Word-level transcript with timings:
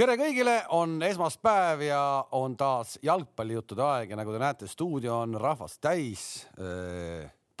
tere 0.00 0.14
kõigile, 0.16 0.54
on 0.72 0.94
esmaspäev 1.04 1.82
ja 1.84 2.02
on 2.38 2.54
taas 2.56 2.94
jalgpallijuttude 3.04 3.82
aeg 3.84 4.14
ja 4.14 4.16
nagu 4.16 4.32
te 4.32 4.38
näete, 4.40 4.68
stuudio 4.70 5.18
on 5.26 5.36
rahvast 5.36 5.76
täis. 5.84 6.22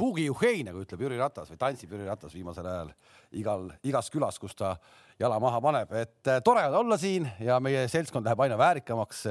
Puugi 0.00 0.24
juhei, 0.24 0.62
nagu 0.64 0.80
ütleb 0.80 1.04
Jüri 1.04 1.18
Ratas 1.20 1.50
või 1.52 1.60
tantsib 1.60 1.92
Jüri 1.92 2.06
Ratas 2.08 2.32
viimasel 2.32 2.64
ajal 2.64 2.94
igal, 3.36 3.66
igas 3.84 4.08
külas, 4.14 4.40
kus 4.40 4.56
ta 4.56 4.72
jala 5.20 5.36
maha 5.42 5.60
paneb, 5.60 5.92
et 6.00 6.32
tore 6.46 6.64
on 6.70 6.78
olla 6.78 6.96
siin 7.02 7.28
ja 7.44 7.60
meie 7.60 7.84
seltskond 7.92 8.24
läheb 8.24 8.40
aina 8.46 8.56
väärikamaks. 8.56 9.26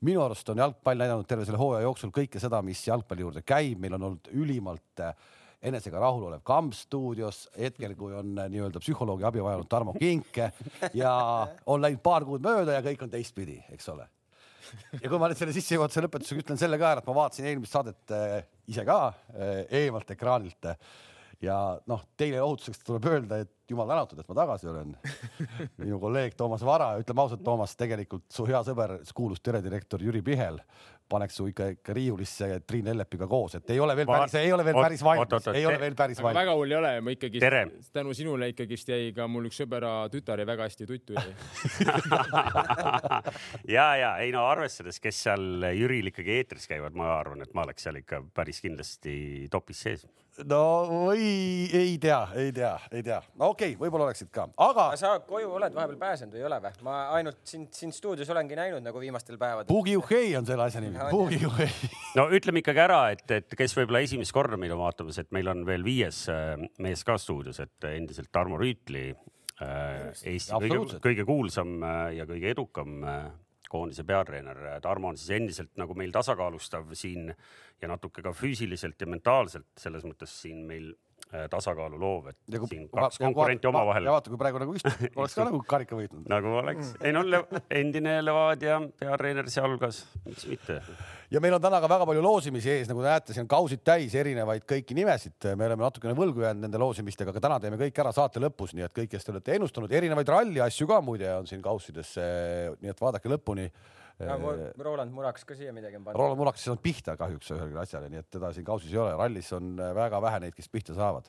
minu 0.00 0.24
arust 0.24 0.48
on 0.48 0.64
jalgpall 0.64 1.04
näidanud 1.04 1.28
terve 1.28 1.44
selle 1.44 1.60
hooaja 1.60 1.84
jooksul 1.84 2.16
kõike 2.16 2.40
seda, 2.40 2.62
mis 2.64 2.86
jalgpalli 2.88 3.26
juurde 3.28 3.44
käib, 3.44 3.76
meil 3.76 3.98
on 3.98 4.08
olnud 4.08 4.32
ülimalt 4.32 5.04
enesega 5.64 6.00
rahulolev 6.02 6.42
kamp 6.46 6.74
stuudios 6.76 7.44
hetkel, 7.58 7.94
kui 7.98 8.14
on 8.16 8.34
nii-öelda 8.36 8.82
psühholoogi 8.82 9.26
abi 9.28 9.44
vajanud 9.44 9.70
Tarmo 9.70 9.94
Kink 9.96 10.40
ja 10.94 11.14
on 11.66 11.84
läinud 11.84 12.02
paar 12.04 12.26
kuud 12.28 12.44
mööda 12.44 12.78
ja 12.78 12.84
kõik 12.84 13.06
on 13.06 13.14
teistpidi, 13.14 13.60
eks 13.72 13.88
ole. 13.92 14.06
ja 15.00 15.08
kui 15.08 15.20
ma 15.20 15.30
nüüd 15.30 15.40
selle 15.40 15.54
sissejuhatuse 15.56 16.04
lõpetusega 16.04 16.44
ütlen 16.44 16.60
selle 16.60 16.80
ka 16.80 16.92
ära, 16.92 17.02
et 17.02 17.08
ma 17.08 17.16
vaatasin 17.22 17.48
eelmist 17.50 17.74
saadet 17.76 18.14
äh, 18.16 18.38
ise 18.70 18.84
ka 18.88 19.00
äh, 19.08 19.64
eemalt 19.84 20.14
ekraanilt 20.14 20.72
ja 21.44 21.56
noh, 21.90 22.04
teile 22.18 22.40
ohutuseks 22.42 22.82
tuleb 22.84 23.08
öelda, 23.10 23.40
et 23.44 23.52
jumal 23.70 23.88
tänatud, 23.88 24.20
et 24.20 24.28
ma 24.30 24.36
tagasi 24.38 24.68
olen. 24.70 24.94
minu 25.82 25.98
kolleeg 26.02 26.36
Toomas 26.38 26.64
Vara, 26.66 26.92
ütleme 27.00 27.24
ausalt, 27.24 27.44
Toomas, 27.44 27.76
tegelikult 27.80 28.26
su 28.32 28.46
hea 28.48 28.60
sõber, 28.66 28.98
kuulus 29.16 29.42
peredirektor 29.44 30.02
Jüri 30.04 30.22
Pihel 30.24 30.60
paneks 31.08 31.36
su 31.36 31.46
ikka, 31.50 31.66
ikka 31.76 31.94
riiulisse 31.96 32.48
Triin 32.66 32.88
Ellepiga 32.94 33.26
koos, 33.30 33.54
et 33.58 33.70
ei 33.74 33.80
ole 33.82 33.96
veel 33.98 34.08
päris, 34.08 34.34
ei 34.40 34.52
ole 34.52 34.64
veel 34.66 34.78
päris 34.78 35.04
valmis, 35.04 35.48
ei 35.52 35.66
ole 35.68 35.80
veel 35.80 35.96
päris 35.98 36.22
valmis. 36.22 36.38
väga 36.40 36.56
hull 36.56 36.72
ei 36.72 36.78
ole, 36.78 36.92
ma 37.04 37.14
ikkagi 37.14 37.42
tänu 37.92 38.14
sinule 38.16 38.48
ikkagist 38.52 38.88
jäi 38.94 39.12
ka 39.16 39.28
mul 39.30 39.50
üks 39.50 39.60
sõbera 39.62 39.92
tütar 40.12 40.42
ja 40.42 40.48
väga 40.48 40.68
hästi 40.68 40.88
tuttu 40.88 41.18
jäi. 41.18 41.34
Ja, 43.74 43.86
ja 43.96 44.10
ei 44.22 44.30
no 44.34 44.44
arvestades, 44.48 44.98
kes 45.02 45.22
seal 45.26 45.64
Jüril 45.74 46.10
ikkagi 46.10 46.38
eetris 46.38 46.66
käivad, 46.70 46.94
ma 46.98 47.14
arvan, 47.18 47.42
et 47.44 47.54
ma 47.56 47.64
oleks 47.64 47.86
seal 47.86 47.98
ikka 48.00 48.20
päris 48.34 48.60
kindlasti 48.64 49.14
topis 49.52 49.80
sees 49.86 50.04
no 50.48 51.12
ei, 51.12 51.68
ei 51.72 51.98
tea, 51.98 52.20
ei 52.34 52.52
tea, 52.52 52.72
ei 52.90 53.02
tea. 53.06 53.20
no 53.38 53.52
okei 53.52 53.74
okay,, 53.74 53.80
võib-olla 53.80 54.08
oleksid 54.08 54.30
ka, 54.34 54.46
aga. 54.66 54.86
sa 54.98 55.14
koju 55.26 55.52
oled 55.58 55.74
vahepeal 55.76 56.00
pääsenud 56.00 56.34
või 56.34 56.42
ei 56.42 56.46
ole 56.48 56.58
või? 56.64 56.80
ma 56.86 56.96
ainult 57.18 57.38
sind 57.48 57.70
siin 57.76 57.94
stuudios 57.94 58.30
olengi 58.34 58.58
näinud 58.58 58.82
nagu 58.84 59.02
viimastel 59.02 59.38
päevadel. 59.40 59.70
Boogie 59.70 59.96
Uhhei 60.00 60.34
on 60.38 60.48
selle 60.48 60.66
asja 60.66 60.82
nimi 60.82 60.98
no 62.18 62.26
ütleme 62.34 62.64
ikkagi 62.64 62.84
ära, 62.86 63.00
et, 63.14 63.24
et 63.38 63.58
kes 63.58 63.76
võib-olla 63.78 64.02
esimest 64.06 64.34
korda 64.34 64.58
meid 64.60 64.74
on 64.74 64.82
vaatamas, 64.82 65.20
et 65.22 65.30
meil 65.36 65.52
on 65.52 65.62
veel 65.68 65.86
viies 65.86 66.24
äh, 66.32 66.56
mees 66.82 67.06
ka 67.06 67.18
stuudios, 67.20 67.62
et 67.62 67.88
endiselt 67.94 68.32
Tarmo 68.34 68.58
Rüütli 68.60 69.06
äh,, 69.12 70.10
Eesti 70.34 70.58
kõige, 70.66 71.00
kõige 71.04 71.28
kuulsam 71.28 71.78
äh, 71.82 72.04
ja 72.18 72.28
kõige 72.30 72.54
edukam 72.56 73.06
koondise 73.74 74.06
peatreener. 74.06 74.60
Tarmo 74.84 75.10
on 75.10 75.18
siis 75.18 75.34
endiselt 75.36 75.74
nagu 75.80 75.96
meil 75.98 76.14
tasakaalustav 76.14 76.94
siin 76.96 77.32
ja 77.82 77.90
natuke 77.90 78.22
ka 78.22 78.32
füüsiliselt 78.36 79.00
ja 79.00 79.10
mentaalselt 79.10 79.72
selles 79.80 80.06
mõttes 80.06 80.34
siin 80.44 80.62
meil 80.68 80.92
tasakaalu 81.50 81.98
loov, 82.00 82.28
et 82.30 82.38
ja 82.54 82.60
kui, 82.62 82.70
siin 82.70 82.86
kaks 82.92 83.18
konkurenti 83.22 83.68
omavahel. 83.70 84.06
ja 84.08 84.14
vaata, 84.14 84.30
kui 84.32 84.40
praegu 84.40 84.60
nagu 84.62 84.74
istub, 84.76 85.02
oleks 85.18 85.36
ka 85.38 85.46
nagu 85.48 85.60
karika 85.68 85.98
võitnud. 85.98 86.28
nagu 86.30 86.54
oleks, 86.60 86.94
ei 87.02 87.14
no 87.14 87.24
endine 87.70 88.16
Levadia 88.24 88.78
peatreener 89.00 89.50
sealhulgas, 89.50 90.04
miks 90.26 90.46
mitte. 90.50 90.78
ja 91.34 91.42
meil 91.44 91.56
on 91.56 91.64
täna 91.64 91.80
ka 91.82 91.90
väga 91.90 92.06
palju 92.10 92.22
loosimisi 92.24 92.72
ees, 92.76 92.90
nagu 92.90 93.02
te 93.02 93.10
näete, 93.10 93.36
siin 93.36 93.46
on 93.46 93.50
kausid 93.54 93.82
täis 93.86 94.14
erinevaid 94.18 94.66
kõiki 94.70 94.96
nimesid, 94.98 95.50
me 95.54 95.68
oleme 95.68 95.86
natukene 95.86 96.14
võlgu 96.18 96.46
jäänud 96.46 96.68
nende 96.68 96.80
loosimistega, 96.82 97.34
aga 97.34 97.44
täna 97.48 97.58
teeme 97.64 97.80
kõik 97.80 98.04
ära 98.04 98.14
saate 98.14 98.42
lõpus, 98.42 98.76
nii 98.76 98.86
et 98.86 98.94
kõik, 98.94 99.10
kes 99.16 99.26
te 99.26 99.34
olete 99.34 99.58
ennustanud, 99.58 99.92
erinevaid 99.92 100.32
ralli 100.36 100.62
asju 100.64 100.88
ka 100.90 101.02
muide 101.04 101.32
on 101.34 101.50
siin 101.50 101.64
kaussidesse, 101.64 102.30
nii 102.80 102.94
et 102.94 103.04
vaadake 103.04 103.32
lõpuni 103.32 103.68
Roland 104.78 105.10
Murakas 105.10 105.44
ka 105.44 105.56
siia 105.58 105.72
midagi 105.74 105.98
on 105.98 106.04
pandud. 106.04 106.20
Roland 106.20 106.38
Murakas 106.38 106.62
ei 106.62 106.68
saanud 106.68 106.82
pihta 106.84 107.16
kahjuks 107.18 107.50
ühelegi 107.50 107.80
asjale, 107.82 108.10
nii 108.12 108.20
et 108.22 108.28
teda 108.30 108.52
siin 108.54 108.66
kausis 108.66 108.92
ei 108.92 109.00
ole. 109.02 109.16
rallis 109.18 109.50
on 109.56 109.74
äh, 109.74 109.90
väga 109.96 110.20
vähe 110.22 110.40
neid, 110.44 110.54
kes 110.54 110.70
pihta 110.70 110.94
saavad. 110.94 111.26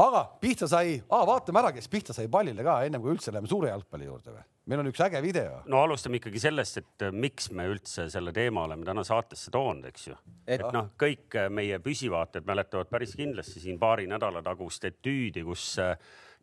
aga 0.00 0.24
pihta 0.40 0.68
sai 0.70 0.96
ah,, 1.10 1.26
vaatame 1.28 1.60
ära, 1.60 1.72
kes 1.76 1.90
pihta 1.92 2.16
sai 2.16 2.30
pallile 2.32 2.64
ka, 2.64 2.78
ennem 2.88 3.04
kui 3.04 3.12
üldse 3.12 3.34
läheme 3.34 3.50
suure 3.50 3.68
jalgpalli 3.74 4.08
juurde 4.08 4.32
või? 4.32 4.44
meil 4.72 4.80
on 4.80 4.88
üks 4.88 5.02
äge 5.04 5.20
video. 5.20 5.60
no 5.68 5.82
alustame 5.84 6.20
ikkagi 6.20 6.40
sellest, 6.46 6.80
et 6.80 7.04
äh, 7.04 7.12
miks 7.12 7.50
me 7.52 7.68
üldse 7.68 8.08
selle 8.12 8.32
teema 8.32 8.64
oleme 8.64 8.88
täna 8.88 9.04
saatesse 9.04 9.52
toonud, 9.52 9.84
eks 9.92 10.08
ju. 10.08 10.18
et 10.48 10.64
noh, 10.64 10.94
kõik 11.00 11.36
äh, 11.36 11.50
meie 11.52 11.80
püsivaatajad 11.84 12.48
mäletavad 12.48 12.92
päris 12.92 13.12
kindlasti 13.18 13.60
siin 13.66 13.80
paari 13.80 14.08
nädala 14.08 14.42
tagust 14.44 14.88
etüüdi, 14.88 15.44
kus 15.44 15.74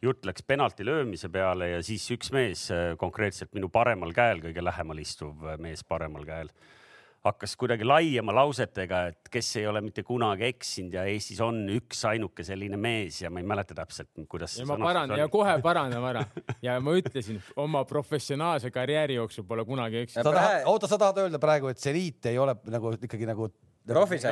jutt 0.02 0.26
läks 0.26 0.44
penalti 0.48 0.86
löömise 0.86 1.30
peale 1.30 1.70
ja 1.76 1.82
siis 1.86 2.08
üks 2.16 2.32
mees, 2.34 2.68
äh, 2.74 2.94
konkreetselt 3.00 3.54
minu 3.58 3.70
paremal 3.70 4.14
käel, 4.16 4.42
kõige 4.44 4.64
lähemal 4.64 5.02
istuv 5.02 5.46
äh, 5.46 5.60
mees 5.62 5.84
paremal 5.88 6.26
käel, 6.26 6.50
hakkas 7.22 7.54
kuidagi 7.60 7.86
laiema 7.86 8.34
lausetega, 8.34 9.04
et 9.12 9.30
kes 9.32 9.52
ei 9.62 9.68
ole 9.70 9.84
mitte 9.86 10.02
kunagi 10.04 10.48
eksinud 10.48 10.96
ja 10.98 11.06
Eestis 11.06 11.42
on 11.46 11.60
üksainuke 11.70 12.44
selline 12.46 12.80
mees 12.82 13.20
ja 13.22 13.30
ma 13.30 13.44
ei 13.44 13.46
mäleta 13.46 13.78
täpselt, 13.78 14.10
kuidas. 14.30 14.58
ja 14.58 14.66
ma 14.66 14.80
parandan 14.82 15.22
ja 15.22 15.28
kohe 15.30 15.54
parandan 15.62 16.08
ära 16.10 16.26
ja 16.66 16.80
ma 16.82 16.96
ütlesin 16.98 17.38
oma 17.62 17.84
professionaalse 17.86 18.74
karjääri 18.74 19.20
jooksul 19.20 19.46
pole 19.46 19.66
kunagi 19.70 20.02
eksinud. 20.02 20.34
oota, 20.66 20.90
sa 20.90 20.98
tahad 20.98 21.22
öelda 21.28 21.42
praegu, 21.42 21.70
et 21.70 21.82
seniit 21.82 22.26
ei 22.32 22.42
ole 22.42 22.58
nagu 22.74 22.96
ikkagi 22.98 23.30
nagu 23.30 23.52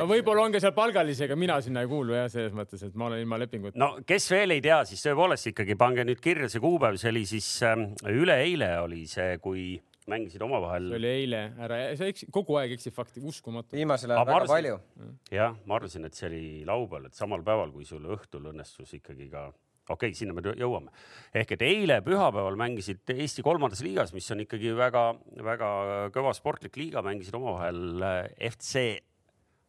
no 0.04 0.06
võib-olla 0.10 0.46
on 0.46 0.54
ka 0.54 0.62
seal 0.62 0.74
palgalisi, 0.76 1.24
aga 1.26 1.36
mina 1.38 1.58
sinna 1.64 1.82
ei 1.84 1.90
kuulu 1.90 2.14
jah, 2.14 2.28
selles 2.32 2.54
mõttes, 2.56 2.82
et 2.86 2.96
ma 2.98 3.08
olen 3.08 3.22
ilma 3.24 3.38
lepinguta. 3.42 3.78
no 3.80 3.92
kes 4.06 4.30
veel 4.30 4.56
ei 4.56 4.64
tea, 4.64 4.82
siis 4.88 5.02
tõepoolest 5.06 5.50
ikkagi 5.52 5.76
pange 5.80 6.06
nüüd 6.06 6.22
kirja 6.22 6.50
see 6.52 6.62
kuupäev, 6.62 6.98
see 7.00 7.10
oli 7.12 7.24
siis 7.28 7.48
äh, 7.66 7.86
üleeile 8.10 8.72
oli 8.84 9.06
see, 9.10 9.38
kui 9.42 9.72
mängisid 10.10 10.42
omavahel. 10.46 10.90
see 10.92 11.00
oli 11.00 11.10
eile, 11.22 11.42
ära, 11.66 11.80
sa 11.98 12.10
eksid, 12.10 12.30
kogu 12.34 12.60
aeg 12.60 12.76
eksib 12.76 12.94
fakti, 12.96 13.22
uskumatu. 13.26 13.76
viimasel 13.78 14.14
ajal 14.14 14.22
väga 14.26 14.38
arvasin, 14.38 14.54
palju. 14.54 15.10
jah, 15.34 15.58
ma 15.66 15.80
arvasin, 15.80 16.06
et 16.06 16.18
see 16.18 16.30
oli 16.30 16.44
laupäeval, 16.68 17.10
et 17.10 17.18
samal 17.18 17.44
päeval, 17.46 17.74
kui 17.74 17.88
sul 17.88 18.06
õhtul 18.06 18.50
õnnestus 18.52 18.94
ikkagi 19.00 19.28
ka 19.32 19.48
okei 19.90 20.10
okay,, 20.12 20.16
sinna 20.16 20.34
me 20.36 20.44
jõuame. 20.46 20.94
ehk 21.34 21.56
et 21.56 21.66
eile 21.66 22.00
pühapäeval 22.06 22.58
mängisid 22.60 23.14
Eesti 23.16 23.42
kolmandas 23.46 23.82
liigas, 23.82 24.14
mis 24.14 24.30
on 24.30 24.44
ikkagi 24.46 24.74
väga-väga 24.78 25.70
kõva 26.14 26.34
sportlik 26.38 26.78
liiga, 26.78 27.02
mängisid 27.06 27.34
omavahel 27.38 28.04
äh, 28.06 28.50
FC 28.52 29.00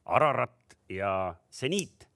Ararat 0.06 0.78
ja 0.90 1.36
Seniit. 1.50 2.08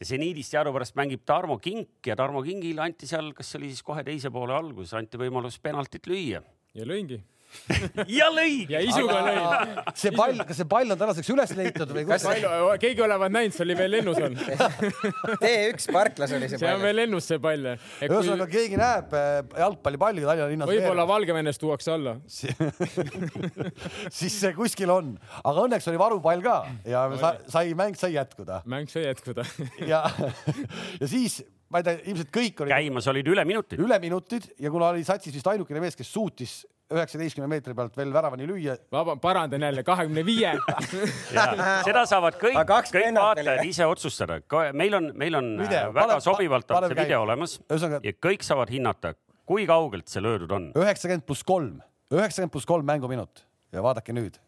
ja 0.00 0.06
seniidist 0.06 0.52
teadupärast 0.52 0.96
mängib 0.98 1.22
Tarmo 1.24 1.58
Kink 1.58 2.06
ja 2.06 2.16
Tarmo 2.16 2.42
Kingile 2.42 2.82
anti 2.84 3.06
seal, 3.08 3.32
kas 3.32 3.48
see 3.50 3.58
oli 3.58 3.70
siis 3.72 3.82
kohe 3.82 4.02
teise 4.04 4.30
poole 4.30 4.52
alguses, 4.52 4.92
anti 4.94 5.16
võimalus 5.16 5.56
penaltit 5.58 6.06
lüüa. 6.06 6.42
ja 6.74 6.84
lõingi 6.84 7.22
ja 8.18 8.28
lõi. 8.32 8.66
ja 8.70 8.80
isuga 8.84 9.20
lõi. 9.26 9.38
see 9.98 10.12
pall, 10.14 10.42
kas 10.48 10.60
see 10.60 10.68
pall 10.70 10.94
on 10.94 11.00
tänaseks 11.00 11.30
üles 11.32 11.54
leitud 11.58 11.92
või? 11.94 12.04
kas 12.08 12.26
palju, 12.26 12.50
keegi 12.82 13.04
olevat 13.06 13.32
näinud, 13.34 13.56
see 13.56 13.64
oli 13.66 13.76
veel 13.78 13.94
lennus 13.96 14.20
on 14.22 14.36
T1 15.42 15.88
parklas 15.94 16.34
oli 16.36 16.50
see 16.50 16.58
pall. 16.58 16.66
see 16.66 16.74
on 16.74 16.84
veel 16.84 16.98
lennus 17.00 17.30
see 17.30 17.40
pall. 17.42 17.70
ühesõnaga 18.04 18.46
kui... 18.46 18.54
keegi 18.58 18.80
näeb 18.80 19.16
äh, 19.16 19.38
jalgpallipalli 19.62 20.26
Tallinna 20.26 20.50
linnas. 20.52 20.72
võib-olla 20.72 21.08
Valgevenest 21.08 21.62
tuuakse 21.62 21.94
alla 21.96 22.16
siis 24.18 24.40
see 24.42 24.54
kuskil 24.56 24.92
on, 24.94 25.14
aga 25.42 25.66
õnneks 25.66 25.90
oli 25.92 26.00
varupall 26.00 26.44
ka 26.44 26.60
ja 26.88 27.06
sai, 27.50 27.74
mäng 27.78 27.98
sai 27.98 28.14
jätkuda. 28.16 28.62
mäng 28.68 28.90
sai 28.92 29.06
jätkuda 29.08 29.46
ja, 29.86 30.04
ja 31.00 31.10
siis 31.10 31.42
ma 31.70 31.82
ei 31.82 31.86
tea, 31.86 31.98
ilmselt 32.12 32.32
kõik 32.34 32.62
olid. 32.62 32.74
käimas 32.76 33.10
olid 33.10 33.28
üleminutid. 33.32 33.82
üleminutid 33.82 34.48
ja 34.62 34.70
kuna 34.70 34.92
oli 34.94 35.04
satsis 35.06 35.34
vist 35.34 35.46
ainukene 35.50 35.82
mees, 35.82 35.98
kes 35.98 36.12
suutis 36.12 36.60
üheksateistkümne 36.92 37.48
meetri 37.50 37.74
pealt 37.74 37.96
veel 37.98 38.12
väravani 38.14 38.46
lüüa. 38.46 38.76
vaba, 38.92 39.16
parandan 39.16 39.62
jälle, 39.66 39.82
kahekümne 39.82 40.22
viie. 40.26 40.52
seda 41.88 42.04
saavad 42.06 42.38
kõik, 42.38 42.58
kõik 42.94 43.18
vaatajad 43.18 43.64
ise 43.66 43.86
otsustada. 43.86 44.38
meil 44.72 44.94
on, 44.94 45.10
meil 45.14 45.34
on 45.34 45.52
video, 45.64 45.90
väga 45.94 46.06
pale, 46.14 46.20
sobivalt 46.22 46.70
on 46.70 46.88
see 46.88 46.98
video 47.00 47.22
olemas 47.26 47.58
Ühesõnaga... 47.66 48.00
ja 48.06 48.14
kõik 48.28 48.46
saavad 48.46 48.70
hinnata, 48.70 49.14
kui 49.46 49.66
kaugelt 49.66 50.08
see 50.12 50.22
löödud 50.22 50.54
on. 50.54 50.70
üheksakümmend 50.78 51.26
pluss 51.26 51.42
kolm, 51.46 51.80
üheksakümmend 52.14 52.54
pluss 52.54 52.68
kolm 52.68 52.86
mänguminut 52.86 53.42
ja 53.74 53.82
vaadake 53.82 54.14
nüüd. 54.14 54.38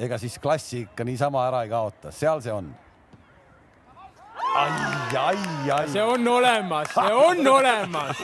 ega 0.00 0.16
siis 0.18 0.38
klassi 0.40 0.86
ikka 0.86 1.04
niisama 1.04 1.44
ära 1.50 1.66
ei 1.66 1.72
kaota, 1.72 2.14
seal 2.16 2.40
see 2.40 2.52
on 2.54 2.72
ai, 4.54 4.70
ai, 5.16 5.70
ai. 5.70 5.88
see 5.88 6.02
on 6.02 6.28
olemas, 6.28 6.88
see 6.92 7.12
on 7.16 7.46
olemas 7.56 8.18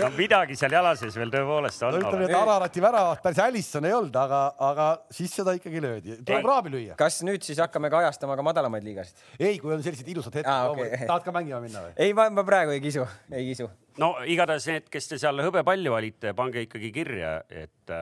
no 0.00 0.08
midagi 0.16 0.56
seal 0.56 0.72
jala 0.72 0.94
sees 0.96 1.16
veel 1.20 1.32
tõepoolest 1.32 1.84
on. 1.88 1.98
ütleme, 2.00 2.28
et 2.30 2.36
Ararati 2.38 2.82
väravat 2.84 3.22
päris 3.24 3.42
Alisson 3.44 3.88
ei 3.88 3.96
olnud, 3.96 4.16
aga, 4.22 4.40
aga 4.70 4.86
siis 5.12 5.34
seda 5.36 5.54
ikkagi 5.58 5.82
löödi. 5.84 6.16
tuleb 6.24 6.48
raabi 6.48 6.72
lüüa. 6.76 6.96
kas 7.00 7.20
nüüd 7.28 7.44
siis 7.44 7.60
hakkame 7.62 7.92
kajastama 7.92 8.38
ka 8.38 8.46
madalamaid 8.46 8.86
liigasid? 8.88 9.20
ei, 9.38 9.58
kui 9.60 9.74
on 9.74 9.84
sellised 9.84 10.08
ilusad 10.08 10.40
hetked 10.40 10.52
ah,. 10.52 10.72
Okay. 10.72 11.04
tahad 11.10 11.28
ka 11.28 11.36
mängima 11.36 11.60
minna 11.64 11.84
või? 11.84 11.94
ei, 12.00 12.16
ma, 12.16 12.30
ma 12.32 12.46
praegu 12.48 12.72
ei 12.72 12.80
kisu, 12.84 13.04
ei 13.32 13.50
kisu. 13.50 13.68
no 14.00 14.14
igatahes 14.24 14.70
need, 14.72 14.88
kes 14.92 15.12
te 15.12 15.20
seal 15.20 15.44
hõbepalli 15.44 15.92
valite, 15.92 16.32
pange 16.38 16.64
ikkagi 16.64 16.92
kirja, 16.94 17.36
et, 17.52 17.96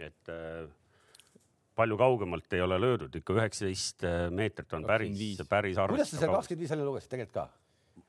et 0.00 0.36
palju 1.76 1.98
kaugemalt 2.00 2.56
ei 2.56 2.64
ole 2.64 2.78
löödud, 2.80 3.20
ikka 3.20 3.36
üheksateist 3.36 4.06
äh, 4.06 4.26
meetrit 4.32 4.72
on 4.76 4.86
päris, 4.88 5.42
päris 5.48 5.78
arvestatav. 5.78 5.94
kuidas 5.96 6.12
sa 6.14 6.22
seal 6.22 6.34
kakskümmend 6.34 6.64
viis 6.64 6.74
välja 6.74 6.88
lugesid 6.88 7.12
tegelikult 7.12 7.36
ka? 7.36 7.46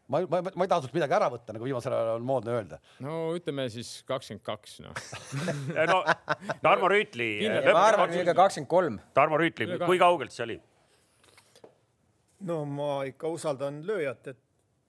ma, 0.08 0.22
ma, 0.32 0.42
ma 0.48 0.66
ei 0.66 0.72
taha 0.72 0.86
sult 0.86 0.96
midagi 0.96 1.16
ära 1.18 1.28
võtta, 1.32 1.56
nagu 1.56 1.68
viimasel 1.68 1.96
ajal 1.96 2.14
on 2.16 2.26
moodne 2.28 2.56
öelda. 2.56 2.80
no 3.04 3.20
ütleme 3.38 3.68
siis 3.74 3.92
kakskümmend 4.08 4.46
kaks, 4.48 4.80
noh. 4.86 5.04
no 5.92 6.02
Tarmo 6.64 6.90
Rüütli. 6.92 7.30
ma 7.76 7.86
arvan, 7.90 8.16
et 8.16 8.34
kakskümmend 8.34 8.72
kolm. 8.72 9.00
Tarmo 9.18 9.40
Rüütli, 9.42 9.70
kui 9.84 10.02
kaugelt 10.02 10.36
see 10.36 10.48
oli? 10.48 10.60
no 12.48 12.62
ma 12.70 12.92
ikka 13.10 13.32
usaldan 13.34 13.82
lööjat, 13.88 14.34
et 14.34 14.44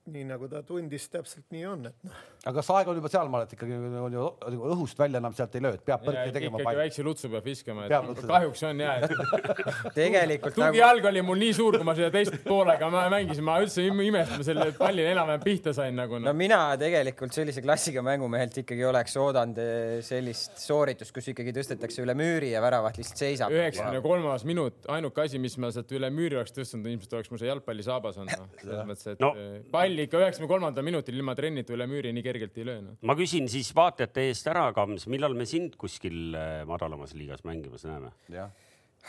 nii 0.09 0.25
nagu 0.29 0.47
ta 0.49 0.61
tundis, 0.65 1.07
täpselt 1.11 1.45
nii 1.53 1.65
on, 1.69 1.89
et 1.91 2.07
noh. 2.07 2.21
Aga 2.47 2.55
kas 2.55 2.69
aeg 2.71 2.87
on 2.87 2.95
juba 2.99 3.09
sealmaal, 3.11 3.43
et 3.43 3.53
ikkagi 3.55 3.75
on 3.99 4.13
ju 4.15 4.27
õhust 4.71 4.99
välja 4.99 5.19
enam 5.19 5.33
sealt 5.35 5.55
ei 5.57 5.63
löö, 5.65 5.75
et 5.75 5.81
peab 5.83 6.05
põrke 6.05 6.29
tegema. 6.31 6.61
ikkagi 6.61 6.79
väikse 6.79 7.03
lutsu 7.03 7.31
peab 7.33 7.47
viskama, 7.49 7.87
et 7.89 8.21
kahjuks 8.29 8.63
on 8.69 8.79
ja, 8.79 8.93
et 9.03 9.11
tegelikult 9.97 10.55
tugijalg 10.55 11.03
nagu... 11.03 11.09
oli 11.11 11.23
mul 11.27 11.41
nii 11.43 11.57
suur, 11.57 11.77
kui 11.81 11.87
ma 11.87 11.95
seda 11.97 12.11
teist 12.13 12.37
poolega 12.45 12.87
mängisin, 13.11 13.43
ma 13.43 13.57
üldse 13.59 13.83
imestasin, 13.83 14.45
selle 14.47 14.69
palli 14.77 15.03
enam-vähem 15.09 15.43
pihta 15.43 15.73
sain 15.75 15.99
nagu 15.99 16.15
no.. 16.15 16.29
no 16.29 16.35
mina 16.37 16.61
tegelikult 16.79 17.35
sellise 17.35 17.63
klassiga 17.65 18.03
mängumehelt 18.07 18.61
ikkagi 18.63 18.87
oleks 18.87 19.17
oodanud 19.19 19.59
eh, 19.59 19.99
sellist 20.07 20.63
sooritust, 20.63 21.11
kus 21.15 21.27
ikkagi 21.33 21.51
tõstetakse 21.59 22.05
üle 22.05 22.15
müüri 22.15 22.53
ja 22.53 22.63
väravat 22.63 23.01
lihtsalt 23.01 23.19
seisab. 23.19 23.51
üheksakümne 23.51 23.99
kolmas 24.05 24.47
minut, 24.47 24.79
ainuke 24.87 25.27
asi, 25.27 25.43
mis 25.43 25.59
ma 25.59 25.73
sealt 25.75 25.91
üle 25.91 26.07
müüri 26.13 26.39
oleks 26.39 26.55
tõstnud, 26.55 26.87
ilmselt 26.87 27.19
oleks 27.19 27.35
mul 27.35 27.43
see 27.43 27.51
jalgpallisaabas 27.51 28.23
olnud 28.23 28.39
no.. 28.39 28.49
selles 28.63 28.89
mõttes, 28.93 29.11
et 29.11 29.27
no. 29.27 29.35
Eh, 29.35 29.59
palli 29.75 30.07
ikka 30.07 30.23
üheksakümne 30.23 30.53
kolmandal 30.55 30.87
minutil 30.87 31.19
ilma 31.19 31.35
trennita 31.35 31.75
üle 31.75 31.89
müüri 31.89 32.15
nii 32.15 32.28
kergelt 32.29 32.57
ei 32.61 32.69
löö 32.69 32.81
no.. 32.85 32.95
ma 33.01 33.17
küsin 33.19 33.49
siis 33.51 33.73
vaatajate 33.75 34.29
eest 34.29 34.49
ära, 34.51 34.69
Kams, 34.77 35.09
millal 35.11 35.37
me 35.37 35.47
sind 35.49 35.77
kuskil 35.81 36.35
äh, 36.37 36.63
madalamas 36.69 37.15
liigas 37.17 37.45
mängimas 37.47 37.85
näeme? 37.89 38.13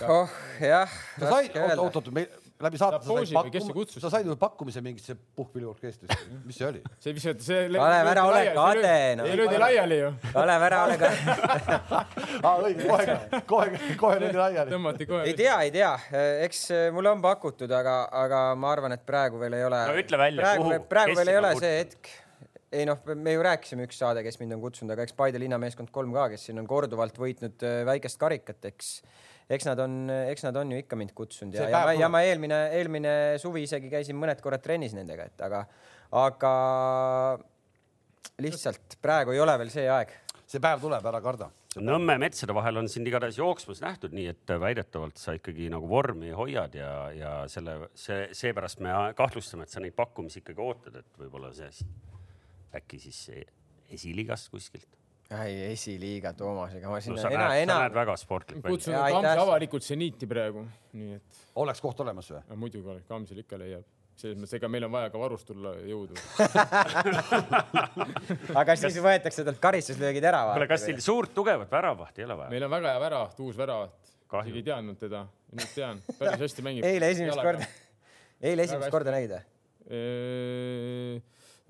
oh 0.09 0.31
jah. 0.61 0.89
sa 1.19 1.35
said, 1.35 1.57
oot, 1.57 1.79
oot, 1.79 1.97
oot, 2.01 2.49
läbi 2.61 2.79
saate 2.79 3.01
sa 3.05 3.17
said 3.17 3.33
pakkumise, 3.35 4.01
sa 4.01 4.11
said 4.13 4.27
ju 4.29 4.37
pakkumise 4.39 4.81
mingisse 4.85 5.17
puhkpilliorkestrisse, 5.37 6.19
mis 6.45 6.59
see 6.61 6.69
oli? 6.69 6.83
see 7.01 7.15
visati, 7.17 7.45
see. 7.45 7.67
Kalev, 7.75 8.11
ära 8.13 8.25
ole 8.29 8.43
kade 8.57 8.95
no.. 9.19 9.27
ei 9.29 9.37
löödi 9.41 9.61
laiali 9.61 10.01
ju. 10.01 10.13
Kalev, 10.33 10.65
ära 10.69 10.81
ole 10.87 10.97
kade. 11.01 11.37
aa 12.47 12.55
õige, 12.65 12.87
kohe, 12.87 13.19
kohe, 13.51 13.93
kohe 14.01 14.23
löödi 14.25 14.41
laiali. 14.41 14.75
tõmmati 14.75 15.09
kohe. 15.11 15.27
ei 15.29 15.37
tea, 15.39 15.57
ei 15.67 15.75
tea, 15.75 15.93
eks 16.47 16.67
mulle 16.97 17.15
on 17.17 17.25
pakutud, 17.25 17.73
aga, 17.81 18.01
aga 18.25 18.43
ma 18.61 18.75
arvan, 18.77 18.97
et 18.97 19.07
praegu 19.09 19.41
veel 19.41 19.61
ei 19.61 19.69
ole. 19.69 19.85
no 19.91 20.01
ütle 20.05 20.21
välja, 20.21 20.57
kuhu. 20.61 20.83
praegu 20.93 21.17
veel 21.21 21.35
ei 21.35 21.41
ole 21.43 21.55
see 21.61 21.79
hetk 21.79 22.13
ei 22.73 22.87
noh, 22.87 23.01
me 23.19 23.35
ju 23.35 23.43
rääkisime 23.43 23.89
üks 23.89 23.99
saade, 23.99 24.23
kes 24.27 24.39
mind 24.41 24.55
on 24.55 24.63
kutsunud, 24.63 24.95
aga 24.95 25.07
eks 25.07 25.17
Paide 25.19 25.41
linnameeskond 25.43 25.91
kolm 25.95 26.15
ka, 26.15 26.29
kes 26.35 26.49
siin 26.49 26.63
on 26.63 26.69
korduvalt 26.71 27.19
võitnud 27.19 27.67
äh, 27.67 27.83
väikest 27.89 28.21
karikat, 28.21 28.71
eks 28.71 29.01
eks 29.51 29.67
nad 29.67 29.81
on, 29.83 29.95
eks 30.31 30.45
nad 30.47 30.57
on 30.61 30.71
ju 30.71 30.81
ikka 30.81 30.99
mind 30.99 31.15
kutsunud 31.17 31.57
ja, 31.59 31.69
ja, 31.73 31.85
ma, 31.85 31.95
ja 31.99 32.11
ma 32.13 32.23
eelmine, 32.27 32.59
eelmine 32.79 33.15
suvi 33.43 33.65
isegi 33.67 33.91
käisin 33.91 34.19
mõned 34.19 34.39
korrad 34.45 34.63
trennis 34.63 34.95
nendega, 34.95 35.27
et 35.27 35.43
aga, 35.47 35.65
aga 36.21 36.53
lihtsalt 38.43 39.01
praegu 39.03 39.35
ei 39.35 39.43
ole 39.43 39.57
veel 39.65 39.73
see 39.73 39.89
aeg. 39.91 40.13
see 40.47 40.63
päev 40.63 40.83
tuleb, 40.83 41.07
ära 41.07 41.21
karda. 41.25 41.51
Nõmme 41.79 42.17
metsade 42.19 42.55
vahel 42.55 42.81
on 42.81 42.89
sind 42.91 43.07
igatahes 43.07 43.37
jooksmas 43.39 43.83
nähtud, 43.83 44.15
nii 44.15 44.27
et 44.33 44.55
väidetavalt 44.59 45.21
sa 45.23 45.37
ikkagi 45.37 45.69
nagu 45.71 45.87
vormi 45.91 46.33
hoiad 46.35 46.75
ja, 46.75 46.95
ja 47.15 47.35
selle, 47.51 47.77
see, 47.95 48.25
seepärast 48.35 48.83
me 48.83 48.95
kahtlustame, 49.19 49.67
et 49.67 49.75
sa 49.75 49.83
neid 49.83 49.95
pakkumisi 49.99 50.43
ikkagi 50.43 50.65
ootad, 50.67 50.99
et 51.03 51.21
võib-olla 51.23 51.53
see 51.55 51.71
äkki 52.77 52.99
siis 53.03 53.21
esiliigast 53.91 54.51
kuskilt? 54.51 54.89
ei, 55.31 55.71
esiliiga, 55.71 56.33
Toomas, 56.35 56.75
ega 56.75 56.91
ma 56.91 56.99
sinna 57.03 57.23
no, 57.23 57.31
enam, 57.31 57.53
enam. 57.63 57.77
sa 57.77 57.85
näed 57.85 57.97
väga 58.01 58.17
sportlik 58.19 58.59
välja. 58.59 58.75
kutsun 58.75 58.97
Kamsi 58.99 59.41
avalikult 59.45 59.87
seniiti 59.87 60.27
praegu, 60.31 60.65
nii 60.99 61.17
et. 61.21 61.41
oleks 61.63 61.83
koht 61.85 62.03
olemas 62.03 62.31
või? 62.35 62.43
muidugi 62.59 62.91
oleks, 62.91 63.07
Kamsil 63.09 63.45
ikka 63.45 63.61
leiab 63.61 63.87
selles 64.21 64.37
mõttes, 64.37 64.55
ega 64.59 64.69
meil 64.73 64.85
on 64.89 64.93
vaja 64.93 65.11
ka 65.13 65.21
varust 65.21 65.47
tulla 65.49 65.73
jõudu 65.87 66.17
aga 68.61 68.77
siis 68.77 68.97
kas... 68.97 69.05
võetakse 69.07 69.45
talt 69.47 69.61
karistuslöögid 69.63 70.27
ära. 70.33 70.43
kuule, 70.53 70.69
kas 70.71 70.87
teil 70.89 71.01
suurt 71.05 71.35
tugevat 71.37 71.71
väravahti 71.73 72.25
ei 72.25 72.29
ole 72.29 72.37
vaja? 72.43 72.53
meil 72.53 72.67
on 72.67 72.75
väga 72.75 72.95
hea 72.95 73.03
väravat, 73.07 73.41
uus 73.47 73.61
väravat. 73.61 74.13
isegi 74.43 74.65
ei 74.65 74.67
teadnud 74.67 75.01
teda, 75.01 75.25
nüüd 75.55 75.73
tean, 75.77 76.03
päris 76.19 76.47
hästi 76.47 76.67
mängib. 76.67 76.89
eile 76.91 77.13
esimest 77.15 77.41
korda, 77.41 77.71
eile 78.51 78.69
esimest 78.69 78.99
korda 78.99 79.15
nägid 79.15 79.39
või? 79.39 79.43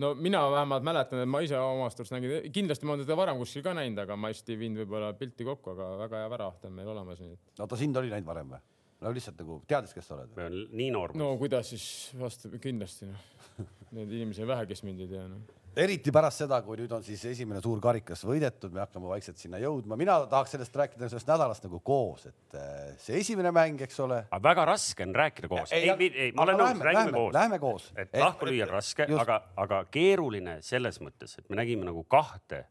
No 0.01 0.13
mina 0.17 0.43
vähemalt 0.53 0.87
mäletan, 0.87 1.23
et 1.23 1.31
ma 1.31 1.43
ise 1.45 1.59
omast 1.61 2.01
arust 2.01 2.15
nägin, 2.15 2.51
kindlasti 2.55 2.89
ma 2.89 2.97
olen 2.97 3.07
teda 3.07 3.19
varem 3.21 3.41
kuskil 3.41 3.65
ka 3.67 3.75
näinud, 3.77 4.03
aga 4.05 4.17
ma 4.19 4.33
hästi 4.33 4.57
ei 4.57 4.61
viinud 4.65 4.85
võib-olla 4.85 5.13
pilti 5.19 5.47
kokku, 5.47 5.75
aga 5.75 5.93
väga 6.07 6.25
hea 6.25 6.35
väravat 6.35 6.69
on 6.69 6.77
meil 6.79 6.93
olemas. 6.95 7.23
no 7.59 7.71
ta 7.71 7.79
sind 7.81 8.01
oli 8.01 8.13
näinud 8.13 8.29
varem 8.29 8.57
või? 8.57 8.65
no 9.01 9.15
lihtsalt 9.17 9.41
nagu 9.41 9.61
teadis, 9.69 9.95
kes 9.97 10.11
sa 10.11 10.19
oled? 10.19 10.69
nii 10.73 10.91
noor. 10.95 11.17
no 11.19 11.33
kuidas 11.41 11.73
siis 11.75 11.87
vastu, 12.19 12.53
kindlasti 12.63 13.11
noh. 13.13 13.29
Neid 13.91 14.13
inimesi 14.15 14.45
on 14.45 14.53
vähe, 14.53 14.69
kes 14.71 14.85
mind 14.87 15.03
ei 15.03 15.11
tea 15.11 15.25
noh 15.27 15.60
eriti 15.77 16.13
pärast 16.15 16.43
seda, 16.43 16.59
kui 16.65 16.79
nüüd 16.81 16.93
on 16.95 17.05
siis 17.07 17.23
esimene 17.31 17.61
suur 17.63 17.81
karikas 17.83 18.25
võidetud, 18.27 18.73
me 18.75 18.83
hakkame 18.83 19.11
vaikselt 19.11 19.39
sinna 19.41 19.61
jõudma, 19.63 19.99
mina 20.01 20.17
tahaks 20.31 20.57
sellest 20.57 20.77
rääkida 20.77 21.09
sellest 21.11 21.31
nädalast 21.31 21.67
nagu 21.67 21.81
koos, 21.85 22.27
et 22.31 22.59
äh, 22.59 22.91
see 23.01 23.21
esimene 23.23 23.53
mäng, 23.55 23.81
eks 23.87 24.03
ole. 24.05 24.25
aga 24.29 24.43
väga 24.49 24.67
raske 24.73 25.07
on 25.07 25.15
rääkida 25.17 25.51
koos. 25.53 25.73
ei, 25.77 25.87
ei, 25.91 26.11
ei, 26.27 26.35
ma 26.35 26.47
olen 26.47 26.61
nõus, 26.61 26.85
räägime 26.91 27.15
koos. 27.17 27.33
Lähme 27.37 27.63
koos. 27.63 27.89
et 27.97 28.19
lahku 28.19 28.51
lüüa 28.51 28.67
on 28.67 28.75
raske, 28.75 29.07
aga, 29.23 29.41
aga 29.65 29.85
keeruline 29.95 30.59
selles 30.67 31.01
mõttes, 31.05 31.39
et 31.39 31.49
me 31.49 31.61
nägime 31.63 31.87
nagu 31.89 32.05
kahte 32.11 32.65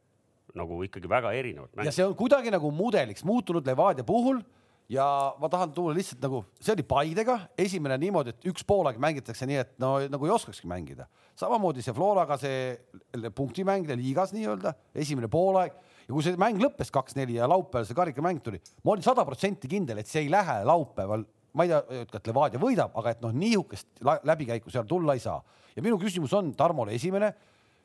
nagu 0.58 0.80
ikkagi 0.84 1.10
väga 1.10 1.32
erinevat 1.38 1.76
mängu. 1.76 1.88
ja 1.88 1.94
see 1.94 2.06
on 2.06 2.16
kuidagi 2.18 2.52
nagu 2.52 2.72
mudeliks 2.74 3.24
muutunud 3.28 3.68
Levadia 3.68 4.04
puhul 4.04 4.42
ja 4.90 5.06
ma 5.40 5.50
tahan 5.50 5.72
tuua 5.74 5.94
lihtsalt 5.94 6.22
nagu, 6.24 6.42
see 6.60 6.74
oli 6.74 6.86
Paidega 6.88 7.36
esimene 7.60 7.98
niimoodi, 8.02 8.34
et 8.34 8.48
üks 8.50 8.66
poolaeg 8.68 8.98
mängitakse 9.02 9.48
nii, 9.50 9.60
et 9.62 9.76
no 9.82 9.96
nagu 10.10 10.26
ei 10.28 10.34
oskakski 10.34 10.70
mängida. 10.70 11.06
samamoodi 11.40 11.84
see 11.86 11.94
Floraga 11.96 12.38
see 12.42 13.30
punktimäng 13.36 13.88
liigas 13.94 14.34
nii-öelda, 14.36 14.74
esimene 14.96 15.30
poolaeg 15.32 15.76
ja 16.08 16.14
kui 16.14 16.26
see 16.26 16.40
mäng 16.42 16.62
lõppes 16.62 16.90
kaks-neli 16.94 17.38
ja 17.38 17.48
laupäeval 17.50 17.86
see 17.88 17.98
karikamäng 17.98 18.42
tuli, 18.44 18.62
ma 18.84 18.96
olin 18.96 19.06
sada 19.06 19.26
protsenti 19.28 19.70
kindel, 19.70 20.02
et 20.02 20.10
see 20.10 20.26
ei 20.26 20.34
lähe 20.34 20.64
laupäeval, 20.66 21.26
ma 21.54 21.66
ei 21.66 21.74
tea, 21.74 22.02
et 22.18 22.32
Levadia 22.32 22.62
võidab, 22.62 22.98
aga 22.98 23.14
et 23.14 23.22
noh, 23.22 23.36
niisugust 23.36 24.02
läbikäiku 24.02 24.74
seal 24.74 24.90
tulla 24.90 25.14
ei 25.14 25.22
saa. 25.22 25.42
ja 25.76 25.86
minu 25.86 26.02
küsimus 26.02 26.34
on 26.34 26.54
Tarmole 26.58 26.98
esimene 26.98 27.34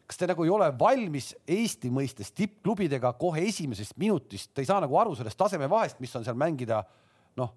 kas 0.07 0.21
te 0.21 0.29
nagu 0.29 0.45
ei 0.45 0.53
ole 0.53 0.69
valmis 0.79 1.33
Eesti 1.49 1.91
mõistes 1.93 2.33
tippklubidega 2.37 3.15
kohe 3.21 3.45
esimesest 3.49 3.97
minutist, 4.01 4.53
te 4.55 4.65
ei 4.65 4.69
saa 4.69 4.81
nagu 4.85 4.97
aru 5.01 5.17
sellest 5.17 5.39
tasemevahest, 5.41 6.01
mis 6.05 6.15
on 6.19 6.27
seal 6.27 6.37
mängida 6.39 6.83
noh, 7.41 7.53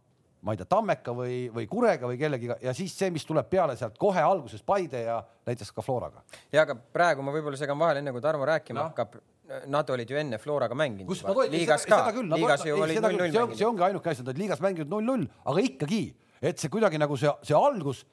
ma 0.48 0.54
ei 0.54 0.62
tea, 0.62 0.70
Tammeka 0.72 1.16
või, 1.16 1.40
või 1.54 1.68
Kurega 1.70 2.08
või 2.08 2.20
kellegiga 2.20 2.58
ja 2.64 2.74
siis 2.78 2.96
see, 2.96 3.10
mis 3.14 3.26
tuleb 3.28 3.50
peale 3.52 3.76
sealt 3.80 3.98
kohe 4.00 4.24
alguses 4.24 4.64
Paide 4.64 5.04
ja 5.10 5.18
näiteks 5.48 5.74
ka 5.76 5.84
Floraga. 5.84 6.24
ja 6.54 6.64
aga 6.64 6.78
praegu 6.78 7.26
ma 7.26 7.36
võib-olla 7.36 7.60
segan 7.60 7.80
vahele, 7.80 8.04
enne 8.04 8.16
kui 8.16 8.24
Tarmo 8.24 8.48
rääkima 8.48 8.80
no. 8.80 8.92
hakkab. 8.92 9.20
Nad 9.72 9.88
olid 9.96 10.10
ju 10.12 10.18
enne 10.20 10.38
Floraga 10.44 10.76
mänginud. 10.76 11.22
liigas 11.52 11.86
ka, 11.88 12.02
liigas 12.12 12.66
ju 12.68 12.76
oli 12.76 12.98
null-null 13.00 13.30
mänginud. 13.32 13.56
see 13.56 13.68
ongi 13.68 13.86
ainuke 13.86 14.12
asi, 14.12 14.24
nad 14.24 14.34
olid 14.34 14.42
liigas 14.44 14.64
mänginud 14.64 14.92
null-null, 14.92 15.24
aga 15.48 15.64
ikkagi, 15.64 16.02
et 16.42 16.60
see 16.60 16.72
kuidagi 16.72 17.00
nagu 17.00 17.16
see, 17.16 17.32
see 17.48 17.56
algus 17.56 18.04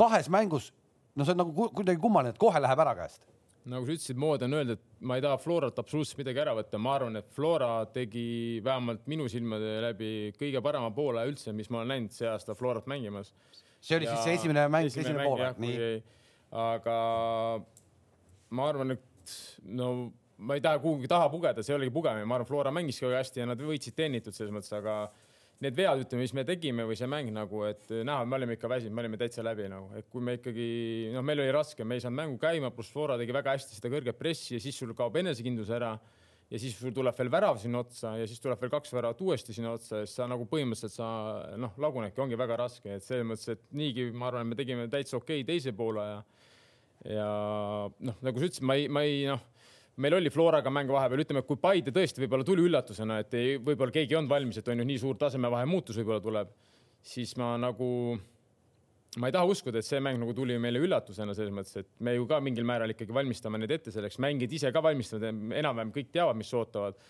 kahes 0.00 0.30
mängus, 0.32 0.70
no 1.16 1.26
see 1.28 1.36
on 1.36 1.42
nagu 1.44 1.68
kuidagi 1.76 2.00
kummaline, 2.00 2.32
et 2.32 2.40
kohe 2.40 2.60
läheb 2.64 2.80
ära 2.80 2.96
käest 2.96 3.20
nagu 3.68 3.84
sa 3.84 3.94
ütlesid, 3.94 4.18
mood 4.20 4.42
on 4.46 4.54
öelda, 4.56 4.76
et 4.78 5.04
ma 5.04 5.18
ei 5.18 5.24
taha 5.24 5.38
Florat 5.40 5.78
absoluutselt 5.82 6.20
midagi 6.22 6.40
ära 6.42 6.54
võtta, 6.56 6.78
ma 6.80 6.94
arvan, 6.96 7.18
et 7.20 7.28
Flora 7.34 7.70
tegi 7.92 8.60
vähemalt 8.64 9.04
minu 9.10 9.26
silmade 9.30 9.74
läbi 9.84 10.12
kõige 10.38 10.62
parema 10.64 10.88
poole 10.96 11.26
üldse, 11.28 11.52
mis 11.56 11.68
ma 11.72 11.82
olen 11.82 11.92
näinud 11.94 12.16
see 12.16 12.28
aasta 12.30 12.56
Florat 12.56 12.88
mängimas. 12.90 13.34
see 13.80 13.98
oli 13.98 14.08
ja 14.08 14.14
siis 14.14 14.24
see 14.24 14.38
esimene 14.40 14.66
mäng, 14.72 14.88
esimene 14.88 15.26
poole, 15.28 15.50
nii. 15.60 15.90
aga 16.62 16.96
ma 18.56 18.68
arvan, 18.68 18.96
et 18.96 19.36
no 19.68 19.90
ma 20.40 20.56
ei 20.56 20.64
taha 20.64 20.80
kuhugi 20.80 21.08
taha 21.10 21.28
pugeda, 21.32 21.62
see 21.62 21.74
ei 21.74 21.82
olegi 21.82 21.94
pugemine, 21.94 22.24
ma 22.24 22.38
arvan, 22.38 22.48
Flora 22.48 22.72
mängiski 22.72 23.06
väga 23.06 23.20
hästi 23.20 23.44
ja 23.44 23.50
nad 23.52 23.60
võitsid 23.60 23.96
teenitud 23.98 24.36
selles 24.36 24.54
mõttes, 24.54 24.72
aga 24.76 25.02
need 25.64 25.76
vead, 25.76 26.04
ütleme, 26.04 26.24
mis 26.24 26.32
me 26.36 26.44
tegime 26.48 26.86
või 26.88 26.96
see 26.96 27.08
mäng 27.10 27.32
nagu, 27.34 27.64
et 27.68 27.90
näha, 27.90 28.24
me 28.28 28.38
olime 28.38 28.56
ikka 28.56 28.70
väsinud, 28.70 28.94
me 28.96 29.04
olime 29.04 29.18
täitsa 29.20 29.44
läbi 29.44 29.68
nagu, 29.68 29.90
et 29.98 30.08
kui 30.12 30.24
me 30.24 30.38
ikkagi, 30.38 30.68
noh, 31.14 31.24
meil 31.26 31.42
oli 31.44 31.52
raske, 31.54 31.84
me 31.84 31.98
ei 31.98 32.04
saanud 32.04 32.16
mängu 32.22 32.40
käima, 32.40 32.72
pluss 32.72 32.92
Flora 32.94 33.18
tegi 33.20 33.36
väga 33.36 33.56
hästi 33.58 33.76
seda 33.76 33.92
kõrget 33.92 34.18
pressi 34.18 34.56
ja 34.56 34.62
siis 34.64 34.80
sul 34.80 34.94
kaob 34.96 35.20
enesekindlus 35.20 35.72
ära. 35.76 35.92
ja 36.50 36.58
siis 36.58 36.74
sul 36.74 36.90
tuleb 36.90 37.14
veel 37.14 37.28
värav 37.30 37.60
sinna 37.62 37.78
otsa 37.78 38.16
ja 38.18 38.24
siis 38.26 38.40
tuleb 38.42 38.58
veel 38.58 38.72
kaks 38.72 38.90
väravat 38.92 39.20
uuesti 39.22 39.54
sinna 39.54 39.70
otsa 39.76 40.00
ja 40.00 40.06
siis 40.06 40.16
sa 40.18 40.26
nagu 40.26 40.48
põhimõtteliselt 40.50 40.96
sa 40.96 41.10
noh, 41.56 41.76
lagunedki, 41.78 42.20
ongi 42.20 42.38
väga 42.40 42.56
raske, 42.58 42.96
et 42.96 43.04
selles 43.04 43.28
mõttes, 43.28 43.52
et 43.52 43.62
niigi 43.70 44.08
ma 44.10 44.26
arvan, 44.32 44.48
me 44.48 44.58
tegime 44.58 44.88
täitsa 44.90 45.20
okei 45.20 45.44
okay 45.44 45.46
teise 45.52 45.76
poole 45.76 46.08
ja 46.08 46.18
ja 47.04 47.28
noh, 48.00 48.16
nagu 48.20 48.40
sa 48.40 48.48
ütlesid, 48.48 48.64
ma 48.66 48.80
ei, 48.80 48.88
ma 48.88 49.04
ei 49.06 49.22
noh 49.28 49.44
meil 50.00 50.16
oli 50.16 50.32
Floraga 50.32 50.72
mäng 50.72 50.90
vahepeal, 50.92 51.24
ütleme, 51.24 51.42
kui 51.46 51.58
Paide 51.60 51.92
tõesti 51.94 52.22
võib-olla 52.24 52.46
tuli 52.46 52.64
üllatusena, 52.66 53.20
et 53.22 53.36
ei, 53.38 53.54
võib-olla 53.60 53.94
keegi 53.94 54.14
ei 54.14 54.18
olnud 54.20 54.32
valmis, 54.32 54.60
et 54.60 54.68
on 54.72 54.80
ju 54.80 54.86
nii 54.88 55.00
suur 55.02 55.18
tasemevahe 55.20 55.68
muutus 55.68 55.98
võib-olla 56.00 56.22
tuleb, 56.24 56.52
siis 57.12 57.34
ma 57.40 57.52
nagu, 57.60 57.90
ma 59.20 59.30
ei 59.30 59.36
taha 59.36 59.48
uskuda, 59.50 59.80
et 59.80 59.88
see 59.88 60.00
mäng 60.04 60.20
nagu 60.22 60.34
tuli 60.36 60.56
meile 60.62 60.82
üllatusena 60.82 61.36
selles 61.36 61.54
mõttes, 61.54 61.82
et 61.82 61.90
me 62.06 62.16
ju 62.16 62.28
ka 62.30 62.40
mingil 62.44 62.68
määral 62.68 62.94
ikkagi 62.94 63.14
valmistame 63.16 63.60
neid 63.60 63.76
ette 63.76 63.94
selleks, 63.94 64.20
mängijad 64.22 64.56
ise 64.56 64.72
ka 64.74 64.84
valmistavad, 64.84 65.28
enam-vähem 65.60 65.92
kõik 65.96 66.12
teavad, 66.16 66.38
mis 66.40 66.52
ootavad. 66.56 67.00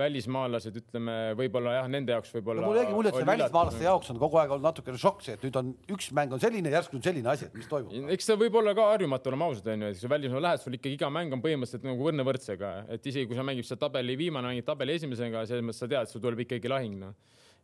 Välismaalased, 0.00 0.76
ütleme 0.80 1.16
võib-olla 1.38 1.76
jah, 1.78 1.88
nende 1.92 2.14
jaoks 2.16 2.32
võib-olla. 2.36 2.66
mul 2.66 2.80
jäigi 2.80 2.96
mulje, 2.96 3.12
et 3.12 3.20
see 3.20 3.30
välismaalaste 3.30 3.86
jaoks 3.86 4.12
on 4.14 4.20
kogu 4.22 4.40
aeg 4.42 4.54
olnud 4.56 4.68
natukene 4.68 5.00
šokk 5.00 5.24
see, 5.26 5.36
et 5.38 5.46
nüüd 5.46 5.58
on 5.60 5.72
üks 5.96 6.10
mäng 6.16 6.36
on 6.36 6.42
selline, 6.42 6.72
järsku 6.74 6.98
on 6.98 7.04
selline 7.06 7.32
asi, 7.32 7.50
et 7.50 7.58
mis 7.58 7.70
toimub. 7.70 8.12
eks 8.16 8.30
see 8.30 8.38
võib 8.40 8.60
olla 8.60 8.74
ka 8.78 8.90
harjumatu, 8.94 9.32
oleme 9.32 9.48
ausad, 9.48 9.72
onju, 9.74 9.90
et 9.90 9.98
kui 9.98 10.04
sa 10.04 10.12
välismaal 10.14 10.46
lähed, 10.48 10.64
sul 10.64 10.78
ikkagi 10.78 10.98
iga 10.98 11.12
mäng 11.14 11.36
on 11.36 11.44
põhimõtteliselt 11.44 11.88
nagu 11.88 12.08
võrdne 12.08 12.26
võrdsega, 12.26 12.72
et 12.96 13.10
isegi 13.12 13.30
kui 13.30 13.38
sa 13.38 13.46
mängid 13.46 13.68
seal 13.68 13.80
tabeli 13.80 14.16
viimane, 14.20 14.52
mängid 14.52 14.68
tabeli 14.68 14.98
esimesega, 15.00 15.44
selles 15.50 15.66
mõttes 15.66 15.84
sa 15.84 15.90
tead, 15.90 16.10
sul 16.10 16.24
tuleb 16.24 16.46
ikkagi 16.46 16.72
lahing, 16.72 16.98
noh 17.04 17.14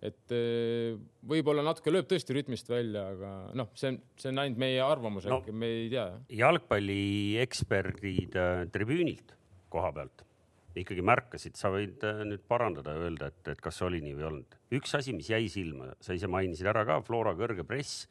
et 0.05 0.35
eh, 0.35 0.97
võib-olla 1.27 1.63
natuke 1.65 1.93
lööb 1.93 2.09
tõesti 2.11 2.35
rütmist 2.37 2.69
välja, 2.69 3.07
aga 3.15 3.31
noh, 3.57 3.71
see 3.79 3.95
on, 3.95 3.99
see 4.21 4.31
on 4.33 4.39
ainult 4.43 4.61
meie 4.61 4.81
arvamus 4.85 5.25
no,, 5.31 5.41
me 5.57 5.67
ei 5.81 5.89
tea. 5.93 6.07
jalgpallieksperdid 6.43 8.37
äh, 8.37 8.67
tribüünilt 8.75 9.33
koha 9.73 9.91
pealt 9.97 10.25
ikkagi 10.83 11.05
märkasid, 11.07 11.57
sa 11.59 11.71
võid 11.73 12.05
äh, 12.07 12.23
nüüd 12.29 12.45
parandada 12.49 12.95
ja 12.97 13.07
öelda, 13.07 13.31
et, 13.33 13.53
et 13.55 13.61
kas 13.65 13.81
oli 13.87 14.03
nii 14.05 14.17
või 14.17 14.25
ei 14.25 14.29
olnud. 14.31 14.57
üks 14.79 14.97
asi, 14.99 15.15
mis 15.17 15.31
jäi 15.33 15.47
silma, 15.53 15.93
sa 16.05 16.17
ise 16.17 16.29
mainisid 16.31 16.69
ära 16.69 16.85
ka, 16.89 17.01
Flora 17.07 17.35
kõrge 17.39 17.65
press. 17.67 18.07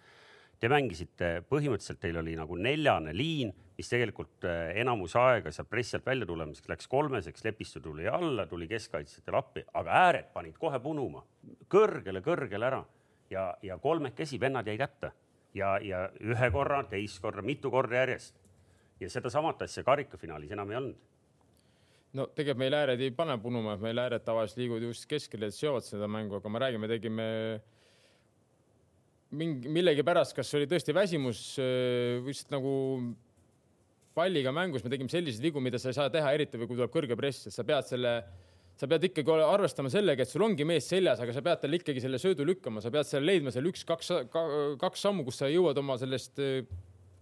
Te 0.56 0.70
mängisite, 0.72 1.42
põhimõtteliselt 1.52 2.00
teil 2.00 2.16
oli 2.22 2.32
nagu 2.40 2.56
neljane 2.56 3.12
liin, 3.14 3.52
mis 3.76 3.90
tegelikult 3.92 4.48
äh, 4.48 4.72
enamus 4.82 5.18
aega 5.20 5.52
sealt 5.52 5.70
pressi 5.70 5.98
alt 5.98 6.06
välja 6.08 6.28
tulemiseks 6.30 6.72
läks 6.72 6.88
kolmeseks, 6.90 7.44
Lepistu 7.46 7.84
tuli 7.84 8.08
alla, 8.08 8.48
tuli 8.48 8.70
keskkaitsjatele 8.72 9.40
appi, 9.42 9.66
aga 9.76 10.00
ääred 10.06 10.32
panid 10.34 10.56
kohe 10.62 10.80
punuma 10.80 11.26
kõrgele-kõrgele 11.72 12.70
ära 12.72 12.82
ja, 13.30 13.50
ja 13.62 13.78
kolmekesi 13.84 14.40
vennad 14.40 14.68
jäid 14.72 14.86
hätta 14.86 15.12
ja, 15.56 15.76
ja 15.84 16.06
ühe 16.24 16.52
korra, 16.56 16.82
teist 16.90 17.20
korra, 17.24 17.44
mitu 17.44 17.72
korda 17.72 18.00
järjest. 18.00 18.40
ja 19.00 19.10
sedasamat 19.12 19.68
asja 19.68 19.84
karikafinaalis 19.84 20.56
enam 20.56 20.72
ei 20.72 20.80
olnud 20.80 21.15
no 22.16 22.28
tegelikult 22.32 22.62
meil 22.64 22.78
ääred 22.78 23.02
ei 23.04 23.12
pane 23.16 23.36
punuma, 23.44 23.76
et 23.76 23.84
meil 23.84 24.00
ääred 24.06 24.24
tavaliselt 24.26 24.62
liiguvad 24.62 24.88
just 24.88 25.08
keskele, 25.10 25.52
seovad 25.54 25.86
seda 25.86 26.08
mängu, 26.12 26.40
aga 26.40 26.52
ma 26.52 26.62
räägin, 26.64 26.82
me 26.82 26.90
tegime 26.92 27.28
mingi, 29.36 29.72
millegipärast, 29.76 30.36
kas 30.38 30.54
oli 30.58 30.70
tõesti 30.72 30.96
väsimus 30.96 31.44
või 31.60 32.32
lihtsalt 32.32 32.56
nagu 32.56 32.74
palliga 34.16 34.54
mängus 34.56 34.84
me 34.86 34.92
tegime 34.94 35.12
selliseid 35.12 35.44
vigu, 35.44 35.62
mida 35.64 35.80
sa 35.82 35.92
ei 35.92 35.98
saa 35.98 36.12
teha, 36.12 36.32
eriti 36.38 36.60
kui 36.62 36.78
tuleb 36.78 36.94
kõrge 36.94 37.18
press, 37.20 37.50
et 37.50 37.56
sa 37.56 37.66
pead 37.68 37.88
selle, 37.90 38.14
sa 38.80 38.88
pead 38.88 39.10
ikkagi 39.10 39.36
arvestama 39.44 39.92
sellega, 39.92 40.24
et 40.24 40.32
sul 40.32 40.46
ongi 40.46 40.68
mees 40.68 40.88
seljas, 40.88 41.20
aga 41.24 41.36
sa 41.36 41.44
pead 41.44 41.64
talle 41.64 41.82
ikkagi 41.82 42.04
selle 42.04 42.20
söödu 42.22 42.48
lükkama, 42.48 42.84
sa 42.84 42.94
pead 42.96 43.10
seal 43.10 43.28
leidma 43.28 43.52
seal 43.52 43.68
üks-kaks, 43.72 44.14
kaks 44.82 45.04
sammu, 45.08 45.28
kus 45.28 45.42
sa 45.44 45.52
jõuad 45.52 45.84
oma 45.84 46.00
sellest 46.00 46.40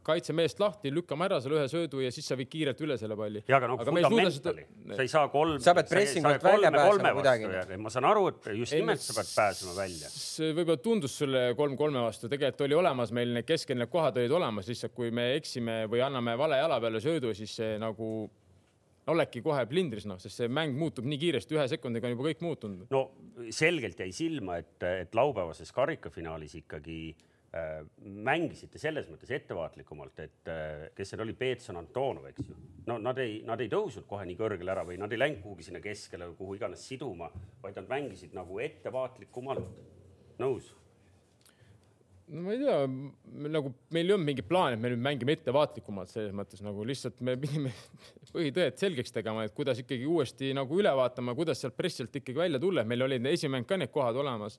kaitsemeest 0.05 0.59
lahti, 0.61 0.91
lükkame 0.93 1.27
ära 1.27 1.39
selle 1.43 1.59
ühe 1.61 1.69
söödu 1.71 2.01
ja 2.03 2.11
siis 2.13 2.27
sa 2.29 2.37
viid 2.39 2.49
kiirelt 2.51 2.81
üle 2.85 2.97
selle 2.99 3.17
palli. 3.19 3.43
ja 3.47 3.57
aga 3.59 3.69
noh, 3.71 3.81
fundamentali, 3.87 4.65
sa 4.93 5.05
ei 5.05 5.11
saa 5.11 5.29
kolm. 5.33 5.57
sa 5.63 5.75
pead 5.77 5.89
pressingult 5.91 6.45
välja 6.45 6.71
pääsema 6.75 7.13
kuidagi. 7.17 7.79
ma 7.81 7.93
saan 7.93 8.09
aru, 8.11 8.27
et 8.33 8.51
just 8.59 8.75
nimelt 8.77 9.03
sa 9.03 9.15
pead 9.17 9.31
pääsema 9.31 9.75
välja. 9.79 10.11
see 10.13 10.53
võib-olla 10.53 10.83
tundus 10.83 11.17
sulle 11.23 11.43
kolm-kolme 11.59 12.05
vastu, 12.05 12.29
tegelikult 12.31 12.67
oli 12.67 12.79
olemas 12.83 13.15
meil 13.15 13.33
need 13.39 13.49
keskel 13.49 13.79
need 13.79 13.91
kohad 13.93 14.21
olid 14.21 14.37
olemas, 14.39 14.69
lihtsalt 14.71 14.95
kui 14.95 15.11
me 15.11 15.33
eksime 15.39 15.83
või 15.91 16.03
anname 16.05 16.37
vale 16.39 16.61
jala 16.61 16.79
peale 16.83 17.03
söödu, 17.03 17.33
siis 17.37 17.55
see 17.59 17.75
nagu 17.81 18.13
oledki 19.11 19.41
kohe 19.43 19.65
plindris, 19.67 20.05
noh, 20.07 20.19
sest 20.21 20.39
see 20.39 20.47
mäng 20.47 20.77
muutub 20.79 21.07
nii 21.07 21.19
kiiresti, 21.19 21.57
ühe 21.57 21.67
sekundiga 21.71 22.07
on 22.07 22.15
juba 22.15 22.29
kõik 22.29 22.43
muutunud. 22.45 22.87
no 22.93 23.03
selgelt 23.51 23.99
jäi 23.99 24.11
silma, 24.15 24.61
et, 24.63 24.77
et 25.03 25.15
laupäevases 25.15 25.71
karikafinaalis 25.75 26.55
ikkagi 26.63 27.03
Äh, 27.13 27.32
mängisite 28.25 28.79
selles 28.81 29.05
mõttes 29.11 29.29
ettevaatlikumalt, 29.35 30.19
et 30.23 30.49
äh, 30.49 30.85
kes 30.97 31.11
seal 31.13 31.21
oli, 31.21 31.35
Peetson 31.37 31.77
Antonov, 31.77 32.25
eks 32.31 32.47
ju. 32.49 32.55
no 32.89 32.97
nad 32.97 33.19
ei, 33.21 33.41
nad 33.45 33.61
ei 33.61 33.69
tõusnud 33.69 34.07
kohe 34.09 34.25
nii 34.25 34.37
kõrgele 34.39 34.73
ära 34.73 34.85
või 34.87 34.97
nad 34.97 35.11
ei 35.13 35.19
läinud 35.21 35.43
kuhugi 35.43 35.67
sinna 35.67 35.81
keskele 35.83 36.31
või 36.31 36.39
kuhu 36.39 36.55
iganes 36.57 36.85
siduma, 36.89 37.29
vaid 37.61 37.77
nad 37.77 37.91
mängisid 37.91 38.33
nagu 38.33 38.57
ettevaatlikumalt. 38.63 39.67
nõus? 40.41 40.71
no 42.33 42.41
ma 42.47 42.55
ei 42.55 42.63
tea, 42.63 42.79
nagu 43.53 43.73
meil 43.93 44.09
ei 44.09 44.15
olnud 44.15 44.29
mingit 44.31 44.49
plaani, 44.49 44.79
et 44.79 44.81
me 44.81 44.89
nüüd 44.95 45.05
mängime 45.05 45.35
ettevaatlikumalt 45.37 46.09
selles 46.09 46.33
mõttes 46.33 46.63
nagu 46.65 46.85
lihtsalt 46.89 47.21
me 47.21 47.35
pidime 47.37 47.73
põhitõed 48.33 48.81
selgeks 48.81 49.13
tegema, 49.13 49.45
et 49.45 49.53
kuidas 49.53 49.83
ikkagi 49.83 50.09
uuesti 50.09 50.49
nagu 50.57 50.81
üle 50.81 50.95
vaatama, 50.97 51.37
kuidas 51.37 51.61
sealt 51.61 51.77
pressilt 51.77 52.17
ikkagi 52.17 52.47
välja 52.47 52.61
tulla, 52.63 52.81
meil 52.81 53.05
olid 53.05 53.29
esimene 53.29 53.69
ka 53.69 53.77
need 53.77 53.93
kohad 53.93 54.17
olemas 54.23 54.57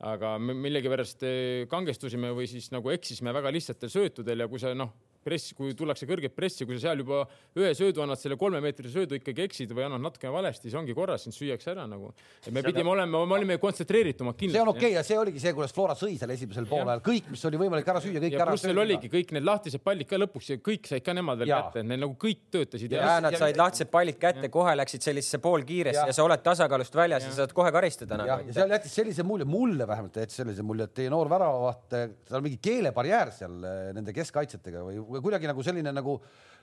aga 0.00 0.36
millegipärast 0.40 1.24
eh, 1.28 1.66
kangestusime 1.70 2.32
või 2.36 2.48
siis 2.48 2.70
nagu 2.72 2.92
eksisime 2.92 3.34
väga 3.36 3.52
lihtsatel 3.52 3.92
söötudel 3.92 4.44
ja 4.44 4.48
kui 4.48 4.60
sa 4.62 4.72
noh, 4.76 4.94
press, 5.24 5.52
kui 5.56 5.74
tullakse 5.76 6.06
kõrget 6.08 6.34
pressi, 6.36 6.66
kui 6.68 6.78
sa 6.78 6.88
seal 6.88 7.02
juba 7.02 7.22
ühe 7.58 7.70
söödu 7.76 8.02
annad, 8.04 8.20
selle 8.20 8.38
kolmemeetrise 8.40 8.92
söödu 8.94 9.18
ikkagi 9.18 9.44
eksid 9.44 9.74
või 9.76 9.84
annad 9.86 10.02
natukene 10.06 10.32
valesti, 10.32 10.68
siis 10.68 10.76
ongi 10.80 10.96
korras, 10.96 11.26
sind 11.26 11.36
süüakse 11.36 11.72
ära 11.74 11.86
nagu. 11.90 12.12
et 12.46 12.52
me 12.54 12.62
pidime 12.64 12.92
olema, 12.94 13.20
me 13.26 13.36
olime 13.36 13.58
kontsentreeritumad 13.60 14.38
kindlasti. 14.38 14.56
see 14.56 14.64
on 14.64 14.72
okei 14.72 14.86
okay, 14.88 14.96
ja 14.96 15.04
see 15.06 15.18
oligi 15.20 15.42
see, 15.42 15.52
kuidas 15.56 15.74
Flora 15.76 15.96
sõi 15.98 16.16
seal 16.20 16.32
esimesel 16.34 16.68
poolel, 16.70 17.02
kõik, 17.04 17.28
mis 17.34 17.44
oli 17.50 17.60
võimalik 17.60 17.90
ära 17.92 18.02
süüa, 18.04 18.22
kõik 18.22 18.36
ja 18.36 18.40
ära. 18.44 18.54
pluss 18.54 18.68
neil 18.68 18.82
oligi 18.84 19.12
kõik 19.12 19.34
need 19.36 19.46
lahtised 19.46 19.84
pallid 19.84 20.08
ka 20.08 20.20
lõpuks 20.20 20.52
ja 20.54 20.58
kõik 20.70 20.88
said 20.88 21.04
ka 21.04 21.16
nemad 21.16 21.42
veel 21.42 21.52
ja. 21.52 21.60
kätte, 21.66 21.84
neil 21.84 22.00
nagu 22.06 22.16
kõik 22.20 22.46
töötasid. 22.56 22.96
ja, 22.96 23.04
ja 23.04 23.18
nad 23.26 23.36
said 23.40 23.60
lahtised 23.60 23.92
pallid 23.92 24.20
kätte, 24.20 24.48
kohe 24.52 24.74
läksid 24.80 25.04
sellisesse 25.04 25.42
poolkiiresse 25.44 26.00
ja. 26.00 26.08
ja 26.08 26.16
sa 26.16 26.24
oled 26.24 26.44
tasakaalust 26.44 26.96
väljas 26.96 27.28
ja, 27.28 27.34
ja 27.34 27.40
saad 27.42 27.54
kohe 27.56 27.72
karistada 27.74 28.20
nagu. 28.20 28.48
ja 28.48 28.56
seal 28.60 28.72
jättis 28.76 28.96
sellise 29.02 29.26
mulje, 29.26 29.48
mulle 29.48 29.88
vähemalt 29.88 30.16
jättis 30.22 30.40
sellise 30.40 30.64
mulje, 30.66 30.88
et 30.88 30.96
teie 30.96 31.12
noor 31.12 31.28
väravavaht, 31.30 31.86
seal 31.92 32.40
on 32.40 32.46
mingi 32.46 32.60
keelebarjäär 32.64 33.34
seal 33.36 33.68
eh, 33.68 33.90
nende 33.96 34.14
keskkaitsjatega 34.16 34.82
või, 34.86 35.00
või 35.10 35.24
kuidagi 35.24 35.50
nagu 35.50 35.64
selline 35.66 35.92
nagu, 35.94 36.16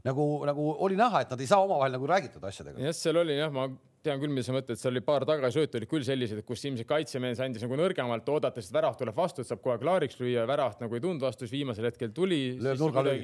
nagu, 0.07 0.27
nagu 0.49 0.69
oli 0.87 0.97
näha, 0.99 1.23
et 1.23 1.33
nad 1.33 1.43
ei 1.43 1.49
saa 1.49 1.63
omavahel 1.65 1.97
nagu 1.97 2.09
räägitud 2.09 2.43
asjadega. 2.49 2.79
jah, 2.87 2.95
seal 2.95 3.21
oli 3.23 3.37
jah, 3.37 3.53
ma 3.53 3.67
tean 4.05 4.21
küll, 4.21 4.31
mida 4.33 4.45
sa 4.45 4.53
mõtled, 4.55 4.79
seal 4.79 4.93
oli 4.93 5.03
paar 5.05 5.25
tagasöötu 5.27 5.79
olid 5.79 5.89
küll 5.91 6.05
sellised, 6.05 6.41
kus 6.47 6.63
ilmselt 6.67 6.87
kaitsemees 6.89 7.41
andis 7.43 7.63
nagu 7.65 7.77
nõrgemalt, 7.79 8.29
oodates, 8.31 8.69
et 8.69 8.77
värav 8.77 8.97
tuleb 8.99 9.17
vastu, 9.17 9.43
et 9.43 9.49
saab 9.49 9.61
kohe 9.63 9.77
klaariks 9.81 10.19
lüüa, 10.21 10.45
väravat 10.49 10.83
nagu 10.83 10.97
ei 10.97 11.03
tulnud 11.03 11.23
vastu, 11.23 11.45
siis 11.45 11.55
viimasel 11.57 11.89
hetkel 11.89 12.13
tuli. 12.15 12.39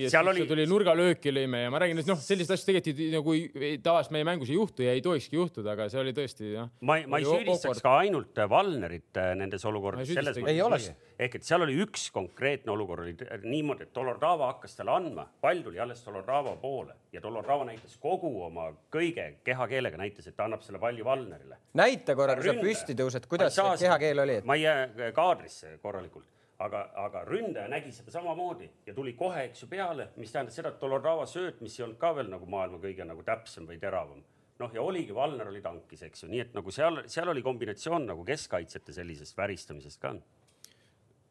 seal 0.10 0.32
oli, 0.32 0.46
tuli 0.50 0.66
nurgalööki 0.70 1.34
lõime 1.34 1.66
ja 1.66 1.74
ma 1.74 1.82
räägin, 1.84 2.02
et 2.04 2.10
noh, 2.10 2.20
selliseid 2.20 2.58
asju 2.58 2.70
tegelikult 2.72 3.04
nagu 3.14 3.38
tavaliselt 3.86 4.16
meie 4.18 4.28
mängus 4.28 4.52
ei 4.52 4.58
juhtu 4.58 4.88
ja 4.88 4.96
ei 4.98 5.04
tohikski 5.06 5.40
juhtuda, 5.40 5.76
aga 5.78 5.88
see 5.92 6.02
oli 6.02 6.16
tõesti 6.18 6.52
jah. 6.56 6.72
ma, 6.82 7.00
ma 7.08 7.22
ei 7.22 7.28
süüdistaks 7.30 7.84
ka 7.84 7.98
ainult 8.04 8.44
Valnerit 8.50 9.22
äh, 9.22 9.34
nendes 9.40 9.64
olukordades, 9.70 10.12
selles 10.14 10.40
mõttes, 10.42 10.90
ehk 11.22 11.40
et 11.40 11.48
seal 11.48 11.66
oli 11.66 11.78
üks 11.84 12.10
konkreetne 12.14 12.74
olukord 12.74 13.06
oli 13.06 13.16
niimoodi, 13.44 13.88
et 13.88 13.96
Dolordava 13.96 14.50
hakkas 14.54 14.78
talle 14.78 14.96
andma, 14.98 15.28
pall 15.42 15.64
tuli 15.66 15.82
alles 15.82 16.04
Dolordava 16.06 16.56
poole 16.62 16.98
ja 17.14 17.22
Dolordava 17.22 17.66
näitas 17.68 17.96
kogu 18.02 18.32
oma 18.46 18.70
kõige 18.94 19.28
kehakeelega 19.46 20.00
näitas, 20.02 20.28
et 20.28 20.36
ta 20.38 20.48
annab 20.48 20.64
selle 20.66 20.73
selle 20.74 20.80
palli 20.80 21.06
Valnerile. 21.06 21.58
näita 21.74 22.16
korra, 22.16 22.36
kui 22.36 22.50
sa 22.50 22.54
püsti 22.58 22.96
tõused, 22.98 23.28
kuidas 23.30 23.56
see 23.56 23.86
kehakeel 23.86 24.24
oli 24.26 24.38
et...? 24.40 24.46
ma 24.46 24.58
ei 24.58 24.66
jää 24.66 25.12
kaadrisse 25.14 25.78
korralikult, 25.82 26.28
aga, 26.60 26.88
aga 27.06 27.24
ründaja 27.28 27.70
nägi 27.70 27.92
seda 27.94 28.12
samamoodi 28.12 28.70
ja 28.88 28.94
tuli 28.94 29.14
kohe, 29.14 29.46
eks 29.50 29.64
ju, 29.64 29.70
peale, 29.70 30.10
mis 30.18 30.32
tähendas 30.34 30.58
seda, 30.58 30.74
et 30.74 30.82
Dolorava 30.82 31.26
sööt, 31.30 31.62
mis 31.62 31.78
ei 31.80 31.86
olnud 31.86 32.00
ka 32.02 32.14
veel 32.18 32.32
nagu 32.32 32.50
maailma 32.50 32.82
kõige 32.82 33.06
nagu 33.06 33.26
täpsem 33.28 33.68
või 33.70 33.78
teravam 33.82 34.24
noh, 34.60 34.74
ja 34.74 34.82
oligi, 34.82 35.14
Valner 35.16 35.50
oli 35.50 35.62
tankis, 35.62 36.04
eks 36.08 36.26
ju, 36.26 36.32
nii 36.34 36.42
et 36.48 36.58
nagu 36.58 36.74
seal, 36.74 37.04
seal 37.12 37.30
oli 37.30 37.46
kombinatsioon 37.46 38.10
nagu 38.10 38.26
keskkaitsjate 38.26 38.96
sellisest 38.96 39.38
väristamisest 39.38 40.02
ka. 40.02 40.16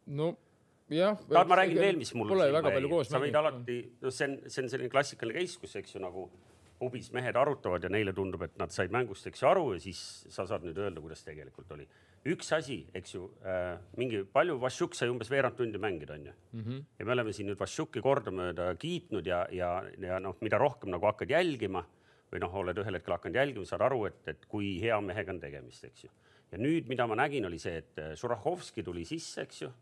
no 0.07 0.33
jah. 0.93 1.19
tahad, 1.29 1.51
ma 1.51 1.61
räägin 1.63 1.83
veel, 1.83 1.99
mis 1.99 2.15
mul 2.15 2.31
silma 2.31 2.63
jäi, 2.71 3.05
sa 3.11 3.23
võid 3.23 3.43
alati, 3.43 3.83
noh, 4.03 4.15
see 4.15 4.31
on, 4.31 4.41
see 4.47 4.65
on 4.65 4.73
selline 4.75 4.93
klassikaline 4.93 5.39
case, 5.41 5.61
kus, 5.63 5.79
eks 5.81 5.97
ju, 5.97 6.03
nagu 6.03 6.29
pubis 6.83 7.12
mehed 7.15 7.37
arutavad 7.39 7.85
ja 7.87 7.91
neile 7.93 8.15
tundub, 8.17 8.43
et 8.47 8.57
nad 8.61 8.73
said 8.75 8.93
mängust, 8.95 9.27
eks 9.31 9.43
ju, 9.43 9.49
aru 9.51 9.69
ja 9.77 9.83
siis 9.85 10.01
sa 10.33 10.47
saad 10.49 10.67
nüüd 10.67 10.79
öelda, 10.83 11.03
kuidas 11.05 11.23
tegelikult 11.27 11.71
oli. 11.77 11.87
üks 12.33 12.53
asi, 12.55 12.79
eks 12.95 13.15
ju 13.17 13.25
äh,, 13.47 13.79
mingi 13.99 14.23
palju, 14.35 14.59
Vašjuk 14.62 14.95
sai 14.95 15.11
umbes 15.11 15.31
veerand 15.31 15.57
tundi 15.59 15.79
mängida, 15.83 16.15
onju 16.19 16.33
mm. 16.33 16.61
-hmm. 16.62 16.85
ja 16.99 17.07
me 17.07 17.15
oleme 17.17 17.33
siin 17.33 17.51
nüüd 17.51 17.61
Vašjuki 17.61 18.03
kordamööda 18.03 18.75
kiitnud 18.75 19.27
ja, 19.27 19.47
ja, 19.51 19.73
ja 19.99 20.19
noh, 20.23 20.37
mida 20.41 20.59
rohkem 20.59 20.91
nagu 20.91 21.07
hakkad 21.07 21.31
jälgima 21.31 21.85
või 22.33 22.43
noh, 22.45 22.55
oled 22.62 22.79
ühel 22.79 22.99
hetkel 22.99 23.17
hakanud 23.17 23.37
jälgima, 23.37 23.67
saad 23.69 23.87
aru, 23.89 24.05
et, 24.07 24.23
et 24.27 24.47
kui 24.47 24.79
hea 24.83 25.01
mehega 25.01 25.35
on 25.35 25.41
tegemist, 25.41 25.85
eks 25.85 26.05
ju. 26.05 26.11
ja 26.53 26.59
nüüd, 26.59 26.89
mida 26.89 27.07
ma 27.07 27.19
nägin, 27.19 27.47
oli 27.47 27.59
see, 27.59 27.83
et 27.83 28.07
Šurahovski 28.19 28.83
tuli 28.83 29.05
sisse, 29.05 29.43
eks 29.43 29.62
ju. 29.62 29.73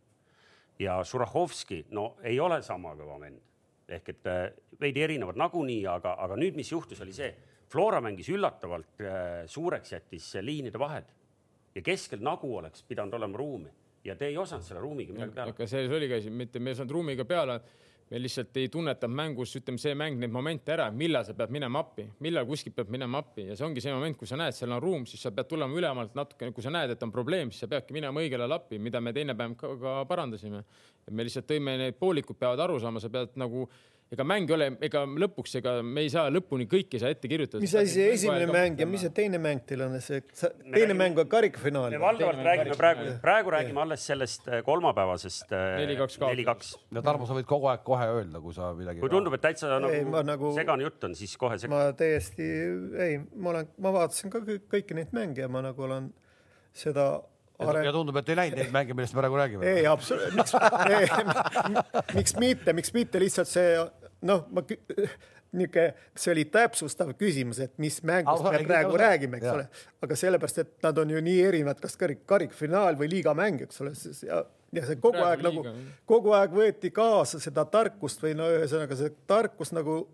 ja 0.79 0.99
Šurahovski, 1.05 1.85
no 1.91 2.17
ei 2.25 2.41
ole 2.41 2.63
sama 2.63 2.97
kõva 2.99 3.21
vend 3.21 3.50
ehk 3.99 4.13
et 4.15 4.29
äh, 4.31 4.43
veidi 4.81 5.03
erinevad 5.07 5.39
nagunii, 5.41 5.85
aga, 5.91 6.17
aga 6.25 6.37
nüüd, 6.41 6.59
mis 6.59 6.73
juhtus, 6.73 7.01
oli 7.05 7.15
see, 7.17 7.31
Flora 7.71 8.01
mängis 8.03 8.29
üllatavalt 8.33 9.03
äh, 9.05 9.45
suureks, 9.47 9.93
jättis 9.95 10.33
liinide 10.43 10.79
vahed 10.81 11.11
ja 11.75 11.83
keskel 11.87 12.23
nagu 12.25 12.51
oleks 12.59 12.83
pidanud 12.89 13.15
olema 13.15 13.39
ruumi 13.39 13.71
ja 14.05 14.17
te 14.17 14.31
ei 14.31 14.39
osanud 14.39 14.65
selle 14.67 14.81
ruumiga 14.83 15.15
midagi 15.15 15.37
peale. 15.37 15.55
aga 15.55 15.67
selles 15.69 15.95
oligi 15.95 16.17
asi, 16.17 16.33
mitte 16.35 16.59
me 16.59 16.73
ei 16.73 16.79
osanud 16.79 16.97
ruumiga 16.97 17.27
peale 17.29 17.61
me 18.11 18.19
lihtsalt 18.19 18.57
ei 18.59 18.69
tunnetanud 18.69 19.15
mängus, 19.17 19.53
ütleme, 19.61 19.79
see 19.79 19.95
mäng 19.99 20.19
neid 20.19 20.33
momente 20.35 20.75
ära, 20.75 20.89
millal 20.91 21.23
sa 21.27 21.35
pead 21.39 21.53
minema 21.55 21.83
appi, 21.85 22.09
millal 22.27 22.47
kuskilt 22.49 22.75
peab 22.75 22.91
minema 22.91 23.21
appi 23.23 23.45
ja 23.51 23.59
see 23.59 23.67
ongi 23.69 23.85
see 23.85 23.93
moment, 23.95 24.19
kui 24.19 24.27
sa 24.27 24.39
näed, 24.41 24.57
seal 24.57 24.75
on 24.75 24.83
ruum, 24.83 25.05
siis 25.07 25.23
sa 25.23 25.31
pead 25.35 25.47
tulema 25.51 25.79
ülemalt 25.79 26.17
natukene, 26.19 26.55
kui 26.57 26.65
sa 26.67 26.73
näed, 26.75 26.97
et 26.97 27.05
on 27.07 27.13
probleem, 27.15 27.53
siis 27.55 27.63
sa 27.65 27.71
peadki 27.71 27.95
minema 27.95 28.23
õigel 28.23 28.43
ajal 28.43 28.57
appi, 28.59 28.81
mida 28.83 29.03
me 29.05 29.15
teine 29.15 29.37
päev 29.39 29.55
ka, 29.61 29.71
ka 29.85 29.95
parandasime. 30.11 30.65
me 31.11 31.27
lihtsalt 31.27 31.47
tõime, 31.47 31.77
need 31.79 31.99
poolikud 31.99 32.39
peavad 32.39 32.67
aru 32.67 32.81
saama, 32.83 33.01
sa 33.03 33.11
pead 33.11 33.39
nagu 33.39 33.69
ega 34.11 34.25
mäng 34.27 34.49
ei 34.51 34.55
ole, 34.57 34.67
ega 34.83 35.05
lõpuks, 35.07 35.53
ega 35.61 35.73
me 35.87 36.03
ei 36.03 36.09
saa 36.11 36.27
lõpuni 36.35 36.65
kõike 36.71 36.97
ei 36.99 37.03
saa 37.03 37.13
ette 37.15 37.29
kirjutada. 37.31 37.61
mis 37.63 37.75
asi 37.79 37.93
see 37.95 38.09
esimene 38.17 38.49
mäng 38.51 38.81
ja 38.83 38.87
mis 38.91 39.05
see 39.05 39.13
teine 39.15 39.39
mäng 39.39 39.61
teil 39.69 39.85
on, 39.87 39.95
see 40.03 40.19
teine 40.27 40.73
räägime- 40.75 40.97
mäng 40.99 41.21
on 41.23 41.29
karikafinaal 41.31 41.95
me? 41.95 42.01
valdavalt 42.03 42.43
räägime 42.49 42.75
praegu, 42.81 43.07
praegu 43.23 43.55
räägime 43.55 43.85
alles 43.85 44.07
sellest 44.11 44.49
äh, 44.51 44.65
kolmapäevasest 44.67 45.55
äh, 45.55 45.79
Neli-kaks 45.85 46.19
ja 46.91 47.03
Tarmo, 47.07 47.29
sa 47.31 47.39
võid 47.39 47.47
kogu 47.47 47.71
aeg 47.71 47.85
kohe 47.87 48.11
öelda, 48.17 48.43
kui 48.43 48.53
sa 48.57 48.73
midagi. 48.75 48.99
kui 49.05 49.13
tundub, 49.15 49.35
et 49.39 49.45
täitsa 49.47 49.71
nagu, 49.79 49.95
Ei, 49.95 50.03
ma 50.05 50.25
nagu- 50.27 50.55
segane 50.59 50.83
jutt 50.89 51.05
on, 51.07 51.15
siis 51.15 51.37
kohe 51.39 51.55
seg-. 51.63 51.71
ma 51.71 51.87
täiesti, 51.95 52.51
ei, 53.07 53.21
ma 53.37 53.55
olen, 53.55 53.71
ma 53.79 53.95
vaatasin 53.95 54.31
ka 54.35 54.43
kõik- 54.43 54.67
kõiki 54.75 54.99
neid 54.99 55.15
mänge 55.15 55.47
ja 55.47 55.49
ma 55.49 55.63
nagu 55.63 55.87
olen 55.87 56.11
seda 56.75 57.13
ja 57.61 57.67
areng- 57.69 57.93
tundub, 57.95 58.17
et 58.17 58.29
ei 58.33 58.37
näinud 58.43 58.59
neid 58.59 58.75
mänge, 58.75 58.95
millest 58.97 59.15
me 59.15 59.21
praegu 59.23 59.39
räägime. 59.39 59.71
ei, 59.71 59.87
absoluutselt, 59.87 60.35
miks, 60.41 62.15
miks 62.19 62.37
mitte, 62.43 62.73
miks 62.73 62.95
mitte 62.97 63.21
lihtsalt 63.23 63.47
see 63.51 63.75
noh, 64.27 64.47
ma 64.51 64.65
niisugune, 65.53 65.87
see 66.15 66.31
oli 66.35 66.45
täpsustav 66.53 67.11
küsimus, 67.19 67.59
et 67.65 67.73
mis 67.83 67.99
mängust 68.07 68.45
me 68.45 68.63
praegu 68.65 68.95
ausa- 68.95 69.03
räägime, 69.03 69.41
eks 69.41 69.49
jaa. 69.49 69.55
ole. 69.55 69.67
aga 70.07 70.17
sellepärast, 70.17 70.59
et 70.63 70.87
nad 70.87 70.99
on 70.99 71.11
ju 71.11 71.23
nii 71.27 71.41
erinevad, 71.49 71.81
kas 71.83 71.97
karik, 71.99 72.23
karikfinaal 72.31 72.99
või 73.01 73.11
liigamäng, 73.17 73.65
eks 73.67 73.83
ole, 73.83 73.95
ja, 74.27 74.45
ja 74.73 74.87
see 74.87 75.01
kogu 75.01 75.19
Praegu 75.19 75.29
aeg 75.33 75.45
nagu 75.49 75.65
liiga, 75.65 75.75
jah., 75.75 75.99
kogu 76.07 76.35
aeg 76.39 76.55
võeti 76.55 76.93
kaasa 76.95 77.43
seda 77.43 77.65
tarkust 77.67 78.23
või 78.23 78.37
no 78.39 78.47
ühesõnaga 78.53 78.99
see 78.99 79.11
tarkus 79.31 79.75
nagu 79.75 80.05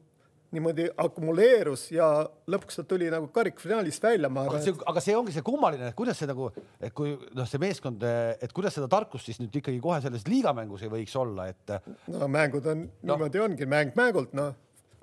niimoodi 0.55 0.87
akumuleerus 1.03 1.89
ja 1.95 2.09
lõpuks 2.51 2.79
ta 2.81 2.85
tuli 2.89 3.09
nagu 3.13 3.29
karikfinaalist 3.35 4.03
välja, 4.03 4.31
ma 4.33 4.45
aga 4.47 4.57
arvan, 4.57 4.67
see, 4.67 4.77
aga 4.93 5.03
see 5.03 5.17
ongi 5.19 5.35
see 5.35 5.47
kummaline, 5.47 5.91
et 5.91 5.99
kuidas 5.99 6.21
see 6.21 6.29
nagu, 6.31 6.51
et 6.81 6.95
kui 6.97 7.17
noh, 7.37 7.49
see 7.51 7.63
meeskond, 7.63 8.05
et 8.41 8.55
kuidas 8.57 8.77
seda 8.79 8.91
tarkust 8.93 9.31
siis 9.31 9.41
nüüd 9.43 9.59
ikkagi 9.63 9.81
kohe 9.83 9.99
selles 10.05 10.27
liigamängus 10.31 10.87
ei 10.87 10.93
võiks 10.93 11.17
olla, 11.19 11.49
et 11.51 11.75
et 11.77 11.91
no 12.13 12.29
mängud 12.31 12.69
on 12.71 12.87
no., 12.87 13.17
niimoodi 13.17 13.43
ongi 13.43 13.67
mäng 13.71 13.97
mängult, 13.99 14.35
noh, 14.37 14.55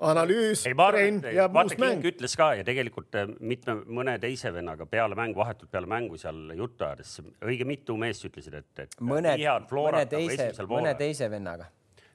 analüüs, 0.03 0.63
trenn 0.65 1.21
et 1.21 1.37
ja 1.37 1.47
muus, 1.51 1.75
mäng 1.81 2.03
ütles 2.07 2.35
ka 2.39 2.49
ja 2.59 2.65
tegelikult 2.67 3.15
äh, 3.19 3.29
mitme, 3.39 3.77
mõne 3.87 4.15
teise 4.21 4.51
vennaga 4.55 4.87
peale 4.89 5.17
mängu, 5.19 5.39
vahetult 5.41 5.71
peale 5.73 5.89
mängu 5.89 6.19
seal 6.21 6.53
juttu 6.57 6.87
ajades, 6.87 7.15
õige 7.43 7.67
mitu 7.67 7.97
meest 7.99 8.25
ütlesid, 8.29 8.59
et, 8.59 8.85
et 8.85 8.99
mõne, 8.99 9.35
mõne 9.37 10.03
nagu 10.03 10.11
teise, 10.15 10.51
mõne 10.69 10.93
teise 10.99 11.29
vennaga. 11.31 11.69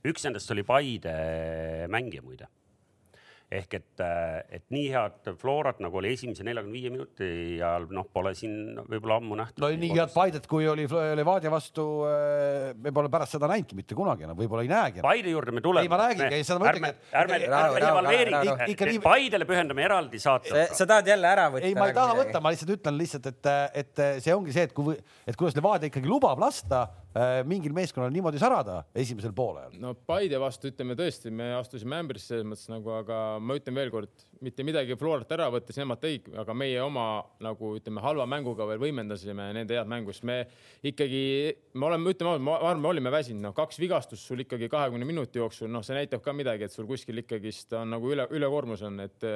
üks 0.07 0.27
nendest 0.27 0.55
oli 0.55 0.65
Paide 0.69 1.15
mängija 1.93 2.25
muide. 2.25 2.49
Ehk 3.49 3.75
et, 3.79 4.03
et 4.53 4.65
nii 4.75 4.89
head 4.93 5.31
Florat 5.41 5.79
nagu 5.81 5.97
oli 6.01 6.11
esimese 6.13 6.45
neljakümne 6.45 6.75
viie 6.75 6.91
minuti 6.93 7.29
ajal, 7.57 7.87
noh, 7.97 8.05
pole 8.13 8.35
siin 8.37 8.77
võib-olla 8.83 9.17
ammu 9.23 9.39
nähtud. 9.41 9.63
no 9.65 9.71
nii 9.73 9.95
head 9.95 10.13
Paidet, 10.13 10.49
kui 10.51 10.69
oli 10.69 10.85
Levadia 11.17 11.53
vastu, 11.53 11.87
me 12.77 12.93
pole 12.95 13.09
pärast 13.13 13.39
seda 13.39 13.49
näinudki 13.49 13.79
mitte 13.79 13.97
kunagi 13.97 14.27
enam, 14.29 14.37
võib-olla 14.39 14.67
ei 14.67 14.73
näegi. 14.73 15.05
Paide 15.05 15.33
juurde 15.33 15.57
me 15.57 15.65
tuleme. 15.65 15.87
Ei, 15.89 15.93
ma 15.93 16.01
räägingi, 16.03 16.29
ei, 16.37 16.45
seda 16.45 16.61
ma 16.61 16.69
ütlengi, 16.75 16.93
ärme, 17.23 17.41
ärme 17.41 17.51
rahu, 17.55 17.81
evalveeri 17.81 18.37
rahu, 18.37 18.53
rahu., 18.53 18.71
Ikka 18.75 18.91
nii- 18.93 19.03
Paidele 19.09 19.49
pühendame 19.49 19.87
eraldi 19.89 20.21
saate. 20.21 20.69
sa 20.77 20.85
tahad 20.85 21.09
jälle 21.09 21.33
ära 21.33 21.49
võtta? 21.55 21.65
ei, 21.65 21.75
ma 21.79 21.89
ei 21.89 21.97
taha 21.97 22.21
võtta, 22.21 22.45
ma 22.45 22.53
lihtsalt 22.53 22.77
ütlen 22.77 23.01
lihtsalt, 23.01 23.33
et, 23.33 23.53
et 23.81 24.07
see 24.25 24.37
ongi 24.37 24.53
see, 24.53 24.69
et 24.69 24.77
kui, 24.77 24.99
et 25.25 25.41
kuidas 25.41 25.57
Levadia 25.57 25.89
ikkagi 25.89 26.11
lubab 26.11 26.45
lasta 26.45 26.85
äh, 26.85 27.08
mingil 27.49 27.73
meeskonnal 27.73 28.13
niimoodi 28.13 28.41
särada 28.41 28.83
esimesel 28.97 29.33
poolel. 29.37 29.73
no 29.81 29.95
Paide 30.07 30.39
vastu 30.41 30.69
ütleme 30.69 30.95
tõesti, 30.99 31.33
me 31.35 31.51
astusime 31.57 31.97
ämbrisse 32.03 32.35
selles 32.35 32.47
mõttes 32.47 32.69
nagu, 32.71 32.93
aga 32.99 33.21
ma 33.41 33.57
ütlen 33.59 33.79
veelkord, 33.79 34.27
mitte 34.45 34.67
midagi 34.67 34.97
Florat 35.01 35.33
ära 35.35 35.49
võttes, 35.53 35.79
nemad 35.81 36.03
tõid, 36.03 36.29
aga 36.39 36.55
meie 36.55 36.83
oma 36.85 37.07
nagu 37.45 37.73
ütleme, 37.79 38.03
halva 38.05 38.27
mänguga 38.29 38.69
veel 38.69 38.83
võimendasime 38.83 39.49
nende 39.57 39.79
head 39.79 39.91
mängu, 39.91 40.13
sest 40.15 40.27
me 40.29 40.43
ikkagi, 40.87 41.23
me 41.75 41.89
oleme, 41.89 42.13
ütleme 42.13 42.37
ma 42.45 42.59
arvan, 42.61 42.85
me 42.85 42.93
olime 42.93 43.13
väsinud, 43.15 43.43
noh, 43.49 43.57
kaks 43.57 43.81
vigastust 43.81 44.29
sul 44.29 44.45
ikkagi 44.45 44.69
kahekümne 44.71 45.09
minuti 45.09 45.41
jooksul, 45.41 45.73
noh, 45.73 45.87
see 45.87 45.97
näitab 45.97 46.23
ka 46.25 46.37
midagi, 46.37 46.69
et 46.69 46.77
sul 46.77 46.87
kuskil 46.91 47.25
ikkagist 47.25 47.73
on 47.79 47.97
nagu 47.97 48.13
üle, 48.13 48.29
ülekoormus 48.37 48.85
on, 48.89 49.01
et 49.09 49.33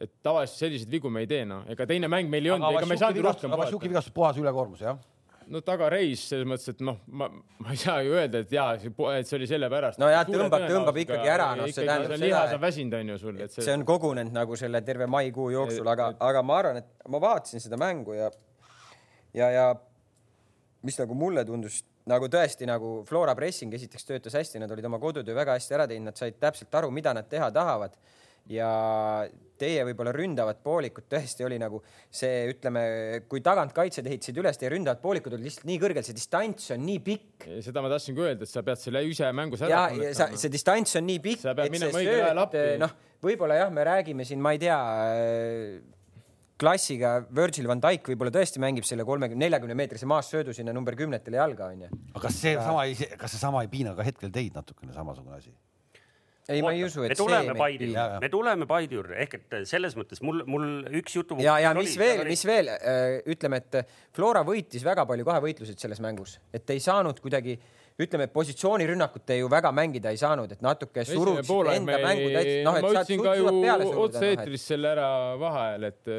et 0.00 0.12
tavaliselt 0.24 0.62
selliseid 0.62 0.88
vigu 0.88 1.10
me 1.12 1.26
ei 1.26 1.28
tee, 1.28 1.42
noh, 1.44 1.66
ega 1.68 1.84
teine 1.88 2.08
mäng 2.08 2.30
meil 2.32 2.46
ei 2.46 2.54
olnud, 2.54 2.72
ega 2.78 2.88
me 2.88 2.96
ei 2.96 3.02
saanud 3.02 3.20
ju 3.20 3.24
rohkem 3.26 3.56
Vassiuki 3.60 3.90
vigastus 3.90 4.14
puhas 4.16 4.38
ülekoormus 4.40 4.86
jah. 4.86 4.96
No 5.50 5.60
tagareis 5.66 6.22
selles 6.30 6.46
mõttes, 6.48 6.70
et 6.72 6.80
noh, 6.86 7.00
ma, 7.10 7.26
ma 7.60 7.74
ei 7.74 7.80
saa 7.80 8.00
ju 8.06 8.14
öelda, 8.14 8.42
et 8.44 8.54
jaa, 8.54 8.76
et 8.76 9.28
see 9.28 9.36
oli 9.38 9.48
sellepärast. 9.50 10.00
No 10.02 10.08
jaa, 10.10 10.22
tõmbab- 10.28 10.66
tõmbab 10.70 11.00
ikkagi 11.02 11.32
ära, 11.32 11.50
noh, 11.58 11.68
see 11.70 11.86
tähendab 11.86 12.14
seda, 12.14 12.22
lihas 12.24 12.54
on 12.56 12.62
väsinud, 12.62 12.96
on 13.00 13.12
ju 13.14 13.18
sul, 13.24 13.40
et 13.44 13.56
see 13.56 13.74
on 13.74 13.84
kogunenud 13.88 14.36
nagu 14.36 14.58
selle 14.60 14.82
terve 14.86 15.08
maikuu 15.10 15.50
jooksul, 15.56 15.90
aga, 15.90 16.12
aga 16.30 16.42
ma 16.46 16.58
arvan, 16.62 16.82
et 16.84 17.08
ma 17.10 17.22
vaatasin 17.22 17.62
seda 17.66 17.78
mängu 17.80 18.16
ja, 18.18 18.30
ja, 19.34 19.50
ja 19.56 19.66
mis 20.86 20.98
nagu 21.02 21.18
mulle 21.18 21.44
tundus 21.48 21.82
nagu 22.10 22.30
tõesti 22.32 22.66
nagu 22.68 23.00
Flora 23.08 23.34
pressing 23.38 23.74
esiteks 23.76 24.06
töötas 24.08 24.36
hästi, 24.38 24.62
nad 24.62 24.70
olid 24.72 24.86
oma 24.88 24.98
kodutöö 25.02 25.36
väga 25.36 25.58
hästi 25.58 25.76
ära 25.76 25.86
teinud, 25.90 26.10
nad 26.10 26.18
said 26.18 26.38
täpselt 26.40 26.74
aru, 26.80 26.90
mida 26.94 27.12
nad 27.14 27.28
teha 27.30 27.50
tahavad 27.54 27.98
ja 28.50 28.70
teie 29.60 29.84
võib-olla 29.88 30.12
ründavat 30.16 30.62
poolikut 30.64 31.06
tõesti 31.10 31.44
oli 31.44 31.58
nagu 31.60 31.82
see, 32.06 32.48
ütleme, 32.54 32.82
kui 33.30 33.42
tagant 33.44 33.74
kaitsjad 33.76 34.08
ehitasid 34.08 34.40
üles, 34.40 34.58
teie 34.60 34.72
ründavad 34.72 35.02
poolikud 35.02 35.36
olid 35.36 35.46
lihtsalt 35.46 35.68
nii 35.68 35.78
kõrgel, 35.82 36.06
see 36.06 36.16
distants 36.16 36.72
on 36.74 36.82
nii 36.86 37.02
pikk 37.04 37.48
seda 37.66 37.84
ma 37.84 37.92
tahtsingi 37.92 38.24
öelda, 38.24 38.48
et 38.48 38.52
sa 38.52 38.64
pead 38.66 38.80
selle 38.80 39.04
ise 39.08 39.30
mängus 39.36 39.64
ära 39.66 39.84
ja, 39.92 40.08
ja 40.08 40.16
sa, 40.16 40.30
see 40.40 40.52
distants 40.52 40.96
on 41.00 41.08
nii 41.10 41.22
pikk, 41.28 41.46
et 41.52 41.78
see 41.84 41.94
sööt 41.94 42.60
noh, 42.80 42.98
võib-olla 43.24 43.60
jah, 43.60 43.72
me 43.74 43.86
räägime 43.86 44.26
siin, 44.28 44.40
ma 44.42 44.54
ei 44.56 44.62
tea, 44.62 44.78
klassiga 46.60 47.14
Virgil 47.36 47.68
van 47.70 47.80
Dijk 47.82 48.12
võib-olla 48.12 48.32
tõesti 48.34 48.60
mängib 48.62 48.86
selle 48.88 49.06
kolmekümne, 49.08 49.46
neljakümne 49.46 49.76
meetrise 49.78 50.08
maassöödu 50.10 50.54
sinna 50.56 50.74
number 50.76 50.96
kümnetele 50.98 51.40
jalga 51.40 51.70
onju. 51.72 51.90
aga 52.12 52.24
kas 52.26 52.40
see 52.42 52.54
sama 52.58 52.84
ei, 52.88 52.96
kas 53.20 53.36
seesama 53.36 53.64
ei 53.64 53.72
piina 53.72 53.94
ka 53.96 54.06
hetkel 54.06 54.32
teid 54.34 54.56
natukene 54.56 54.96
samasugune 54.96 55.38
asi? 55.40 55.52
ei, 56.50 56.62
ma 56.64 56.72
ei 56.74 56.84
usu, 56.86 57.04
et 57.06 57.14
me 57.14 57.18
tuleme 57.18 57.56
jaa., 57.94 58.20
me 58.22 58.30
tuleme 58.32 58.68
Paide 58.70 58.98
juurde 58.98 59.18
ehk 59.24 59.36
et 59.38 59.58
selles 59.70 59.96
mõttes 59.98 60.22
mul, 60.26 60.44
mul 60.50 60.66
üks 61.00 61.16
jutu. 61.16 61.38
ja, 61.42 61.58
ja 61.62 61.74
mis 61.76 61.96
veel, 62.00 62.24
mis 62.28 62.44
veel, 62.48 62.70
ütleme, 63.30 63.62
et 63.62 63.82
Flora 64.16 64.44
võitis 64.46 64.84
väga 64.86 65.06
palju 65.08 65.28
kahevõitluseid 65.28 65.82
selles 65.82 66.02
mängus, 66.04 66.38
et 66.56 66.74
ei 66.74 66.82
saanud 66.82 67.22
kuidagi 67.22 67.58
ütleme, 68.00 68.26
et 68.28 68.32
positsioonirünnakut 68.32 69.24
te 69.28 69.36
ju 69.40 69.48
väga 69.52 69.72
mängida 69.76 70.12
ei 70.12 70.20
saanud, 70.20 70.52
et 70.52 70.62
natuke 70.64 71.04
surusite 71.08 71.74
enda 71.74 71.98
mängu 72.00 72.30
täitsa, 72.32 72.60
noh, 72.66 72.78
et 72.78 72.86
ma 72.86 72.92
ütlesin 72.94 73.24
ka 73.24 73.34
ju 73.38 73.50
noh, 73.56 73.98
otse-eetris 74.06 74.68
selle 74.72 74.94
ära 74.94 75.10
vaheajal, 75.40 75.90
et 75.90 76.14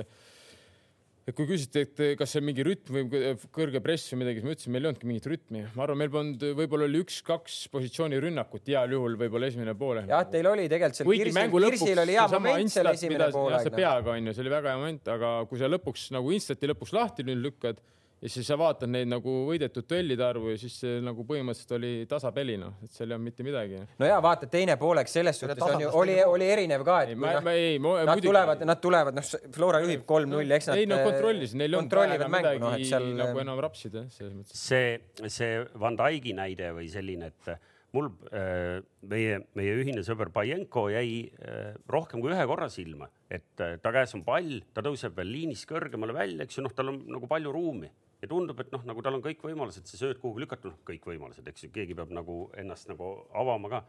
et 1.32 1.38
kui 1.38 1.48
küsiti, 1.48 1.86
et 1.86 2.02
kas 2.20 2.34
see 2.34 2.42
on 2.42 2.48
mingi 2.50 2.66
rütm 2.66 2.98
või 2.98 3.22
kõrge 3.56 3.82
press 3.84 4.12
või 4.12 4.22
midagi, 4.24 4.42
siis 4.42 4.48
ma 4.48 4.56
ütlesin, 4.56 4.74
meil 4.76 4.84
ei 4.84 4.90
olnudki 4.90 5.10
mingit 5.10 5.30
rütmi. 5.32 5.64
ma 5.78 5.86
arvan, 5.86 6.00
meil 6.02 6.12
polnud, 6.14 6.46
võib-olla 6.60 6.88
oli 6.90 7.02
üks-kaks 7.06 7.58
positsioonirünnakut 7.74 8.68
heal 8.72 8.96
juhul, 8.98 9.16
võib-olla 9.22 9.52
esimene 9.52 9.76
pool. 9.80 10.02
jah, 10.12 10.26
teil 10.32 10.52
oli 10.52 10.68
tegelikult 10.72 11.00
seal 11.00 11.12
Kirsil, 11.12 11.56
Kirsil 11.68 12.04
oli 12.04 12.18
hea 12.18 12.28
moment 12.36 12.76
seal 12.76 12.92
esimene 12.92 13.32
poolaeg 13.36 13.70
see. 13.70 13.78
peaga 13.80 14.16
on 14.16 14.30
ju, 14.30 14.36
see 14.36 14.46
oli 14.46 14.54
väga 14.58 14.74
hea 14.74 14.84
moment, 14.84 15.12
aga 15.16 15.34
kui 15.50 15.62
sa 15.62 15.72
lõpuks 15.72 16.10
nagu 16.18 16.36
instant'i 16.36 16.72
lõpuks 16.74 16.96
lahti 16.98 17.28
nüüd 17.28 17.44
lükkad 17.48 17.82
ja 18.22 18.30
siis 18.30 18.46
sa 18.48 18.56
vaatad 18.60 18.92
neid 18.92 19.10
nagu 19.10 19.32
võidetud 19.48 19.88
duellide 19.90 20.24
arvu 20.26 20.52
ja 20.54 20.60
siis 20.62 20.76
see 20.84 21.00
nagu 21.02 21.24
põhimõtteliselt 21.26 21.74
oli 21.78 21.92
tasapeli 22.10 22.58
noh, 22.62 22.76
et 22.86 22.94
seal 22.94 23.10
ei 23.10 23.16
olnud 23.18 23.28
mitte 23.32 23.46
midagi. 23.46 23.82
no 24.02 24.10
ja 24.10 24.20
vaata, 24.24 24.50
teine 24.52 24.78
poolek 24.82 25.10
selles 25.10 25.40
Selle 25.42 25.56
suhtes 25.56 25.66
on 25.66 25.82
ju, 25.82 25.90
oli, 25.98 26.18
oli 26.28 26.50
erinev 26.54 26.86
ka, 26.86 27.00
et 27.06 27.16
ei, 27.16 27.18
ma, 27.18 27.34
noh 27.40 27.46
ma, 27.48 27.56
ei, 27.58 27.80
ma 27.82 27.96
Nad 28.12 28.22
tulevad, 28.22 28.62
nad 28.68 28.82
tulevad, 28.84 29.18
noh, 29.18 29.32
Flora 29.56 29.82
juhib 29.82 30.06
kolm-null, 30.10 30.54
eks 30.58 30.70
nad. 30.70 30.82
ei 30.82 30.90
no 30.90 31.00
kontrollisid, 31.02 31.58
neil 31.58 31.74
ei 31.74 31.80
olnud 31.80 31.98
vaja 31.98 32.12
kontrollivad 32.12 32.34
mängu, 32.36 32.46
midagi 32.46 32.64
noh, 32.66 32.78
et 32.78 32.92
seal 32.92 33.10
nagu 33.18 33.42
enam 33.42 33.64
rapsida 33.66 34.06
selles 34.14 34.36
mõttes. 34.38 34.64
see, 34.70 35.26
see 35.40 35.58
Van 35.82 35.98
Dijk'i 35.98 36.36
näide 36.38 36.70
või 36.78 36.92
selline, 36.94 37.32
et 37.32 37.56
mul 37.98 38.12
äh, 38.30 38.78
meie, 39.10 39.42
meie 39.58 39.74
ühine 39.82 40.06
sõber 40.06 40.30
Pajenko 40.36 40.86
jäi 40.94 41.26
äh, 41.42 41.74
rohkem 41.90 42.22
kui 42.22 42.36
ühe 42.36 42.46
korra 42.54 42.70
silma, 42.72 43.10
et 43.34 43.66
äh, 43.66 43.80
ta 43.82 43.96
käes 43.98 44.14
on 44.18 44.22
pall, 44.28 44.62
ta 44.76 44.86
tõuseb 44.86 45.18
veel 45.18 45.34
liinist 45.40 45.66
kõrgemale 45.70 46.16
välja, 46.16 46.46
eks 46.46 46.60
ju, 46.60 46.68
noh, 46.70 46.78
tal 46.78 46.94
on 46.94 47.02
nagu 47.18 47.30
palju 47.32 47.58
ruumi 47.58 47.90
ja 48.22 48.30
tundub, 48.30 48.60
et 48.62 48.72
noh, 48.74 48.86
nagu 48.86 49.04
tal 49.04 49.18
on 49.18 49.26
kõik 49.26 49.44
võimalused 49.46 49.90
see 49.90 50.00
sööt 50.00 50.22
kuhugi 50.22 50.46
lükata, 50.46 50.72
noh, 50.72 50.80
kõik 50.88 51.06
võimalused, 51.10 51.48
eks 51.48 51.68
ju, 51.68 51.74
keegi 51.74 51.98
peab 51.98 52.14
nagu 52.14 52.44
ennast 52.62 52.90
nagu 52.92 53.12
avama 53.38 53.72
ka 53.72 53.84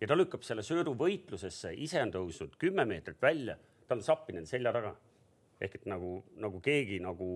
ja 0.00 0.08
ta 0.10 0.16
lükkab 0.18 0.44
selle 0.46 0.64
söödu 0.66 0.94
võitlusesse, 0.98 1.72
ise 1.74 2.02
on 2.04 2.14
tõusnud 2.14 2.58
kümme 2.60 2.84
meetrit 2.88 3.20
välja, 3.22 3.56
tal 3.88 4.02
on 4.02 4.06
Sappinen 4.06 4.46
selja 4.46 4.74
taga 4.76 4.94
ehk 5.58 5.80
et 5.80 5.86
nagu, 5.90 6.18
nagu 6.38 6.60
keegi 6.62 7.00
nagu 7.02 7.28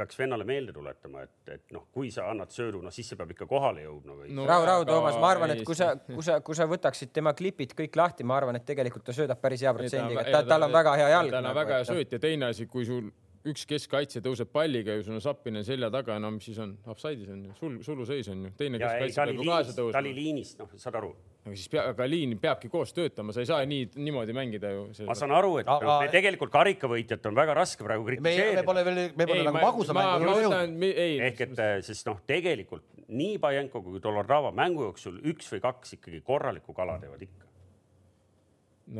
peaks 0.00 0.16
vennale 0.16 0.46
meelde 0.48 0.72
tuletama, 0.72 1.24
et, 1.26 1.48
et 1.52 1.72
noh, 1.74 1.88
kui 1.92 2.08
sa 2.14 2.28
annad 2.30 2.52
söödu, 2.54 2.78
noh 2.80 2.94
siis 2.94 3.10
see 3.10 3.18
peab 3.20 3.34
ikka 3.34 3.48
kohale 3.50 3.82
jõudma 3.84 4.14
või 4.20 4.30
no.. 4.36 4.46
rahu, 4.48 4.64
rahu, 4.68 4.86
Toomas, 4.88 5.18
ma 5.20 5.32
arvan, 5.34 5.52
et 5.56 5.64
kui 5.66 5.76
sa, 5.76 5.90
kui 6.06 6.24
sa, 6.24 6.38
kui 6.44 6.56
sa 6.56 6.68
võtaksid 6.70 7.12
tema 7.16 7.34
klipid 7.36 7.74
kõik 7.76 7.98
lahti, 8.00 8.24
ma 8.24 8.38
arvan, 8.38 8.56
et 8.56 8.64
tegelikult 8.68 9.04
ta 9.04 9.16
söödab 9.16 9.42
päris 9.42 9.64
hea 9.66 9.74
protsendiga, 9.76 10.24
et 10.24 10.32
ta, 10.32 10.44
tal 10.48 10.68
on 10.68 10.72
väga 10.72 10.94
hea 11.02 11.10
jalg. 11.16 11.34
tal 11.34 11.50
on 11.50 11.58
väga 11.58 11.80
hea 11.80 11.90
sööt 11.90 12.16
ja 12.16 12.22
teine 12.22 12.48
asi, 12.54 12.68
kui 12.70 12.86
sul 12.88 13.10
üks 13.48 13.64
keskkaitsja 13.68 14.20
tõuseb 14.24 14.50
palliga 14.52 14.98
ja 14.98 15.04
sul 15.04 15.16
on 15.16 15.22
Sappinen 15.24 15.64
selja 15.64 15.88
taga, 15.92 16.18
no 16.20 16.28
mis 16.34 16.44
siis 16.50 16.58
on, 16.60 16.74
offside'is 16.92 17.30
on 17.32 17.46
ju, 17.46 17.54
sul, 17.56 17.76
suluseis 17.84 18.28
on 18.32 18.42
ju, 18.44 18.50
teine 18.58 18.76
ei, 18.76 19.06
oli 19.08 19.14
peab 19.16 19.32
ju 19.32 19.46
kaasa 19.48 19.72
liinist, 19.72 19.76
ta 19.76 19.84
oli 19.84 19.92
tõusma. 19.94 20.14
liinist, 20.18 20.58
noh, 20.60 20.74
saad 20.82 20.98
aru. 21.00 21.12
aga 21.46 21.54
siis 21.54 21.70
pea, 21.72 21.84
aga 21.94 22.08
liin 22.10 22.34
peabki 22.42 22.68
koos 22.72 22.92
töötama, 22.96 23.32
sa 23.32 23.40
ei 23.40 23.48
saa 23.48 23.62
nii, 23.68 23.86
niimoodi 23.96 24.36
mängida 24.36 24.74
ju. 24.74 24.82
ma 25.08 25.16
saan 25.16 25.32
aru, 25.38 25.54
et 25.62 25.70
Aga- 25.72 25.94
aga... 25.94 26.10
tegelikult 26.12 26.52
karikavõitjat 26.52 27.30
on 27.30 27.40
väga 27.40 27.56
raske 27.56 27.86
praegu 27.86 28.04
me, 28.04 28.18
me 28.18 28.34
kritiseerida. 28.34 28.66
pole 28.68 28.84
veel, 28.90 29.00
me 29.16 29.28
pole 29.32 29.46
nagu 29.48 29.64
magusa 29.64 29.96
mängu 29.96 30.36
jõudnud. 30.36 30.86
ei, 30.90 31.16
ehk 31.30 31.42
et, 31.46 31.64
sest 31.88 32.12
noh, 32.12 32.20
tegelikult 32.28 32.84
nii 33.08 33.40
Pajenko 33.40 33.80
kui 33.86 34.04
Dolordava 34.04 34.52
mängu 34.52 34.84
jooksul 34.84 35.16
üks 35.32 35.48
või 35.54 35.64
kaks 35.64 35.96
ikkagi 35.96 36.20
korralikku 36.28 36.76
kala 36.76 37.00
teevad 37.00 37.24
ikka. 37.24 37.48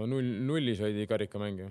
no 0.00 0.08
null, 0.08 0.32
nullis 0.48 0.80
hoidi 0.80 1.04
karikamäng 1.10 1.66
ju. 1.66 1.70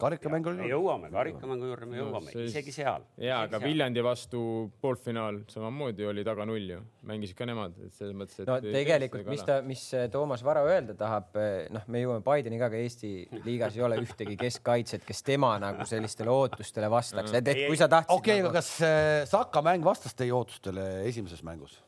Karikamäng 0.00 0.46
oli 0.50 0.60
me. 0.60 0.68
jõuame 0.68 1.08
karikamängu 1.12 1.68
juurde, 1.70 1.86
me 1.88 1.96
No 1.96 2.04
jõuame 2.10 2.32
see- 2.32 2.44
isegi 2.50 2.72
seal. 2.74 3.04
ja, 3.22 3.38
aga 3.46 3.60
Viljandi 3.62 4.02
vastu 4.04 4.40
poolfinaal 4.82 5.38
samamoodi 5.48 6.04
oli 6.10 6.24
taga 6.26 6.44
null 6.48 6.68
ju, 6.74 6.80
mängisid 7.08 7.36
ka 7.38 7.46
nemad, 7.48 7.78
et 7.86 7.94
selles 7.96 8.12
mõttes, 8.18 8.40
et. 8.42 8.50
no 8.50 8.58
tegelikult, 8.60 9.26
mis 9.30 9.44
ta, 9.48 9.60
mis 9.64 9.84
äh, 9.96 10.08
Toomas 10.12 10.44
Vara 10.44 10.64
öelda 10.68 10.96
tahab, 10.98 11.38
noh, 11.72 11.86
me 11.88 12.02
jõuame 12.04 12.24
Bideni 12.26 12.60
ka, 12.60 12.68
aga 12.68 12.82
Eesti 12.82 13.12
liigas 13.46 13.78
ei 13.78 13.86
ole 13.88 13.96
ühtegi 14.04 14.36
keskkaitset, 14.40 15.06
kes 15.08 15.22
tema 15.26 15.54
nagu 15.62 15.88
sellistele 15.88 16.30
ootustele 16.34 16.90
vastaks, 16.92 17.32
et, 17.32 17.48
et 17.54 17.64
kui 17.70 17.80
sa 17.80 17.88
tahtsid 17.88 18.12
okei, 18.18 18.42
nagu... 18.42 18.52
aga 18.52 18.60
kas 18.60 18.70
äh, 18.84 19.24
Saka 19.32 19.64
mäng 19.64 19.84
vastas 19.86 20.14
teie 20.18 20.32
ootustele 20.36 21.06
esimeses 21.08 21.42
mängus? 21.46 21.80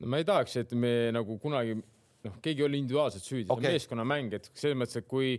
no 0.00 0.10
ma 0.10 0.18
ei 0.20 0.28
tahaks, 0.28 0.56
et 0.60 0.72
me 0.76 1.10
nagu 1.14 1.38
kunagi 1.40 1.78
noh, 2.24 2.38
keegi 2.42 2.62
ei 2.62 2.68
ole 2.68 2.78
individuaalselt 2.80 3.24
süüdi 3.24 3.48
okay., 3.48 3.56
Okei. 3.56 3.64
see 3.64 3.72
on 3.72 3.78
meeskonnamäng, 3.78 4.32
et 4.36 4.50
selles 4.52 4.76
mõttes, 4.78 5.00
et 5.00 5.08
kui, 5.08 5.36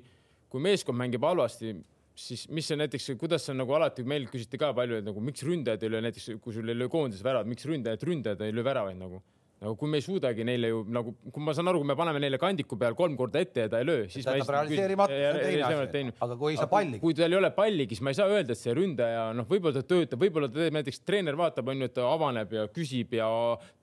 kui 0.49 0.63
meeskond 0.63 0.97
mängib 0.99 1.23
halvasti, 1.25 1.73
siis 2.15 2.45
mis 2.55 2.67
see 2.69 2.79
näiteks, 2.79 3.11
kuidas 3.19 3.45
see 3.45 3.53
on 3.53 3.63
nagu 3.63 3.75
alati 3.75 4.05
meil 4.07 4.27
küsiti 4.31 4.59
ka 4.61 4.71
palju, 4.77 5.01
et 5.01 5.07
nagu 5.07 5.23
miks 5.23 5.43
ründajad 5.45 5.83
ei 5.83 5.91
löö 5.91 6.03
näiteks, 6.05 6.29
kui 6.43 6.55
sul 6.55 6.69
ei 6.71 6.77
löö 6.77 6.91
koondises 6.91 7.25
väravat, 7.25 7.49
miks 7.51 7.67
ründajad, 7.67 8.05
ründajad 8.07 8.45
ei 8.45 8.55
löö 8.55 8.65
väravaid 8.67 8.99
nagu 8.99 9.21
nagu 9.63 9.75
kui 9.79 9.89
me 9.89 9.99
ei 10.01 10.03
suudagi 10.03 10.43
neile 10.47 10.69
ju 10.69 10.81
nagu, 10.91 11.13
kui 11.31 11.43
ma 11.43 11.53
saan 11.55 11.69
aru, 11.71 11.79
kui 11.81 11.87
me 11.87 11.95
paneme 11.95 12.19
neile 12.19 12.39
kandiku 12.41 12.77
peal 12.79 12.95
kolm 12.97 13.15
korda 13.19 13.39
ette 13.39 13.65
ja 13.65 13.71
ta 13.71 13.79
ei 13.79 13.87
löö, 13.87 14.07
siis 14.11 14.27
tähendab 14.27 14.51
realiseerimata, 14.51 15.15
see 15.15 15.77
on 15.79 15.91
teine 15.93 16.11
asi. 16.11 16.23
aga 16.25 16.37
kui 16.41 16.51
ei 16.51 16.59
saa 16.59 16.71
palligi. 16.71 16.99
kui 17.03 17.15
tal 17.15 17.31
ei 17.31 17.39
ole 17.39 17.51
palligi, 17.55 17.95
siis 17.95 18.03
ma 18.03 18.11
ei 18.11 18.17
saa 18.19 18.27
öelda, 18.31 18.51
et 18.51 18.59
see 18.59 18.73
ründaja, 18.75 19.29
noh, 19.37 19.47
võib-olla 19.47 19.79
ta 19.79 19.85
töötab, 19.87 20.19
võib-olla 20.25 20.49
ta 20.51 20.59
teeb 20.59 20.75
näiteks 20.75 20.99
treener 21.07 21.39
vaatab, 21.39 21.71
onju, 21.71 21.87
et 21.87 21.95
ta 21.95 22.09
avaneb 22.09 22.57
ja 22.57 22.65
küsib 22.75 23.15
ja 23.15 23.29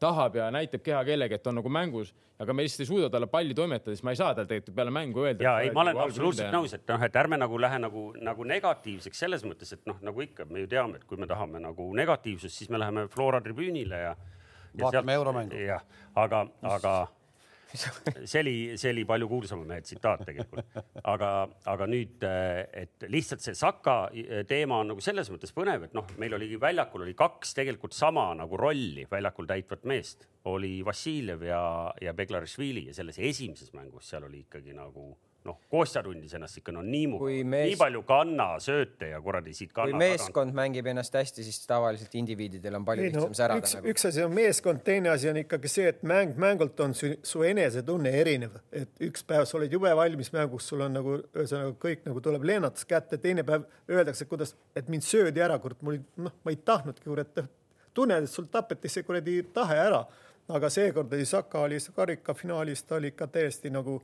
tahab 0.03 0.37
ja 0.43 0.51
näitab 0.53 0.85
kehakeelega, 0.85 1.41
et 1.41 1.49
on 1.49 1.57
nagu 1.63 1.73
mängus, 1.73 2.13
aga 2.43 2.53
me 2.53 2.67
lihtsalt 2.67 2.85
ei 2.85 2.91
suuda 2.91 3.09
talle 3.15 3.31
palli 3.33 3.57
toimetada, 3.57 3.97
siis 3.97 4.05
ma 4.05 4.13
ei 4.13 4.21
saa 4.21 4.37
tal 4.37 4.51
tegelikult 4.51 4.77
peale 4.77 4.93
mängu 4.93 5.25
öelda. 5.25 5.47
ja 5.47 5.55
ei, 5.65 5.73
ma 5.73 5.87
olen 5.87 6.03
absoluutselt 6.05 6.53
nõus, 6.53 6.77
et 6.77 6.85
noh, 6.91 7.07
et 7.09 7.17
ärme 7.23 7.41
nagu 7.41 7.61
lähe 7.65 7.81
nagu, 7.81 8.05
nagu 8.21 8.47
negatiivseks 8.53 9.25
selles 9.25 9.47
mõttes, 9.49 9.73
et 9.73 9.89
noh, 9.89 9.97
nagu 10.05 10.25
ikka 10.25 10.45
me 10.51 10.67
ju 10.67 10.71
teame, 10.77 11.01
et 11.01 11.09
kui 11.09 11.21
me 11.21 11.31
tahame 11.31 11.63
nagu 11.65 11.89
negatiivsust, 11.97 12.61
siis 12.61 12.73
me 12.73 12.83
läheme 12.83 13.09
Flora 13.13 13.41
tribüünile 13.41 14.05
ja. 14.05 14.15
Vaatame 14.81 15.19
euromängu. 15.19 15.65
jah, 15.67 15.83
aga, 16.17 16.47
aga 16.63 16.95
see 18.25 18.41
oli, 18.41 18.55
see 18.77 18.91
oli 18.93 19.05
palju 19.09 19.29
kuulsama 19.31 19.65
mehe 19.69 19.83
tsitaat 19.85 20.25
tegelikult, 20.29 20.77
aga, 21.09 21.31
aga 21.73 21.89
nüüd, 21.91 22.25
et 22.77 23.07
lihtsalt 23.13 23.45
see 23.45 23.57
Saka 23.59 23.97
teema 24.49 24.83
on 24.83 24.93
nagu 24.93 25.05
selles 25.05 25.31
mõttes 25.33 25.55
põnev, 25.57 25.89
et 25.89 25.97
noh, 25.97 26.07
meil 26.21 26.37
oligi 26.37 26.61
väljakul 26.61 27.07
oli 27.07 27.17
kaks 27.19 27.57
tegelikult 27.59 27.97
sama 27.97 28.29
nagu 28.39 28.61
rolli 28.61 29.07
väljakul 29.11 29.49
täitvat 29.49 29.87
meest, 29.89 30.29
oli 30.53 30.79
Vassiljev 30.87 31.47
ja, 31.49 31.65
ja 32.03 32.15
Beglarišvili 32.17 32.89
ja 32.91 32.97
selles 32.97 33.21
esimeses 33.23 33.73
mängus 33.77 34.11
seal 34.13 34.29
oli 34.29 34.45
ikkagi 34.47 34.77
nagu 34.77 35.13
noh, 35.49 35.57
Kostja 35.71 36.03
tundis 36.05 36.35
ennast 36.37 36.59
ikka 36.61 36.73
no 36.75 36.83
nii 36.87 37.07
Kui 37.07 37.13
mugavalt, 37.13 37.49
mees- 37.53 37.69
nii 37.73 37.79
palju 37.81 38.03
kanna 38.07 38.47
sööte 38.63 39.09
ja 39.11 39.21
kuradi 39.25 39.55
siit 39.57 39.73
kui 39.73 39.83
kanna. 39.83 39.99
meeskond 39.99 40.55
mängib 40.55 40.87
ennast 40.93 41.15
hästi, 41.19 41.45
siis 41.47 41.59
tavaliselt 41.67 42.15
indiviididel 42.21 42.79
on 42.79 42.85
palju 42.87 43.07
ei 43.07 43.13
no 43.13 43.21
lihtsam 43.25 43.35
särada 43.39 43.63
üks, 43.63 43.75
nagu. 43.79 43.91
üks 43.93 44.07
asi 44.09 44.23
on 44.23 44.35
meeskond, 44.37 44.83
teine 44.87 45.11
asi 45.11 45.31
on 45.33 45.41
ikkagi 45.43 45.73
see, 45.73 45.89
et 45.91 46.03
mäng 46.07 46.39
mängult 46.41 46.81
on 46.85 46.95
su, 46.95 47.13
su 47.27 47.43
enesetunne 47.49 48.15
erinev, 48.23 48.59
et 48.73 49.03
üks 49.09 49.27
päev 49.27 49.47
sa 49.51 49.59
oled 49.59 49.73
jube 49.73 49.91
valmis 49.99 50.33
mängus, 50.33 50.69
sul 50.71 50.87
on 50.87 50.95
nagu 50.99 51.19
ühesõnaga 51.35 51.75
kõik 51.87 52.07
nagu 52.07 52.25
tuleb 52.25 52.47
leenatus 52.53 52.87
kätte, 52.89 53.19
teine 53.19 53.43
päev 53.49 53.67
öeldakse, 53.91 54.29
kuidas, 54.31 54.55
et 54.77 54.89
mind 54.89 55.03
söödi 55.07 55.43
ära, 55.43 55.59
kurat, 55.59 55.83
mul 55.83 55.99
noh, 56.17 56.35
ma 56.45 56.55
ei 56.55 56.61
tahtnudki, 56.63 57.09
kurat, 57.09 57.45
tunned, 57.95 58.25
et 58.25 58.31
sul 58.31 58.47
tapeti 58.51 58.89
see 58.89 59.03
kuradi 59.03 59.41
tahe 59.55 59.79
ära, 59.89 60.05
aga 60.53 60.69
seekord 60.71 61.13
oli 61.13 61.25
Saka 61.29 61.61
oli 61.67 61.79
karikafinaalis, 61.97 62.83
ta 62.85 62.97
oli 62.97 63.13
ikka 63.13 63.27
täiesti 63.27 63.71
nagu 63.71 64.01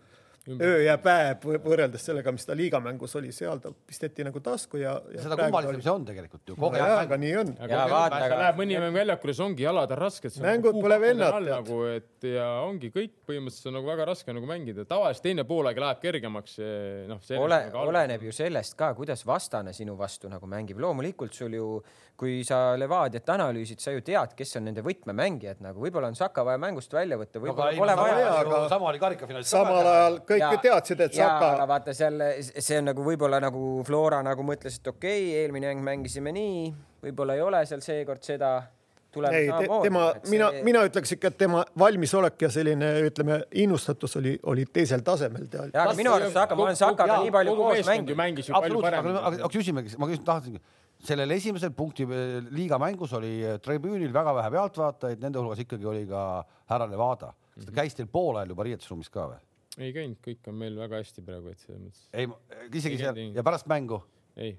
öö 0.49 0.83
ja 0.85 0.97
päev 0.99 1.43
võ- 1.45 1.59
võrreldes 1.65 2.05
sellega, 2.09 2.33
mis 2.33 2.47
ta 2.49 2.55
liigamängus 2.57 3.15
oli, 3.21 3.33
seal 3.33 3.59
ta 3.61 3.71
pisteti 3.87 4.25
nagu 4.25 4.41
tasku 4.41 4.79
ja, 4.81 4.95
ja 5.15 5.23
seda 5.23 5.37
kummalisem 5.37 5.75
oli- 5.77 5.83
see 5.85 5.93
on 5.93 6.05
tegelikult 6.09 6.49
ju. 6.49 6.57
kogu 6.57 6.77
jaa, 6.81 6.87
aeg 6.99 7.07
aga 7.11 7.17
nii 7.21 7.35
on. 7.37 7.49
aga 7.59 7.69
Jaa, 7.73 7.83
ja, 7.83 7.93
vaata, 7.93 8.15
vaata, 8.15 8.25
aga- 8.25 8.39
läheb 8.43 8.57
mõni 8.63 8.79
mäng 8.81 8.95
väljakule, 8.99 9.35
siis 9.35 9.45
ongi 9.47 9.63
jalad 9.67 9.91
on 9.93 9.99
rasked. 9.99 10.39
Mängud 10.43 10.81
pole 10.81 10.99
vennad, 11.01 11.43
nagu, 11.49 11.83
et 11.93 12.29
ja 12.33 12.49
ongi 12.65 12.91
kõik 12.95 13.13
põhimõtteliselt 13.29 13.67
on 13.73 13.79
nagu 13.81 13.87
väga 13.93 14.05
raske 14.09 14.33
nagu 14.33 14.47
mängida, 14.47 14.85
tavaliselt 14.89 15.23
teine 15.23 15.45
poolaeg 15.45 15.77
läheb 15.79 16.01
kergemaks, 16.01 16.59
noh. 17.09 17.21
ole, 17.39 17.61
oleneb 17.75 18.23
ju 18.23 18.33
sellest 18.33 18.77
ka, 18.79 18.95
kuidas 18.95 19.25
vastane 19.27 19.73
sinu 19.77 19.97
vastu 19.99 20.29
nagu 20.29 20.47
mängib. 20.47 20.79
loomulikult 20.81 21.35
sul 21.35 21.53
ju, 21.53 21.83
kui 22.19 22.43
sa 22.45 22.75
Levadiat 22.77 23.27
analüüsid, 23.31 23.79
sa 23.81 23.93
ju 23.95 24.01
tead, 24.01 24.33
kes 24.35 24.57
on 24.57 24.65
nende 24.65 24.83
võtmemängijad 24.83 25.61
nagu, 25.63 25.79
võib-olla 25.81 26.09
on 26.11 26.15
Saka 26.19 26.43
vaja 26.45 26.59
mängust 26.59 26.93
välja 26.93 27.17
võtta, 27.17 27.39
võib-olla 27.39 27.77
pole 27.77 27.95
vaja. 27.97 28.33
aga- 28.41 28.69
sama 28.69 28.89
oli 28.91 28.99
karikafinaalis. 28.99 29.47
samal 29.51 29.87
ajal 29.87 30.19
kõik 30.27 30.38
ju 30.43 30.63
teadsid, 30.63 31.03
et 31.05 31.19
jaa, 31.19 31.29
aga 31.37 31.51
Saka, 31.53 31.69
vaata 31.71 31.95
seal, 31.97 32.25
see 32.47 32.79
on 32.81 32.89
nagu 32.91 33.05
võib-olla 33.07 33.41
nagu 33.43 33.83
Flora 33.87 34.23
nagu 34.25 34.47
mõtles, 34.47 34.81
et 34.81 34.91
okei 34.91 35.29
okay,, 35.29 35.37
eelmine 35.43 35.71
mäng 35.75 35.85
mängisime 35.87 36.33
nii, 36.35 36.73
võib-olla 37.05 37.37
ei 37.39 37.45
ole 37.45 37.63
seal 37.69 37.83
seekord 37.85 38.25
seda. 38.27 38.53
ei 39.33 39.49
te, 39.49 39.69
tema, 39.83 40.05
mina, 40.31 40.51
mina 40.63 40.83
ütleks 40.87 41.15
ikka, 41.17 41.33
et 41.33 41.39
tema 41.41 41.65
valmisolek 41.79 42.43
ja 42.43 42.51
selline, 42.53 42.91
ütleme, 43.09 43.41
innustatus 43.63 44.17
oli, 44.21 44.39
oli 44.53 44.67
teisel 44.73 45.03
tasemel. 45.05 45.49
jaa, 45.53 45.69
aga 45.85 45.95
minu 45.99 46.13
arust 46.15 46.37
Saka, 46.37 46.57
ma 46.59 46.69
olen 46.69 46.77
Sakaga 46.77 47.23
nii 47.25 47.33
palju 47.35 47.57
koos 47.57 47.87
mänginud. 47.87 48.53
absoluutselt, 48.61 49.23
aga, 49.23 49.53
küsimegi, 49.55 49.97
ma 49.99 50.11
küsin, 50.11 50.27
tahtsingi, 50.29 50.63
sellel 51.05 51.31
esimesel 51.37 51.75
punkti 51.77 52.07
eh, 52.07 52.39
liiga 52.55 52.79
mängus 52.83 53.13
oli 53.19 53.39
eh, 53.45 53.59
tribüünil 53.63 54.15
väga 54.15 54.35
vähe 54.41 54.55
pealtvaatajaid, 54.55 55.21
nende 55.23 55.41
hulgas 55.41 55.63
ikkagi 55.63 55.87
oli 55.87 56.07
ka 56.11 56.23
härra 56.71 56.89
Levada. 56.91 57.33
kas 57.55 57.69
ta 57.69 57.75
käis 57.75 57.95
teil 57.95 58.09
poolajal 58.11 58.55
juba 58.55 58.67
riietusruumis 58.67 59.11
ka 59.11 59.29
või? 59.33 59.41
Ei 59.79 59.93
käinud, 59.95 60.19
kõik 60.25 60.47
on 60.51 60.57
meil 60.59 60.77
väga 60.79 61.01
hästi 61.03 61.23
praegu, 61.27 61.53
et 61.55 61.63
selles 61.65 61.83
mõttes 61.83 62.07
ei, 62.13 62.29
isegi 62.75 62.97
Ei 62.99 63.03
seal 63.05 63.15
käinud, 63.19 63.37
ja 63.39 63.45
pärast 63.47 63.69
mängu 63.71 64.01
ei, 64.39 64.57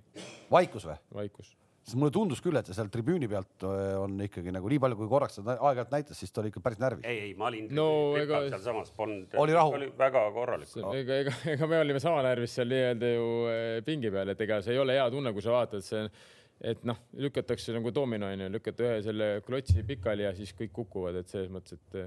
vaikus 0.52 0.86
või? 0.88 0.96
vaikus. 1.22 1.50
sest 1.84 1.98
mulle 2.00 2.12
tundus 2.14 2.42
küll, 2.44 2.58
et 2.60 2.68
ta 2.68 2.76
seal 2.76 2.90
tribüüni 2.94 3.28
pealt 3.32 3.64
eh, 3.68 3.94
on 4.00 4.16
ikkagi 4.26 4.52
nagu 4.54 4.70
nii 4.72 4.80
palju, 4.84 4.98
kui 5.00 5.10
korraks 5.12 5.40
seda 5.40 5.56
aeg-ajalt 5.58 5.94
näitas, 5.96 6.20
siis 6.20 6.32
ta 6.32 6.42
oli 6.44 6.52
ikka 6.54 6.62
päris 6.66 6.82
närvis. 6.82 7.06
ei, 7.08 7.20
ei, 7.30 7.36
ma 7.40 7.48
olin 7.50 7.70
No 7.72 7.86
no, 8.14 8.18
ega- 8.20 8.42
sealsamas, 8.52 8.92
polnud. 8.98 9.36
Oli 9.44 9.56
rahu? 9.56 9.76
oli 9.80 9.92
väga 9.98 10.26
korralik. 10.36 10.74
ega, 11.02 11.22
ega, 11.26 11.36
ega 11.56 11.68
me 11.72 11.80
olime 11.84 12.00
sama 12.04 12.22
närvis 12.28 12.58
seal 12.60 12.70
nii-öelda 12.72 13.14
ju 13.16 13.30
eh, 13.54 13.78
pingi 13.88 14.12
peal, 14.14 14.36
et 14.36 14.42
ega 14.48 14.62
see 14.66 14.76
ei 14.76 14.84
ole 14.84 14.98
hea 15.00 15.08
tunne, 15.14 15.34
kui 15.36 15.46
sa 15.46 15.56
vaatad, 15.56 15.84
see, 15.86 16.04
et 16.74 16.84
noh, 16.84 16.98
lükatakse 17.16 17.72
nagu 17.76 17.92
domino 17.96 18.28
onju, 18.28 18.50
lükata 18.52 18.84
ühe 18.84 19.00
selle 19.06 19.30
klotsi 19.48 19.84
pikali 19.88 20.28
ja 20.28 20.34
siis 20.36 20.52
kõik 20.58 20.74
kukuvad, 20.76 21.22
et 21.24 21.32
selles 21.32 21.48
mõttes, 21.56 21.80
et 21.80 22.02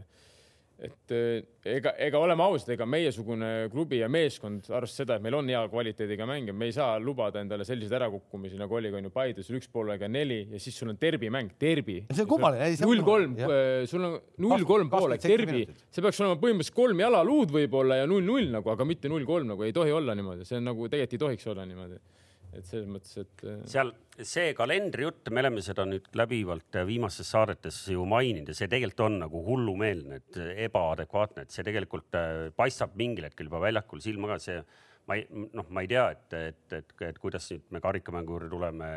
et 0.83 1.15
eh, 1.15 1.45
ega, 1.77 1.93
ega 2.03 2.19
oleme 2.19 2.43
ausad, 2.43 2.73
ega 2.75 2.87
meiesugune 2.89 3.51
klubi 3.73 4.01
ja 4.01 4.09
meeskond, 4.11 4.67
arvestades 4.67 5.03
seda, 5.05 5.19
et 5.19 5.25
meil 5.25 5.37
on 5.39 5.51
hea 5.53 5.61
kvaliteediga 5.71 6.27
mängija, 6.29 6.57
me 6.57 6.69
ei 6.71 6.75
saa 6.75 6.97
lubada 7.03 7.43
endale 7.43 7.67
selliseid 7.69 7.95
ärakukkumisi, 8.01 8.59
nagu 8.61 8.79
oli 8.79 8.91
ka 8.91 8.99
onju 8.99 9.13
Paides, 9.15 9.51
üks 9.55 9.71
pool 9.73 9.93
aega 9.95 10.11
neli 10.11 10.41
ja 10.51 10.63
siis 10.63 10.79
sul 10.79 10.91
on 10.93 10.99
derbimäng, 11.01 11.53
derbi. 11.61 12.01
See 12.11 12.25
on 12.25 12.31
kummaline, 12.33 12.73
on 12.75 12.91
null 12.91 13.07
kolm 13.07 13.37
kummaline,, 13.39 13.87
sul 13.91 14.09
on 14.09 14.17
null 14.47 14.67
kolm 14.69 14.91
poolek, 14.93 15.23
derbi 15.23 15.67
see 15.71 16.03
peaks 16.03 16.21
olema 16.23 16.41
põhimõtteliselt 16.43 16.77
kolm 16.77 17.05
jalaluud 17.05 17.55
võib-olla 17.55 18.01
ja 18.03 18.09
null-null 18.11 18.51
nagu, 18.57 18.73
aga 18.75 18.87
mitte 18.89 19.11
null-kolm 19.13 19.55
nagu 19.55 19.67
ei 19.67 19.77
tohi 19.77 19.95
olla 19.95 20.17
niimoodi, 20.19 20.49
see 20.49 20.59
on 20.59 20.69
nagu 20.73 20.89
tegelikult 20.89 21.13
ei 21.13 21.23
tohiks 21.27 21.49
olla 21.53 21.67
niimoodi. 21.69 21.99
Et 22.53 22.69
selles 22.69 22.89
mõttes, 22.91 23.17
et 23.23 23.45
äh, 23.49 23.59
seal 23.71 23.93
see 24.19 24.53
kalendrijutt, 24.57 25.31
me 25.33 25.43
oleme 25.45 25.65
seda 25.65 25.87
nüüd 25.89 26.09
läbivalt 26.19 26.79
viimastes 26.89 27.33
saadetes 27.33 27.83
ju 27.95 28.05
maininud 28.09 28.53
ja 28.53 28.57
see 28.59 28.71
tegelikult 28.71 29.07
on 29.09 29.19
nagu 29.25 29.43
hullumeelne, 29.47 30.21
et 30.21 30.41
ebaadekvaatne, 30.69 31.47
et 31.47 31.55
see 31.55 31.67
tegelikult 31.67 32.19
äh, 32.19 32.49
paistab 32.57 32.97
mingil 33.01 33.29
hetkel 33.29 33.51
juba 33.51 33.63
väljakul 33.67 34.03
silma 34.05 34.35
ka, 34.35 34.41
see 34.43 34.63
ma 35.09 35.19
ei, 35.19 35.27
noh, 35.31 35.67
ma 35.75 35.83
ei 35.83 35.91
tea, 35.91 36.07
et, 36.15 36.27
et, 36.39 36.65
et, 36.79 36.97
et 37.09 37.21
kuidas 37.21 37.49
nüüd 37.51 37.71
me 37.75 37.83
karikamängu 37.83 38.37
juurde 38.37 38.51
tuleme 38.53 38.91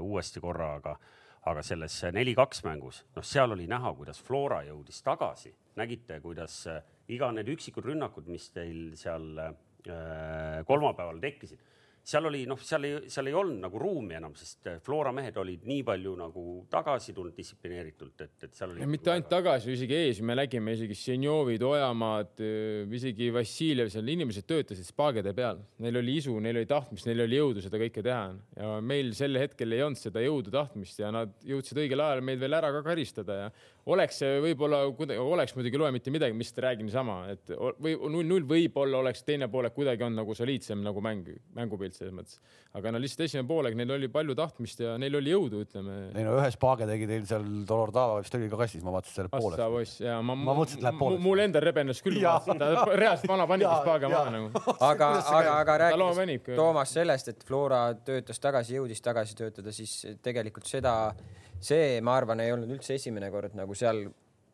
uuesti 0.00 0.40
korra, 0.40 0.74
aga 0.80 0.96
aga 1.48 1.62
selles 1.64 1.94
neli-kaks 2.12 2.62
mängus, 2.66 3.02
noh, 3.16 3.24
seal 3.24 3.54
oli 3.54 3.68
näha, 3.70 3.92
kuidas 3.96 4.20
Flora 4.24 4.60
jõudis 4.66 5.00
tagasi, 5.06 5.52
nägite, 5.78 6.18
kuidas 6.24 6.60
äh, 6.70 6.82
iga 7.14 7.30
need 7.32 7.48
üksikud 7.54 7.86
rünnakud, 7.88 8.28
mis 8.30 8.50
teil 8.54 8.92
seal 8.98 9.30
äh, 9.40 10.60
kolmapäeval 10.68 11.20
tekkisid 11.22 11.62
seal 12.08 12.28
oli 12.28 12.44
noh, 12.48 12.60
seal 12.64 12.86
ei, 12.88 12.94
seal 13.12 13.28
ei 13.28 13.34
olnud 13.36 13.60
nagu 13.66 13.80
ruumi 13.80 14.16
enam, 14.16 14.34
sest 14.38 14.70
Flora 14.84 15.12
mehed 15.14 15.36
olid 15.40 15.66
nii 15.68 15.82
palju 15.86 16.14
nagu 16.16 16.44
tagasi 16.72 17.12
tulnud 17.16 17.36
distsiplineeritult, 17.36 18.24
et, 18.24 18.34
et 18.46 18.56
seal 18.56 18.72
oli. 18.72 18.82
ja 18.82 18.88
mitte 18.88 19.12
ainult 19.12 19.28
tagasi, 19.32 19.74
isegi 19.76 19.96
ees, 19.98 20.22
me 20.24 20.36
nägime 20.38 20.72
isegi 20.76 20.96
Senjovid, 20.96 21.64
Ojamaad, 21.68 22.40
isegi 22.96 23.28
Vassiljev 23.34 23.92
seal, 23.92 24.08
inimesed 24.14 24.48
töötasid 24.48 24.88
spaagede 24.88 25.34
peal, 25.36 25.60
neil 25.84 26.00
oli 26.00 26.16
isu, 26.22 26.38
neil 26.44 26.60
oli 26.62 26.70
tahtmist, 26.70 27.08
neil 27.10 27.26
oli 27.26 27.40
jõudu 27.40 27.64
seda 27.64 27.80
kõike 27.82 28.04
teha 28.06 28.22
ja 28.56 28.72
meil 28.84 29.12
sel 29.18 29.36
hetkel 29.40 29.76
ei 29.76 29.84
olnud 29.84 30.00
seda 30.00 30.24
jõudu, 30.24 30.54
tahtmist 30.54 31.02
ja 31.02 31.12
nad 31.14 31.34
jõudsid 31.44 31.82
õigel 31.84 32.04
ajal 32.04 32.24
meid 32.24 32.40
veel 32.40 32.56
ära 32.56 32.72
ka 32.78 32.84
karistada 32.86 33.42
ja 33.42 33.52
oleks 33.88 34.20
see 34.20 34.38
võib-olla, 34.44 34.82
oleks 35.22 35.54
muidugi 35.56 35.80
loe 35.80 35.90
mitte 35.94 36.12
midagi, 36.12 36.36
mis 36.36 36.50
te 36.52 36.62
räägin 36.64 36.88
niisama, 36.88 37.18
et 37.32 37.52
või 37.80 37.94
null-null 37.96 38.46
võib-olla 38.48 39.00
oleks 39.02 39.24
teine 39.26 39.48
poolek 39.52 39.74
kuidagi 39.76 40.04
on 40.04 40.18
nagu 40.18 40.36
soliidsem 40.36 40.82
nagu 40.84 41.02
mäng, 41.04 41.30
mängupilt 41.56 41.96
selles 41.96 42.14
mõttes. 42.16 42.38
aga 42.76 42.92
no 42.92 43.00
lihtsalt 43.00 43.24
esimene 43.26 43.48
poolek, 43.48 43.76
neil 43.78 43.94
oli 43.96 44.10
palju 44.12 44.36
tahtmist 44.38 44.82
ja 44.84 44.96
neil 45.00 45.16
oli 45.18 45.32
jõudu, 45.32 45.62
ütleme. 45.64 45.96
ei 46.12 46.26
no 46.26 46.36
ühes 46.40 46.58
paage 46.60 46.88
tegi 46.90 47.08
teil 47.10 47.26
seal 47.30 47.46
Dolor 47.68 47.92
Tava 47.94 48.20
vist 48.20 48.36
oli 48.38 48.50
ka 48.52 48.60
kastis, 48.60 48.84
ma 48.84 48.94
vaatasin 48.94 49.16
selle 49.22 49.32
pooleks. 49.32 49.56
Assa 49.58 49.70
poiss 49.72 50.02
ja 50.04 50.18
ma, 50.20 50.36
Ma 50.36 50.56
mõtlesin, 50.58 50.82
et 50.82 50.88
läheb 50.88 51.00
pooleks. 51.00 51.24
mul 51.24 51.44
endal 51.46 51.64
rebenes 51.64 52.04
küll, 52.04 52.20
ta 52.20 52.84
reaalselt 52.92 53.32
vana 53.32 53.48
panigi 53.48 53.68
Jaa, 53.68 53.80
spaaga 53.82 54.08
jaa. 54.08 54.18
maha 54.18 54.36
nagu. 54.36 54.64
aga, 54.90 55.10
aga, 55.32 55.56
aga 55.62 55.78
rääkides. 55.84 56.54
Toomas 56.58 56.94
sellest, 56.98 57.32
et 57.32 57.44
Flora 57.48 57.82
töötas 58.04 58.40
tagasi, 58.42 58.76
jõudis 58.78 59.02
tagasi 59.04 59.36
töötada, 59.38 59.72
siis 59.74 60.00
tegelikult 60.24 60.68
seda, 60.68 60.94
see, 61.60 62.00
ma 62.04 62.16
arvan, 62.16 62.40
ei 62.44 62.52
olnud 62.54 62.70
üldse 62.76 62.96
esimene 62.98 63.30
kord 63.34 63.54
nagu 63.58 63.74
seal 63.78 64.06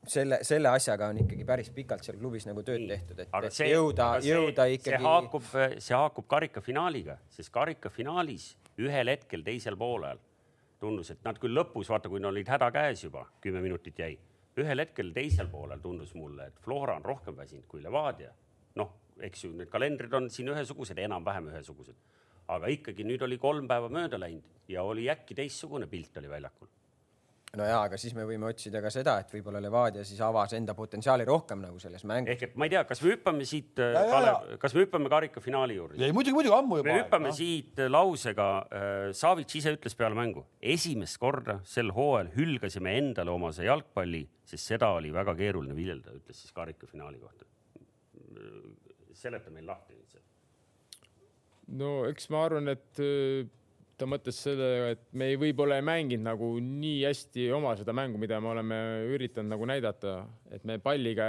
selle, 0.09 0.39
selle 0.45 0.69
asjaga 0.69 1.09
on 1.13 1.21
ikkagi 1.23 1.47
päris 1.49 1.71
pikalt 1.75 2.05
seal 2.05 2.19
klubis 2.21 2.47
nagu 2.49 2.63
tööd 2.67 2.85
tehtud, 2.89 3.19
et, 3.21 3.33
et 3.49 3.57
see, 3.57 3.71
jõuda, 3.73 4.09
see, 4.21 4.33
jõuda 4.33 4.67
see 4.69 4.79
ikkagi. 4.79 5.01
haakub, 5.07 5.49
see 5.79 5.97
haakub 5.97 6.29
karikafinaaliga, 6.31 7.19
sest 7.35 7.53
karikafinaalis 7.55 8.51
ühel 8.85 9.13
hetkel 9.13 9.45
teisel 9.47 9.79
poolel 9.81 10.21
tundus, 10.83 11.13
et 11.15 11.23
nad 11.25 11.39
küll 11.41 11.57
lõpus, 11.57 11.89
vaata, 11.93 12.11
kui 12.13 12.21
neil 12.21 12.35
olid 12.35 12.51
häda 12.51 12.69
käes 12.75 13.07
juba, 13.07 13.25
kümme 13.45 13.63
minutit 13.65 14.01
jäi, 14.01 14.13
ühel 14.61 14.85
hetkel 14.85 15.15
teisel 15.15 15.49
poolel 15.53 15.81
tundus 15.83 16.13
mulle, 16.19 16.51
et 16.51 16.61
Flora 16.65 16.99
on 16.99 17.07
rohkem 17.07 17.37
väsinud 17.39 17.67
kui 17.71 17.83
Levadia. 17.83 18.33
noh, 18.75 18.91
eks 19.23 19.45
ju, 19.47 19.53
need 19.55 19.71
kalendrid 19.71 20.13
on 20.19 20.29
siin 20.31 20.51
ühesugused, 20.51 20.99
enam-vähem 20.99 21.53
ühesugused, 21.53 21.97
aga 22.51 22.69
ikkagi 22.75 23.07
nüüd 23.07 23.23
oli 23.25 23.39
kolm 23.41 23.69
päeva 23.71 23.89
mööda 23.89 24.19
läinud 24.21 24.69
ja 24.69 24.83
oli 24.83 25.07
äkki 25.13 25.37
teistsugune 25.39 25.87
pilt 25.89 26.17
oli 26.19 26.29
väljakul 26.29 26.69
no 27.59 27.67
jaa, 27.69 27.81
aga 27.89 27.99
siis 28.01 28.15
me 28.17 28.25
võime 28.29 28.49
otsida 28.49 28.81
ka 28.85 28.91
seda, 28.93 29.17
et 29.23 29.31
võib-olla 29.35 29.61
Levadia 29.63 30.05
siis 30.07 30.21
avas 30.25 30.55
enda 30.57 30.75
potentsiaali 30.77 31.27
rohkem 31.29 31.63
nagu 31.65 31.81
selles 31.83 32.05
mängus. 32.09 32.35
ehk 32.35 32.47
et 32.49 32.57
ma 32.61 32.69
ei 32.69 32.75
tea, 32.75 32.85
kas 32.89 33.03
me 33.05 33.13
hüppame 33.13 33.47
siit, 33.49 33.73
Kalev, 33.79 34.55
kas 34.63 34.77
me 34.77 34.85
hüppame 34.85 35.11
karikafinaali 35.13 35.79
juurde? 35.79 36.01
ei 36.05 36.15
muidugi, 36.17 36.37
muidugi 36.39 36.57
ammu 36.59 36.81
juba. 36.81 36.91
me 36.91 36.99
hüppame 37.01 37.31
no. 37.31 37.39
siit 37.39 37.83
lausega 37.89 38.49
äh,, 38.65 38.93
Savits 39.15 39.59
ise 39.61 39.75
ütles 39.77 39.97
peale 39.99 40.19
mängu, 40.19 40.45
esimest 40.75 41.19
korda 41.23 41.61
sel 41.69 41.93
hooajal 41.95 42.33
hülgasime 42.37 42.97
endale 43.01 43.35
omase 43.35 43.67
jalgpalli, 43.69 44.25
sest 44.49 44.75
seda 44.75 44.93
oli 44.99 45.13
väga 45.15 45.37
keeruline 45.39 45.77
viljelda, 45.77 46.15
ütles 46.19 46.45
siis 46.45 46.55
karikafinaali 46.57 47.21
kohta. 47.23 47.51
seleta 49.15 49.51
meil 49.51 49.67
lahti 49.67 49.95
nüüd 49.95 50.11
see. 50.11 50.25
no 51.81 51.93
eks 52.11 52.29
ma 52.35 52.47
arvan, 52.49 52.73
et 52.75 53.01
äh, 53.01 53.47
ta 53.99 54.09
mõtles 54.11 54.39
sellega, 54.47 54.91
et 54.95 55.07
me 55.13 55.31
ei, 55.33 55.39
võib-olla 55.41 55.79
ei 55.79 55.87
mänginud 55.87 56.27
nagu 56.27 56.51
nii 56.59 57.05
hästi 57.07 57.49
oma 57.57 57.77
seda 57.79 57.95
mängu, 57.97 58.21
mida 58.21 58.41
me 58.43 58.53
oleme 58.53 58.83
üritanud 59.15 59.55
nagu 59.55 59.69
näidata, 59.71 60.19
et 60.55 60.65
me 60.69 60.79
palliga 60.83 61.29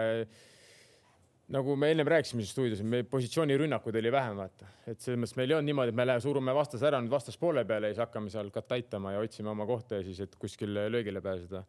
nagu 1.54 1.76
me 1.78 1.92
ennem 1.94 2.08
rääkisime 2.10 2.42
siin 2.42 2.52
stuudios, 2.52 2.82
meil 2.82 3.06
positsioonirünnakuid 3.10 4.00
oli 4.00 4.12
vähem, 4.14 4.38
vaata, 4.40 4.70
et 4.90 5.02
selles 5.02 5.20
mõttes 5.22 5.36
meil 5.38 5.52
ei 5.52 5.58
olnud 5.60 5.70
niimoodi, 5.70 5.94
et 5.94 6.00
me 6.00 6.08
lähe, 6.08 6.22
surume 6.24 6.56
vastase 6.58 6.88
ära 6.90 7.02
nüüd 7.04 7.14
vastaspoole 7.14 7.66
peale 7.70 7.92
ja 7.92 7.96
siis 7.96 8.02
hakkame 8.02 8.34
seal 8.34 8.50
kataitama 8.54 9.14
ja 9.14 9.22
otsime 9.22 9.52
oma 9.54 9.68
kohta 9.70 10.00
ja 10.00 10.08
siis, 10.08 10.24
et 10.26 10.34
kuskil 10.42 10.74
löögile 10.74 11.22
pääseda. 11.22 11.62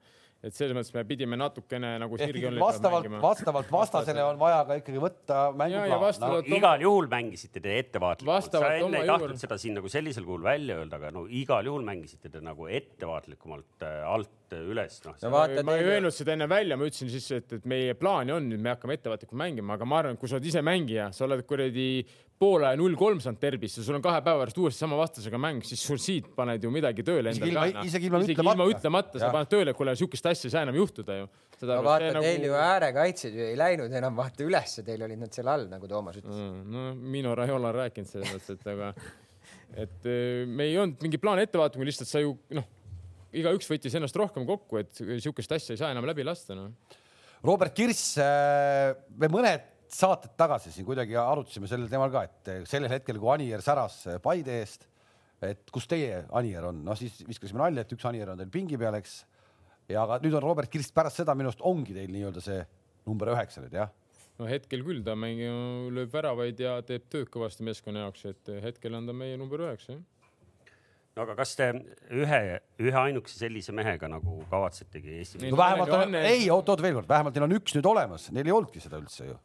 Et 0.45 0.55
selles 0.55 0.77
mõttes 0.77 0.93
me 0.95 1.03
pidime 1.09 1.39
natukene 1.41 1.95
nagu 2.01 2.19
sirgjoonel 2.21 2.61
vastavalt, 2.61 3.09
vastavalt 3.23 3.71
vastasele 3.73 4.25
on 4.27 4.39
vaja 4.41 4.61
ka 4.69 4.77
ikkagi 4.83 5.01
võtta 5.01 5.39
mänguplaan 5.57 6.19
no, 6.23 6.41
igal 6.59 6.85
juhul 6.85 7.09
mängisite 7.11 7.63
te 7.65 7.79
ettevaatlikult, 7.81 8.51
sa 8.53 8.75
enne 8.77 9.01
ei 9.01 9.09
tahtnud 9.09 9.33
juhul. 9.33 9.41
seda 9.41 9.59
siin 9.61 9.79
nagu 9.81 9.91
sellisel 9.93 10.27
kujul 10.29 10.45
välja 10.45 10.77
öelda, 10.83 11.01
aga 11.01 11.13
no 11.17 11.25
igal 11.27 11.67
juhul 11.67 11.87
mängisite 11.87 12.31
te 12.33 12.43
nagu 12.45 12.69
ettevaatlikumalt 12.69 13.87
äh, 13.89 14.05
alt 14.07 14.55
äh, 14.55 14.69
üles, 14.75 15.01
noh. 15.07 15.17
no 15.25 15.33
vaata, 15.39 15.65
ma 15.67 15.79
ei 15.81 15.89
öelnud 15.97 16.15
seda 16.15 16.37
enne 16.37 16.51
välja, 16.53 16.77
ma 16.77 16.91
ütlesin 16.91 17.11
siis, 17.13 17.31
et, 17.41 17.57
et 17.57 17.67
meie 17.69 17.97
plaan 17.99 18.31
on 18.37 18.51
nüüd, 18.53 18.61
me 18.61 18.75
hakkame 18.75 19.01
ettevaatlikult 19.01 19.41
mängima, 19.41 19.81
aga 19.81 19.89
ma 19.89 20.03
arvan, 20.03 20.19
et 20.19 20.23
kui 20.23 20.31
sa 20.31 20.39
oled 20.39 20.53
ise 20.53 20.63
mängija, 20.67 21.09
sa 21.17 21.25
oled 21.27 21.47
kuradi 21.49 21.89
poole 22.41 22.71
null 22.77 22.97
kolm 22.99 23.21
saanud 23.23 23.41
derbisse, 23.41 23.83
sul 23.85 23.97
on 23.97 24.05
kahe 24.05 24.21
päeva 24.25 24.43
pärast 24.43 24.59
uuesti 24.61 24.83
sama 24.83 24.99
vastasega 25.01 25.39
mäng, 25.41 25.65
siis 25.65 25.81
sul 25.81 26.01
siit 26.03 26.29
paned 26.37 26.65
ju 26.65 26.71
midagi 26.73 27.05
tööle 27.07 27.33
endale 27.33 27.69
ka. 27.73 27.85
isegi 27.89 28.11
ilma 28.11 28.21
ütlemata. 28.21 28.57
ilma 28.57 28.67
ütlemata, 28.73 29.21
sa 29.23 29.31
paned 29.33 29.53
tööle, 29.53 29.73
kuule, 29.77 29.95
sihukest 29.97 30.29
asja 30.29 30.49
ei 30.49 30.55
saa 30.55 30.65
enam 30.67 30.77
juhtuda 30.77 31.17
ju. 31.23 31.29
no 31.63 31.79
vaata, 31.87 32.11
teil 32.21 32.45
ju 32.45 32.57
äärekaitsjad 32.61 33.39
ju 33.39 33.47
ei 33.51 33.57
läinud 33.61 33.95
enam 34.01 34.19
vaata 34.19 34.45
ülesse, 34.45 34.85
teil 34.85 35.05
olid 35.07 35.23
nad 35.23 35.37
seal 35.37 35.49
all, 35.53 35.65
nagu 35.71 35.89
Toomas 35.89 36.19
ütles. 36.21 36.37
Mm, 36.37 36.75
no 36.75 37.13
Mino 37.17 37.33
Raiola 37.39 37.71
on 37.73 37.79
rääkinud 37.79 38.11
selles 38.11 38.35
mõttes, 38.37 38.61
et 38.61 38.69
aga, 38.75 38.91
et 39.87 40.11
eh, 40.13 40.43
me 40.45 40.69
ei 40.69 40.77
olnud 40.83 41.07
mingi 41.07 41.21
plaan 41.23 41.41
ettevaatama, 41.41 41.89
lihtsalt 41.89 42.11
sa 42.11 42.21
ju 42.21 42.35
noh, 42.57 42.69
igaüks 43.37 43.71
võttis 43.73 43.97
ennast 43.97 44.17
rohkem 44.21 44.45
kokku, 44.49 44.83
et 44.83 44.93
sihukest 44.99 45.57
asja 45.57 45.73
ei 45.73 45.81
saa 45.81 45.95
enam 45.97 46.05
läbi 46.09 46.27
lasta, 46.27 46.59
noh. 46.59 47.01
Robert 47.47 47.73
Kirss, 47.77 48.17
me 48.19 49.29
mõned 49.31 49.73
saated 49.93 50.35
tagasi 50.39 50.73
siin 50.75 50.87
kuidagi 50.89 51.17
arutasime 51.21 51.69
sellel 51.71 51.91
teemal 51.91 52.13
ka, 52.15 52.25
et 52.27 52.69
sellel 52.71 52.93
hetkel, 52.93 53.19
kui 53.23 53.33
Anier 53.35 53.63
säras 53.65 54.03
Paide 54.23 54.61
eest, 54.61 54.89
et 55.45 55.71
kus 55.75 55.87
teie 55.91 56.25
Anier 56.37 56.65
on, 56.71 56.83
noh 56.87 56.99
siis 56.99 57.21
viskasime 57.29 57.63
nalja, 57.63 57.85
et 57.85 57.93
üks 57.97 58.09
Anier 58.09 58.33
on 58.33 58.41
teil 58.41 58.51
pingi 58.53 58.79
peal, 58.81 58.97
eks. 58.99 59.21
ja 59.93 60.03
aga 60.03 60.19
nüüd 60.25 60.35
on 60.39 60.45
Robert 60.47 60.73
Kirss 60.73 60.95
pärast 60.95 61.23
seda 61.23 61.35
minu 61.39 61.53
arust 61.53 61.63
ongi 61.63 61.95
teil 61.95 62.11
nii-öelda 62.11 62.43
see 62.43 62.59
number 63.07 63.31
üheksa 63.35 63.63
nüüd 63.63 63.77
jah 63.77 63.93
no 64.41 64.49
hetkel 64.51 64.83
küll 64.85 65.03
ta 65.07 65.15
mängib, 65.19 65.89
lööb 65.97 66.13
väravaid 66.13 66.61
ja 66.61 66.77
teeb 66.87 67.07
tööd 67.13 67.31
kõvasti 67.33 67.65
meeskonna 67.67 68.07
jaoks, 68.07 68.27
et 68.33 68.53
hetkel 68.65 68.97
on 68.99 69.09
ta 69.09 69.15
meie 69.17 69.39
number 69.41 69.63
üheksa, 69.65 69.97
jah. 69.97 70.73
no 71.17 71.25
aga 71.25 71.37
kas 71.39 71.55
te 71.59 71.71
ühe, 72.13 72.41
ühe 72.83 72.99
ainukese 73.01 73.41
sellise 73.41 73.75
mehega 73.77 74.11
nagu 74.13 74.43
kavatsetegi 74.53 75.19
Eesti 75.21 75.45
Ei, 75.45 75.53
no 75.55 75.61
vähemalt 75.61 75.95
on- 75.97 76.19
ei 76.21 76.49
oot-oot 76.53 76.83
veel 76.85 76.99
kord, 76.99 77.09
vähemalt 77.09 77.37
neil 77.39 77.49
on 77.49 77.57
üks 77.61 77.77
nüüd 77.79 77.89
olemas, 77.93 78.31
neil 78.37 78.51
ei 78.51 78.57
olnudki 78.57 78.83
seda 78.85 79.01
üldse 79.01 79.31
ju. 79.31 79.39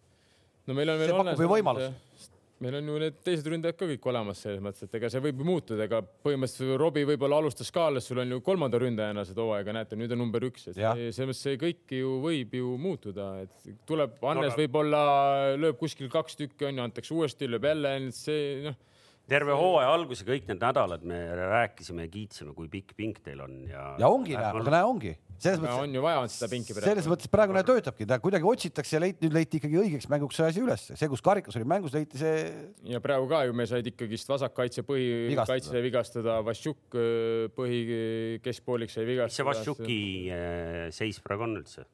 No 0.68 0.74
meil 0.78 0.90
on 0.94 1.00
veel 1.02 1.12
pakub 1.18 1.42
ju 1.46 1.50
võimalust. 1.52 2.32
meil 2.62 2.76
on 2.78 2.90
ju 2.92 2.98
need 3.02 3.16
teised 3.26 3.48
ründajad 3.50 3.78
ka 3.80 3.88
kõik 3.90 4.04
olemas 4.12 4.38
selles 4.46 4.62
mõttes, 4.62 4.84
et 4.86 4.94
ega 5.00 5.10
see 5.10 5.22
võib 5.24 5.40
ju 5.42 5.48
muutuda, 5.48 5.88
ega 5.88 6.02
põhimõtteliselt 6.26 6.78
Robbie 6.78 7.08
võib-olla 7.10 7.40
alustas 7.42 7.72
Kaalas, 7.74 8.06
sul 8.06 8.22
on 8.22 8.36
ju 8.36 8.42
kolmanda 8.46 8.78
ründajana 8.82 9.24
seda 9.26 9.42
hooaega, 9.42 9.74
näete, 9.80 9.98
nüüd 9.98 10.14
on 10.14 10.22
number 10.22 10.46
üks, 10.46 10.68
et 10.70 10.78
see- 10.78 11.10
selles 11.18 11.32
mõttes 11.32 11.42
see 11.48 11.58
kõik 11.58 11.96
ju 11.98 12.12
võib 12.22 12.54
ju 12.60 12.76
muutuda, 12.78 13.32
et 13.48 13.74
tuleb, 13.90 14.14
Hannes 14.22 14.54
aga- 14.54 14.62
võib-olla 14.62 15.02
lööb 15.58 15.80
kuskil 15.82 16.10
kaks 16.14 16.38
tükki 16.38 16.70
onju, 16.70 16.84
antakse 16.86 17.14
uuesti, 17.18 17.50
lööb 17.50 17.66
jälle, 17.66 17.96
see 18.14 18.62
noh, 18.70 18.76
terve 19.32 19.56
hooaja 19.58 19.92
alguse 19.96 20.26
kõik 20.28 20.48
need 20.50 20.62
nädalad 20.62 21.04
me 21.08 21.20
rääkisime 21.40 22.08
ja 22.08 22.12
kiitsime, 22.12 22.56
kui 22.58 22.70
pikk 22.72 22.96
pink 22.98 23.22
teil 23.26 23.42
on 23.46 23.58
ja. 23.70 23.86
ja 24.02 24.10
ongi, 24.12 24.36
näe, 24.38 24.52
aga 24.52 24.74
näe, 24.76 24.88
ongi. 24.88 25.14
selles 25.42 25.62
mõttes, 25.62 25.84
on 25.86 25.96
ju 25.98 26.04
vaja 26.06 26.24
seda 26.34 26.50
pinki 26.52 26.76
selles 26.78 27.10
mõttes 27.12 27.32
praegu 27.32 27.56
näe 27.56 27.66
töötabki, 27.68 28.08
ta 28.10 28.20
kuidagi 28.24 28.48
otsitakse 28.52 28.98
ja 28.98 29.04
leiti, 29.04 29.26
nüüd 29.26 29.38
leiti 29.40 29.62
ikkagi 29.62 29.80
õigeks 29.84 30.10
mänguks 30.12 30.40
see 30.40 30.50
asi 30.52 30.64
üles, 30.64 30.88
see, 30.92 31.12
kus 31.12 31.24
karikas 31.26 31.58
oli 31.60 31.70
mängus, 31.70 31.96
leiti 31.98 32.22
see 32.22 32.44
ja 32.92 33.02
praegu 33.04 33.30
ka 33.32 33.44
ju 33.48 33.56
me 33.58 33.68
said 33.70 33.88
ikkagist 33.94 34.30
vasakkaitse 34.32 34.84
Vigastada. 34.84 35.46
põhikaitse 35.48 35.86
vigastada, 35.86 36.38
Vassiuk 36.46 37.00
põhi 37.56 37.82
keskpooliks 38.44 38.98
sai 38.98 39.06
mis 39.06 39.08
see 39.08 39.14
vigastada. 39.16 39.50
Vassiuki 39.52 40.04
eh, 40.34 40.86
seis 40.96 41.20
praegu 41.24 41.48
on 41.48 41.60
üldse? 41.62 41.88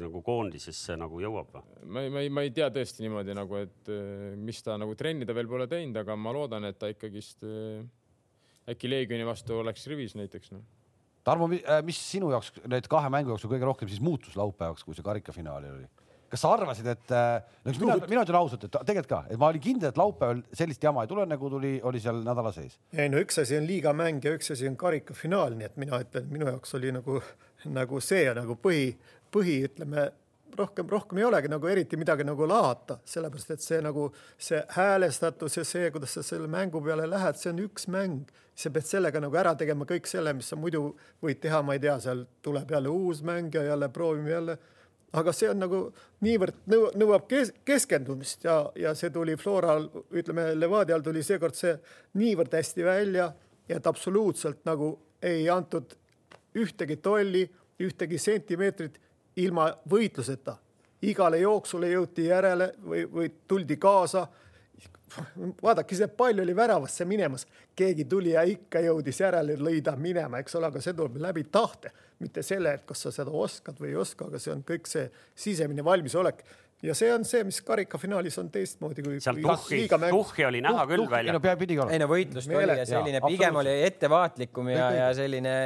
Nagu 0.00 0.20
koondisesse 0.24 0.96
nagu 1.00 1.20
jõuab 1.22 1.54
või? 1.54 1.62
ma 1.84 2.02
ei, 2.04 2.10
ma 2.12 2.24
ei, 2.24 2.32
ma 2.32 2.44
ei 2.46 2.52
tea 2.54 2.68
tõesti 2.74 3.04
niimoodi 3.04 3.36
nagu, 3.36 3.62
et 3.62 3.92
eh, 3.92 4.34
mis 4.36 4.60
ta 4.64 4.76
nagu 4.80 4.94
trenni 4.98 5.28
ta 5.28 5.36
veel 5.36 5.48
pole 5.50 5.66
teinud, 5.70 5.96
aga 6.02 6.16
ma 6.20 6.34
loodan, 6.36 6.68
et 6.68 6.78
ta 6.80 6.90
ikkagist 6.92 7.46
eh, 7.48 7.80
äkki 8.70 8.90
Leegioni 8.90 9.26
vastu 9.26 9.58
oleks 9.60 9.88
rivis 9.90 10.16
näiteks 10.18 10.54
noh. 10.54 10.66
Tarmo, 11.24 11.50
mis 11.84 11.98
sinu 12.00 12.30
jaoks 12.32 12.54
need 12.70 12.86
kahe 12.88 13.10
mängu 13.12 13.34
jooksul 13.34 13.50
kõige 13.52 13.66
rohkem 13.68 13.88
siis 13.90 14.00
muutus 14.00 14.38
laupäevaks, 14.40 14.86
kui 14.86 14.96
see 14.96 15.04
karikafinaali 15.04 15.72
oli? 15.74 15.88
kas 16.30 16.44
sa 16.44 16.52
arvasid, 16.54 16.86
et 16.86 17.12
äh, 17.14 17.42
no 17.66 17.72
mina, 17.74 17.96
mina 18.06 18.22
ütlen 18.22 18.38
ausalt, 18.38 18.64
et 18.66 18.74
tegelikult 18.86 19.10
ka, 19.10 19.20
et 19.34 19.40
ma 19.40 19.48
olin 19.50 19.62
kindel, 19.64 19.90
et 19.90 19.98
laupäeval 19.98 20.42
sellist 20.54 20.84
jama 20.86 21.02
ei 21.04 21.10
tule, 21.10 21.24
nagu 21.26 21.50
tuli, 21.50 21.72
oli 21.86 22.02
seal 22.02 22.20
nädala 22.22 22.52
sees. 22.54 22.76
ei 22.94 23.10
no 23.10 23.18
üks 23.22 23.40
asi 23.42 23.58
on 23.58 23.66
liigamäng 23.66 24.22
ja 24.24 24.34
üks 24.36 24.52
asi 24.54 24.68
on 24.70 24.76
karikafinaal, 24.78 25.56
nii 25.58 25.66
et 25.66 25.80
mina 25.80 25.98
ütlen, 26.04 26.28
minu 26.30 26.46
jaoks 26.52 26.76
oli 26.78 26.94
nagu, 26.94 27.18
nagu 27.80 28.02
see 28.04 28.28
nagu 28.36 28.56
põhi, 28.62 28.92
põhi, 29.32 29.60
ütleme 29.68 30.10
rohkem, 30.56 30.88
rohkem 30.88 31.18
ei 31.18 31.24
olegi 31.24 31.50
nagu 31.50 31.68
eriti 31.70 31.98
midagi 32.00 32.24
nagu 32.26 32.46
lahata, 32.48 32.98
sellepärast 33.08 33.54
et 33.54 33.64
see 33.64 33.80
nagu 33.84 34.08
see 34.38 34.60
häälestatus 34.76 35.58
ja 35.60 35.64
see, 35.66 35.90
kuidas 35.94 36.16
sa 36.16 36.24
selle 36.26 36.48
mängu 36.50 36.82
peale 36.84 37.06
lähed, 37.10 37.38
see 37.40 37.52
on 37.52 37.62
üks 37.66 37.88
mäng. 37.88 38.28
sa 38.60 38.68
pead 38.70 38.84
sellega 38.84 39.20
nagu 39.22 39.36
ära 39.40 39.54
tegema 39.56 39.86
kõik 39.88 40.04
selle, 40.10 40.34
mis 40.36 40.50
sa 40.52 40.56
muidu 40.56 40.90
võid 41.22 41.38
teha, 41.40 41.62
ma 41.64 41.72
ei 41.72 41.80
tea, 41.80 41.94
seal 42.00 42.26
tuleb 42.44 42.70
jälle 42.70 42.90
uus 42.92 43.22
mäng 43.24 43.54
ja 43.54 43.62
jälle 43.62 43.88
proovime 43.88 44.30
jälle. 44.30 44.58
aga 45.12 45.32
see 45.32 45.48
on 45.50 45.58
nagu 45.58 45.78
niivõrd 46.20 46.58
nõu, 46.70 46.90
nõuab 46.94 47.26
kes, 47.28 47.52
keskendumist 47.64 48.44
ja, 48.44 48.70
ja 48.76 48.94
see 48.94 49.10
tuli 49.10 49.36
Floral, 49.36 49.88
ütleme 50.12 50.52
Levadial 50.54 51.02
tuli 51.02 51.22
seekord 51.22 51.54
see 51.54 51.72
niivõrd 52.14 52.52
hästi 52.54 52.84
välja, 52.84 53.32
et 53.68 53.86
absoluutselt 53.86 54.64
nagu 54.64 54.92
ei 55.22 55.48
antud 55.50 55.96
ühtegi 56.54 56.96
tolli, 56.96 57.48
ühtegi 57.80 58.18
sentimeetrit 58.18 59.00
ilma 59.44 59.70
võitluseta. 59.90 60.56
igale 61.02 61.38
jooksule 61.40 61.88
jõuti 61.88 62.26
järele 62.26 62.74
või, 62.84 63.06
või 63.12 63.30
tuldi 63.48 63.76
kaasa. 63.80 64.26
vaadake, 65.62 65.96
see 65.96 66.06
pall 66.08 66.38
oli 66.38 66.54
väravasse 66.56 67.04
minemas, 67.04 67.46
keegi 67.76 68.04
tuli 68.04 68.30
ja 68.30 68.42
ikka 68.46 68.80
jõudis 68.84 69.20
järele, 69.20 69.56
lõi 69.58 69.80
ta 69.82 69.96
minema, 69.96 70.38
eks 70.38 70.54
ole, 70.54 70.68
aga 70.70 70.80
see 70.80 70.94
tuleb 70.94 71.16
läbi 71.16 71.44
tahte, 71.50 71.90
mitte 72.20 72.42
selle, 72.46 72.74
et 72.74 72.84
kas 72.86 73.06
sa 73.06 73.12
seda 73.14 73.30
oskad 73.30 73.80
või 73.80 73.94
ei 73.94 73.96
oska, 73.96 74.28
aga 74.28 74.38
see 74.38 74.52
on 74.52 74.62
kõik 74.66 74.86
see 74.86 75.08
sisemine 75.34 75.84
valmisolek. 75.84 76.44
ja 76.82 76.94
see 76.94 77.10
on 77.12 77.24
see, 77.24 77.42
mis 77.44 77.60
karikafinaalis 77.60 78.38
on 78.38 78.50
teistmoodi 78.50 79.02
kui. 79.02 79.20
seal 79.20 79.40
tuhhi, 79.42 79.88
tuhhi 79.88 80.44
oli 80.44 80.60
näha 80.60 80.86
küll 80.86 81.04
Tuh, 81.04 81.10
välja. 81.10 81.32
no 81.32 81.40
pidigi 81.40 81.80
olema. 81.80 81.92
ei 81.92 81.98
no 81.98 82.08
võitlust 82.08 82.54
oli 82.54 82.78
ja 82.78 82.86
selline 82.86 83.20
pigem 83.26 83.56
oli 83.56 83.74
ettevaatlikum 83.88 84.68
ja, 84.68 84.90
ja 84.92 85.10
selline 85.14 85.56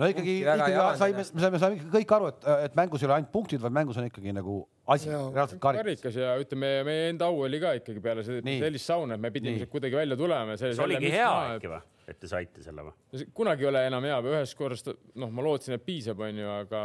no 0.00 0.08
ikkagi, 0.10 0.34
ikkagi 0.40 0.76
saime, 1.00 1.24
me 1.24 1.44
saime, 1.44 1.60
saime 1.62 1.88
kõik 1.92 2.14
aru, 2.16 2.30
et, 2.32 2.48
et 2.66 2.76
mängus 2.78 3.02
ei 3.02 3.08
ole 3.08 3.16
ainult 3.18 3.32
punktid, 3.34 3.60
vaid 3.62 3.74
mängus 3.76 3.98
on 4.00 4.06
ikkagi 4.08 4.32
nagu 4.34 4.56
asi, 4.94 5.10
reaalselt 5.10 5.60
karikas. 5.62 5.84
karikas 5.84 6.18
ja 6.18 6.34
ütleme, 6.40 6.70
meie 6.86 7.08
enda 7.12 7.28
au 7.30 7.42
oli 7.44 7.60
ka 7.62 7.74
ikkagi 7.78 8.02
peale 8.04 8.24
sellist 8.26 8.86
sauna, 8.86 9.18
et 9.18 9.22
me 9.22 9.32
pidime 9.34 9.60
sealt 9.60 9.72
kuidagi 9.72 9.98
välja 10.00 10.18
tulema. 10.18 10.56
see 10.60 10.72
oligi 10.86 11.12
hea 11.12 11.28
äkki 11.56 11.72
või? 11.72 11.82
et 12.10 12.18
te 12.18 12.30
saite 12.30 12.64
selle 12.64 12.86
või? 12.88 13.26
kunagi 13.36 13.66
ei 13.66 13.70
ole 13.70 13.84
enam 13.90 14.08
hea 14.08 14.16
või 14.24 14.34
ühest 14.38 14.58
korrast, 14.58 14.90
noh, 15.20 15.30
ma 15.36 15.44
lootsin, 15.46 15.76
et 15.76 15.86
piisab, 15.86 16.24
onju, 16.26 16.48
aga 16.64 16.82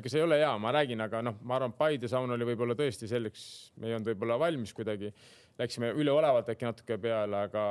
ega 0.00 0.12
see 0.12 0.20
ei 0.20 0.26
ole 0.26 0.42
hea, 0.42 0.52
ma 0.60 0.74
räägin, 0.76 1.06
aga 1.06 1.22
noh, 1.24 1.38
ma 1.46 1.60
arvan, 1.60 1.76
Paide 1.78 2.10
saun 2.12 2.34
oli 2.34 2.50
võib-olla 2.50 2.76
tõesti 2.78 3.08
selleks, 3.10 3.46
me 3.80 3.90
ei 3.90 3.96
olnud 3.96 4.10
võib-olla 4.12 4.38
valmis 4.40 4.74
kuidagi. 4.76 5.12
Läksime 5.56 5.94
üleolevalt 5.96 6.50
äkki 6.52 6.68
natuke 6.68 6.98
peale, 7.00 7.46
aga 7.48 7.64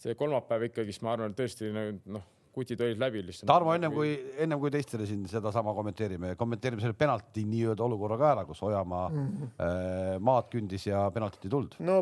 see 0.00 0.16
kolmapäev 0.16 0.70
ikkagist, 0.70 1.04
ma 1.04 1.12
arvan, 1.16 1.36
tõesti 1.36 1.68
noh 1.74 2.24
kutid 2.52 2.80
olid 2.80 2.98
läbi 3.00 3.22
lihtsalt. 3.26 3.48
Tarmo, 3.50 3.72
ennem 3.76 3.92
kui, 3.92 4.12
ennem 4.40 4.60
kui 4.60 4.70
teistele 4.74 5.06
siin 5.06 5.24
sedasama 5.30 5.74
kommenteerime, 5.76 6.34
kommenteerime 6.40 6.82
selle 6.82 6.96
penalti 6.98 7.44
nii-öelda 7.48 7.84
olukorra 7.86 8.18
ka 8.20 8.30
ära, 8.32 8.44
kus 8.48 8.62
Ojamaa 8.62 9.08
mm 9.08 9.26
-hmm. 9.26 9.50
äh, 9.66 10.20
maad 10.20 10.48
kündis 10.52 10.86
ja 10.86 11.10
penaltit 11.14 11.44
ei 11.44 11.50
tulnud. 11.50 11.76
no 11.78 12.00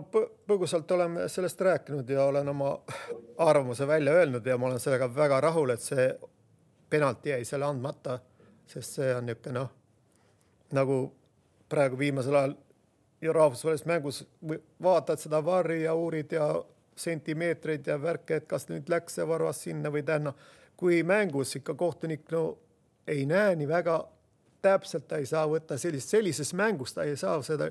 põgusalt 0.49 0.95
oleme 0.95 1.29
sellest 1.29 1.61
rääkinud 1.61 2.09
ja 2.11 2.25
olen 2.25 2.49
oma 2.49 2.79
arvamuse 3.39 3.87
välja 3.87 4.13
öelnud 4.13 4.47
ja 4.47 4.59
ma 4.59 4.67
olen 4.67 4.81
sellega 4.81 5.15
väga 5.15 5.41
rahul, 5.41 5.71
et 5.71 5.81
see 5.81 6.19
penalti 6.91 7.31
jäi 7.31 7.45
selle 7.45 7.65
andmata, 7.65 8.19
sest 8.67 9.01
see 9.01 9.15
on 9.15 9.27
niisugune 9.27 9.59
noh, 9.59 9.69
nagu 10.73 11.13
praegu 11.69 11.99
viimasel 11.99 12.35
ajal 12.35 12.55
ja 13.21 13.33
rahvusvahelises 13.33 13.87
mängus 13.87 14.29
vaatad 14.83 15.19
seda 15.19 15.45
varri 15.45 15.83
ja 15.83 15.95
uurid 15.95 16.33
ja 16.33 16.65
sentimeetreid 16.97 17.87
ja 17.87 17.99
värke, 18.03 18.41
et 18.41 18.47
kas 18.49 18.69
nüüd 18.71 18.89
läks 18.89 19.19
see 19.19 19.27
varvas 19.29 19.63
sinna 19.67 19.93
või 19.93 20.05
tänna. 20.07 20.33
kui 20.77 21.03
mängus 21.03 21.57
ikka 21.57 21.75
kohtunik 21.75 22.31
no 22.31 22.59
ei 23.09 23.27
näe 23.27 23.55
nii 23.57 23.69
väga 23.69 24.05
täpselt, 24.63 25.07
ta 25.09 25.21
ei 25.21 25.27
saa 25.27 25.47
võtta 25.49 25.79
sellist, 25.81 26.11
sellises 26.13 26.53
mängus 26.55 26.95
ta 26.97 27.05
ei 27.07 27.17
saa 27.17 27.39
seda, 27.47 27.71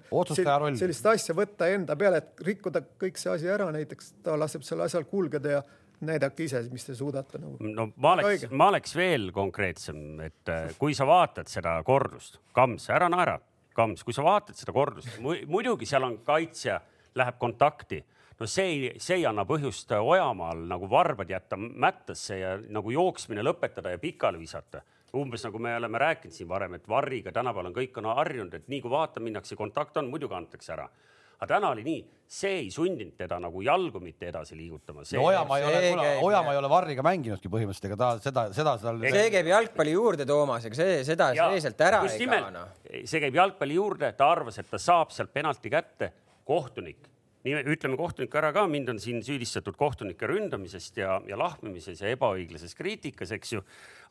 sellist 0.80 1.06
asja 1.12 1.36
võtta 1.38 1.68
enda 1.74 1.96
peale, 2.00 2.22
et 2.24 2.46
rikkuda 2.48 2.82
kõik 3.02 3.20
see 3.20 3.34
asi 3.34 3.50
ära, 3.52 3.68
näiteks 3.76 4.14
ta 4.24 4.38
laseb 4.40 4.64
sel 4.66 4.84
asjal 4.86 5.06
kulgeda 5.10 5.58
ja 5.58 5.64
näidake 6.06 6.46
ise, 6.48 6.62
mis 6.72 6.86
te 6.88 6.96
suudate 6.96 7.40
nagu. 7.42 7.58
no 7.60 7.90
ma 8.02 8.16
oleks, 8.16 8.48
ma 8.52 8.70
oleks 8.72 8.96
veel 8.98 9.30
konkreetsem, 9.36 10.02
et 10.26 10.52
äh, 10.52 10.72
kui 10.80 10.96
sa 10.98 11.08
vaatad 11.10 11.52
seda 11.52 11.78
kordust, 11.88 12.40
Kams, 12.56 12.90
ära 12.94 13.10
naera, 13.12 13.38
Kams, 13.76 14.04
kui 14.08 14.16
sa 14.16 14.26
vaatad 14.26 14.58
seda 14.60 14.76
kordust, 14.76 15.18
muidugi 15.22 15.88
seal 15.90 16.08
on 16.08 16.20
kaitsja, 16.26 16.80
läheb 17.16 17.40
kontakti 17.40 18.02
no 18.40 18.48
see 18.48 18.66
ei, 18.66 18.92
see 19.00 19.20
ei 19.20 19.26
anna 19.30 19.46
põhjust 19.48 19.92
Ojamaal 20.00 20.66
nagu 20.70 20.90
varbad 20.92 21.30
jätta 21.32 21.58
mättasse 21.58 22.40
ja 22.40 22.58
nagu 22.68 22.92
jooksmine 22.92 23.44
lõpetada 23.46 23.96
ja 23.96 24.02
pikali 24.02 24.40
visata. 24.42 24.82
umbes 25.16 25.46
nagu 25.48 25.60
me 25.60 25.76
oleme 25.78 25.98
rääkinud 25.98 26.36
siin 26.36 26.48
varem, 26.50 26.74
et 26.76 26.88
varriga 26.90 27.32
tänapäeval 27.32 27.70
on 27.70 27.76
kõik 27.76 27.98
on 27.98 28.10
harjunud, 28.18 28.54
et 28.54 28.68
nii 28.68 28.82
kui 28.84 28.92
vaata 28.92 29.20
minnakse, 29.24 29.56
kontakt 29.56 29.98
on, 29.98 30.10
muidu 30.12 30.28
kantakse 30.28 30.74
ära 30.76 30.90
aga 31.36 31.48
täna 31.50 31.70
oli 31.74 31.84
nii, 31.86 32.02
see 32.32 32.52
ei 32.62 32.68
sundinud 32.72 33.16
teda 33.20 33.38
nagu 33.44 33.62
jalgu 33.64 34.00
mitte 34.04 34.30
edasi 34.30 34.56
liigutama. 34.58 35.04
No, 35.04 35.24
Ojamaa 35.30 35.58
ei 35.60 35.66
ole, 35.68 36.12
Ojamaa 36.24 36.54
ei 36.54 36.60
ole 36.60 36.70
Varriga 36.72 37.04
mänginudki 37.06 37.52
põhimõtteliselt, 37.52 37.90
ega 37.92 37.98
ta 38.00 38.12
seda, 38.24 38.46
seda 38.56 38.76
seal. 38.82 39.02
see 39.04 39.26
käib 39.34 39.50
jalgpalli 39.52 39.96
juurde, 39.96 40.28
Toomas, 40.30 40.68
ega 40.70 40.80
see, 40.80 41.02
seda 41.08 41.32
seeselt 41.36 41.84
ära 41.88 42.04
ei 42.08 42.30
kao. 42.32 42.54
No. 42.56 42.68
see 43.04 43.24
käib 43.24 43.42
jalgpalli 43.42 43.80
juurde, 43.80 44.14
ta 44.18 44.30
arvas, 44.32 44.62
et 44.64 44.72
ta 44.72 44.80
saab 44.82 45.12
sealt 45.16 45.34
penalti 45.36 45.72
kätte, 45.74 46.12
kohtunik 46.48 47.15
nii 47.46 47.62
ütleme 47.76 47.98
kohtunik 48.00 48.36
ära 48.36 48.52
ka, 48.56 48.66
mind 48.70 48.90
on 48.96 49.00
siin 49.02 49.22
süüdistatud 49.26 49.78
kohtunike 49.78 50.28
ründamisest 50.30 50.98
ja, 50.98 51.20
ja 51.30 51.38
lahmimises 51.40 52.02
ja 52.02 52.12
ebaõiglases 52.16 52.76
kriitikas, 52.78 53.34
eks 53.36 53.56
ju. 53.58 53.64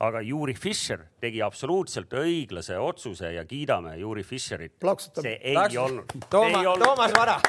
aga 0.05 0.21
Juri 0.25 0.55
Fischer 0.59 1.07
tegi 1.21 1.43
absoluutselt 1.43 2.13
õiglase 2.19 2.79
otsuse 2.79 3.33
ja 3.35 3.45
kiidame 3.45 3.97
Juri 3.99 4.23
Fischerit. 4.23 4.79
see 5.21 5.39
ei 5.43 5.55
Plaks... 5.55 5.77
olnud. 5.77 6.19
Toomas, 6.31 6.79
Toomas 6.79 7.17
Vara 7.17 7.41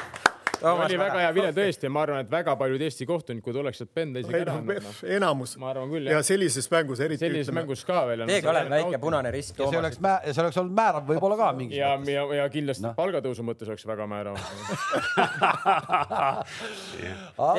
oli 0.62 0.98
väga 0.98 1.20
hea 1.20 1.34
video 1.34 1.52
tõesti 1.56 1.88
ja 1.88 1.92
ma 1.92 2.02
arvan, 2.06 2.20
et 2.24 2.30
väga 2.30 2.54
paljud 2.58 2.80
Eesti 2.86 3.06
kohtunikud 3.08 3.56
oleks 3.62 3.78
sealt 3.82 3.92
penda 3.94 4.20
isegi 4.22 4.40
ära 4.40 4.52
andnud 4.60 5.00
enamus. 5.16 5.56
ma 5.60 5.66
arvan 5.72 5.88
küll. 5.92 6.06
ja 6.10 6.18
sellises 6.26 6.66
mängus 6.72 6.98
eriti. 7.04 7.20
sellises 7.24 7.50
ütleme. 7.50 7.64
mängus 7.64 7.84
ka 7.88 7.98
veel. 8.08 8.20
tee 8.30 8.40
Kalev 8.44 8.66
väike 8.72 8.96
punane 9.02 9.30
risk. 9.34 9.54
ja 9.60 9.64
see 9.70 9.80
oleks, 9.80 9.98
see 10.30 10.42
oleks 10.44 10.56
olnud 10.62 10.74
määrav 10.80 11.02
võib-olla 11.10 11.36
ka 11.40 11.48
mingis 11.58 11.78
ja, 11.78 11.90
ja, 12.12 12.22
ja 12.40 12.44
kindlasti 12.52 12.84
no. 12.86 12.90
palgatõusu 12.98 13.42
mõttes 13.46 13.66
oleks 13.72 13.86
väga 13.88 14.04
määrav 14.10 14.34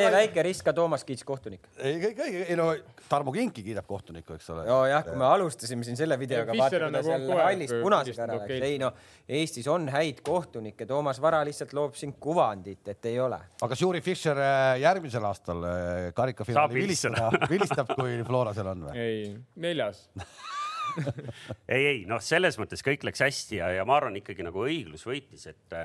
tee 0.01 0.09
väike 0.19 0.39
risk 0.49 0.61
ka 0.67 0.71
Toomas 0.77 1.03
Kiits 1.07 1.23
kohtunik. 1.27 1.63
ei, 1.77 1.95
ei, 2.01 2.13
ei, 2.17 2.31
ei 2.51 2.57
no 2.59 2.65
Tarmo 3.09 3.31
Kinki 3.31 3.63
kiidab 3.63 3.85
kohtunikku, 3.87 4.35
eks 4.35 4.49
ole. 4.51 4.65
nojah, 4.67 5.03
kui 5.05 5.15
me 5.19 5.25
alustasime 5.25 5.85
siin 5.87 5.97
selle 5.99 6.17
videoga, 6.19 6.55
vaata 6.57 6.75
kuidas 6.75 6.91
nagu 6.91 7.07
seal 7.07 7.43
hallist 7.43 7.75
punasega 7.83 8.23
ära 8.25 8.39
läks. 8.41 8.65
ei 8.67 8.79
no 8.81 8.91
Eestis 9.39 9.67
on 9.71 9.87
häid 9.91 10.19
kohtunikke, 10.25 10.85
Toomas 10.89 11.21
Vara 11.21 11.43
lihtsalt 11.47 11.73
loob 11.77 11.95
siin 11.99 12.13
kuvandit, 12.19 12.86
et 12.93 13.09
ei 13.09 13.19
ole. 13.23 13.39
aga 13.61 13.71
kas 13.73 13.81
Juri 13.81 14.01
Fischer 14.05 14.39
äh, 14.41 14.73
järgmisel 14.83 15.25
aastal 15.29 15.63
äh, 15.67 16.09
karikafinaali 16.17 16.81
vilistab, 16.81 17.39
vilistab, 17.53 17.95
kui 17.97 18.19
Flora 18.27 18.53
seal 18.57 18.71
on 18.73 18.87
või? 18.89 18.97
ei, 19.01 19.33
neljas 19.63 20.05
ei, 21.75 21.81
ei 21.81 22.05
noh, 22.09 22.21
selles 22.23 22.59
mõttes 22.61 22.85
kõik 22.85 23.05
läks 23.07 23.23
hästi 23.25 23.61
ja, 23.61 23.71
ja 23.79 23.87
ma 23.87 23.99
arvan 23.99 24.17
ikkagi 24.19 24.45
nagu 24.47 24.63
õiglus 24.65 25.05
võitis, 25.07 25.47
et, 25.51 25.77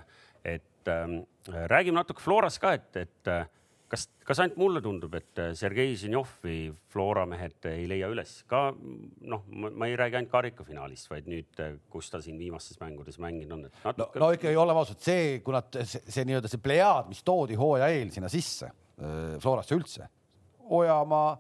et 0.45 0.93
ähm, 0.93 1.23
räägime 1.49 2.01
natuke 2.01 2.25
Florast 2.25 2.63
ka, 2.63 2.77
et, 2.79 3.03
et 3.03 3.35
kas, 3.93 4.07
kas 4.27 4.41
ainult 4.43 4.59
mulle 4.61 4.83
tundub, 4.85 5.15
et 5.19 5.41
äh, 5.43 5.53
Sergei 5.59 5.95
Zinjovi 5.99 6.57
Flora 6.93 7.25
mehed 7.29 7.69
ei 7.71 7.85
leia 7.91 8.09
üles 8.13 8.39
ka 8.51 8.65
noh, 8.73 9.45
ma 9.53 9.89
ei 9.89 9.97
räägi 9.99 10.19
ainult 10.21 10.33
karikafinaalist, 10.33 11.11
vaid 11.13 11.29
nüüd, 11.31 11.53
äh, 11.63 11.77
kus 11.93 12.11
ta 12.13 12.23
siin 12.25 12.41
viimastes 12.41 12.81
mängudes 12.81 13.21
mänginud 13.23 13.57
on, 13.59 13.65
et 13.69 13.87
natuke.... 13.87 14.19
no, 14.19 14.27
no 14.27 14.33
ikkagi 14.39 14.59
oleme 14.59 14.83
ausad, 14.83 15.01
see, 15.05 15.39
kuna 15.45 15.63
see, 15.77 16.03
see 16.09 16.27
nii-öelda 16.29 16.51
see 16.51 16.63
plejaad, 16.63 17.11
mis 17.13 17.23
toodi 17.27 17.59
hooaja 17.61 17.91
eel 17.93 18.13
sinna 18.15 18.33
sisse 18.33 18.71
äh, 18.71 19.39
Florasse 19.43 19.79
üldse, 19.79 20.11
Ojamaa, 20.73 21.33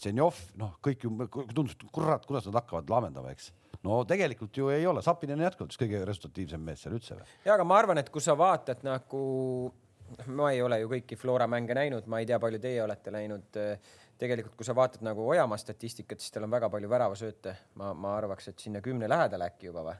Zenjov, 0.00 0.38
noh, 0.56 0.78
kõik 0.84 1.02
ju 1.04 1.10
tundus, 1.52 1.74
kurat, 1.92 2.24
kuidas 2.24 2.46
nad 2.48 2.56
hakkavad 2.62 2.88
laamendama, 2.88 3.34
eks 3.36 3.50
no 3.84 3.98
tegelikult 4.08 4.56
ju 4.56 4.70
ei 4.72 4.86
ole, 4.88 5.02
Sapinen 5.04 5.36
on 5.38 5.44
jätkuvalt 5.44 5.74
üks 5.74 5.80
kõige 5.80 6.00
resultatiivsem 6.08 6.64
mees 6.64 6.80
seal 6.82 6.96
üldse. 6.96 7.18
ja 7.44 7.52
aga 7.54 7.66
ma 7.68 7.76
arvan, 7.78 8.00
et 8.00 8.08
kui 8.12 8.24
sa 8.24 8.32
vaatad 8.38 8.80
nagu 8.88 9.20
ma 10.26 10.50
ei 10.52 10.62
ole 10.62 10.80
ju 10.82 10.90
kõiki 10.92 11.16
Flora 11.18 11.46
mänge 11.50 11.76
näinud, 11.76 12.06
ma 12.06 12.20
ei 12.22 12.26
tea, 12.26 12.38
palju 12.42 12.60
teie 12.62 12.82
olete 12.82 13.12
läinud. 13.12 13.58
tegelikult, 14.18 14.56
kui 14.58 14.66
sa 14.66 14.74
vaatad 14.74 15.04
nagu 15.06 15.28
Ojamaa 15.30 15.58
statistikat, 15.60 16.20
siis 16.20 16.34
tal 16.34 16.48
on 16.48 16.50
väga 16.50 16.68
palju 16.70 16.88
väravasööte, 16.90 17.56
ma, 17.78 17.92
ma 17.94 18.16
arvaks, 18.18 18.48
et 18.48 18.58
sinna 18.58 18.80
kümne 18.82 19.08
lähedale 19.08 19.46
äkki 19.46 19.70
juba 19.70 19.84
või? 19.86 19.98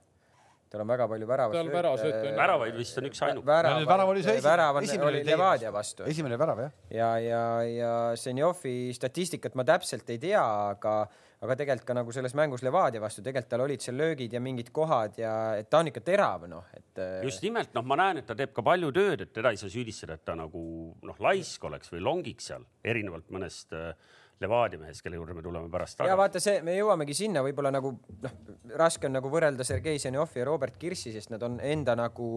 Tal 0.71 0.85
on 0.85 0.91
väga 0.91 1.09
palju 1.11 1.29
väravasööte. 1.29 1.65
tal 1.65 1.77
väravasööte 1.77 2.25
on. 2.33 2.41
väravaid 2.43 2.77
vist 2.79 2.99
on 3.01 3.09
üks 3.11 3.23
ainuke. 3.27 3.47
värav, 3.49 3.85
värav 3.93 4.13
oli 4.15 4.25
see 4.27 4.43
värav 4.45 4.81
on, 4.81 4.91
oli 5.11 5.23
Levadia 5.27 5.73
vastu. 5.75 6.05
esimene 6.09 6.39
värav 6.41 6.67
jah. 6.67 6.77
ja, 6.91 7.15
ja, 7.23 7.47
ja 7.69 7.95
Zenjovi 8.17 8.93
statistikat 8.97 9.57
ma 9.59 9.67
täpselt 9.69 10.11
ei 10.11 10.21
tea, 10.23 10.45
aga 10.75 11.01
aga 11.39 11.55
tegelikult 11.55 11.87
ka 11.87 11.95
nagu 11.95 12.13
selles 12.15 12.35
mängus 12.35 12.65
Levadia 12.67 13.01
vastu, 13.03 13.23
tegelikult 13.23 13.53
tal 13.53 13.63
olid 13.63 13.83
seal 13.83 13.99
löögid 13.99 14.33
ja 14.35 14.41
mingid 14.43 14.73
kohad 14.75 15.19
ja 15.21 15.33
et 15.61 15.69
ta 15.71 15.83
on 15.83 15.91
ikka 15.91 16.03
terav, 16.07 16.49
noh, 16.51 16.67
et. 16.75 16.91
Äh, 16.99 17.21
just 17.29 17.45
nimelt, 17.47 17.71
noh, 17.77 17.87
ma 17.87 17.99
näen, 18.01 18.23
et 18.23 18.27
ta 18.27 18.35
teeb 18.39 18.55
ka 18.57 18.65
palju 18.67 18.91
tööd, 18.97 19.23
et 19.27 19.35
teda 19.35 19.53
ei 19.55 19.61
saa 19.61 19.71
süüdistada, 19.71 20.19
et 20.19 20.25
ta 20.27 20.35
nagu 20.39 20.63
noh, 21.07 21.21
laisk 21.23 21.69
oleks 21.69 21.93
või 21.95 22.03
longiks 22.03 22.51
seal, 22.51 22.67
erinevalt 22.83 23.31
mõnest 23.35 23.77
äh, 23.79 23.93
Levadia 24.41 24.79
mehest, 24.79 25.03
kelle 25.03 25.19
juurde 25.19 25.35
me 25.35 25.43
tuleme 25.43 25.71
pärast 25.73 25.99
tagasi. 25.99 26.13
ja 26.13 26.17
vaata 26.19 26.43
see, 26.43 26.63
me 26.63 26.77
jõuamegi 26.77 27.17
sinna 27.17 27.43
võib-olla 27.43 27.73
nagu 27.75 27.93
noh, 28.23 28.39
raske 28.79 29.09
on 29.09 29.17
nagu 29.19 29.31
võrrelda 29.33 29.67
Sergei 29.67 29.99
Zenjovi 29.99 30.43
ja 30.43 30.47
Robert 30.47 30.79
Kirssi, 30.79 31.13
sest 31.15 31.33
nad 31.35 31.43
on 31.43 31.59
enda 31.61 31.97
nagu 31.99 32.29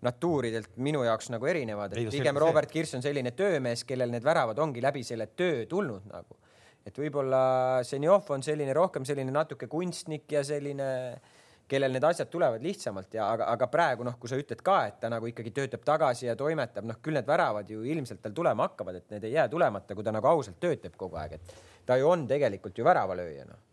natuuridelt 0.00 0.78
minu 0.80 1.02
jaoks 1.04 1.28
nagu 1.34 1.44
erinevad, 1.46 1.92
et 1.92 2.08
pigem 2.14 2.38
Robert 2.40 2.70
Kirss 2.72 2.96
on 2.96 3.04
selline 3.04 3.34
töömees, 3.36 3.84
kellel 3.84 4.12
need 4.14 4.24
väravad 4.24 4.58
ongi 4.64 4.80
läbi 4.80 5.04
selle 5.04 5.28
töö 5.36 5.66
tulnud 5.68 6.08
nagu 6.08 6.40
et 6.86 6.96
võib-olla 6.96 7.42
Zenjov 7.86 8.30
on 8.34 8.44
selline 8.44 8.74
rohkem 8.76 9.04
selline 9.08 9.32
natuke 9.34 9.68
kunstnik 9.70 10.30
ja 10.32 10.42
selline, 10.46 10.88
kellel 11.70 11.94
need 11.94 12.04
asjad 12.04 12.28
tulevad 12.30 12.62
lihtsamalt 12.64 13.14
ja 13.14 13.30
aga, 13.30 13.46
aga 13.54 13.70
praegu 13.70 14.06
noh, 14.06 14.18
kui 14.20 14.30
sa 14.30 14.38
ütled 14.40 14.62
ka, 14.66 14.76
et 14.90 15.00
ta 15.02 15.10
nagu 15.12 15.30
ikkagi 15.30 15.54
töötab 15.54 15.86
tagasi 15.86 16.26
ja 16.26 16.36
toimetab, 16.38 16.86
noh 16.90 16.98
küll 17.02 17.18
need 17.18 17.28
väravad 17.30 17.70
ju 17.70 17.86
ilmselt 17.86 18.22
tal 18.24 18.34
tulema 18.36 18.68
hakkavad, 18.68 19.00
et 19.00 19.16
need 19.16 19.26
ei 19.28 19.36
jää 19.38 19.48
tulemata, 19.52 19.94
kui 19.94 20.06
ta 20.06 20.14
nagu 20.14 20.30
ausalt 20.32 20.58
tööd 20.62 20.82
teeb 20.82 20.98
kogu 21.00 21.20
aeg, 21.20 21.38
et 21.38 21.58
ta 21.86 21.98
ju 22.00 22.10
on 22.10 22.26
tegelikult 22.30 22.78
ju 22.78 22.86
väravalööja 22.86 23.46
noh 23.48 23.66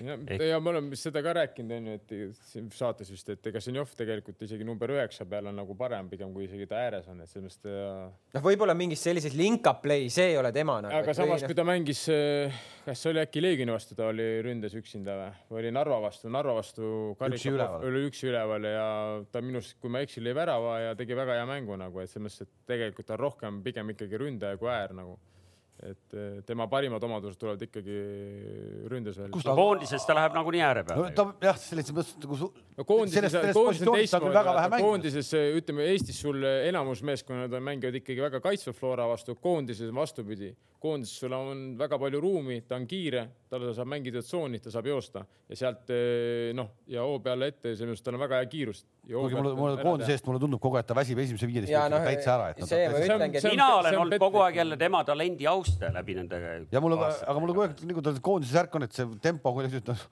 ja, 0.00 0.16
Ehk- 0.16 0.42
ja 0.48 0.58
me 0.60 0.70
oleme 0.72 0.96
seda 0.98 1.22
ka 1.24 1.32
rääkinud, 1.36 1.72
onju, 1.76 1.94
et 1.98 2.14
siin 2.48 2.68
saates 2.74 3.10
vist, 3.12 3.28
et 3.34 3.46
ega 3.50 3.60
Zenjov 3.62 3.90
tegelikult 3.98 4.40
isegi 4.46 4.64
number 4.66 4.92
üheksa 4.94 5.26
peal 5.28 5.50
on 5.50 5.58
nagu 5.60 5.76
parem 5.78 6.08
pigem 6.10 6.32
kui 6.34 6.46
isegi 6.46 6.66
ta 6.70 6.80
ääres 6.86 7.08
on, 7.12 7.20
et 7.24 7.30
selles 7.30 7.58
mõttes 7.58 7.60
ta. 7.66 8.08
noh, 8.38 8.44
võib-olla 8.44 8.76
mingis 8.78 9.02
sellises 9.04 9.36
link-up 9.38 9.82
play, 9.84 10.08
see 10.12 10.30
ei 10.32 10.38
ole 10.40 10.52
tema 10.54 10.78
nagu. 10.84 10.94
aga 11.02 11.14
samas, 11.16 11.44
kui 11.44 11.56
ta 11.58 11.66
mängis, 11.68 12.04
kas 12.86 13.02
see 13.02 13.12
oli 13.12 13.22
äkki 13.24 13.42
Leegioni 13.44 13.74
vastu, 13.74 13.96
ta 13.98 14.08
oli 14.12 14.28
ründes 14.46 14.76
üksinda 14.78 15.18
või, 15.18 15.32
või 15.50 15.62
oli 15.64 15.74
Narva 15.76 16.00
vastu, 16.06 16.30
Narva 16.32 16.56
vastu 16.60 16.92
Üksi 17.22 17.52
üleval. 17.52 17.84
oli 17.88 18.06
üksi 18.08 18.30
üleval 18.30 18.70
ja 18.70 18.86
ta 19.32 19.42
minu 19.44 19.60
arust, 19.60 19.76
kui 19.82 19.92
ma 19.92 20.00
ei 20.00 20.08
eksi, 20.08 20.22
lõi 20.24 20.34
värava 20.36 20.78
ja 20.88 20.94
tegi 20.98 21.16
väga 21.18 21.36
hea 21.40 21.46
mängu 21.48 21.76
nagu, 21.80 22.00
et 22.02 22.10
selles 22.10 22.26
mõttes, 22.26 22.48
et 22.48 22.72
tegelikult 22.72 23.06
ta 23.08 23.16
on 23.18 23.22
rohkem 23.26 23.62
pigem 23.64 23.92
ikkagi 23.94 24.18
ründaja 24.20 24.58
kui 24.60 24.70
äär 24.72 24.96
nagu. 24.96 25.18
Et 25.82 26.14
eh, 26.14 26.42
tema 26.46 26.66
parimad 26.70 27.02
omadused 27.02 27.38
tulevad 27.40 27.62
ikkagi 27.64 27.94
ründes 28.92 29.16
välja. 29.18 29.32
Kus 29.34 29.46
no 29.48 29.54
koondises 29.58 30.04
ta 30.06 30.14
läheb 30.14 30.36
nagunii 30.36 30.60
ääre 30.62 30.82
no 30.84 30.88
peale. 30.94 31.12
ta 31.16 31.24
jah, 31.48 31.58
selles 31.58 31.90
mõttes 31.94 32.18
nagu 32.22 32.36
su- 32.38 32.50
no 32.78 32.84
koondises 32.86 33.36
koondises 33.56 33.86
on 33.88 33.92
ta 33.92 33.96
teistmoodi, 33.98 34.82
koondises 34.82 35.32
ütleme 35.58 35.88
Eestis 35.92 36.20
sul 36.22 36.42
enamus 36.44 37.02
meeskonnad 37.02 37.52
on- 37.58 37.62
mängivad 37.66 37.98
ikkagi 37.98 38.20
väga 38.22 38.40
kaitsva 38.44 38.72
Flora 38.76 39.08
vastu, 39.10 39.34
koondises 39.34 39.88
on 39.88 39.98
vastupidi. 40.02 40.52
koondises 40.82 41.18
sul 41.22 41.30
on 41.32 41.76
väga 41.78 41.94
palju 41.98 42.18
ruumi, 42.20 42.60
ta 42.66 42.74
on 42.74 42.86
kiire, 42.90 43.20
ta 43.48 43.58
saab 43.72 43.86
mängida 43.86 44.18
tsooni, 44.18 44.58
ta 44.58 44.68
saab 44.74 44.86
joosta 44.90 45.20
ja 45.48 45.54
sealt 45.56 45.90
eh, 45.94 46.50
noh, 46.58 46.72
ja 46.90 47.02
hoo 47.06 47.20
peale 47.22 47.46
ette, 47.52 47.76
selles 47.78 47.94
mõttes 47.94 48.02
tal 48.02 48.14
on 48.18 48.20
väga 48.24 48.40
hea 48.40 48.48
kiirus. 48.50 48.80
kuigi 49.06 49.34
mulle, 49.36 49.54
mulle 49.54 49.82
koondise 49.82 50.10
eest 50.12 50.26
mulle 50.26 50.40
tundub 50.42 50.60
kogu 50.62 50.76
aeg, 50.80 50.86
ta 50.86 50.94
väsib 50.94 51.18
esimese 51.22 51.46
viieteist 51.46 51.70
Jaa, 51.70 51.86
minutiga 51.86 52.02
noh, 52.02 52.10
täitsa 52.10 52.34
ära, 52.34 52.50
ta- 52.54 53.50
mina 53.50 53.68
olen 53.78 53.98
olnud 53.98 54.18
kogu 54.18 54.42
aeg 54.42 54.56
jälle 54.58 54.76
tema 54.76 55.04
talendi 55.06 55.46
austaja 55.62 55.92
läbi 55.94 56.16
nende. 56.18 56.42
ja 56.74 56.82
mul 56.84 56.96
on, 56.98 57.04
aga 57.08 57.38
mul 57.40 57.52
on 57.52 57.56
kogu 57.56 57.64
aeg 57.68 57.82
nagu 57.92 58.02
ta 58.04 58.12
koondise 58.28 58.52
särk 58.58 58.74
on, 58.76 58.84
et 58.88 58.92
see 58.98 59.06
tempo 59.24 59.54
kuidagi 59.56 59.80
noh. 59.86 60.04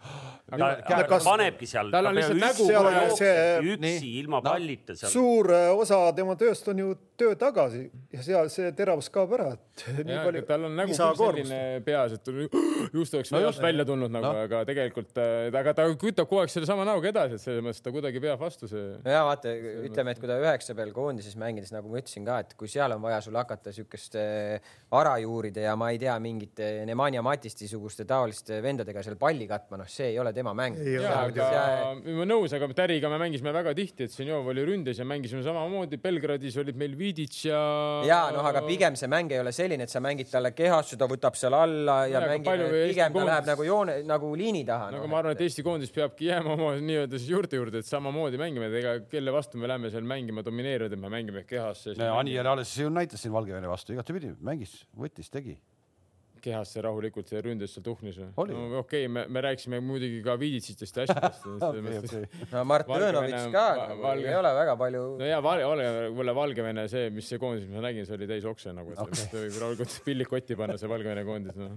ta 0.50 1.02
kas- 1.10 1.26
panebki 1.26 1.66
seal. 1.68 1.90
Tal 1.92 2.06
on 2.10 2.16
lihtsalt 2.16 2.40
nägu 2.40 2.66
seal 2.70 2.86
on 2.86 2.96
kohe 2.96 3.16
see- 3.18 3.76
üksi 3.76 4.10
ilma 4.22 4.40
pallita 4.44 4.96
seal. 4.96 5.12
suur 5.12 5.50
äh, 5.54 5.68
osa 5.76 6.00
tema 6.16 6.36
tööst 6.40 6.68
on 6.72 6.78
ju 6.82 6.94
töö 7.20 7.34
tagasi 7.36 7.82
ja 8.14 8.22
seal 8.24 8.48
see 8.52 8.70
teravus 8.76 9.10
kaob 9.12 9.34
ära, 9.36 9.50
et 9.58 9.84
tal 10.48 10.64
on 10.70 10.74
nägu 10.78 10.94
selline 10.96 11.60
peas, 11.84 12.14
et 12.16 12.28
on- 12.32 12.48
just 13.00 13.14
oleks 13.18 13.32
No 13.34 13.40
just. 13.44 13.60
välja 13.62 13.84
tulnud 13.88 14.10
nagu 14.12 14.20
No. 14.30 14.44
aga 14.44 14.60
tegelikult, 14.68 15.16
aga 15.56 15.72
ta 15.74 15.86
kütab 15.98 16.28
kogu 16.28 16.42
aeg 16.44 16.50
sellesama 16.52 16.84
näoga 16.86 17.08
edasi, 17.10 17.34
et 17.38 17.42
selles 17.42 17.64
mõttes 17.64 17.82
ta 17.82 17.90
kuidagi 17.94 18.20
peab 18.22 18.38
vastu 18.40 18.68
see. 18.70 18.84
ja 19.04 19.22
vaata, 19.26 19.52
ütleme, 19.88 20.12
et 20.14 20.20
kui 20.22 20.28
ta 20.30 20.36
üheksa 20.42 20.74
peal 20.78 20.92
koondises 20.94 21.36
mängides, 21.40 21.72
nagu 21.74 21.88
ma 21.90 21.98
ütlesin 22.02 22.26
ka, 22.28 22.38
et 22.44 22.52
kui 22.60 22.68
seal 22.70 22.92
on 22.94 23.02
vaja 23.02 23.20
sul 23.24 23.34
hakata 23.40 23.72
siukest 23.74 24.14
äh, 24.20 24.60
varajuuride 25.40 25.64
ja 25.64 25.74
ma 25.76 25.90
ei 25.90 25.98
tea, 25.98 26.16
mingite 26.20 26.84
Nemanja 26.86 27.22
Matisti 27.22 27.68
suguste 27.68 28.04
taoliste 28.08 28.60
vendadega 28.62 29.02
seal 29.04 29.16
palli 29.20 29.46
katma, 29.48 29.78
noh, 29.80 29.88
see 29.88 30.10
ei 30.12 30.18
ole 30.20 30.32
tema 30.36 30.52
mäng. 30.56 30.76
Jaa, 30.80 31.24
aga 31.26 31.48
ma 32.04 32.14
olen 32.20 32.30
nõus, 32.30 32.54
aga 32.56 32.68
Täriga 32.76 33.10
me 33.10 33.18
mängisime 33.20 33.52
väga 33.54 33.72
tihti, 33.76 34.06
et 34.06 34.14
Zenjov 34.14 34.48
oli 34.52 34.64
ründes 34.66 35.00
ja 35.00 35.06
mängisime 35.08 35.42
samamoodi. 35.44 35.98
Belgradis 36.00 36.56
olid 36.60 36.78
meil 36.80 36.96
Vidic 36.98 37.44
ja. 37.48 37.60
ja 38.06 38.20
noh, 38.34 38.44
aga 38.46 38.62
pigem 38.66 38.96
see 38.98 39.10
mäng 39.10 39.32
ei 39.32 39.40
ole 39.42 39.52
selline, 39.56 39.86
et 39.86 39.92
sa 39.92 40.02
mängid 40.04 40.30
talle 40.30 40.52
kehasse, 40.56 40.98
ta 41.00 41.08
võtab 41.10 41.38
seal 41.38 41.56
alla 41.56 42.02
ja 42.10 42.20
aga 42.20 42.32
mängib, 42.34 42.66
pigem 42.92 43.10
ta 43.10 43.16
koondis- 43.16 43.32
läheb 43.32 43.50
nagu 43.52 43.68
joone, 43.68 43.96
nagu 44.08 44.32
liini 44.38 44.64
taha. 44.68 44.90
nagu 44.96 45.10
ma 45.10 45.20
arvan, 45.22 45.36
et 45.36 45.44
Eesti 45.46 45.64
koondis 45.66 45.92
peabki 45.94 46.30
jääma 46.30 46.54
oma 46.56 46.72
nii-öelda 46.80 47.18
siis 47.18 47.32
juurte 47.32 47.60
juurde, 47.60 47.82
et 47.82 47.88
samamoodi 47.88 48.40
mängime, 48.40 48.70
et 48.70 48.78
ega 48.82 48.96
kelle 49.10 49.34
vastu 49.34 49.60
me 49.60 49.70
läheme 49.70 49.92
seal 49.92 50.06
mängima, 50.08 50.44
domineerida, 50.46 50.98
me 51.00 51.12
mängime 51.12 51.44
kehasse. 51.48 51.96
Anier 52.10 52.46
alles 52.50 52.72
ju 52.76 52.90
näitas 52.92 53.22
siin 53.22 53.32
Valgevene 53.34 53.68
vastu 53.70 53.94
igatepidi, 53.94 54.32
mängis, 54.44 54.72
võttis, 54.98 55.29
tegi. 55.30 55.58
Kehasse 56.42 56.82
rahulikult 56.84 57.30
ja 57.32 57.42
ründes 57.44 57.74
seal 57.74 57.84
tuhnis 57.86 58.18
või 58.20 58.28
no,? 58.30 58.64
okei 58.80 59.04
okay,, 59.04 59.08
me, 59.12 59.24
me 59.28 59.42
rääkisime 59.44 59.80
muidugi 59.84 60.20
ka 60.24 60.36
Vidicitest 60.40 61.00
ja 61.00 61.06
asjadest 61.06 61.46
okei, 61.46 61.98
okei. 62.00 62.46
no 62.52 62.64
Mart 62.68 62.90
Õõnovitš 62.90 63.48
ka 63.54 63.64
nagu, 63.78 64.02
Valge- 64.04 64.30
ei 64.30 64.38
ole 64.38 64.52
väga 64.60 64.76
palju 64.80 65.02
no 65.20 65.28
ja 65.28 65.40
Val-, 65.44 65.64
ole, 65.66 65.86
mulle 66.16 66.34
Valgevene 66.36 66.86
see, 66.92 67.10
mis 67.14 67.28
see 67.30 67.40
koondis, 67.42 67.66
mis 67.68 67.78
ma 67.78 67.84
nägin, 67.88 68.06
see 68.08 68.16
oli 68.16 68.28
täis 68.30 68.46
okse 68.48 68.74
nagu, 68.76 68.94
et 68.94 69.02
okay. 69.04 69.28
võib 69.46 69.58
rahulikult 69.64 69.96
pillid 70.06 70.30
kotti 70.30 70.58
panna, 70.58 70.78
see 70.80 70.90
Valgevene 70.90 71.24
koondis 71.28 71.58
no.. 71.60 71.70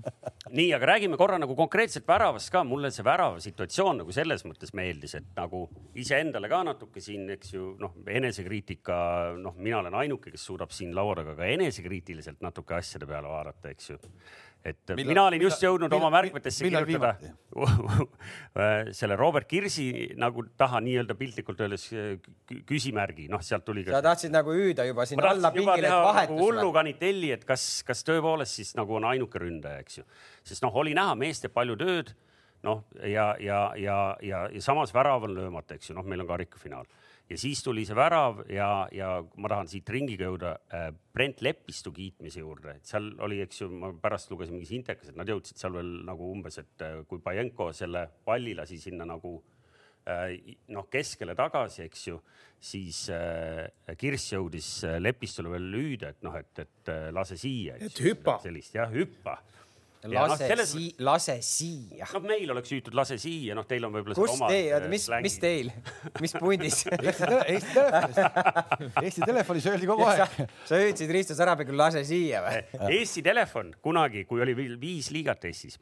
nii, 0.50 0.70
aga 0.78 0.92
räägime 0.94 1.20
korra 1.20 1.40
nagu 1.42 1.58
konkreetselt 1.60 2.08
väravast 2.10 2.52
ka. 2.54 2.64
mulle 2.68 2.92
see 2.94 3.06
värava 3.06 3.42
situatsioon 3.44 4.02
nagu 4.04 4.16
selles 4.16 4.46
mõttes 4.48 4.74
meeldis, 4.78 5.18
et 5.20 5.30
nagu 5.38 5.66
iseendale 6.00 6.50
ka 6.52 6.64
natuke 6.68 7.04
siin, 7.04 7.28
eks 7.36 7.54
ju, 7.56 7.74
noh, 7.82 7.96
enesekriitika, 8.08 8.96
noh, 9.40 9.58
mina 9.60 9.82
olen 9.82 10.00
ainuke, 10.04 10.34
kes 10.34 10.48
suudab 10.50 10.74
siin 10.76 10.94
laua 10.96 11.18
taga 11.20 11.36
ka 11.38 11.50
enesekriitiliselt 11.50 12.42
natuke 12.46 12.78
asjade 12.78 13.10
peale 13.10 13.32
vaadata, 13.32 13.74
eks 13.74 13.94
ju 13.94 14.00
et 14.64 14.94
Millal- 14.96 15.08
mina 15.12 15.24
olin 15.28 15.42
just 15.44 15.60
millal- 15.60 15.74
jõudnud 15.74 15.92
millal- 15.92 16.06
oma 16.08 16.10
märkmetesse 16.16 16.64
millal 16.64 16.86
kirjutada. 16.88 17.34
selle 19.00 19.16
Robert 19.20 19.48
Kirsi 19.50 19.88
nagu 20.20 20.46
taha 20.58 20.80
nii-öelda 20.86 21.16
piltlikult 21.20 21.60
öeldes 21.66 21.88
kü- 21.92 22.62
küsimärgi, 22.70 23.28
noh, 23.32 23.44
sealt 23.44 23.66
tuli 23.68 23.84
sa 23.88 24.02
tahtsid 24.06 24.32
nagu 24.34 24.56
hüüda 24.56 24.86
juba 24.88 25.06
sinna 25.10 25.30
alla 25.34 25.52
pingile, 25.52 25.84
et 25.84 25.90
nagu 25.92 26.08
vahetus 26.08 26.40
hullu 26.40 26.68
või? 26.70 26.76
kanitelli, 26.80 27.32
et 27.36 27.44
kas, 27.50 27.66
kas 27.88 28.04
tõepoolest 28.08 28.62
siis 28.62 28.74
nagu 28.80 28.96
on 29.00 29.10
ainuke 29.12 29.42
ründaja, 29.44 29.84
eks 29.84 30.00
ju. 30.02 30.06
sest 30.44 30.64
noh, 30.64 30.76
oli 30.84 30.96
näha, 30.98 31.16
mees 31.20 31.44
teeb 31.44 31.54
palju 31.56 31.76
tööd, 31.80 32.14
noh, 32.64 32.86
ja, 33.04 33.34
ja, 33.44 33.62
ja, 33.76 33.98
ja, 34.24 34.44
ja 34.54 34.62
samas 34.64 34.94
värav 34.96 35.28
on 35.28 35.36
löömata, 35.36 35.76
eks 35.76 35.92
ju, 35.92 35.98
noh, 35.98 36.08
meil 36.08 36.24
on 36.24 36.30
karikafinaal 36.32 36.88
ja 37.30 37.38
siis 37.40 37.64
tuli 37.64 37.86
see 37.88 37.96
värav 37.98 38.44
ja, 38.52 38.88
ja 38.94 39.16
ma 39.40 39.52
tahan 39.52 39.70
siit 39.72 39.90
ringiga 39.94 40.28
jõuda 40.28 40.54
äh, 40.74 40.90
Brent 41.16 41.42
Lepistu 41.46 41.94
kiitmise 41.96 42.44
juurde, 42.44 42.78
et 42.78 42.90
seal 42.90 43.12
oli, 43.24 43.40
eks 43.44 43.64
ju, 43.64 43.70
ma 43.80 43.94
pärast 44.04 44.32
lugesin 44.34 44.58
mingis 44.58 44.74
intekas, 44.76 45.12
et 45.12 45.20
nad 45.20 45.30
jõudsid 45.30 45.60
seal 45.60 45.78
veel 45.78 45.94
nagu 46.08 46.30
umbes, 46.34 46.60
et 46.62 46.86
äh, 46.86 47.02
kui 47.10 47.24
Pajenko 47.24 47.72
selle 47.76 48.06
palli 48.26 48.56
lasi 48.58 48.80
sinna 48.82 49.08
nagu 49.08 49.38
äh, 50.10 50.36
noh, 50.76 50.90
keskele 50.92 51.36
tagasi, 51.40 51.86
eks 51.88 52.08
ju, 52.10 52.20
siis 52.64 53.06
Kirss 54.00 54.36
jõudis 54.36 54.68
Lepistule 55.00 55.52
veel 55.52 55.72
hüüda, 55.76 56.14
et 56.14 56.22
noh, 56.24 56.36
et, 56.40 56.64
et 56.64 56.92
lase 57.12 57.36
siia. 57.40 57.76
Et 57.76 58.04
hüppa. 58.06 58.38
sellist 58.44 58.78
jah, 58.78 58.92
hüppa. 58.92 59.42
Ja 60.04 60.10
noh, 60.26 60.34
lase 60.34 60.48
selles- 60.52 60.72
sii-, 60.76 60.96
lase 61.00 61.36
siia. 61.48 62.08
noh, 62.14 62.24
meil 62.28 62.50
oleks 62.52 62.74
hüütud 62.74 62.96
lase 62.98 63.16
siia, 63.22 63.56
noh, 63.56 63.64
teil 63.70 63.86
on 63.88 63.94
võib-olla 63.96 64.18
kus 64.18 64.34
oma, 64.36 64.50
teil, 64.52 64.68
äh, 64.68 64.76
oota, 64.76 64.90
mis, 64.92 65.06
mis 65.24 65.38
teil, 65.40 65.70
mis 66.20 66.34
pundis? 66.36 66.82
Eesti 66.90 67.24
tele- 67.24 67.46
Eesti 67.54 67.72
telefonis, 67.78 68.20
Eesti 69.06 69.24
telefonis 69.30 69.70
öeldi 69.72 69.88
kogu 69.88 70.04
aeg. 70.12 70.42
sa 70.68 70.82
hüüdsid 70.82 71.14
Risto 71.16 71.38
Sarapikul 71.40 71.80
lase 71.80 72.04
siia 72.08 72.44
või? 72.44 72.60
Eesti 73.00 73.24
Telefon 73.24 73.72
kunagi, 73.84 74.26
kui 74.28 74.44
oli 74.44 74.58
veel 74.60 74.76
viis 74.82 75.08
liigat 75.16 75.48
Eestis, 75.48 75.80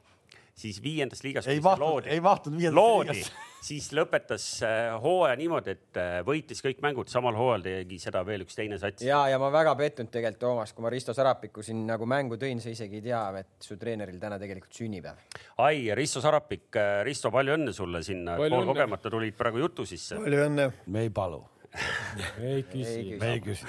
siis 0.54 0.82
viiendas 0.84 1.22
liigas 1.24 1.46
ei 1.48 1.60
mahtunud, 1.64 2.06
ei 2.12 2.20
mahtunud 2.20 2.58
viiendasse 2.60 2.80
loodi 2.86 3.14
liigasse. 3.16 3.32
siis 3.68 3.86
lõpetas 3.94 4.44
äh, 4.66 4.88
hooaja 5.02 5.36
niimoodi, 5.38 5.70
et 5.76 5.98
äh, 6.00 6.16
võitis 6.26 6.58
kõik 6.64 6.80
mängud, 6.82 7.08
samal 7.12 7.36
hooajal 7.38 7.62
tegi 7.66 7.98
seda 8.02 8.24
veel 8.26 8.42
üks 8.44 8.58
teine 8.58 8.78
sats. 8.82 9.04
ja, 9.06 9.20
ja 9.30 9.38
ma 9.38 9.52
väga 9.54 9.74
pettunud 9.78 10.10
tegelikult, 10.12 10.40
Toomas, 10.42 10.72
kui 10.74 10.82
ma 10.84 10.90
Risto 10.92 11.14
Sarapiku 11.14 11.62
siin 11.62 11.84
nagu 11.86 12.06
mängu 12.10 12.36
tõin, 12.42 12.60
sa 12.62 12.72
isegi 12.74 12.98
ei 12.98 13.04
tea, 13.06 13.22
et 13.38 13.62
su 13.64 13.76
treeneril 13.80 14.18
täna 14.22 14.38
tegelikult 14.42 14.74
sünnipäev. 14.82 15.22
ai, 15.62 15.86
Risto 15.94 16.20
Sarapik, 16.24 16.68
Risto, 17.06 17.30
palju 17.34 17.54
õnne 17.56 17.72
sulle 17.76 18.02
sinna, 18.06 18.36
poolkogemata 18.40 19.10
tulid 19.14 19.38
praegu 19.38 19.62
jutu 19.62 19.86
sisse. 19.88 20.18
palju 20.20 20.44
õnne. 20.50 20.68
me 20.92 21.06
ei 21.06 21.14
palu, 21.14 21.40
ei 22.52 22.66
küsi. 22.68 23.16
me 23.22 23.32
ei 23.36 23.40
küsi. 23.46 23.64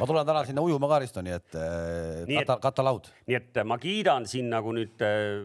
ma 0.00 0.06
tulen 0.08 0.26
täna 0.26 0.42
sinna 0.48 0.64
ujuma 0.64 0.88
ka 0.90 0.98
Risto, 1.04 1.22
nii 1.22 1.36
et 1.36 1.54
äh, 1.60 2.24
Nii 2.26 2.40
et- 2.40 2.48
kata, 2.48 2.58
katalaud. 2.70 3.12
nii 3.28 3.36
et 3.38 3.60
ma 3.68 3.76
kiidan 3.78 4.26
siin 4.30 4.48
nagu 4.56 4.72
nüüd 4.74 5.04
äh, 5.04 5.44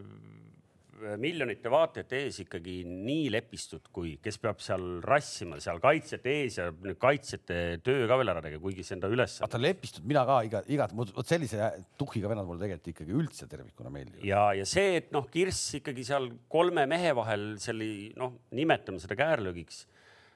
miljonite 1.21 1.71
vaatajate 1.71 2.19
ees 2.25 2.39
ikkagi 2.43 2.79
nii 2.87 3.29
lepistut, 3.33 3.89
kui 3.93 4.15
kes 4.23 4.37
peab 4.41 4.61
seal 4.63 4.99
rassima 5.05 5.59
seal 5.63 5.81
kaitsjate 5.83 6.35
ees 6.41 6.59
ja 6.59 6.67
kaitsjate 6.99 7.59
töö 7.85 8.07
ka 8.09 8.17
veel 8.19 8.33
ära 8.33 8.43
tegema, 8.45 8.63
kuigi 8.63 8.85
see 8.85 8.97
on 8.97 9.03
ta 9.05 9.11
ülesanne. 9.13 9.47
vaata 9.47 9.61
lepistud, 9.61 10.05
mina 10.09 10.25
ka 10.29 10.39
iga, 10.47 10.63
igat, 10.75 10.93
vot 10.97 11.23
sellise 11.29 11.71
tuhhiga 11.99 12.31
vennad 12.31 12.49
mulle 12.49 12.63
tegelikult 12.63 12.93
ikkagi 12.93 13.17
üldse 13.23 13.49
tervikuna 13.51 13.93
meeldivad. 13.93 14.25
ja, 14.27 14.45
ja 14.57 14.67
see, 14.69 14.99
et 15.01 15.11
noh, 15.15 15.27
Kirss 15.33 15.79
ikkagi 15.79 16.05
seal 16.07 16.29
kolme 16.51 16.85
mehe 16.89 17.15
vahel 17.17 17.53
selle 17.63 17.89
noh, 18.19 18.37
nimetame 18.55 19.01
seda 19.03 19.17
käärlöögiks, 19.19 19.83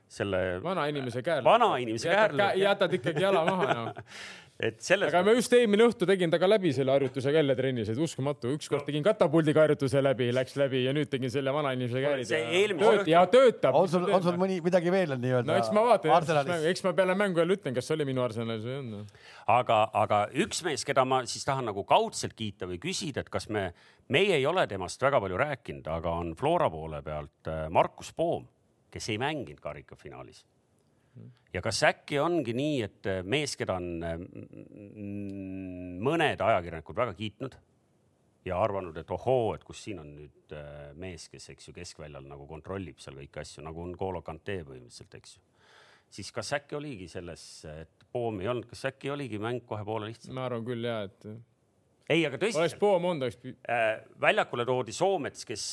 selle, 0.07 0.39
vanainimese 0.63 1.21
käär. 1.23 1.43
Vanainimese 1.43 2.09
käärlöök, 2.09 2.55
jah. 2.55 2.61
jätad 2.71 2.93
ikkagi 2.99 3.25
jala 3.25 3.43
maha 3.47 3.73
noh. 3.75 4.03
et 4.57 4.79
selles 4.81 5.11
aga 5.13 5.21
ma 5.21 5.33
just 5.37 5.53
eelmine 5.53 5.85
õhtu 5.85 6.07
tegin 6.09 6.31
temaga 6.33 6.47
läbi 6.49 6.71
selle 6.73 6.93
harjutuse 6.95 7.29
ka 7.29 7.37
jälle 7.37 7.55
trennis, 7.57 7.91
et 7.93 7.99
uskumatu, 8.01 8.49
ükskord 8.57 8.87
tegin 8.87 9.03
katapuldiga 9.05 9.61
harjutuse 9.61 10.01
läbi, 10.01 10.31
läks 10.33 10.57
läbi 10.57 10.81
ja 10.87 10.93
nüüd 10.97 11.11
tegin 11.11 11.29
selle 11.33 11.53
vanainimese 11.53 12.01
eelmise 12.01 12.89
õhtu- 12.89 13.11
ja 13.11 13.21
töötab. 13.29 13.77
on 13.77 13.91
sul, 13.91 14.07
on 14.09 14.25
sul 14.25 14.39
mõni 14.41 14.57
midagi 14.65 14.93
veel 14.93 15.13
on 15.13 15.21
nii-öelda? 15.21 15.51
no 15.51 15.59
eks 15.61 15.69
ma 15.77 15.85
vaatan, 15.91 16.55
eks 16.71 16.83
ma 16.87 16.95
peale 16.97 17.17
mängu 17.19 17.43
jälle 17.43 17.59
ütlen, 17.59 17.77
kas 17.77 17.85
see 17.89 17.97
oli 17.99 18.09
minu 18.09 18.25
Arsenalis 18.25 18.65
või 18.65 18.73
ei 18.73 18.81
olnud. 18.81 19.15
aga, 19.59 19.79
aga 20.01 20.23
üks 20.47 20.63
mees, 20.65 20.85
keda 20.87 21.05
ma 21.05 21.21
siis 21.29 21.45
tahan 21.45 21.69
nagu 21.69 21.85
kaudselt 21.85 22.33
kiita 22.37 22.65
või 22.65 22.81
küsida, 22.81 23.21
et 23.21 23.29
kas 23.29 23.49
me, 23.53 23.69
meie 24.09 24.41
ei 24.41 24.49
ole 24.49 24.65
temast 24.67 25.01
väga 25.05 25.21
palju 25.21 25.37
rääkinud, 25.37 25.87
aga 25.99 26.17
on 26.17 26.33
Flora 26.39 26.71
poole 26.73 27.03
pealt 27.05 27.53
äh, 27.53 27.67
Markus 27.69 28.09
Poom, 28.13 28.47
kes 28.89 29.13
ei 29.13 29.21
mänginud 29.21 29.61
karikafinaalis. 29.61 30.47
Ja 31.57 31.63
kas 31.65 31.79
äkki 31.87 32.19
ongi 32.21 32.53
nii, 32.57 32.75
et 32.85 33.09
äh, 33.09 33.23
mees, 33.25 33.55
keda 33.59 33.77
on 33.79 33.87
äh, 34.05 34.15
mõned 36.07 36.43
ajakirjanikud 36.43 36.97
väga 36.97 37.15
kiitnud 37.17 37.57
ja 38.47 38.59
arvanud, 38.63 38.95
et 38.99 39.11
ohoo, 39.11 39.51
et 39.55 39.65
kus 39.67 39.81
siin 39.87 40.01
on 40.03 40.13
nüüd 40.15 40.55
äh, 40.55 40.93
mees, 40.99 41.27
kes, 41.31 41.49
eks 41.55 41.69
ju, 41.69 41.75
keskväljal 41.75 42.27
nagu 42.29 42.47
kontrollib 42.49 43.01
seal 43.03 43.17
kõiki 43.19 43.43
asju, 43.43 43.65
nagu 43.65 43.83
on 43.83 43.93
Golo 43.99 44.23
Kante 44.25 44.61
põhimõtteliselt, 44.67 45.19
eks 45.19 45.37
ju. 45.37 45.43
siis 46.19 46.31
kas 46.35 46.53
äkki 46.59 46.79
oligi 46.79 47.09
selles, 47.11 47.43
et 47.73 48.07
Poomi 48.11 48.45
ei 48.45 48.53
olnud, 48.53 48.69
kas 48.69 48.85
äkki 48.87 49.11
oligi 49.11 49.39
mäng 49.41 49.65
kohe 49.67 49.83
poole 49.87 50.11
lihtsam? 50.11 50.37
ma 50.37 50.47
arvan 50.47 50.65
küll 50.67 50.87
ja, 50.87 51.01
et 51.09 51.27
ei, 52.07 52.21
aga 52.23 52.37
oleks 52.37 52.55
tõsiselt 52.55 52.79
Poom 52.79 53.09
olnud, 53.09 53.27
oleks 53.27 54.19
väljakule 54.21 54.63
toodi 54.67 54.95
Soomets, 54.95 55.43
kes 55.47 55.63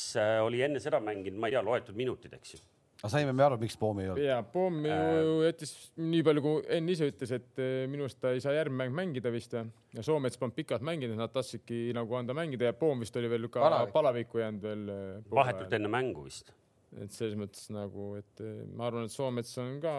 oli 0.43 0.65
enne 0.67 0.83
seda 0.83 0.99
mänginud, 1.03 1.39
ma 1.39 1.51
ei 1.51 1.55
tea, 1.55 1.63
loetud 1.63 1.99
minutid, 1.99 2.35
eks 2.35 2.57
ju. 2.57 2.65
Aga 3.05 3.13
saime 3.13 3.35
me 3.37 3.45
aru, 3.45 3.59
miks 3.61 3.77
Poomi 3.77 4.07
ei 4.07 4.11
olnud. 4.11 4.25
ja 4.25 4.39
Poom 4.55 4.81
ju 4.89 5.37
jättis 5.45 5.75
nii 6.01 6.25
palju, 6.25 6.43
kui 6.45 6.65
Enn 6.73 6.89
ise 6.89 7.11
ütles, 7.11 7.35
et 7.37 7.61
eh, 7.61 7.85
minu 7.91 8.07
arust 8.07 8.21
ta 8.23 8.33
ei 8.33 8.41
saa 8.41 8.57
järgmine 8.57 8.89
mäng 8.89 8.97
mängida 8.97 9.33
vist 9.35 9.53
ja, 9.53 9.65
ja 9.93 10.05
Soomets 10.07 10.41
polnud 10.41 10.57
pikalt 10.57 10.85
mänginud, 10.87 11.19
nad 11.21 11.33
tahtsidki 11.35 11.93
nagu 11.97 12.17
anda 12.17 12.37
mängida 12.37 12.71
ja 12.71 12.77
Poom 12.79 13.05
vist 13.05 13.17
oli 13.21 13.29
veel 13.29 13.51
ka 13.53 13.61
Palavik. 13.61 13.93
palavikku 13.93 14.41
jäänud 14.41 14.65
veel. 14.65 14.87
eh, 14.89 15.17
vahetult 15.31 15.77
enne 15.77 15.93
mängu 15.93 16.25
vist 16.25 16.55
et 17.03 17.11
selles 17.11 17.35
mõttes 17.37 17.67
nagu, 17.75 18.13
et 18.21 18.41
eh, 18.41 18.65
ma 18.73 18.89
arvan, 18.89 19.05
et 19.09 19.13
Soomets 19.13 19.53
on 19.61 19.77
ka 19.83 19.95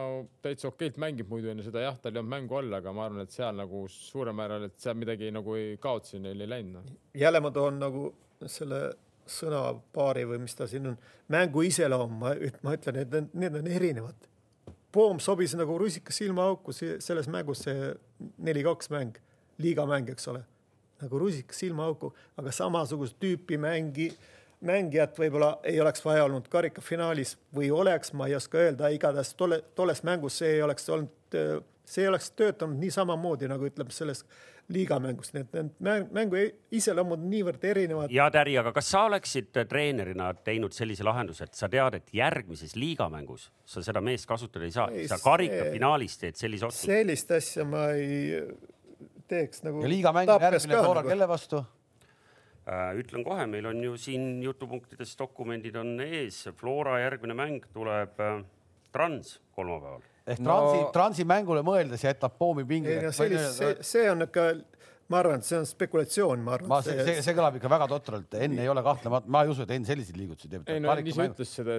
täitsa 0.45 0.71
okeilt 0.71 0.97
mängib 1.01 1.29
muidu 1.29 1.51
enne 1.51 1.65
seda, 1.65 1.83
jah, 1.85 1.97
tal 2.01 2.15
ei 2.15 2.23
olnud 2.23 2.33
mängu 2.33 2.57
all, 2.57 2.73
aga 2.79 2.93
ma 2.95 3.05
arvan, 3.05 3.25
et 3.27 3.35
seal 3.35 3.57
nagu 3.59 3.85
suurel 3.91 4.33
määral, 4.37 4.65
et 4.69 4.79
seal 4.81 4.97
midagi 4.97 5.29
nagu 5.35 5.57
ei 5.59 5.75
kaotsi 5.81 6.23
neil 6.23 6.41
ei 6.41 6.53
läinud 6.55 6.79
no.. 6.79 7.01
jälle 7.13 7.43
ma 7.43 7.51
toon 7.53 7.81
nagu 7.83 8.07
selle 8.49 8.79
sõnapaari 9.29 10.25
või 10.29 10.39
mis 10.43 10.55
ta 10.55 10.67
siin 10.69 10.91
on, 10.91 10.97
mängu 11.33 11.63
iseloom, 11.65 12.17
ma, 12.21 12.33
ma 12.63 12.75
ütlen, 12.77 12.99
et 13.01 13.13
need, 13.33 13.55
on 13.59 13.67
erinevad. 13.67 14.27
Poom 14.95 15.19
sobis 15.19 15.55
nagu 15.59 15.77
rusikas 15.81 16.21
silmaauku 16.21 16.73
si- 16.73 16.95
selles 17.03 17.27
mängus 17.27 17.65
see 17.65 17.89
neli-kaks 18.37 18.89
mäng, 18.93 19.17
liigamäng, 19.57 20.09
eks 20.13 20.27
ole, 20.31 20.43
nagu 21.01 21.19
rusikas 21.19 21.59
silmaauku, 21.59 22.13
aga 22.37 22.51
samasugust 22.55 23.17
tüüpi 23.19 23.57
mängi, 23.59 24.11
mängijat 24.65 25.17
võib-olla 25.19 25.57
ei 25.67 25.81
oleks 25.83 26.05
vaja 26.05 26.23
olnud 26.25 26.47
karikafinaalis 26.49 27.35
või 27.55 27.71
oleks, 27.75 28.13
ma 28.13 28.27
ei 28.29 28.35
oska 28.37 28.57
öelda, 28.57 28.89
igatahes 28.93 29.33
tolle, 29.35 29.61
tolles 29.75 30.03
mängus 30.07 30.39
see 30.41 30.55
ei 30.55 30.61
oleks 30.63 30.89
olnud, 30.89 31.11
see 31.85 32.05
ei 32.05 32.11
oleks 32.11 32.31
töötanud 32.37 32.79
nii 32.81 32.91
samamoodi 32.93 33.49
nagu 33.51 33.67
ütleme 33.67 33.93
selles 33.93 34.23
liigamängus, 34.73 35.29
need, 35.35 35.51
need 35.53 35.73
mäng, 35.85 36.07
mängu 36.15 36.39
iseloomud 36.73 37.19
on 37.21 37.27
niivõrd 37.29 37.65
erinevad. 37.69 38.13
ja 38.13 38.25
Täri, 38.33 38.55
aga 38.57 38.71
kas 38.73 38.89
sa 38.89 39.03
oleksid 39.05 39.51
treenerina 39.69 40.31
teinud 40.47 40.73
sellise 40.73 41.05
lahenduse, 41.05 41.45
et 41.45 41.57
sa 41.57 41.69
tead, 41.69 41.99
et 41.99 42.13
järgmises 42.17 42.73
liigamängus 42.79 43.51
sa 43.69 43.83
seda 43.85 44.01
meest 44.01 44.25
kasutada 44.29 44.65
ei 44.65 44.73
saa, 44.73 44.89
sa 45.11 45.19
karikafinaalis 45.21 46.17
teed 46.21 46.41
sellise 46.41 46.65
otsuse? 46.69 46.89
sellist 46.89 47.35
asja 47.37 47.67
ma 47.69 47.87
ei 47.93 48.41
teeks 49.29 49.63
nagu. 49.67 49.85
ja 49.85 49.91
liigamäng 49.91 50.33
järgmine 50.33 50.81
Flora 50.81 51.03
nagu. 51.03 51.13
kelle 51.13 51.29
vastu? 51.29 51.61
Äh, 52.65 52.95
ütlen 52.97 53.21
kohe, 53.21 53.45
meil 53.45 53.69
on 53.69 53.83
ju 53.83 53.93
siin 54.01 54.41
jutupunktides 54.41 55.13
dokumendid 55.19 55.75
on 55.77 55.99
ees, 56.01 56.47
Flora 56.57 56.97
järgmine 57.03 57.37
mäng 57.37 57.69
tuleb 57.73 58.17
äh, 58.17 58.41
Trans 58.95 59.37
kolmapäeval. 59.53 60.01
Ehk 60.27 60.39
No- 60.39 60.55
Transi, 60.57 60.85
Transi 60.95 61.25
mängule 61.29 61.61
mõeldes 61.65 62.01
jätab 62.05 62.37
Poomi 62.39 62.65
pingile 62.65 63.01
no. 63.05 63.11
see, 63.13 63.75
see 63.85 64.09
on 64.11 64.25
ikka, 64.25 64.45
ma 65.11 65.19
arvan, 65.21 65.41
et 65.43 65.45
see 65.45 65.57
on 65.59 65.67
spekulatsioon, 65.69 66.41
ma 66.45 66.55
arvan. 66.57 66.69
ma, 66.71 66.79
see, 66.85 66.97
see, 67.05 67.21
see 67.25 67.35
kõlab 67.37 67.59
ikka 67.59 67.69
väga 67.71 67.87
totralt, 67.91 68.37
Enn 68.45 68.57
ei 68.61 68.69
ole 68.71 68.81
kahtlemata, 68.85 69.29
ma 69.29 69.43
ei 69.45 69.51
usu, 69.53 69.65
et 69.67 69.73
Enn 69.75 69.85
selliseid 69.85 70.17
liigutusi 70.17 70.49
teeb. 70.49 70.65
ei 70.71 70.81
no 70.81 70.93
Enn 70.95 71.11
ise 71.11 71.27
ütles 71.29 71.51
seda, 71.59 71.77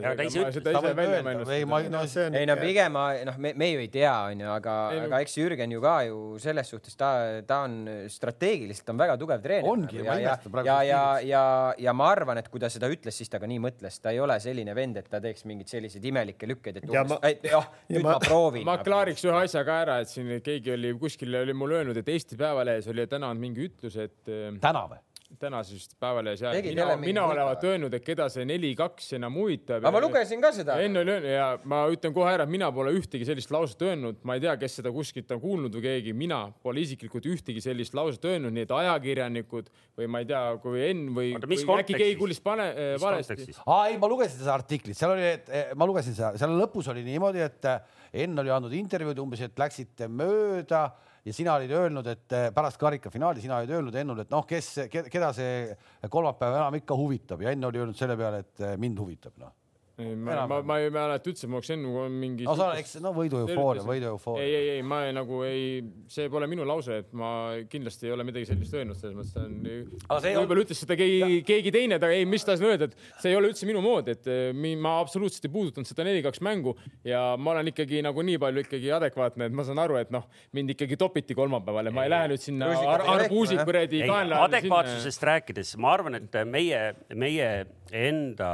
ei 1.56 1.64
ma, 1.68 1.80
no 1.90 2.04
see 2.10 2.28
on 2.28 2.38
ei 2.38 2.46
no 2.46 2.56
pigem 2.60 2.94
ma 2.94 3.06
noh, 3.26 3.40
me, 3.42 3.52
me 3.58 3.70
ju 3.72 3.82
ei 3.82 3.90
tea, 3.92 4.14
onju, 4.30 4.50
aga, 4.56 4.76
aga 5.06 5.20
eks 5.24 5.36
Jürgen 5.40 5.74
ju 5.74 5.82
ka 5.82 5.96
ju 6.06 6.20
selles 6.42 6.70
suhtes 6.70 6.94
ta, 6.98 7.10
ta 7.46 7.62
on 7.66 7.78
strateegiliselt 8.12 8.94
on 8.94 9.00
väga 9.00 9.16
tugev 9.20 9.42
treener. 9.44 9.68
Ongi, 9.70 10.00
ma 10.02 10.14
ja, 10.14 10.16
ja 10.16 10.30
imestan, 10.30 10.54
praegu 10.54 10.70
ja, 10.70 10.78
ja 10.86 11.02
ja, 11.26 11.42
ja 11.78 11.94
ma 11.96 12.08
arvan, 12.12 12.40
et 12.40 12.48
kui 12.52 12.62
ta 12.62 12.70
seda 12.72 12.88
ütles, 12.92 13.16
siis 13.16 13.30
ta 13.32 13.40
ka 13.42 13.48
nii 13.50 13.60
mõtles, 13.62 13.98
ta 14.02 14.12
ei 14.14 14.20
ole 14.22 14.38
selline 14.42 14.74
vend, 14.76 15.00
et 15.00 15.10
ta 15.10 15.20
teeks 15.22 15.46
mingeid 15.48 15.70
selliseid 15.70 16.04
imelikke 16.10 16.48
lükkeid, 16.50 16.80
et 16.80 16.88
jah, 16.92 17.10
ja 17.46 17.62
nüüd 17.90 18.04
ma- 18.04 18.16
ma 18.16 18.22
proovin. 18.22 18.66
ma 18.66 18.78
klaariks 18.82 19.24
ühe 19.26 19.36
asja 19.42 19.64
ka 19.66 19.80
ära, 19.84 19.98
et 20.04 20.12
siin 20.12 20.30
keegi 20.44 20.74
oli 20.76 20.92
kuskil 21.00 21.34
oli 21.42 21.56
mulle 21.56 21.80
öelnud, 21.80 22.00
et 22.00 22.08
Eesti 22.14 22.38
Päevalehes 22.40 22.88
oli 22.92 23.06
täna 23.16 23.32
on 23.34 23.42
mingi 23.42 23.66
ütlus, 23.70 23.98
et 24.00 24.32
eh, 24.32 24.52
täna 24.62 24.86
või? 24.92 25.02
tänases 25.38 25.74
vist 25.74 25.94
Päevalehes 26.00 26.40
ja 26.40 26.52
Tegid 26.54 26.76
mina 26.76 26.96
mina 26.96 27.24
olevat 27.26 27.64
öelnud, 27.66 27.94
et 27.96 28.04
keda 28.04 28.28
see 28.32 28.44
neli-kaks 28.46 29.12
enam 29.18 29.34
huvitab. 29.40 29.80
aga 29.82 29.92
ma 29.92 30.02
lugesin 30.02 30.42
ka 30.42 30.52
seda. 30.54 30.76
Enn 30.82 31.00
oli 31.00 31.12
öelnud 31.16 31.32
ja 31.32 31.48
ma 31.68 31.82
ütlen 31.92 32.14
kohe 32.14 32.30
ära, 32.30 32.46
et 32.46 32.52
mina 32.52 32.68
pole 32.74 32.92
ühtegi 32.96 33.26
sellist 33.28 33.50
lauset 33.54 33.82
öelnud, 33.88 34.20
ma 34.26 34.36
ei 34.38 34.44
tea, 34.44 34.54
kes 34.60 34.78
seda 34.80 34.92
kuskilt 34.94 35.32
on 35.34 35.42
kuulnud 35.42 35.74
või 35.76 35.84
keegi, 35.88 36.14
mina 36.16 36.40
pole 36.62 36.84
isiklikult 36.84 37.26
ühtegi 37.32 37.64
sellist 37.64 37.96
lauset 37.98 38.28
öelnud, 38.30 38.54
nii 38.54 38.66
et 38.68 38.76
ajakirjanikud 38.78 39.72
või 39.98 40.10
ma 40.14 40.22
ei 40.22 40.30
tea, 40.30 40.44
kui 40.62 40.84
Enn 40.86 41.10
või, 41.16 41.32
või 41.34 41.60
äkki 41.80 41.98
keegi 41.98 42.18
kuulis 42.20 42.40
pane, 42.44 42.68
eh, 42.70 42.94
valesti. 43.02 43.50
aa 43.66 43.82
ei, 43.90 43.98
ma 43.98 44.10
lugesin 44.12 44.38
seda 44.38 44.54
artiklit, 44.54 44.98
seal 44.98 45.16
oli, 45.16 45.26
et 45.40 45.50
eh, 45.50 45.74
ma 45.74 45.90
lugesin 45.90 46.14
seda, 46.14 46.36
seal 46.38 46.54
lõpus 46.60 46.92
oli 46.94 47.02
niimoodi, 47.06 47.42
et 47.42 47.70
eh, 47.72 47.94
Enn 48.22 48.38
oli 48.38 48.52
andnud 48.54 48.72
intervjuud 48.72 49.18
umbes, 49.20 49.42
et 49.44 49.58
läksite 49.58 50.06
mööda 50.08 50.86
ja 51.26 51.34
sina 51.34 51.56
olid 51.58 51.70
öelnud, 51.74 52.06
et 52.06 52.32
eh, 52.32 52.48
pärast 52.54 52.78
karikafinaali 52.78 53.42
sina 53.42 53.58
olid 53.58 53.72
öelnud 53.74 53.94
Ennule, 53.98 54.26
et 54.26 54.30
noh, 54.30 54.46
kes, 54.46 54.72
keda 55.10 55.32
see 55.34 55.74
kolmapäev 56.10 56.58
enam 56.60 56.78
ikka 56.78 56.98
huvitab 56.98 57.42
ja 57.42 57.54
Enn 57.54 57.66
oli 57.66 57.82
öelnud 57.82 57.98
selle 57.98 58.16
peale, 58.18 58.44
et 58.46 58.62
eh, 58.62 58.76
mind 58.80 59.02
huvitab, 59.02 59.34
noh. 59.42 59.54
ei, 59.99 60.14
ma, 60.14 60.47
ma, 60.47 60.61
ma 60.61 60.76
ei 60.82 60.90
mäleta 60.92 61.30
üldse, 61.30 61.49
ma 61.49 61.57
oleks 61.57 61.70
Enn 61.72 61.86
mingi. 62.12 62.44
no 62.44 62.53
sa, 62.59 62.66
eks 62.76 62.99
no 63.01 63.14
võidu 63.16 63.38
eufooria, 63.47 63.84
võidu 63.86 64.05
ei, 64.05 64.11
eufooria. 64.11 64.44
ei, 64.44 64.68
ei, 64.74 64.82
ma 64.84 64.99
ei, 65.07 65.14
nagu 65.16 65.38
ei, 65.47 65.78
see 66.12 66.28
pole 66.32 66.49
minu 66.53 66.66
lause, 66.68 66.99
et 67.01 67.14
ma 67.16 67.30
kindlasti 67.72 68.11
ei 68.11 68.12
ole 68.12 68.26
midagi 68.28 68.51
sellist 68.51 68.76
öelnud, 68.76 68.99
selles 69.01 69.16
mõttes 69.16 69.36
Aga 69.40 70.18
on 70.18 70.20
see 70.20 70.32
ei 70.34 70.36
võib-olla 70.36 70.66
ütles 70.66 70.82
seda 70.84 70.99
keegi, 71.01 71.38
keegi 71.49 71.72
teine, 71.72 72.01
ta 72.03 72.11
ei, 72.12 72.26
mis 72.28 72.44
ta 72.44 72.59
siin 72.59 72.74
öelda, 72.74 72.90
et 72.90 73.22
see 73.22 73.32
ei 73.32 73.38
ole 73.38 73.49
üldse 73.53 73.68
minu 73.68 73.80
mood, 73.84 74.11
et 74.12 74.28
eh, 74.28 74.53
ma 74.76 74.99
absoluutselt 75.01 75.49
ei 75.49 75.55
puudutanud 75.55 75.88
seda 75.88 76.05
neli-kaks 76.05 76.44
mängu 76.44 76.76
ja 77.07 77.22
ma 77.40 77.55
olen 77.55 77.72
ikkagi 77.72 78.05
nagu 78.05 78.26
nii 78.28 78.42
palju 78.42 78.66
ikkagi 78.66 78.92
adekvaatne, 78.99 79.49
et 79.49 79.57
ma 79.57 79.64
saan 79.64 79.80
aru, 79.80 79.97
et 80.03 80.12
noh, 80.12 80.28
mind 80.57 80.76
ikkagi 80.76 81.01
topiti 81.01 81.38
kolmapäeval 81.38 81.88
ja 81.88 81.97
ma 81.97 82.05
ei 82.05 82.12
lähe 82.12 82.34
nüüd 82.34 82.44
sinna 82.44 82.68
ar 82.76 83.07
ei 83.07 83.32
jah? 83.32 83.64
kuradi 83.64 84.03
ei, 84.05 84.12
kaenla 84.12 84.44
alla 84.44 84.44
sinna. 84.44 84.61
adekvaatsusest 84.61 85.26
rääkides, 85.30 85.72
ma 85.80 85.97
arvan, 85.97 86.20
et 86.20 86.40
meie, 86.53 86.82
meie 87.16 87.51
enda, 87.97 88.51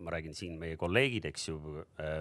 ma 0.00 0.14
räägin 0.14 0.34
siin 0.36 0.56
meie 0.60 0.78
kolleegid, 0.80 1.26
eks 1.30 1.48
ju, 1.48 1.58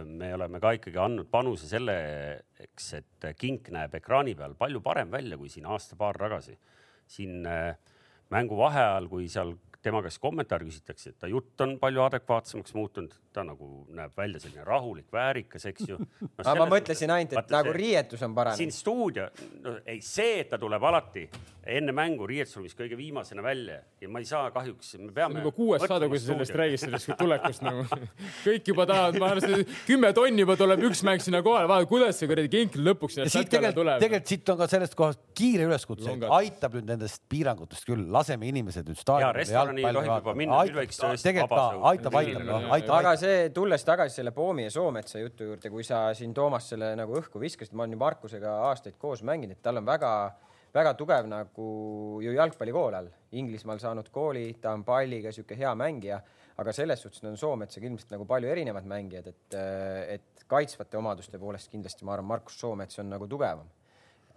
me 0.06 0.34
oleme 0.36 0.60
ka 0.60 0.74
ikkagi 0.78 1.00
andnud 1.02 1.30
panuse 1.32 1.70
selleks, 1.70 2.90
et 3.00 3.30
kink 3.40 3.72
näeb 3.76 3.96
ekraani 4.00 4.36
peal 4.38 4.56
palju 4.60 4.82
parem 4.84 5.12
välja 5.12 5.38
kui 5.40 5.52
siin 5.52 5.68
aasta-paar 5.70 6.20
tagasi. 6.20 6.58
siin 7.10 7.46
äh, 7.50 7.74
mängu 8.30 8.58
vaheajal, 8.60 9.08
kui 9.10 9.28
seal 9.32 9.56
tema 9.82 10.02
käest 10.06 10.20
kommentaare 10.22 10.68
küsitakse, 10.68 11.14
et 11.14 11.20
ta 11.22 11.30
jutt 11.32 11.62
on 11.64 11.78
palju 11.82 12.04
adekvaatsemaks 12.04 12.76
muutunud, 12.78 13.16
ta 13.34 13.44
nagu 13.46 13.86
näeb 13.96 14.16
välja 14.18 14.42
selline 14.42 14.66
rahulik, 14.68 15.08
väärikas, 15.14 15.66
eks 15.70 15.88
ju 15.88 16.00
no,. 16.02 16.30
aga 16.44 16.56
ma 16.64 16.68
mõtlesin 16.74 17.14
ainult, 17.14 17.38
et 17.40 17.54
nagu 17.54 17.74
riietus 17.76 18.22
on 18.22 18.30
siin 18.30 18.36
paranenud. 18.40 18.76
stuudio 18.76 19.30
no,, 19.64 19.78
ei 19.86 20.02
see, 20.06 20.40
et 20.44 20.50
ta 20.54 20.60
tuleb 20.62 20.84
alati 20.90 21.28
enne 21.70 21.94
mängu 21.94 22.26
riietusruumis 22.30 22.74
kõige 22.78 22.98
viimasena 22.98 23.44
välja 23.46 23.80
ja 24.02 24.10
ma 24.10 24.22
ei 24.22 24.28
saa 24.28 24.50
kahjuks, 24.54 24.94
me 24.98 25.10
see 25.10 25.16
peame. 25.16 25.38
on 25.38 25.44
juba 25.44 25.54
kuues 25.56 25.84
saade, 25.86 26.10
kui 26.10 26.22
sa 26.22 26.32
sellest 26.32 26.56
räägid, 26.58 26.82
sellest 26.82 27.12
tulekust 27.20 27.66
nagu. 27.66 27.86
kõik 28.48 28.72
juba 28.72 28.86
tahavad, 28.90 29.20
ma 29.22 29.32
arvan, 29.34 29.46
see 29.46 29.66
kümme 29.90 30.12
tonni 30.18 30.46
juba 30.46 30.56
tuleb 30.60 30.86
üks 30.90 31.04
mäng 31.06 31.24
sinna 31.24 31.44
kohale, 31.46 31.70
vaata, 31.70 31.90
kuidas 31.90 32.20
see 32.20 32.30
kuradi 32.32 32.52
kink 32.54 32.80
lõpuks 32.80 33.18
sinna 33.18 33.30
sätkale 33.30 33.70
tegelikult, 33.70 33.80
tuleb. 33.82 34.02
tegelikult 34.06 34.34
siit 34.34 34.54
on 34.54 34.60
ka 34.62 34.70
sellest 34.74 34.98
kohast 35.00 35.22
kiire 35.38 35.68
üleskutse, 35.70 36.16
et 36.16 36.26
aitab 36.40 36.80
nüüd 36.80 36.90
nendest 36.94 37.24
piirangutest 37.32 37.86
küll, 37.90 38.08
laseme 38.18 38.50
inimesed 38.50 38.90
nüüd 38.90 39.00
staadionile 39.00 39.46
ka 40.26 40.34
õhus 40.80 40.98
aitab, 41.90 42.16
aitab, 42.20 42.44
noh, 42.46 42.70
aitab, 42.74 42.98
aga 43.00 43.14
aitab. 43.14 43.29
see, 43.30 43.50
tulles 43.54 43.86
tagasi 43.86 44.20
selle 44.20 44.32
Poomi 44.36 44.66
ja 44.66 44.72
Soometsa 44.74 45.22
jutu 45.22 45.48
juurde, 45.50 45.70
kui 45.70 45.84
sa 45.86 46.10
siin 46.18 46.34
Toomas 46.34 46.70
selle 46.72 46.92
nagu 46.98 47.16
õhku 47.20 47.42
viskasid, 47.42 47.76
ma 47.76 47.86
olen 47.86 47.96
ju 47.96 48.02
Markusega 48.02 48.56
aastaid 48.70 48.98
koos 49.02 49.24
mänginud, 49.28 49.58
et 49.58 49.64
tal 49.66 49.82
on 49.82 49.88
väga, 49.88 50.12
väga 50.76 50.94
tugev 51.00 51.30
nagu 51.30 51.70
ju 52.24 52.36
jalgpallikool 52.36 53.00
all. 53.00 53.10
Inglismaal 53.40 53.82
saanud 53.82 54.10
kooli, 54.14 54.48
ta 54.62 54.74
on 54.78 54.86
palliga 54.88 55.34
sihuke 55.36 55.58
hea 55.60 55.74
mängija, 55.78 56.20
aga 56.60 56.74
selles 56.76 57.04
suhtes 57.06 57.24
on 57.28 57.38
Soometsaga 57.40 57.90
ilmselt 57.90 58.16
nagu 58.16 58.28
palju 58.30 58.50
erinevad 58.52 58.88
mängijad, 58.90 59.30
et, 59.32 59.60
et 60.16 60.48
kaitsvate 60.50 60.98
omaduste 61.00 61.40
poolest 61.40 61.70
kindlasti 61.72 62.08
ma 62.08 62.16
arvan, 62.16 62.32
Markus 62.34 62.58
Soomets 62.60 63.00
on 63.04 63.14
nagu 63.14 63.28
tugevam. 63.30 63.70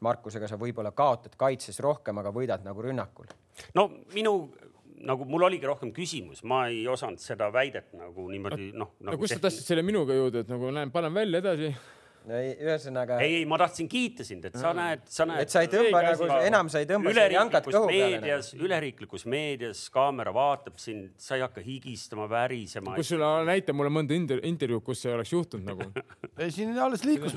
Markusega 0.02 0.48
sa 0.50 0.58
võib-olla 0.58 0.90
kaotad 0.98 1.36
kaitses 1.38 1.78
rohkem, 1.80 2.18
aga 2.18 2.32
võidad 2.34 2.64
nagu 2.66 2.82
rünnakul. 2.82 3.28
no 3.78 3.86
minu 4.14 4.34
nagu 5.02 5.24
mul 5.28 5.42
oligi 5.48 5.66
rohkem 5.66 5.90
küsimus, 5.94 6.42
ma 6.46 6.66
ei 6.70 6.84
osanud 6.88 7.18
seda 7.22 7.50
väidet 7.54 7.88
nagu 7.98 8.28
niimoodi 8.30 8.70
noh 8.72 8.92
no 9.00 9.10
nagu 9.10 9.18
kust 9.22 9.34
sa 9.34 9.38
tehti- 9.40 9.48
tahtsid 9.48 9.66
selle 9.72 9.82
minuga 9.86 10.14
jõuda, 10.14 10.44
et 10.46 10.48
nagu 10.52 10.70
näen, 10.74 10.90
panen 10.94 11.14
välja 11.14 11.42
edasi. 11.42 11.72
ühesõnaga, 12.28 13.16
ei, 13.22 13.36
ei, 13.40 13.46
ma 13.48 13.56
tahtsin 13.58 13.88
kiita 13.90 14.24
sind, 14.26 14.44
et 14.46 14.54
sa 14.58 14.72
näed, 14.76 15.00
sa 15.10 15.24
näed. 15.26 15.40
et 15.44 15.50
sa 15.52 15.60
ei 15.64 15.68
tõmba 15.72 15.98
Ei, 16.02 16.06
nagu 16.06 16.24
enam 16.46 16.68
sa 16.72 16.78
ei 16.82 16.86
tõmba 16.88 17.08
seda 17.10 17.26
jankat 17.34 17.64
üleriiklikus 17.66 17.78
kõhu 17.78 17.88
peale. 17.90 18.02
nagu. 18.02 18.10
meedias, 18.22 18.46
üleriiklikus 18.54 19.22
meedias 19.26 19.90
kaamera 19.94 20.32
vaatab 20.34 20.76
sind, 20.82 21.10
sa 21.22 21.36
ei 21.38 21.42
hakka 21.42 21.60
higistama, 21.64 22.24
värisema. 22.30 22.94
kus 22.98 23.08
sul, 23.14 23.22
näita 23.48 23.70
mulle 23.76 23.90
mõnda 23.94 24.12
inter-, 24.16 24.44
intervjuud, 24.46 24.84
kus 24.86 24.98
see 25.02 25.12
oleks 25.14 25.32
juhtunud 25.34 25.64
nagu. 25.72 25.82
ei, 26.42 26.50
siin 26.54 26.68
alles 26.78 27.02
liikus, 27.08 27.32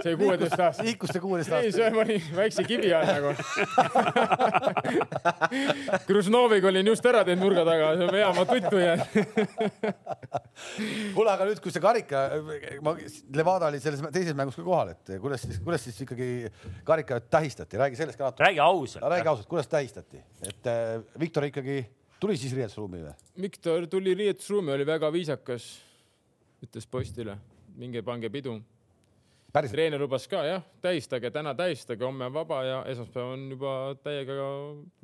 see 0.00 0.14
kuueteist 0.18 0.58
aastane. 0.58 0.86
liikus 0.88 1.08
see 1.14 1.22
kuueteist 1.22 1.52
ei, 1.52 1.56
aastane. 1.58 1.76
see 1.78 1.88
pani 1.98 2.16
väikse 2.40 2.62
kivi 2.68 2.88
all 2.94 3.06
nagu. 3.10 3.28
Krusnoviga 6.08 6.66
olin 6.72 6.86
just 6.90 7.04
ära 7.06 7.20
teinud 7.26 7.42
nurga 7.46 7.62
taga, 7.68 7.84
see 7.98 8.06
on 8.08 8.14
hea, 8.18 8.30
ma 8.34 8.42
tuttu 8.50 8.76
jään. 8.82 9.00
kuule, 11.14 11.30
aga 11.30 11.42
nüüd, 11.48 11.60
kui 11.62 11.70
see 11.74 11.82
karika, 11.84 12.18
ma, 12.84 12.90
Levada 13.34 13.64
oli 13.70 13.80
selles 13.82 14.00
teises 14.24 14.38
mängus 14.38 14.58
ka 14.58 14.64
kohal, 14.66 14.92
et 14.94 15.14
kuidas 15.22 15.44
siis, 15.44 15.60
kuidas 15.64 15.84
siis 15.84 16.00
ikkagi 16.04 16.28
karika 16.86 17.20
tähistati, 17.20 17.78
räägi 17.80 18.00
sellest 18.00 18.18
ka 18.18 18.30
natuke. 18.30 18.46
räägi 18.48 18.62
ausalt. 18.64 19.04
räägi 19.12 19.28
ausalt, 19.28 19.48
kuidas 19.50 19.68
tähistati, 19.68 20.22
et 20.42 20.70
äh, 20.70 20.98
Viktor 21.20 21.44
ikkagi 21.50 21.82
tuli 22.20 22.36
siis 22.40 22.54
riietusruumi 22.56 23.02
või? 23.04 23.14
Viktor 23.46 23.88
tuli 23.90 24.14
riietusruumi, 24.18 24.72
oli 24.74 24.86
väga 24.88 25.12
viisakas, 25.12 25.66
ütles 26.64 26.88
postile, 26.90 27.36
minge 27.76 28.02
pange 28.02 28.30
pidu 28.32 28.56
päriselt? 29.54 29.76
treener 29.76 30.00
lubas 30.00 30.26
ka 30.30 30.42
jah, 30.46 30.62
tähistage 30.84 31.30
täna, 31.34 31.54
tähistage, 31.58 32.04
homme 32.04 32.28
on 32.30 32.36
vaba 32.36 32.62
ja 32.66 32.78
esmaspäev 32.90 33.34
on 33.34 33.48
juba 33.54 33.74
täiega 34.02 34.38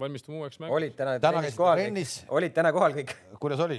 valmistume 0.01 0.41
uueks 0.41 0.63
mänguks. 0.63 0.77
olid 0.79 0.97
täna, 0.99 1.19
täna 1.21 1.39
trennis 1.39 1.59
kohal 1.59 1.83
trennis. 1.83 2.15
kõik? 2.23 2.33
olid 2.41 2.57
täna 2.57 2.73
kohal 2.75 2.97
kõik? 2.97 3.15
kuidas 3.43 3.63
oli? 3.67 3.79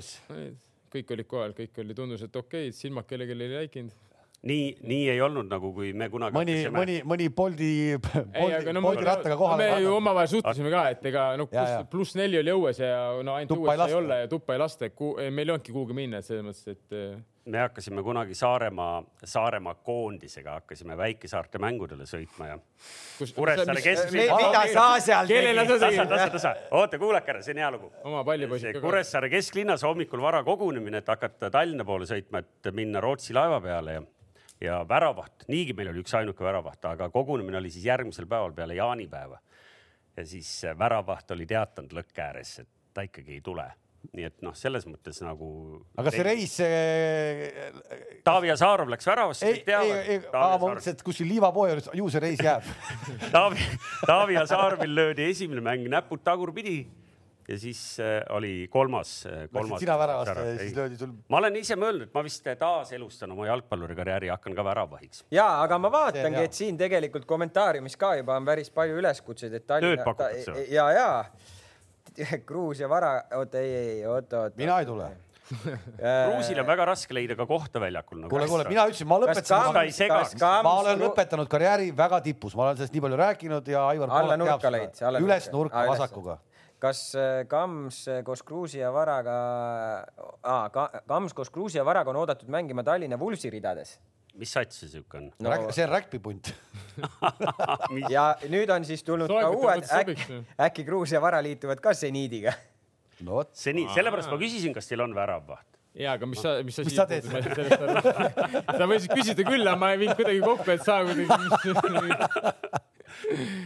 kõik 0.91 1.13
olid 1.15 1.27
kohal, 1.33 1.57
kõik 1.57 1.83
oli, 1.83 1.95
tundus, 1.97 2.23
et 2.27 2.35
okei 2.35 2.69
okay,, 2.69 2.77
silmad 2.77 3.07
kellelgi 3.07 3.37
ei 3.37 3.53
läikinud 3.55 4.10
nii, 4.47 4.77
nii 4.89 5.09
ei 5.13 5.21
olnud 5.21 5.49
nagu, 5.51 5.69
kui 5.75 5.91
me 5.97 6.07
kunagi 6.09 6.33
mõni, 6.33 6.55
mõni, 6.73 6.97
mõni 7.05 7.27
Boldi, 7.29 7.71
Boldi, 8.01 8.71
no, 8.73 8.81
Boldi 8.81 9.05
rattaga 9.05 9.37
kohale. 9.37 9.67
me 9.69 9.81
ju 9.83 9.95
omavahel 9.99 10.31
suhtlesime 10.31 10.71
ka, 10.73 10.85
et 10.95 11.09
ega 11.11 11.25
noh, 11.37 11.49
pluss 11.51 11.89
plus 11.91 12.13
neli 12.17 12.39
oli 12.41 12.53
õues 12.55 12.79
ja 12.81 12.95
no 13.21 13.35
ainult 13.37 13.53
õues 13.59 13.83
sai 13.83 13.97
olla 13.99 14.21
ja 14.23 14.31
tuppa 14.31 14.55
ei 14.55 14.63
lasta, 14.63 14.89
meil 15.29 15.45
ei 15.45 15.53
olnudki 15.53 15.75
kuhugi 15.75 15.97
minna, 15.97 16.21
et 16.21 16.27
selles 16.27 16.47
mõttes, 16.47 16.73
et. 16.73 16.95
Eh, 16.97 17.19
me 17.51 17.57
hakkasime 17.57 18.01
kunagi 18.05 18.35
Saaremaa, 18.37 19.01
Saaremaa 19.25 19.75
koondisega 19.85 20.55
hakkasime 20.59 20.97
väikesaarte 20.97 21.61
mängudele 21.61 22.05
sõitma 22.09 22.47
ja. 22.51 22.55
Kuressaare 23.35 23.81
kesklinnas. 23.81 24.41
mida 24.41 24.63
sa 24.73 24.85
seal 25.01 25.29
tegid? 25.29 25.73
tasa, 25.73 26.05
tasa, 26.05 26.29
tasa, 26.33 26.53
oota, 26.77 26.97
kuulake 27.01 27.33
ära, 27.33 27.43
see 27.45 27.53
on 27.53 27.61
hea 27.61 27.69
lugu. 27.73 27.91
oma 28.09 28.23
pallipoisid 28.25 28.77
ka. 28.77 28.81
Kuressaare 28.85 29.29
kesklinnas 29.33 29.85
hommikul 29.85 30.21
vara 30.21 30.41
kogunemine, 30.45 31.01
et 31.01 31.13
hakata 31.13 31.49
Tallinna 31.53 31.85
poole 31.85 32.09
sõitma, 32.09 32.41
et 32.41 32.73
minna 32.77 33.01
Rootsi 33.01 33.37
laeva 33.37 33.61
peale 33.61 33.97
ja 33.97 34.05
ja 34.61 34.81
väravaht, 34.87 35.47
niigi 35.51 35.75
meil 35.77 35.91
oli 35.91 36.03
üks 36.03 36.13
ainuke 36.17 36.45
väravaht, 36.45 36.83
aga 36.85 37.09
kogunemine 37.13 37.59
oli 37.61 37.71
siis 37.73 37.85
järgmisel 37.89 38.27
päeval 38.29 38.53
peale 38.57 38.77
jaanipäeva. 38.77 39.39
ja 40.17 40.25
siis 40.25 40.49
väravaht 40.77 41.31
oli 41.31 41.45
teatanud 41.49 41.93
lõkke 41.95 42.21
ääres, 42.21 42.59
et 42.59 42.69
ta 42.93 43.05
ikkagi 43.07 43.39
ei 43.39 43.41
tule 43.41 43.71
nii 44.17 44.25
et 44.25 44.39
noh, 44.41 44.53
selles 44.57 44.87
mõttes 44.89 45.19
nagu. 45.21 45.47
aga 46.01 46.13
see 46.13 46.23
reis 46.25 46.55
see.... 46.57 47.51
Taavi 48.25 48.49
Asarov 48.53 48.89
läks 48.91 49.07
väravasse. 49.07 49.45
ei, 49.47 49.61
ei, 49.61 49.91
ei, 50.15 50.23
ma 50.33 50.57
mõtlesin, 50.57 50.97
et 50.97 51.03
kuskil 51.05 51.29
liivapoe 51.29 51.69
juures, 51.69 51.89
ju 51.99 52.09
see 52.13 52.23
reis 52.23 52.41
jääb 52.41 52.65
Taavi, 53.35 53.67
Taavi 54.09 54.39
Asarovil 54.41 54.95
löödi 54.97 55.29
esimene 55.29 55.63
mäng 55.65 55.85
näpud 55.91 56.23
tagurpidi 56.25 56.79
ja 57.51 57.59
siis 57.59 57.81
äh, 57.99 58.19
oli 58.35 58.67
kolmas, 58.71 59.25
äh, 59.25 59.45
kolmas. 59.53 59.79
Sina 59.79 59.97
väravast 59.99 60.35
ja 60.35 60.57
siis 60.57 60.75
löödi 60.75 60.97
sul. 60.97 61.13
ma 61.29 61.41
olen 61.41 61.55
ise 61.59 61.77
mõelnud, 61.79 62.09
et 62.09 62.13
ma 62.15 62.23
vist 62.25 62.47
taaselustan 62.59 63.31
oma 63.35 63.47
jalgpallurikarjääri, 63.49 64.31
hakkan 64.33 64.55
ka 64.57 64.65
väravahiks. 64.65 65.25
ja, 65.31 65.47
aga 65.63 65.79
ma 65.81 65.91
vaatangi, 65.93 66.45
et 66.45 66.57
siin 66.57 66.79
tegelikult 66.79 67.25
kommentaariumis 67.29 67.97
ka 67.99 68.15
juba 68.21 68.37
on 68.39 68.47
päris 68.47 68.71
palju 68.73 69.01
üleskutseid, 69.01 69.57
et 69.59 69.67
Tallinna. 69.67 69.97
tööd 69.97 70.05
pakutakse 70.07 70.55
või? 70.55 70.69
ja, 70.71 70.87
ja 70.95 71.09
Gruusia 72.47 72.89
vara, 72.91 73.17
oota, 73.37 73.59
ei, 73.59 73.75
ei, 73.75 73.99
oota, 74.05 74.47
oota. 74.47 74.57
mina 74.59 74.79
ei 74.79 74.89
tule 74.89 75.11
Kruusil 76.27 76.59
on 76.61 76.67
väga 76.67 76.85
raske 76.91 77.15
leida 77.15 77.35
ka 77.35 77.45
kohta 77.49 77.81
väljakul 77.83 78.21
nagu. 78.21 78.31
kuule, 78.31 78.47
kuule, 78.47 78.67
mina 78.69 78.85
ütlesin, 78.87 79.09
ma 79.09 79.17
lõpetasin. 79.23 80.45
ma 80.63 80.75
olen 80.83 81.01
lõpetanud 81.01 81.51
karjääri 81.51 81.91
väga 81.97 82.21
tipus, 82.23 82.55
ma 82.55 82.69
olen 82.69 82.79
sellest 82.79 82.95
nii 82.95 83.03
palju 83.07 83.19
rääkinud 83.19 83.73
ja 83.73 83.83
Aivar. 83.89 84.15
alla 84.21 84.39
nurka 84.39 84.71
lõid. 84.71 85.03
üles 85.19 85.51
nurka 85.51 85.83
vasakuga 85.91 86.39
kas 86.81 87.01
äh, 87.15 87.43
Kams 87.49 88.05
äh, 88.09 88.21
koos 88.25 88.43
Kruusi 88.43 88.81
ja 88.81 88.91
Varaga 88.93 89.35
ah,, 90.43 90.69
Kams 91.07 91.35
koos 91.37 91.51
Kruusi 91.53 91.77
ja 91.77 91.85
Varaga 91.85 92.09
on 92.13 92.21
oodatud 92.23 92.49
mängima 92.49 92.83
Tallinna 92.83 93.19
Vulsi 93.19 93.51
ridades? 93.53 93.99
mis 94.39 94.53
sats 94.55 94.79
see 94.79 94.89
siuke 94.89 95.19
on 95.19 95.27
no.? 95.43 95.55
see 95.75 95.83
on 95.85 95.91
räkpipunt 95.91 96.53
ja 98.15 98.31
nüüd 98.49 98.71
on 98.73 98.85
siis 98.87 99.03
tulnud 99.03 99.29
Soekud 99.29 99.43
ka 99.43 99.57
uued, 99.57 99.89
äkki, 99.99 100.39
äkki 100.67 100.87
Kruus 100.87 101.11
ja 101.11 101.21
Vara 101.21 101.41
liituvad 101.43 101.83
ka 101.83 101.93
seniidiga? 101.97 102.55
no 103.25 103.41
vot. 103.41 103.51
seniid, 103.57 103.91
sellepärast 103.95 104.31
ma 104.31 104.39
küsisin, 104.41 104.73
kas 104.73 104.87
teil 104.89 105.03
on 105.03 105.15
väravvaht 105.15 105.67
ja, 105.93 106.15
aga 106.15 106.29
mis 106.29 106.39
sa, 106.41 106.55
mis 106.63 106.79
sa 106.79 106.87
mis 106.87 106.95
sa 106.95 107.05
teed? 107.09 107.27
sa 108.79 108.87
võisid 108.87 109.11
küsida 109.11 109.45
küll, 109.45 109.67
aga 109.67 109.77
ma 109.79 109.91
ei 109.93 110.01
viinud 110.05 110.17
kuidagi 110.19 110.41
kokku, 110.45 110.71
et 110.71 110.87
sa 110.87 111.01
kuidagi 111.03 111.27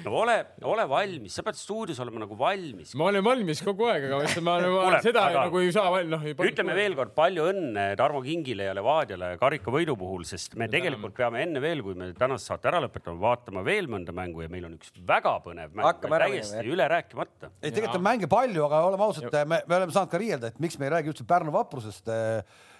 no 0.05 0.13
ole, 0.21 0.35
ole 0.67 0.85
valmis, 0.89 1.35
sa 1.37 1.43
pead 1.45 1.57
stuudios 1.59 1.99
olema 2.03 2.23
nagu 2.23 2.37
valmis. 2.39 2.93
ma 2.99 3.09
olen 3.11 3.25
valmis 3.25 3.61
kogu 3.65 3.87
aeg, 3.89 4.07
aga 4.07 4.19
ma 4.19 4.27
ütlen, 4.27 4.45
ma 4.45 4.55
Kuule, 4.65 4.99
seda 5.05 5.23
aga, 5.29 5.45
nagu 5.47 5.61
ei 5.61 5.71
saa, 5.75 6.01
noh. 6.09 6.25
ütleme 6.49 6.75
veel 6.77 6.97
kord 6.97 7.13
palju 7.17 7.47
õnne 7.51 7.85
Tarmo 7.99 8.21
Kingile 8.25 8.69
ja 8.69 8.75
Levadiale 8.77 9.31
karikavõidu 9.41 9.97
puhul, 9.99 10.25
sest 10.27 10.57
me 10.59 10.69
tegelikult 10.71 11.15
peame 11.17 11.43
enne 11.45 11.63
veel, 11.63 11.83
kui 11.85 11.97
me 11.97 12.11
tänase 12.17 12.49
saate 12.51 12.71
ära 12.71 12.81
lõpetame, 12.85 13.19
vaatama 13.21 13.65
veel 13.65 13.89
mõnda 13.91 14.15
mängu 14.15 14.45
ja 14.45 14.51
meil 14.51 14.69
on 14.69 14.77
üks 14.79 14.93
väga 15.07 15.37
põnev 15.45 15.75
mäng, 15.77 16.07
täiesti 16.15 16.63
üle 16.75 16.87
rääkimata. 16.91 17.51
ei, 17.61 17.71
tegelikult 17.71 17.99
on 17.99 18.07
mänge 18.09 18.31
palju, 18.31 18.67
aga 18.67 18.85
oleme 18.91 19.09
ausad, 19.09 19.29
me, 19.47 19.61
me 19.65 19.81
oleme 19.81 19.95
saanud 19.95 20.13
ka 20.13 20.21
riielda, 20.21 20.53
et 20.53 20.63
miks 20.63 20.79
me 20.79 20.89
ei 20.89 20.95
räägi 20.97 21.13
üldse 21.13 21.27
Pärnu 21.27 21.53
vaprusest 21.55 22.09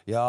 ja 0.10 0.24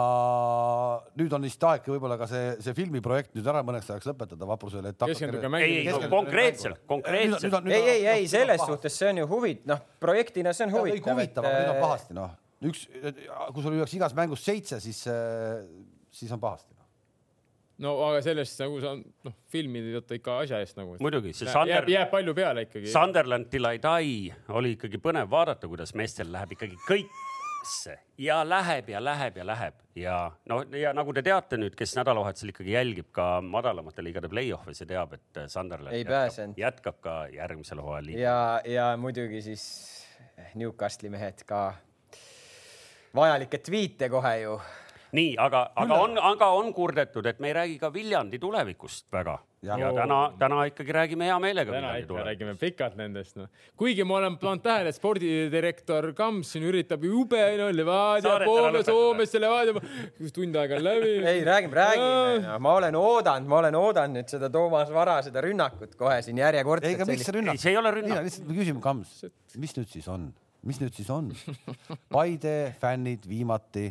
nüüd 1.20 1.34
on 1.36 1.44
vist 1.44 1.64
aeg 1.68 1.88
võib-olla 1.90 2.16
ka 2.20 2.28
see, 2.30 2.54
see 2.64 2.72
filmiprojekt 2.76 3.34
nüüd 3.36 3.48
ära 3.52 3.60
mõneks 3.66 3.90
ajaks 3.92 4.08
lõpetada 4.08 4.48
vaprusele, 4.48 4.94
keskenduge 5.02 5.50
ei 5.60 5.82
konkreetselt, 6.12 6.80
konkreetselt. 6.88 7.58
ei, 7.68 7.82
ei, 7.82 8.06
ei 8.14 8.30
selles 8.30 8.64
suhtes 8.64 8.96
see 8.96 9.10
on 9.12 9.20
ju 9.20 9.28
huvitav, 9.34 9.74
noh, 9.74 9.84
projektina 10.00 10.56
see 10.56 10.68
on 10.68 10.72
huvitav. 10.78 11.12
huvitav, 11.12 11.50
aga 11.50 11.60
nüüd 11.60 11.74
on 11.74 11.82
pahasti, 11.84 12.16
noh, 12.16 12.32
üks, 12.70 12.86
kui 12.88 13.66
sul 13.66 13.76
lüüakse 13.76 14.00
igas 14.00 14.16
mängus 14.16 14.48
seitse, 14.48 14.80
siis, 14.80 15.04
siis 16.22 16.32
on 16.32 16.40
pahasti 16.40 16.72
noh. 16.72 16.88
no 17.84 17.94
aga 18.08 18.24
sellest 18.24 18.64
nagu 18.64 18.80
sa 18.80 18.96
noh, 18.96 19.38
filmid 19.52 19.92
ei 19.92 20.00
võta 20.00 20.16
ikka 20.16 20.40
asja 20.46 20.64
eest 20.64 20.80
nagu. 20.80 20.96
muidugi, 21.04 21.36
see 21.36 21.52
Sander. 21.52 21.82
jääb, 21.82 21.92
jääb 21.98 22.14
palju 22.16 22.38
peale 22.40 22.64
ikkagi. 22.70 22.88
Sunderland 22.96 23.52
Till 23.52 23.68
I 23.68 23.84
Die 23.84 24.44
oli 24.56 24.78
ikkagi 24.80 25.04
põnev 25.04 25.28
vaadata, 25.36 25.68
kuidas 25.68 25.92
meestel 26.00 26.32
läheb 26.32 26.56
ikkagi 26.56 26.80
kõik 26.88 27.24
ülesse 27.66 27.98
ja 28.18 28.40
läheb 28.48 28.88
ja 28.88 29.00
läheb 29.04 29.36
ja 29.36 29.46
läheb. 29.46 29.74
Ja 29.94 30.32
no 30.48 30.62
ja 30.76 30.92
nagu 30.94 31.12
te 31.12 31.22
teate 31.22 31.56
nüüd, 31.56 31.74
kes 31.76 31.96
nädalavahetusel 31.96 32.52
ikkagi 32.52 32.72
jälgib 32.72 33.10
ka 33.12 33.40
madalamate 33.42 34.04
liigade 34.04 34.28
play-off'e, 34.28 34.74
see 34.74 34.86
teab, 34.86 35.12
et 35.16 35.40
Sunderland 35.48 35.96
jätkab, 35.96 36.56
jätkab 36.56 37.00
ka 37.00 37.16
järgmisel 37.32 37.80
hooajal. 37.82 38.12
ja, 38.18 38.60
ja 38.64 38.96
muidugi 38.96 39.42
siis 39.42 39.66
Newcastle'i 40.54 41.10
mehed 41.10 41.44
ka. 41.46 41.74
Vajalikke 43.16 43.58
tweet'e 43.64 44.10
kohe 44.12 44.34
ju. 44.42 44.58
Nii, 45.16 45.36
aga, 45.40 45.70
aga 45.76 46.00
on, 46.02 46.18
aga 46.18 46.48
on 46.52 46.72
kurdetud, 46.74 47.26
et 47.26 47.38
me 47.40 47.48
ei 47.48 47.54
räägi 47.56 47.78
ka 47.80 47.92
Viljandi 47.92 48.38
tulevikust 48.38 49.12
väga. 49.12 49.38
Ja, 49.64 49.78
ja 49.80 49.90
täna, 49.94 50.18
täna 50.38 50.64
ikkagi 50.68 50.92
räägime 50.92 51.26
hea 51.28 51.38
meelega. 51.40 51.72
täna 51.72 51.94
ikka 52.00 52.24
räägime 52.28 52.54
pikalt 52.60 52.96
nendest, 52.98 53.36
noh. 53.38 53.48
kuigi 53.76 54.04
ma 54.04 54.18
olen 54.20 54.36
pannud 54.40 54.64
tähele, 54.64 54.92
et 54.92 54.98
spordidirektor 54.98 56.10
Kams 56.16 56.52
siin 56.54 56.66
üritab 56.68 57.04
jube, 57.06 57.40
no 57.60 57.68
Levadia, 57.72 58.36
Poome, 58.44 58.82
Soomesse, 58.86 59.40
Levadia, 59.42 59.80
tund 60.34 60.60
aega 60.60 60.78
on 60.78 60.86
läbi. 60.86 61.12
ei, 61.24 61.44
räägime, 61.46 61.74
räägime. 61.80 62.56
ma 62.60 62.78
olen 62.80 63.00
oodanud, 63.00 63.50
ma 63.50 63.60
olen 63.62 63.80
oodanud 63.80 64.20
nüüd 64.20 64.32
seda 64.36 64.50
Toomas 64.52 64.92
Vara, 64.94 65.18
seda 65.26 65.44
rünnakut 65.44 65.96
kohe 65.98 66.20
siin 66.26 66.40
järjekordselt. 66.44 66.90
ei, 66.92 67.00
aga 67.00 67.10
miks 67.12 67.28
see 67.28 67.38
rünnak? 67.40 67.62
see 67.62 67.74
ei 67.74 67.80
ole 67.80 67.94
rünnak. 68.00 68.24
lihtsalt 68.28 68.50
me 68.50 68.58
küsime, 68.60 68.82
Kams, 68.84 69.22
mis 69.56 69.76
nüüd 69.78 69.92
siis 69.92 70.10
on? 70.12 70.30
mis 70.66 70.82
nüüd 70.82 70.96
siis 70.96 71.10
on? 71.14 71.30
Paide 72.12 72.74
fännid 72.82 73.24
viimati 73.28 73.90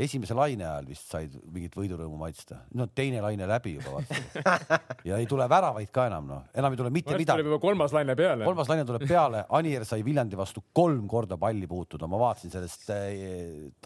esimese 0.00 0.34
laine 0.36 0.64
ajal 0.64 0.86
vist 0.88 1.10
said 1.12 1.34
mingit 1.52 1.74
võidurõõmu 1.76 2.16
maitsta, 2.20 2.62
nüüd 2.72 2.86
on 2.86 2.92
teine 2.96 3.20
laine 3.24 3.46
läbi 3.48 3.74
juba 3.76 3.98
vaata 3.98 4.78
ja 5.08 5.18
ei 5.20 5.26
tule 5.28 5.44
väravaid 5.50 5.90
ka 5.92 6.06
enam 6.08 6.28
noh, 6.30 6.44
enam 6.56 6.72
ei 6.72 6.80
tule 6.80 6.92
mitte 6.94 7.12
midagi. 7.12 7.36
tuleb 7.36 7.50
juba 7.50 7.60
kolmas 7.62 7.92
laine 7.96 8.16
peale. 8.16 8.46
kolmas 8.48 8.70
laine 8.72 8.86
tuleb 8.88 9.04
peale, 9.08 9.44
Anier 9.58 9.84
sai 9.88 10.04
Viljandi 10.06 10.38
vastu 10.38 10.64
kolm 10.72 11.04
korda 11.10 11.36
palli 11.40 11.68
puutuda, 11.68 12.08
ma 12.08 12.20
vaatasin 12.22 12.54
sellest 12.54 12.88
äh, 12.94 13.10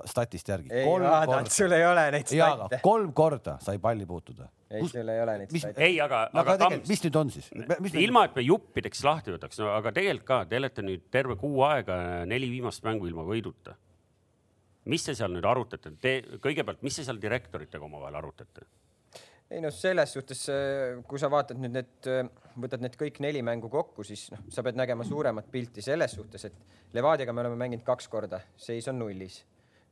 statist 0.07 0.53
järgi. 0.53 0.71
ei 0.71 0.87
vaadanud, 0.87 1.51
sul 1.53 1.75
ei 1.75 1.87
ole 1.89 2.07
neid 2.15 2.31
statte. 2.31 2.81
kolm 2.85 3.11
korda 3.17 3.57
sai 3.65 3.83
palli 3.83 4.07
puutuda. 4.07 4.47
ei 4.71 4.87
sul 4.87 5.11
ei 5.11 5.23
ole 5.25 5.39
neid 5.43 5.57
statte. 5.57 5.83
ei, 5.83 5.99
aga 6.05 6.29
aga, 6.31 6.55
aga 6.55 6.71
mis 6.87 7.03
nüüd 7.07 7.19
on 7.19 7.35
siis? 7.35 7.51
ilma, 7.99 8.29
et 8.31 8.39
me 8.39 8.47
juppideks 8.47 9.03
lahti 9.07 9.35
võtaks, 9.35 9.59
no 9.65 9.75
aga 9.75 9.91
tegelikult 9.97 10.31
ka, 10.31 10.45
te 10.47 10.63
olete 10.63 10.87
nüüd 10.87 11.11
terve 11.11 11.35
kuu 11.41 11.67
aega 11.67 11.99
neli 12.31 12.53
viimast 12.55 12.87
mängu 12.87 13.11
ilma 13.11 13.27
võiduta 13.27 13.75
mis 14.87 15.05
te 15.07 15.15
seal 15.19 15.33
nüüd 15.35 15.47
arutate, 15.47 15.93
te 16.01 16.19
kõigepealt, 16.43 16.83
mis 16.87 16.99
te 16.99 17.05
seal 17.07 17.21
direktoritega 17.23 17.85
omavahel 17.85 18.21
arutate? 18.23 18.67
ei 19.51 19.61
noh, 19.63 19.71
selles 19.75 20.13
suhtes, 20.17 20.41
äh, 20.51 20.97
kui 21.07 21.21
sa 21.23 21.31
vaatad 21.31 21.59
nüüd 21.61 21.75
need, 21.77 21.93
äh, 22.11 22.25
võtad 22.59 22.83
need 22.83 22.97
kõik 22.99 23.21
neli 23.23 23.45
mängu 23.47 23.71
kokku, 23.71 24.05
siis 24.07 24.27
noh, 24.33 24.43
sa 24.53 24.65
pead 24.67 24.79
nägema 24.79 25.07
suuremat 25.07 25.51
pilti 25.53 25.85
selles 25.85 26.17
suhtes, 26.19 26.49
et 26.49 26.97
Levadiaga 26.97 27.35
me 27.35 27.45
oleme 27.45 27.61
mänginud 27.61 27.85
kaks 27.87 28.09
korda, 28.11 28.41
seis 28.57 28.89
on 28.91 28.99
nullis. 28.99 29.45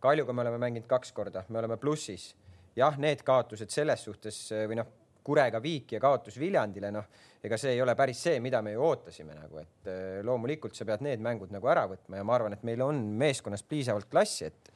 Kaljuga 0.03 0.35
me 0.35 0.43
oleme 0.43 0.59
mänginud 0.59 0.89
kaks 0.91 1.13
korda, 1.15 1.45
me 1.49 1.61
oleme 1.63 1.79
plussis. 1.79 2.35
jah, 2.75 2.97
need 2.99 3.23
kaotused 3.23 3.71
selles 3.71 4.03
suhtes 4.03 4.39
äh, 4.53 4.65
või 4.67 4.81
noh, 4.81 4.91
kurega 5.25 5.61
viik 5.63 5.95
ja 5.95 6.01
kaotus 6.03 6.35
Viljandile, 6.43 6.91
noh, 6.93 7.07
ega 7.45 7.57
see 7.57 7.77
ei 7.77 7.81
ole 7.81 7.95
päris 7.97 8.19
see, 8.27 8.41
mida 8.45 8.61
me 8.63 8.75
ju 8.75 8.83
ootasime 8.85 9.37
nagu, 9.39 9.63
et 9.63 9.89
loomulikult 10.27 10.75
sa 10.77 10.85
pead 10.85 11.01
need 11.07 11.23
mängud 11.25 11.55
nagu 11.55 11.71
ära 11.71 11.87
võtma 11.89 12.19
ja 12.19 12.27
ma 12.27 12.35
arvan, 12.37 12.53
et 12.53 12.67
meil 12.67 12.83
on 12.85 12.99
meeskonnas 13.23 13.65
piisavalt 13.65 14.11
klassi, 14.11 14.51
et, 14.51 14.74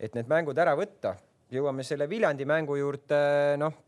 et 0.00 0.14
need 0.14 0.30
mängud 0.30 0.58
ära 0.58 0.76
võtta. 0.78 1.16
jõuame 1.50 1.82
selle 1.84 2.08
Viljandi 2.08 2.44
mängu 2.44 2.76
juurde, 2.76 3.20
noh 3.58 3.84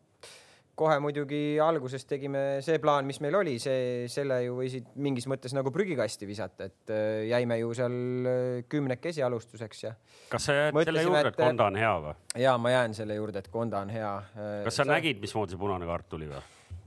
kohe 0.80 0.96
muidugi 1.02 1.58
alguses 1.60 2.06
tegime 2.08 2.42
see 2.64 2.78
plaan, 2.80 3.04
mis 3.08 3.20
meil 3.20 3.36
oli, 3.40 3.56
see, 3.62 4.06
selle 4.12 4.40
ju 4.46 4.56
võisid 4.56 4.94
mingis 5.04 5.26
mõttes 5.30 5.52
nagu 5.56 5.72
prügikasti 5.74 6.28
visata, 6.28 6.70
et 6.70 6.92
äh, 6.94 7.26
jäime 7.28 7.58
ju 7.60 7.74
seal 7.76 7.98
äh, 8.30 8.62
kümnekesi 8.70 9.24
alustuseks 9.26 9.84
ja. 9.84 9.92
kas 10.32 10.48
sa 10.48 10.56
jääd 10.56 10.80
selle 10.88 11.04
juurde, 11.04 11.34
et 11.34 11.40
Konda 11.40 11.68
on 11.68 11.76
hea 11.80 11.92
või? 12.06 12.16
ja 12.46 12.56
ma 12.62 12.72
jään 12.72 12.96
selle 12.96 13.18
juurde, 13.18 13.44
et 13.44 13.52
Konda 13.52 13.84
on 13.84 13.92
hea. 13.92 14.14
kas 14.64 14.80
sa, 14.80 14.86
sa 14.86 14.90
nägid, 14.94 15.20
mismoodi 15.20 15.56
see 15.56 15.60
punane 15.60 15.88
kaart 15.90 16.08
tuli 16.16 16.30
või? 16.30 16.42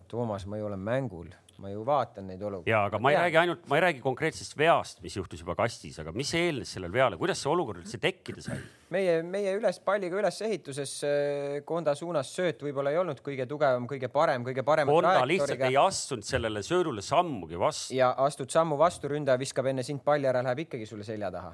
Toomas, 0.10 0.46
ma 0.50 0.58
ju 0.58 0.70
olen 0.70 0.82
mängul 0.82 1.30
ma 1.62 1.72
ju 1.72 1.84
vaatan 1.86 2.28
neid 2.32 2.42
olukordi. 2.42 2.72
ja, 2.72 2.84
aga 2.88 3.00
ma 3.02 3.12
ei 3.14 3.18
räägi 3.18 3.40
ainult, 3.44 3.66
ma 3.70 3.78
ei 3.78 3.84
räägi 3.86 4.02
konkreetsest 4.04 4.56
veast, 4.58 5.02
mis 5.04 5.18
juhtus 5.18 5.44
juba 5.44 5.56
kastis, 5.58 6.00
aga 6.02 6.14
mis 6.16 6.32
eelnes 6.38 6.74
sellele 6.76 6.94
veale, 6.94 7.20
kuidas 7.20 7.42
see 7.44 7.52
olukord 7.52 7.84
üldse 7.84 8.00
tekkida 8.02 8.44
sai? 8.46 8.60
meie, 8.94 9.20
meie 9.26 9.56
üles 9.58 9.80
palliga 9.86 10.18
ülesehituses 10.22 10.96
äh, 11.08 11.60
Konda 11.68 11.96
suunas 11.98 12.32
sööt 12.36 12.64
võib-olla 12.66 12.94
ei 12.94 13.02
olnud 13.02 13.22
kõige 13.26 13.48
tugevam, 13.50 13.86
kõige 13.90 14.10
parem, 14.14 14.46
kõige 14.46 14.66
parem. 14.66 14.90
Konda 14.90 15.26
lihtsalt 15.30 15.68
ei 15.70 15.78
astunud 15.80 16.28
sellele 16.28 16.64
söödule 16.66 17.06
sammugi 17.06 17.60
vastu. 17.60 17.94
ja 17.98 18.14
astud 18.26 18.52
sammu 18.54 18.80
vastu, 18.80 19.12
ründaja 19.14 19.40
viskab 19.42 19.70
enne 19.72 19.86
sind 19.86 20.04
palli 20.06 20.30
ära, 20.30 20.44
läheb 20.46 20.66
ikkagi 20.68 20.90
sulle 20.90 21.06
selja 21.08 21.32
taha 21.34 21.54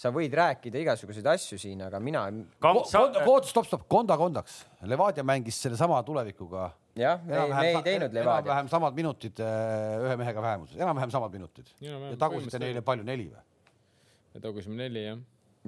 sa 0.00 0.08
võid 0.14 0.32
rääkida 0.32 0.80
igasuguseid 0.80 1.26
asju 1.28 1.58
siin, 1.60 1.82
aga 1.84 1.98
mina. 2.00 2.22
oota, 2.64 3.24
stopp, 3.44 3.66
stopp, 3.68 3.82
Konda 3.90 4.16
kondaks. 4.16 4.62
Levadia 4.88 5.24
mängis 5.26 5.58
sellesama 5.60 5.98
tulevikuga 6.06 6.70
jah, 6.98 7.20
me, 7.24 7.42
me 7.52 7.66
ei 7.68 7.82
teinud 7.86 8.14
Levadia. 8.14 8.40
enam-vähem 8.40 8.70
samad 8.72 8.96
minutid 8.96 9.42
äh, 9.44 10.00
ühe 10.06 10.16
mehega 10.20 10.42
vähemuses, 10.42 10.78
enam-vähem 10.80 11.12
samad 11.14 11.34
minutid. 11.36 11.70
ja 11.84 12.16
tagusite 12.18 12.60
neile 12.62 12.82
palju, 12.86 13.06
neli 13.06 13.28
või? 13.30 13.44
me 14.34 14.42
tagusime 14.42 14.78
neli, 14.80 15.04
jah. 15.04 15.20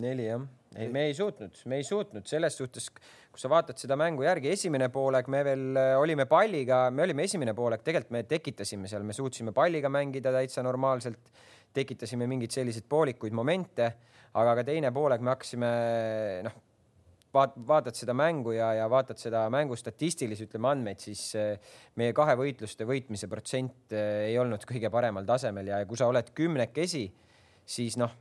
neli, 0.03 0.27
jah. 0.27 0.47
ei, 0.77 0.89
me 0.93 1.07
ei 1.11 1.15
suutnud, 1.19 1.63
me 1.71 1.79
ei 1.81 1.87
suutnud 1.87 2.27
selles 2.31 2.59
suhtes, 2.59 2.89
kui 2.93 3.43
sa 3.43 3.51
vaatad 3.53 3.79
seda 3.81 3.99
mängu 4.01 4.27
järgi, 4.27 4.51
esimene 4.57 4.91
poolek 4.95 5.31
me 5.33 5.45
veel 5.47 5.67
äh, 5.79 5.95
olime 6.01 6.27
palliga, 6.31 6.85
me 6.91 7.07
olime 7.07 7.29
esimene 7.29 7.55
poolek, 7.59 7.85
tegelikult 7.87 8.19
me 8.19 8.25
tekitasime 8.29 8.91
seal, 8.91 9.07
me 9.07 9.17
suutsime 9.17 9.55
palliga 9.57 9.93
mängida 9.93 10.35
täitsa 10.35 10.65
normaalselt, 10.67 11.31
tekitasime 11.73 12.27
mingeid 12.29 12.53
selliseid 12.53 12.89
poolikuid 12.91 13.35
momente, 13.37 13.89
aga 14.37 14.59
ka 14.59 14.67
teine 14.67 14.91
poolek 14.93 15.23
me 15.25 15.35
hakkasime 15.35 15.73
noh 16.49 16.61
vaat-, 17.35 17.57
vaatad 17.69 17.97
seda 17.99 18.15
mängu 18.17 18.55
ja, 18.57 18.73
ja 18.79 18.89
vaatad 18.91 19.21
seda 19.21 19.45
mängu 19.53 19.77
statistilisi, 19.79 20.49
ütleme 20.49 20.73
andmeid, 20.73 21.03
siis 21.03 21.25
eh, 21.39 21.75
meie 22.01 22.15
kahe 22.17 22.37
võitluste 22.39 22.87
võitmise 22.89 23.29
protsent 23.31 23.95
eh, 23.97 24.29
ei 24.31 24.39
olnud 24.41 24.67
kõige 24.69 24.91
paremal 24.93 25.27
tasemel 25.29 25.73
ja 25.73 25.83
kui 25.89 26.01
sa 26.01 26.11
oled 26.13 26.33
kümnekesi, 26.37 27.07
siis 27.77 27.99
noh, 28.01 28.15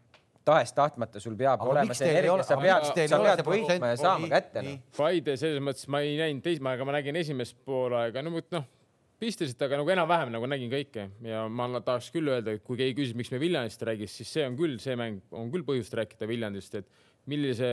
tahes-tahtmata 0.46 1.22
sul 1.22 1.36
peab 1.38 1.62
aga 1.62 1.70
olema 1.70 1.96
see 1.98 2.10
energia, 2.10 2.44
sa 2.46 2.58
pead, 2.58 2.92
sa 3.10 3.22
pead 3.22 3.44
võitma 3.46 3.94
ja 3.94 3.98
saama 4.00 4.30
kätte 4.32 4.64
no.. 4.66 4.78
Paide 4.98 5.38
selles 5.38 5.62
mõttes 5.64 5.90
ma 5.92 6.02
ei 6.06 6.16
näinud 6.20 6.46
teist, 6.46 6.64
aga 6.66 6.88
ma 6.88 6.96
nägin 6.98 7.20
esimest 7.22 7.60
poolaega, 7.68 8.24
no 8.26 8.34
noh, 8.34 8.66
pistesid, 9.22 9.60
aga 9.62 9.78
nagu 9.78 9.94
enam-vähem 9.94 10.32
nagu 10.34 10.50
nägin 10.50 10.72
kõike. 10.72 11.06
Ja 11.28 11.44
ma 11.46 11.68
tahaks 11.78 12.10
küll 12.14 12.32
öelda, 12.32 12.56
et 12.58 12.66
kui 12.66 12.80
keegi 12.80 12.98
küsib, 12.98 13.20
miks 13.22 13.30
me 13.34 13.40
Viljandist 13.42 13.86
räägis, 13.86 14.16
siis 14.18 14.34
see 14.34 14.48
on 14.48 14.58
küll, 14.58 14.80
see 14.82 14.98
mäng 14.98 15.22
on 15.38 15.52
küll 15.54 15.66
põhjust 15.68 15.94
rääkida 16.00 16.30
Viljandist, 16.30 16.80
et 16.80 16.90
millise 17.30 17.68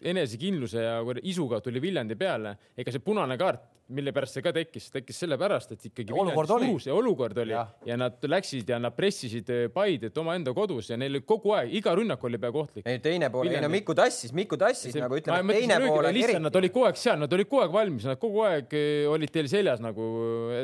enesekindluse 0.00 0.82
ja 0.82 1.00
isuga 1.22 1.60
tuli 1.60 1.80
Viljandi 1.82 2.16
peale, 2.16 2.56
ega 2.76 2.92
see 2.92 3.04
punane 3.04 3.36
kaart 3.40 3.75
mille 3.94 4.10
pärast 4.10 4.34
see 4.34 4.42
ka 4.42 4.50
tekkis, 4.54 4.88
tekkis 4.90 5.20
sellepärast, 5.22 5.76
et 5.76 5.84
ikkagi 5.88 6.14
olukord 6.14 6.50
oli, 6.56 6.70
ja 6.88 6.94
olukord 6.96 7.38
oli 7.38 7.52
ja. 7.54 7.62
ja 7.86 7.96
nad 8.00 8.24
läksid 8.26 8.72
ja 8.72 8.80
nad 8.82 8.94
pressisid 8.96 9.50
eh, 9.54 9.66
Paidet 9.70 10.16
omaenda 10.18 10.50
kodus 10.56 10.88
ja 10.90 10.96
neil 10.98 11.20
kogu 11.26 11.52
aeg, 11.54 11.70
iga 11.78 11.94
rünnak 11.94 12.24
oli 12.26 12.40
peaaegu 12.42 12.62
ohtlik. 12.64 12.86
ei, 12.88 12.98
teine 13.04 13.28
pool, 13.30 13.52
ei 13.52 13.60
no 13.62 13.70
Miku 13.70 13.94
tassis, 13.94 14.32
Miku 14.34 14.58
tassis 14.58 14.90
see, 14.90 15.02
nagu 15.04 15.18
ütleme, 15.20 15.54
teine 15.54 15.78
pool 15.84 16.08
oli 16.10 16.24
eriti. 16.26 16.42
Nad 16.42 16.58
olid 16.58 16.74
kogu 16.74 16.88
aeg 16.88 16.98
seal, 16.98 17.20
nad 17.22 17.36
olid 17.38 17.50
kogu 17.50 17.62
aeg 17.62 17.76
valmis, 17.76 18.08
nad 18.10 18.20
kogu 18.22 18.42
aeg 18.48 18.74
eh, 18.74 19.06
olid 19.12 19.34
teil 19.36 19.50
seljas 19.52 19.84
nagu, 19.84 20.08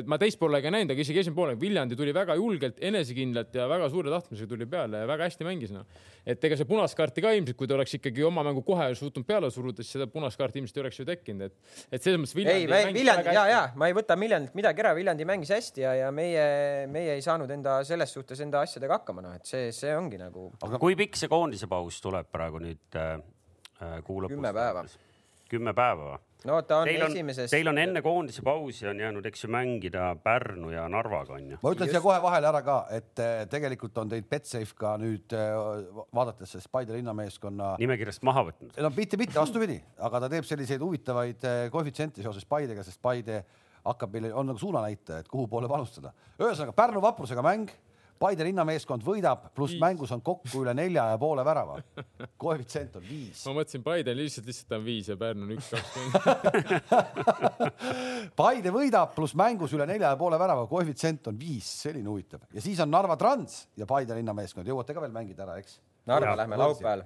et 0.01 0.11
ma 0.11 0.19
teist 0.23 0.41
poolega 0.43 0.73
ei 0.73 0.77
näinud, 0.81 0.97
aga 0.97 1.07
isegi 1.07 1.23
esimene 1.23 1.39
pool, 1.39 1.55
Viljandi 1.63 1.99
tuli 1.99 2.17
väga 2.17 2.35
julgelt, 2.41 2.83
enesekindlalt 2.83 3.55
ja 3.55 3.69
väga 3.71 3.87
suure 3.93 4.11
tahtmisega 4.11 4.51
tuli 4.51 4.67
peale 4.67 5.05
ja 5.05 5.11
väga 5.11 5.31
hästi 5.31 5.47
mängis 5.47 5.71
noh. 5.75 5.87
et 6.27 6.43
ega 6.43 6.59
see 6.59 6.67
punast 6.67 6.99
kaarti 6.99 7.23
ka 7.23 7.31
ilmselt, 7.39 7.59
kui 7.61 7.71
ta 7.71 7.79
oleks 7.79 7.95
ikkagi 8.01 8.27
oma 8.27 8.43
mängu 8.47 8.67
kohe 8.67 8.91
suutnud 8.99 9.27
peale 9.29 9.51
suruda, 9.55 9.87
siis 9.87 9.95
seda 9.95 10.11
punast 10.11 10.41
kaarti 10.41 10.59
ilmselt 10.59 10.81
ei 10.81 10.87
oleks 10.87 10.99
ju 10.99 11.07
tekkinud, 11.07 11.47
et, 11.47 11.79
et 11.93 12.03
selles 12.03 12.19
mõttes 12.19 12.35
Viljandi 12.39 13.12
Viljandi 13.13 13.37
ja, 13.37 13.45
ja 13.51 13.61
ma 13.79 13.89
ei 13.91 13.97
võta 13.97 14.17
Viljandilt 14.19 14.57
midagi 14.59 14.85
ära, 14.85 14.95
Viljandi 14.97 15.29
mängis 15.29 15.53
hästi 15.55 15.85
ja, 15.85 15.95
ja 15.99 16.11
meie, 16.15 16.45
meie 16.93 17.17
ei 17.17 17.23
saanud 17.25 17.51
enda 17.53 17.79
selles 17.87 18.13
suhtes 18.15 18.41
enda 18.45 18.65
asjadega 18.67 19.01
hakkama, 19.01 19.25
noh, 19.25 19.37
et 19.39 19.49
see, 19.49 19.71
see 19.77 19.95
ongi 19.97 20.21
nagu. 20.21 20.51
aga 20.65 20.81
kui 20.83 20.99
pikk 20.99 21.19
see 21.21 21.31
koondise 21.33 21.69
paus 21.71 22.01
tuleb 22.05 22.29
praegu 22.33 22.63
nüüd 22.63 23.01
äh, 23.01 23.17
äh 23.83 23.97
kuu 24.07 24.25
lõpus? 24.25 24.37
kümme 24.37 24.55
päeva. 24.57 24.87
Kümme 25.53 25.75
päeva 25.77 26.17
no 26.49 26.59
ta 26.67 26.81
on 26.83 26.89
teil 26.91 27.05
on, 27.05 27.13
esimeses. 27.13 27.51
Teil 27.53 27.71
on 27.71 27.79
enne 27.79 28.03
koondise 28.05 28.43
pausi 28.47 28.87
on 28.91 29.01
jäänud, 29.01 29.27
eks 29.29 29.45
ju, 29.45 29.51
mängida 29.53 30.09
Pärnu 30.23 30.73
ja 30.75 30.85
Narvaga 30.91 31.37
on 31.37 31.53
ju. 31.55 31.59
ma 31.63 31.73
ütlen 31.75 31.91
siia 31.91 32.03
kohe 32.05 32.19
vahele 32.23 32.49
ära 32.51 32.63
ka, 32.67 32.79
et 32.95 33.23
äh, 33.23 33.45
tegelikult 33.51 33.99
on 34.03 34.11
teid 34.13 34.29
Betsafe 34.31 34.77
ka 34.79 34.95
nüüd 35.01 35.35
äh, 35.37 35.55
vaadates 36.15 36.55
sellest 36.55 36.73
Paide 36.73 36.97
linnameeskonna. 36.97 37.75
nimekirjast 37.83 38.27
maha 38.27 38.47
võtnud. 38.51 38.75
no 38.83 38.93
mitte, 38.97 39.21
mitte 39.21 39.39
vastupidi, 39.39 39.79
aga 40.03 40.25
ta 40.25 40.33
teeb 40.33 40.49
selliseid 40.49 40.83
huvitavaid 40.83 41.49
äh, 41.49 41.63
koefitsiente 41.75 42.25
seoses 42.25 42.49
Paidega, 42.49 42.85
sest 42.87 43.03
Paide 43.03 43.45
hakkab 43.87 44.13
meil, 44.15 44.31
on 44.39 44.47
nagu 44.51 44.61
suunanäitaja, 44.63 45.23
et 45.23 45.31
kuhu 45.31 45.49
poole 45.51 45.71
panustada. 45.71 46.15
ühesõnaga 46.41 46.75
Pärnu 46.77 47.03
vaprusega 47.03 47.45
mäng 47.45 47.71
Paide 48.23 48.45
linnameeskond 48.47 49.03
võidab, 49.03 49.49
pluss 49.57 49.75
mängus 49.83 50.13
on 50.15 50.21
kokku 50.23 50.61
üle 50.63 50.71
nelja 50.79 51.09
ja 51.11 51.19
poole 51.19 51.43
värava. 51.47 51.81
koefitsient 52.39 52.97
on 53.01 53.05
viis. 53.07 53.41
ma 53.49 53.55
mõtlesin, 53.57 53.83
Paide 53.83 54.15
lihtsalt 54.15 54.47
lihtsalt 54.47 54.77
on 54.77 54.85
viis 54.87 55.09
ja 55.11 55.17
Pärnu 55.19 55.49
on 55.49 55.55
üks, 55.57 55.71
kakskümmend 55.73 56.15
Paide 58.43 58.71
võidab, 58.75 59.11
pluss 59.17 59.35
mängus 59.39 59.75
üle 59.75 59.87
nelja 59.91 60.13
ja 60.13 60.21
poole 60.21 60.39
värava, 60.39 60.69
koefitsient 60.71 61.27
on 61.33 61.41
viis, 61.41 61.67
selline 61.83 62.09
huvitav. 62.09 62.45
ja 62.55 62.63
siis 62.63 62.79
on 62.85 62.93
Narva 62.95 63.17
Trans 63.19 63.65
ja 63.81 63.89
Paide 63.91 64.15
linnameeskond, 64.21 64.71
jõuate 64.71 64.95
ka 64.95 65.03
veel 65.03 65.15
mängida 65.15 65.43
ära, 65.49 65.59
eks? 65.63 65.81
Narva 66.07 66.37
lähme 66.39 66.61
laupäeval. 66.63 67.03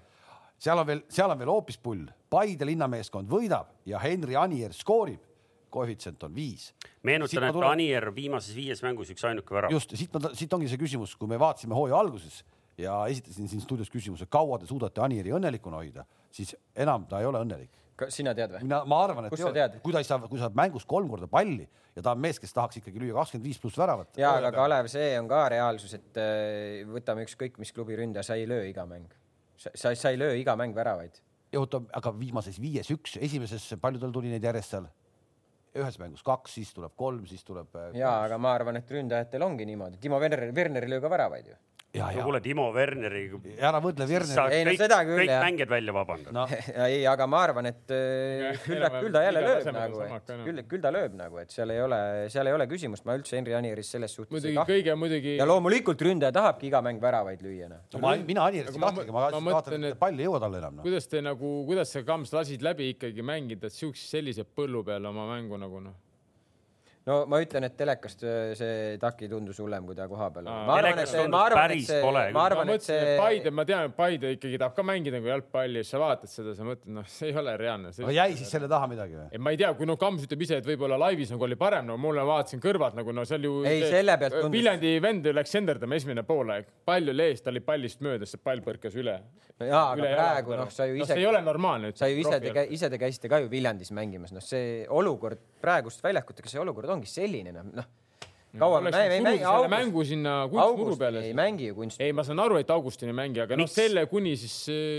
seal 0.58 0.84
on 0.84 0.90
veel, 0.90 1.00
seal 1.08 1.32
on 1.32 1.40
veel 1.40 1.52
hoopis 1.52 1.80
pull. 1.80 2.04
Paide 2.28 2.68
linnameeskond 2.68 3.30
võidab 3.30 3.72
ja 3.88 4.02
Henri 4.04 4.36
Anier 4.36 4.76
skoorib 4.76 5.24
koefitsient 5.70 6.22
on 6.26 6.34
viis. 6.34 6.72
meenutan, 7.02 7.48
et 7.48 7.56
tulen... 7.56 7.70
Anier 7.70 8.10
viimases 8.14 8.56
viies 8.56 8.82
mängus 8.84 9.10
üks 9.14 9.24
ainuke 9.28 9.54
värav. 9.54 9.72
just, 9.74 9.96
siit 9.98 10.12
ma, 10.14 10.32
siit 10.36 10.52
ongi 10.52 10.70
see 10.70 10.80
küsimus, 10.80 11.16
kui 11.18 11.30
me 11.30 11.38
vaatasime 11.40 11.76
hooaja 11.76 11.98
alguses 11.98 12.42
ja 12.78 12.98
esitasin 13.10 13.48
siin 13.48 13.62
stuudios 13.64 13.90
küsimuse, 13.92 14.28
kaua 14.30 14.58
te 14.60 14.68
suudate 14.68 15.00
Anieri 15.04 15.32
õnnelikuna 15.36 15.80
hoida, 15.80 16.04
siis 16.32 16.54
enam 16.76 17.06
ta 17.10 17.20
ei 17.20 17.28
ole 17.28 17.40
õnnelik. 17.44 17.82
sina 18.12 18.34
tead 18.36 18.52
või? 18.52 18.66
mina, 18.66 18.82
ma 18.84 19.02
arvan, 19.04 19.28
et 19.28 19.38
ei, 19.38 19.80
kui 19.82 19.94
ta 19.94 20.02
ei 20.02 20.08
saa, 20.08 20.20
kui 20.28 20.40
sa 20.40 20.50
mängus 20.52 20.84
kolm 20.84 21.08
korda 21.08 21.28
palli 21.32 21.64
ja 21.96 22.02
ta 22.04 22.12
on 22.12 22.20
mees, 22.20 22.40
kes 22.40 22.52
tahaks 22.52 22.82
ikkagi 22.82 23.00
lüüa 23.00 23.16
kakskümmend 23.16 23.48
viis 23.48 23.60
pluss 23.62 23.78
väravat. 23.80 24.12
ja, 24.20 24.34
aga 24.36 24.52
Kalev, 24.52 24.90
see 24.92 25.14
on 25.20 25.30
ka 25.30 25.46
reaalsus, 25.52 25.96
et 25.96 26.20
äh, 26.20 26.82
võtame 26.90 27.24
ükskõik 27.24 27.56
mis 27.62 27.72
klubi 27.72 27.96
ründaja, 27.96 28.26
sa 28.28 28.36
ei 28.36 28.44
löö 28.48 28.66
iga 28.68 28.84
mäng. 28.88 29.08
sa, 29.56 29.72
sa, 29.72 29.94
sa 29.96 30.12
ei 30.12 30.20
löö 30.20 30.36
iga 30.36 30.56
mäng 30.60 30.76
väravaid. 30.76 31.22
oota, 31.56 31.80
aga 31.96 32.12
viimases 32.18 32.60
viies 32.60 32.92
üks, 32.92 33.16
esimeses 33.16 33.72
paljudel 33.80 34.12
tuli 34.12 34.28
neid 34.32 34.44
järjest 34.44 34.76
seal 34.76 34.90
ühes 35.76 35.98
mängus 36.02 36.24
kaks, 36.26 36.56
siis 36.58 36.72
tuleb 36.74 36.96
kolm, 36.96 37.26
siis 37.30 37.44
tuleb. 37.44 37.70
Äh, 37.76 37.94
ja, 38.00 38.16
aga 38.24 38.38
ma 38.40 38.54
arvan, 38.56 38.80
et 38.80 38.90
ründajatel 38.90 39.44
ongi 39.46 39.68
niimoodi, 39.68 40.00
Timo 40.02 40.20
Werner, 40.22 40.48
Werner 40.56 40.86
ei 40.86 40.94
löö 40.94 41.04
ka 41.04 41.12
väravaid 41.12 41.52
ju 41.52 41.56
no 42.00 42.24
kuule, 42.26 42.40
Timo 42.44 42.66
Werneri. 42.74 43.22
ära 43.56 43.80
võrdle 43.82 44.06
Werneri. 44.10 44.58
ei 44.58 44.66
no 44.66 44.74
seda 44.78 44.98
küll 45.06 45.20
kõik 45.20 45.30
jah. 45.30 45.40
kõik 45.40 45.46
mängijad 45.46 45.72
välja 45.72 45.94
vabandada 45.96 46.34
no. 46.36 46.44
ei, 46.86 47.02
aga 47.10 47.26
ma 47.30 47.42
arvan, 47.46 47.68
et 47.70 47.94
äh, 47.94 48.60
küll 48.64 48.84
ta, 48.84 48.90
küll 48.98 49.16
ta 49.16 49.24
jälle 49.26 49.42
lööb 49.46 49.70
nagu, 49.76 50.02
et 50.06 50.32
küll, 50.46 50.62
küll 50.70 50.84
ta 50.84 50.92
lööb 50.94 51.18
nagu, 51.18 51.40
et 51.42 51.54
seal 51.54 51.74
ei 51.74 51.82
ole, 51.84 52.00
seal 52.32 52.50
ei 52.50 52.56
ole 52.56 52.68
küsimust, 52.70 53.06
ma 53.08 53.16
üldse 53.18 53.38
Henri 53.38 53.56
Anierist 53.58 53.96
selles 53.96 54.16
suhtes 54.16 54.34
muidugi 54.36 54.66
kõige 54.70 54.96
muidugi. 54.98 55.36
ja 55.40 55.48
loomulikult 55.48 56.06
ründaja 56.08 56.34
tahabki 56.36 56.70
iga 56.70 56.82
mäng 56.86 57.02
väravaid 57.02 57.44
lüüa 57.44 57.70
noh. 57.72 57.84
no. 57.94 58.02
ma, 58.04 58.16
mina 58.20 58.48
Anierist 58.50 58.76
ei 58.76 58.86
kahtlegi, 58.86 59.14
ma 59.16 59.28
vaatan, 59.28 59.90
et 59.92 60.00
pall 60.00 60.18
ei 60.18 60.28
jõua 60.28 60.42
talle 60.42 60.62
enam 60.62 60.80
no.. 60.80 60.86
kuidas 60.86 61.10
te 61.10 61.22
nagu, 61.24 61.52
kuidas 61.68 61.94
sa 61.94 62.04
Kams 62.06 62.34
lasid 62.36 62.64
läbi 62.66 62.92
ikkagi 62.94 63.24
mängida 63.26 63.72
siukse 63.72 64.08
sellise 64.16 64.46
põllu 64.46 64.84
peal 64.86 65.12
oma 65.12 65.28
mängu 65.34 65.58
nagu 65.60 65.82
noh? 65.88 66.05
No 67.06 67.16
ma 67.30 67.38
ütlen, 67.42 67.64
et 67.68 67.76
telekast 67.78 68.22
öö, 68.26 68.54
see 68.58 68.96
Taki 69.02 69.28
tundus 69.30 69.60
hullem 69.62 69.84
kui 69.86 69.94
ta 69.98 70.08
kohapeal. 70.10 70.48
Aa. 70.50 70.64
ma 70.66 70.76
arvan, 70.80 71.00
et 71.02 71.10
see, 71.10 71.26
ma 71.30 71.42
arvan, 71.46 71.74
et 71.76 71.86
see, 71.86 72.00
ma 72.34 72.44
arvan, 72.48 72.72
et 72.74 72.86
see 72.86 73.14
Paide, 73.20 73.52
ma 73.54 73.64
tean, 73.68 73.90
et 73.90 73.96
Paide 73.98 74.32
ikkagi 74.34 74.58
tahab 74.60 74.74
ka 74.76 74.84
mängida 74.86 75.20
nagu 75.20 75.30
jalgpalli, 75.30 75.84
siis 75.84 75.94
sa 75.94 76.00
vaatad 76.02 76.32
seda, 76.32 76.54
sa 76.58 76.66
mõtled, 76.66 76.90
noh, 76.98 77.06
see 77.10 77.30
ei 77.30 77.38
ole 77.38 77.54
reaalne. 77.60 77.92
aga 77.94 78.16
jäi 78.18 78.36
siis 78.40 78.50
selle 78.56 78.70
taha 78.72 78.90
midagi 78.90 79.18
või? 79.18 79.28
ei, 79.30 79.42
ma 79.46 79.54
ei 79.54 79.60
tea, 79.62 79.72
kui 79.78 79.88
noh, 79.88 79.98
Kams 80.00 80.26
ütleb 80.26 80.42
ise, 80.48 80.58
et 80.62 80.66
võib-olla 80.68 80.98
laivis 81.06 81.30
nagu 81.34 81.46
oli 81.46 81.58
parem, 81.60 81.86
no 81.86 81.98
mulle 82.00 82.26
vaatasin 82.26 82.62
kõrvalt 82.64 82.98
nagu 82.98 83.14
no 83.14 83.24
seal 83.28 83.46
ju. 83.46 83.60
Ei, 83.68 83.86
selle 83.90 84.18
pealt 84.20 84.40
tundus- 84.40 84.56
Viljandi 84.58 84.96
vend 85.02 85.30
läks 85.38 85.54
senderdama 85.54 85.98
esimene 86.00 86.26
poolaeg, 86.26 86.66
pall 86.88 87.14
oli 87.14 87.30
ees, 87.30 87.42
ta 87.44 87.54
oli 87.54 87.62
pallist 87.64 88.02
möödas, 88.04 88.34
see 88.34 88.42
pall 88.42 88.64
põrkas 88.66 88.98
üle. 88.98 89.20
jaa, 89.64 89.84
aga 89.94 90.08
praegu 90.12 90.56
noh, 90.58 90.72
sa 90.72 90.84
ju 90.88 90.98
ise 90.98 91.14
see 91.14 91.22
ei 91.22 91.28
ole 91.28 91.40
normaalne. 91.44 91.92
sa 91.96 92.08
ju 92.10 92.18
ise 92.20 92.40
ise 92.76 92.90
te 92.92 92.98
käisite 93.00 93.30
ka 93.32 93.40
ju 93.40 93.48
Viljandis 93.52 93.92
mängimas, 93.96 94.34
noh, 94.36 94.44
see 94.44 94.82
olukord 94.92 95.40
praegust 95.62 96.04
väljakutega, 96.04 96.50
see 96.52 96.60
olukord 96.60 96.92
ongi 96.92 97.08
selline, 97.08 97.54
noh, 97.56 97.70
noh. 97.80 97.88
kaua 98.56 98.82
me 98.84 98.92
ei 98.92 99.22
mängi, 99.24 99.44
selle 99.44 99.70
mängu 99.72 100.04
sinna 100.04 100.34
kunstmuru 100.52 100.98
peale 101.00 101.24
ei. 101.28 101.32
mängi 101.36 101.70
ju 101.70 101.78
kunst. 101.78 102.00
ei, 102.04 102.12
ma 102.16 102.24
saan 102.26 102.44
aru, 102.44 102.60
et 102.60 102.70
Augustini 102.76 103.14
ei 103.14 103.18
mängi, 103.22 103.40
aga 103.46 103.56
noh, 103.56 103.70
selle 103.70 104.04
kuni 104.12 104.36
siis 104.40 104.58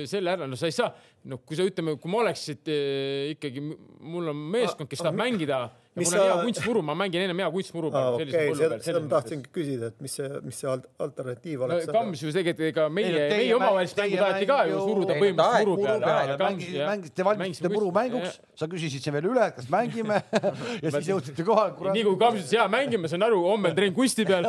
selle 0.09 0.33
ära, 0.33 0.49
no 0.49 0.57
sa 0.57 0.69
ei 0.71 0.77
saa, 0.77 0.89
noh, 1.27 1.41
kui 1.45 1.57
sa 1.59 1.65
ütleme, 1.67 1.97
kui 2.01 2.11
ma 2.11 2.21
oleksid 2.23 2.69
äh, 2.71 3.33
ikkagi, 3.35 3.63
mul 4.01 4.31
on 4.31 4.47
meeskond, 4.55 4.89
kes 4.91 5.03
tahab 5.03 5.19
mängida 5.19 5.65
ja 5.97 6.05
mul 6.05 6.13
on 6.13 6.21
hea 6.27 6.35
kunstmuru, 6.45 6.81
ma 6.85 6.93
mängin 6.97 7.23
ennem 7.25 7.39
hea 7.41 7.49
kunstmuru 7.51 7.89
peal. 7.93 8.17
okei, 8.19 8.51
seda, 8.57 8.77
seda 8.85 9.01
ma 9.01 9.09
tahtsingi 9.15 9.49
küsida, 9.53 9.89
et 9.91 10.01
mis 10.03 10.13
see, 10.19 10.27
mis 10.45 10.59
see 10.61 10.69
al- 10.69 10.85
alternatiiv 11.03 11.63
no 11.63 11.67
oleks. 11.67 11.89
Kams 11.95 12.21
ju 12.21 12.33
tegelikult, 12.35 12.67
ega 12.69 12.85
meie 12.93 13.13
no, 13.15 13.23
meie 13.33 13.55
omavahelist 13.57 13.97
mäng- 13.97 14.13
mängu 14.13 14.21
taheti 14.21 14.49
ka 14.51 14.59
ju 14.69 14.77
suruda 14.83 15.15
Ei, 15.15 15.17
no 15.17 15.23
põhimõtteliselt 15.23 15.71
muru 15.71 15.77
peale. 15.81 16.37
mängisite, 16.43 17.27
valmistasite 17.29 17.73
muru 17.73 17.91
mänguks, 17.95 18.39
sa 18.61 18.69
küsisid 18.71 19.07
siin 19.07 19.17
veel 19.17 19.29
üle, 19.31 19.47
et 19.49 19.57
kas 19.57 19.69
mängime 19.73 20.21
ja 20.85 20.93
siis 20.99 21.11
jõudsite 21.11 21.47
kohale. 21.47 21.95
nii 21.97 22.05
kui 22.11 22.19
Kams 22.21 22.43
ütles, 22.43 22.53
jaa, 22.59 22.67
mängime, 22.71 23.09
saan 23.11 23.25
aru, 23.27 23.41
homme 23.49 23.73
on 23.73 23.77
trenn 23.79 23.97
kunsti 23.97 24.27
peal. 24.29 24.45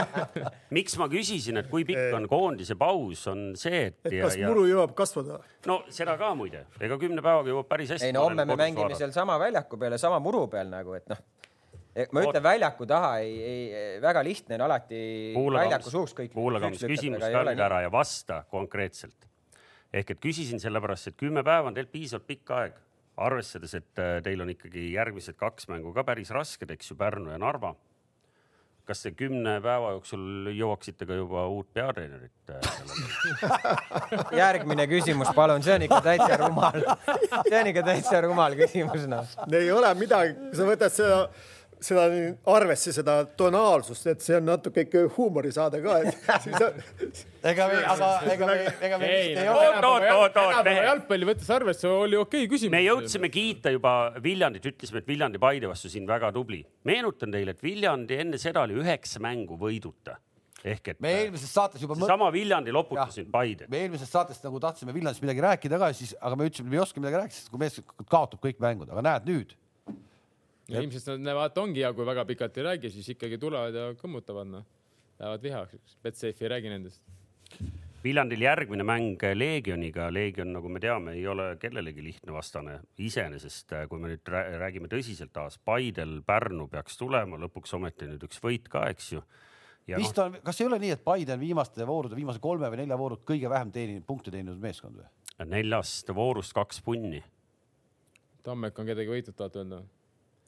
miks 0.76 0.96
ma 1.00 1.10
küsisin, 1.12 1.60
et 1.60 1.68
kui 1.70 1.84
pikk 1.88 2.16
on 2.16 2.28
koondise 2.30 2.76
paus, 2.80 3.26
on 3.30 3.50
see, 3.58 3.90
et 3.90 4.00
et 4.08 4.16
ja, 4.16 4.24
kas 4.26 4.40
ja 4.40 4.48
muru 4.48 4.64
jõuab 4.70 4.96
kasvada? 4.96 5.40
no 5.68 5.82
seda 6.00 6.16
ka 6.20 6.30
muide, 6.38 6.64
ega 6.82 6.98
kümne 7.00 7.22
päevaga 7.24 7.52
jõuab 7.52 7.68
päris 7.70 7.94
hästi. 7.94 8.08
ei 8.08 8.16
no 8.16 8.24
homme 8.26 8.46
me 8.48 8.56
mängime 8.58 8.96
seal 8.98 9.14
sama 9.14 9.38
väljaku 9.40 9.78
peal 9.80 9.96
ja 9.96 10.00
sama 10.02 10.20
muru 10.22 10.46
peal 10.52 10.70
nagu, 10.72 10.96
et 10.98 11.08
noh. 11.10 11.22
ma 12.14 12.24
ütlen 12.26 12.44
väljaku 12.44 12.86
taha 12.90 13.14
ei, 13.24 13.32
ei 13.52 13.96
väga 14.02 14.22
lihtne 14.26 14.58
on 14.58 14.66
alati 14.68 15.00
väljaku 15.36 15.94
suuks 15.96 16.16
kõik. 16.22 16.34
kuula 16.36 16.62
Kams, 16.62 16.84
küsimus 16.92 17.24
ka 17.24 17.44
nüüd 17.50 17.64
ära 17.66 17.82
ja 17.86 17.92
vasta 17.92 18.44
konkreetselt. 18.50 19.28
ehk 19.92 20.14
et 20.14 20.22
küsisin 20.22 20.62
sellepärast, 20.62 21.12
et 21.12 21.20
kümme 21.20 21.44
päeva 21.46 21.68
on 21.70 21.76
teil 21.76 21.90
piisavalt 21.90 22.28
pikk 22.30 22.56
aeg, 22.56 22.80
arvestades, 23.20 23.74
et 23.76 24.00
äh, 24.00 24.18
teil 24.24 24.40
on 24.40 24.50
ikkagi 24.52 24.90
järgmised 24.94 25.36
kaks 25.38 25.68
mängu 25.70 25.92
ka 25.96 26.04
päris 26.06 26.30
rasked, 26.34 26.70
eks 26.70 26.92
ju, 26.92 26.96
Pärnu 27.00 27.32
ja 27.34 27.38
Narva. 27.40 27.74
Kas 28.90 29.04
te 29.04 29.12
kümne 29.14 29.58
päeva 29.62 29.92
jooksul 29.94 30.50
jõuaksite 30.50 31.06
ka 31.06 31.14
juba 31.14 31.44
uut 31.52 31.68
peatreenerit 31.76 32.50
äh,? 32.50 32.58
järgmine 34.40 34.86
küsimus, 34.90 35.30
palun, 35.36 35.62
see 35.62 35.76
on 35.78 35.86
ikka 35.86 36.00
täitsa 36.08 36.38
rumal. 36.40 36.82
see 37.46 37.60
on 37.60 37.70
ikka 37.70 37.84
täitsa 37.86 38.22
rumal 38.26 38.58
küsimus, 38.58 39.06
noh. 39.10 39.30
ei 39.54 39.70
ole 39.74 39.92
midagi, 39.98 40.34
sa 40.58 40.66
võtad 40.66 40.94
seda, 40.94 41.20
seda 41.84 42.04
arvesse, 42.54 42.92
seda 42.94 43.16
tonaalsust, 43.38 44.06
et 44.12 44.24
see 44.24 44.36
on 44.38 44.46
natuke 44.50 44.84
ikka 44.86 45.04
huumorisaade 45.16 45.80
ka, 45.84 45.98
et 46.04 46.28
siis 46.44 46.56
on, 46.56 46.80
ega 47.52 47.68
me, 47.70 47.82
aga 47.94 48.10
ega 48.34 48.48
me, 48.50 48.56
ega 48.88 49.00
me 49.00 49.10
ei, 49.10 49.28
vist 49.30 49.42
ei 49.42 49.52
ole. 49.52 49.66
oot, 49.90 50.08
oot, 50.14 50.40
oot, 50.44 50.62
mehe. 50.66 50.86
jalgpalli 50.88 51.30
võttes 51.32 51.52
arvesse 51.56 51.90
oli 51.90 52.18
okei 52.20 52.48
küsimus. 52.50 52.76
me 52.76 52.82
jõudsime 52.84 53.32
kiita 53.32 53.74
juba 53.74 53.94
Viljandit, 54.22 54.70
ütlesime, 54.72 55.04
et 55.04 55.10
Viljandi 55.10 55.42
Paide 55.42 55.70
vastu 55.70 55.92
siin 55.92 56.08
väga 56.08 56.32
tubli. 56.36 56.62
meenutan 56.88 57.32
teile, 57.32 57.56
et 57.56 57.62
Viljandi 57.64 58.20
enne 58.24 58.40
seda 58.40 58.66
oli 58.66 58.76
üheksa 58.80 59.22
mängu 59.24 59.58
võiduta 59.60 60.20
ehk 60.64 60.92
et 60.92 61.00
me 61.00 61.12
eelmises 61.22 61.52
saates 61.54 61.80
juba 61.82 61.96
seesama 61.96 62.28
Viljandi 62.34 62.72
loputas 62.74 63.16
nüüd 63.18 63.30
Paidet. 63.32 63.70
me 63.72 63.84
eelmises 63.84 64.10
saates 64.12 64.40
nagu 64.44 64.60
tahtsime 64.60 64.94
Viljandist 64.94 65.24
midagi 65.24 65.44
rääkida 65.44 65.80
ka, 65.80 65.90
siis, 65.96 66.12
aga 66.20 66.36
me 66.36 66.48
ütlesime, 66.48 66.68
et 66.68 66.74
me 66.74 66.80
ei 66.80 66.82
oska 66.84 67.00
midagi 67.00 67.20
rääkida, 67.22 67.38
sest 67.38 67.52
kui 67.52 67.62
mees 67.62 67.80
kaotab 68.12 68.42
kõik 68.44 68.60
mängud, 68.62 68.90
aga 68.92 69.04
näed 69.06 69.28
nüüd, 69.30 69.54
ja 70.70 70.82
ilmselt 70.82 71.06
nad 71.14 71.24
näevad, 71.28 71.58
ongi 71.58 71.82
hea, 71.84 71.92
kui 71.96 72.06
väga 72.06 72.24
pikalt 72.28 72.58
ei 72.58 72.66
räägi, 72.66 72.90
siis 72.94 73.08
ikkagi 73.14 73.38
tulevad 73.38 73.76
ja 73.76 73.90
kõmmutavad, 73.98 74.50
noh. 74.50 74.66
Lähevad 75.20 75.42
vihaks, 75.44 75.96
Betsafe 76.02 76.46
ei 76.46 76.52
räägi 76.54 76.70
nendest. 76.72 77.02
Viljandil 78.00 78.40
järgmine 78.40 78.84
mäng 78.88 79.20
Leegioniga, 79.34 80.06
Leegion, 80.12 80.54
nagu 80.54 80.70
me 80.72 80.80
teame, 80.80 81.12
ei 81.18 81.26
ole 81.28 81.50
kellelegi 81.60 82.00
lihtne 82.04 82.32
vastane 82.32 82.78
iseenesest, 82.96 83.74
kui 83.90 84.00
me 84.00 84.14
nüüd 84.14 84.30
rää- 84.32 84.56
räägime 84.62 84.88
tõsiselt 84.88 85.34
taas, 85.36 85.58
Paidel 85.58 86.22
Pärnu 86.24 86.68
peaks 86.72 86.96
tulema, 86.96 87.36
lõpuks 87.36 87.76
ometi 87.76 88.08
nüüd 88.08 88.24
üks 88.24 88.40
võit 88.40 88.70
ka, 88.72 88.86
eks 88.88 89.12
ju. 89.12 89.22
ja 89.90 90.00
vist 90.00 90.18
on, 90.18 90.38
kas 90.42 90.60
ei 90.60 90.70
ole 90.70 90.78
nii, 90.80 90.94
et 90.96 91.04
Paide 91.04 91.36
on 91.36 91.44
viimaste 91.44 91.84
voorude, 91.86 92.16
viimase 92.16 92.40
kolme 92.40 92.72
või 92.72 92.80
nelja 92.80 92.96
voorud 92.96 93.26
kõige 93.28 93.52
vähem 93.52 93.74
teeninud, 93.74 94.06
punkte 94.08 94.32
teeninud 94.32 94.62
meeskond 94.62 94.96
või? 94.96 95.10
neljast 95.44 96.08
voorust 96.14 96.56
kaks 96.56 96.80
punni, 96.84 97.20
Tammek 98.42 98.78
on 98.80 98.88
kedagi 98.88 99.12
võitnud, 99.12 99.36
tahad 99.36 99.56
öelda? 99.60 99.82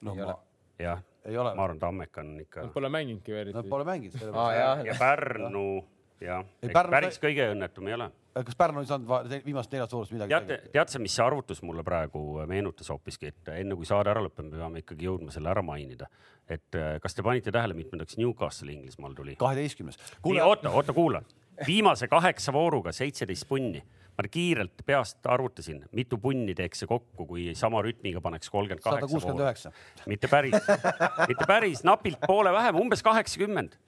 No 0.02 0.14
Ei 0.14 0.20
ma 0.22 0.26
ole., 0.26 0.38
jah, 0.82 1.02
ei 1.24 1.36
ole 1.38 1.54
ma, 1.54 1.64
arvan, 1.64 1.78
Tammek 1.82 2.18
on 2.18 2.34
ikka 2.40 2.66
Nad 2.66 2.74
pole 2.74 2.90
mänginudki 2.92 3.32
veel 3.32 3.50
nad 3.50 3.60
eriti. 3.62 3.70
pole 3.70 3.84
mänginud. 3.88 4.26
aa 4.32 4.48
jah, 4.54 4.84
ja 4.86 4.96
Pärnu 4.98 5.66
jah, 6.20 6.44
päris 6.90 7.20
kõige 7.22 7.52
õnnetum 7.54 7.88
ei 7.90 7.98
ole 7.98 8.10
kas 8.32 8.56
Pärnu 8.56 8.80
ei 8.80 8.88
saanud 8.88 9.32
viimast 9.44 9.72
neljast 9.72 9.92
voorust 9.92 10.12
midagi 10.14 10.32
teate, 10.32 10.70
tead 10.72 10.92
sa, 10.92 11.00
mis 11.02 11.14
see 11.16 11.24
arvutus 11.24 11.60
mulle 11.66 11.84
praegu 11.84 12.22
meenutas 12.48 12.88
hoopiski, 12.92 13.32
et 13.32 13.50
enne 13.58 13.76
kui 13.76 13.88
saade 13.88 14.12
ära 14.12 14.22
lõpeb, 14.24 14.48
me 14.48 14.60
peame 14.60 14.82
ikkagi 14.82 15.08
jõudma 15.08 15.34
selle 15.34 15.50
ära 15.52 15.64
mainida. 15.66 16.08
et 16.48 16.74
äh, 16.76 16.96
kas 17.00 17.14
te 17.14 17.22
panite 17.22 17.52
tähele, 17.52 17.74
mitmendaks 17.74 18.16
Newcastle 18.16 18.72
Inglismaal 18.72 19.14
tuli? 19.14 19.36
kaheteistkümnes. 19.36 19.98
oota, 20.24 20.70
oota, 20.70 20.92
kuula. 20.92 21.22
viimase 21.66 22.08
kaheksa 22.08 22.52
vooruga 22.52 22.92
seitseteist 22.92 23.48
punni. 23.48 23.82
Ma 24.18 24.28
kiirelt 24.28 24.84
peast 24.86 25.24
arvutasin, 25.30 25.80
mitu 25.96 26.18
punni 26.20 26.54
teeks 26.56 26.82
see 26.82 26.90
kokku, 26.90 27.26
kui 27.28 27.46
sama 27.58 27.80
rütmiga 27.84 28.20
paneks 28.24 28.52
kolmkümmend 28.52 28.84
sada 28.84 29.00
kaheksa 29.00 29.14
kuuskümmend 29.14 29.40
vooru. 29.40 29.48
üheksa. 29.48 29.72
mitte 30.10 30.28
päris, 30.28 30.58
mitte 31.30 31.48
päris, 31.48 31.82
napilt 31.88 32.20
poole 32.28 32.52
vähem, 32.52 32.78
umbes 32.82 33.04
kaheksakümmend. 33.06 33.78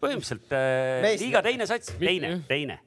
põhimõtteliselt 0.00 0.54
äh, 0.56 1.10
liiga 1.20 1.42
teine 1.44 1.66
sats, 1.68 1.94
teine, 2.00 2.32
teine. 2.48 2.78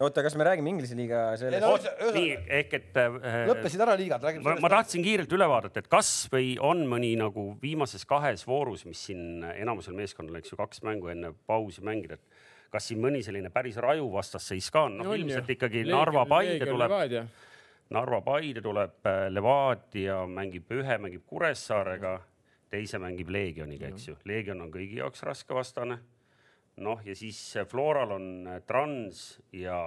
oota, 0.00 0.22
kas 0.24 0.34
me 0.38 0.46
räägime 0.46 0.70
Inglise 0.72 0.96
liiga 0.96 1.24
sellest 1.40 1.66
no-? 1.66 2.12
nii 2.16 2.30
ehk 2.60 2.76
et 2.78 3.00
äh, 3.02 3.18
lõppesid 3.50 3.82
ära 3.84 3.96
liigad, 3.98 4.22
räägime 4.24 4.46
ma, 4.46 4.54
ma 4.62 4.70
tahtsin 4.72 5.04
kiirelt 5.04 5.34
üle 5.36 5.50
vaadata, 5.50 5.82
et 5.82 5.90
kas 5.90 6.12
või 6.32 6.54
on 6.70 6.86
mõni 6.90 7.12
nagu 7.18 7.50
viimases 7.62 8.06
kahes 8.08 8.46
voorus, 8.48 8.86
mis 8.88 9.02
siin 9.10 9.42
enamusel 9.56 9.98
meeskonnal, 9.98 10.38
eks 10.38 10.54
ju, 10.54 10.60
kaks 10.62 10.86
mängu 10.86 11.10
enne 11.12 11.34
pausi 11.50 11.82
mängida, 11.86 12.16
et 12.16 12.39
kas 12.70 12.88
siin 12.90 13.00
mõni 13.02 13.22
selline 13.26 13.50
päris 13.50 13.78
raju 13.82 14.08
vastasseis 14.12 14.70
ka 14.72 14.86
on, 14.88 15.00
noh 15.00 15.14
ilmselt 15.16 15.50
ikkagi 15.56 15.84
Narva 15.88 16.24
Paide 16.30 16.68
tuleb, 16.68 16.94
Narva 17.90 18.20
Paide 18.22 18.62
tuleb, 18.62 19.10
Levadia 19.34 20.20
mängib 20.30 20.70
ühe, 20.78 20.98
mängib 21.02 21.26
Kuressaarega, 21.26 22.14
teise 22.70 23.00
mängib 23.02 23.32
Leegioniga, 23.34 23.90
eks 23.90 24.08
ju, 24.08 24.16
Leegion 24.30 24.62
on 24.62 24.70
kõigi 24.74 25.00
jaoks 25.02 25.26
raske 25.26 25.54
vastane. 25.54 25.98
noh, 26.80 27.00
ja 27.04 27.14
siis 27.16 27.38
Floral 27.68 28.14
on 28.14 28.48
Trans 28.66 29.40
ja, 29.52 29.80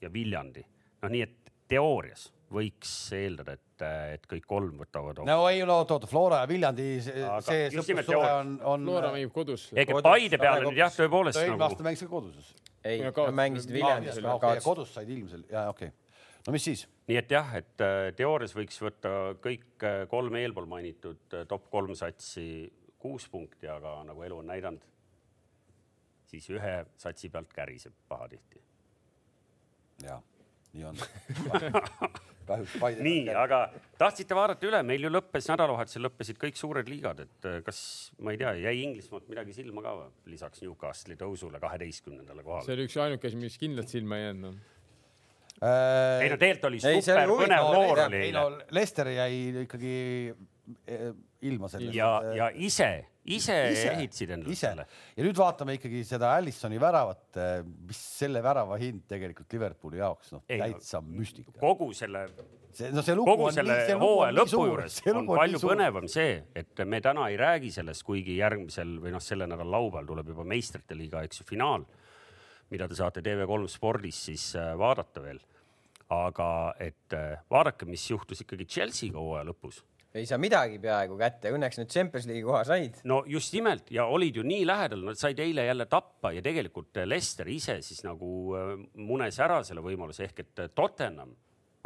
ja 0.00 0.12
Viljandi, 0.12 0.62
noh, 1.02 1.10
nii 1.10 1.22
et 1.26 1.50
teoorias 1.68 2.30
võiks 2.52 2.92
eeldada, 3.16 3.54
et, 3.58 3.84
et 4.14 4.26
kõik 4.30 4.46
kolm 4.48 4.80
võtavad 4.80 5.20
no 5.28 5.38
ei 5.50 5.60
no 5.68 5.80
oot, 5.82 5.92
oot, 5.96 6.06
Flora 6.10 6.42
ja 6.42 6.48
Viljandi, 6.50 6.86
see 7.04 7.68
sõprussuhe 7.74 8.30
on, 8.40 8.54
on. 8.72 8.86
Flora 8.88 9.12
mängib 9.14 9.32
kodus. 9.34 9.68
Paide 10.04 10.40
peale 10.40 10.64
nüüd 10.64 10.80
jah, 10.80 10.92
tõepoolest 10.94 11.40
eelmine 11.42 11.66
aasta 11.66 11.82
nagu 11.82 11.88
mängisid 11.90 12.12
koduses. 12.12 12.52
ei, 12.82 13.02
Ja 13.04 13.12
mängisid 13.34 13.74
Viljandis 13.76 14.20
kodus 14.64 14.94
said 14.96 15.10
ilmselt, 15.12 15.50
jaa, 15.52 15.68
okei 15.74 15.90
okay.. 15.90 16.40
no 16.46 16.56
mis 16.56 16.68
siis? 16.70 16.86
nii 17.10 17.20
et 17.20 17.36
jah, 17.36 17.52
et 17.60 17.84
äh, 17.84 17.98
teoorias 18.16 18.56
võiks 18.56 18.80
võtta 18.84 19.14
kõik 19.44 19.84
äh, 19.84 20.00
kolm 20.08 20.40
eelpool 20.40 20.68
mainitud 20.70 21.36
äh, 21.36 21.44
top 21.50 21.68
kolm 21.72 21.92
satsi 21.98 22.48
kuus 22.98 23.28
punkti, 23.30 23.68
aga 23.70 24.00
nagu 24.08 24.24
elu 24.26 24.40
on 24.40 24.48
näidanud, 24.50 24.88
siis 26.28 26.48
ühe 26.50 26.74
satsi 26.98 27.30
pealt 27.32 27.52
käriseb 27.54 27.94
pahatihti. 28.08 28.64
jaa, 30.08 30.18
nii 30.76 30.88
on. 30.88 30.98
kahjuks 32.48 32.76
Paide. 32.80 33.04
nii, 33.04 33.26
aga 33.36 33.60
tahtsite 34.00 34.36
vaadata 34.36 34.68
üle, 34.68 34.80
meil 34.86 35.04
ju 35.06 35.10
lõppes 35.12 35.48
nädalavahetusel 35.50 36.06
lõppesid 36.06 36.40
kõik 36.40 36.58
suured 36.60 36.88
liigad, 36.90 37.20
et 37.26 37.48
äh, 37.48 37.60
kas 37.66 37.80
ma 38.24 38.34
ei 38.34 38.40
tea, 38.40 38.54
jäi 38.64 38.74
Inglismaalt 38.86 39.28
midagi 39.30 39.54
silma 39.56 39.84
ka 39.84 39.94
või? 39.98 40.08
lisaks 40.32 40.64
Newcastle'i 40.64 41.18
tõusule 41.20 41.60
kaheteistkümnendale 41.62 42.42
see 42.42 42.48
kohale? 42.48 42.76
oli 42.76 42.88
üks 42.88 42.98
ainuke 43.04 43.30
asi, 43.30 43.40
mis 43.40 43.58
kindlalt 43.60 43.92
silma 43.92 44.18
ei 44.18 44.26
jäänud 44.28 44.46
no.. 44.48 44.54
ei 46.22 46.32
no 46.32 46.40
tegelikult 46.40 46.70
oli 46.70 46.82
see 46.84 47.02
super 47.04 47.34
põnev 47.34 47.70
voor 47.74 48.04
oli 48.06 48.22
ei 48.22 48.30
eile 48.30 48.44
no 48.44 48.74
Lester 48.78 49.12
jäi 49.16 49.32
ikkagi 49.64 49.96
eh, 50.30 51.08
ilma 51.48 51.70
sellest. 51.72 51.96
ja, 51.96 52.12
ja 52.36 52.50
ise, 52.54 52.92
ise 53.36 53.56
Ise, 53.72 53.90
ehitasid 53.92 54.32
endale 54.36 54.56
selle. 54.58 54.86
ja 55.16 55.24
nüüd 55.26 55.38
vaatame 55.38 55.76
ikkagi 55.78 56.02
seda 56.06 56.30
Allisoni 56.36 56.78
väravat, 56.80 57.40
mis 57.88 58.00
selle 58.20 58.42
värava 58.44 58.78
hind 58.80 59.04
tegelikult 59.10 59.56
Liverpooli 59.56 60.00
jaoks, 60.00 60.32
noh 60.36 60.44
täitsa 60.48 61.02
müstika. 61.04 61.54
kogu 61.60 61.90
selle, 61.96 62.24
see, 62.72 62.90
no 62.94 63.04
see 63.04 63.16
kogu 63.18 63.48
on 63.50 63.56
selle 63.56 63.78
hooaja 64.00 64.32
on 64.32 64.38
lõpu 64.40 64.64
juures 64.70 65.00
on 65.04 65.20
nii 65.20 65.40
palju 65.40 65.62
põnevam 65.64 66.08
see, 66.12 66.38
et 66.58 66.84
me 66.88 67.02
täna 67.04 67.28
ei 67.32 67.38
räägi 67.40 67.72
sellest, 67.78 68.06
kuigi 68.08 68.38
järgmisel 68.38 68.96
või 69.02 69.14
noh, 69.14 69.24
selle 69.24 69.48
nädala 69.50 69.76
laupäeval 69.78 70.08
tuleb 70.12 70.32
juba 70.34 70.46
meistrite 70.48 70.96
liiga, 70.98 71.22
eks 71.26 71.42
ju, 71.42 71.48
finaal, 71.48 71.86
mida 72.72 72.88
te 72.88 72.98
saate 72.98 73.24
TV3 73.24 73.70
spordis 73.72 74.24
siis 74.30 74.50
äh, 74.58 74.72
vaadata 74.78 75.24
veel. 75.24 75.40
aga 76.08 76.74
et 76.80 77.12
äh, 77.12 77.36
vaadake, 77.52 77.84
mis 77.84 78.06
juhtus 78.10 78.40
ikkagi 78.40 78.64
Chelsea'ga 78.64 79.20
hooaja 79.20 79.44
lõpus 79.50 79.82
ei 80.14 80.26
saa 80.26 80.38
midagi 80.40 80.78
peaaegu 80.82 81.18
kätte, 81.20 81.52
õnneks 81.52 81.80
nüüd 81.80 81.90
Champions 81.92 82.28
League'i 82.28 82.46
koha 82.46 82.62
said. 82.68 83.02
no 83.08 83.20
just 83.28 83.52
nimelt 83.56 83.90
ja 83.92 84.06
olid 84.08 84.38
ju 84.40 84.44
nii 84.46 84.64
lähedal, 84.68 85.04
nad 85.10 85.20
said 85.20 85.38
eile 85.44 85.66
jälle 85.68 85.86
tappa 85.90 86.32
ja 86.32 86.42
tegelikult 86.44 87.02
Lester 87.04 87.50
ise 87.52 87.80
siis 87.84 88.00
nagu 88.06 88.32
äh, 88.56 88.72
munes 88.94 89.38
ära 89.44 89.60
selle 89.66 89.84
võimaluse 89.84 90.24
ehk 90.28 90.44
et 90.46 90.64
Tottenham 90.74 91.36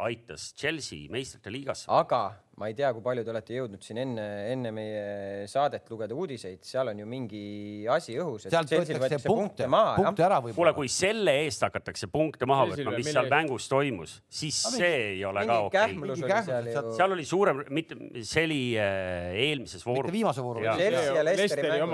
aitas 0.03 0.53
Chelsea 0.57 1.09
meistrite 1.11 1.51
liigasse. 1.53 1.87
aga 1.91 2.23
ma 2.59 2.67
ei 2.69 2.75
tea, 2.77 2.91
kui 2.93 3.01
palju 3.01 3.23
te 3.25 3.31
olete 3.33 3.55
jõudnud 3.55 3.81
siin 3.81 3.97
enne, 4.03 4.25
enne 4.53 4.71
meie 4.75 5.47
saadet 5.49 5.87
lugeda 5.89 6.13
uudiseid, 6.13 6.61
seal 6.67 6.91
on 6.91 6.99
ju 7.01 7.07
mingi 7.09 7.41
asi 7.89 8.13
õhus, 8.21 8.45
et 8.45 8.53
sealt 8.53 8.69
võetakse 8.69 9.25
punkte 9.25 9.31
punkte, 9.33 9.69
maha. 9.73 9.95
punkte 9.97 10.25
ära 10.27 10.37
kuule, 10.39 10.53
võib-olla. 10.53 10.73
kui 10.77 10.91
selle 10.91 11.33
eest 11.43 11.65
hakatakse 11.65 12.09
punkte 12.13 12.45
maha 12.49 12.67
võtma, 12.69 12.95
mis 12.97 13.09
seal 13.09 13.29
mängus 13.31 13.69
toimus, 13.71 14.17
siis 14.29 14.61
Aga 14.69 14.77
see 14.83 14.95
ei 15.15 15.25
ole 15.25 15.45
ka 15.49 15.59
okei 15.67 15.97
sealt- 16.45 16.91
ju. 16.91 16.95
seal 16.99 17.17
oli 17.17 17.25
suurem, 17.25 17.63
mitte, 17.73 17.97
see 18.21 18.45
oli 18.45 18.61
äh, 18.77 19.33
eelmises 19.47 19.85
voorus. 19.85 20.11
mitte 20.11 20.17
viimase 20.19 20.45
vooru. 20.45 20.61
Chelsea 20.61 21.15
ja 21.17 21.23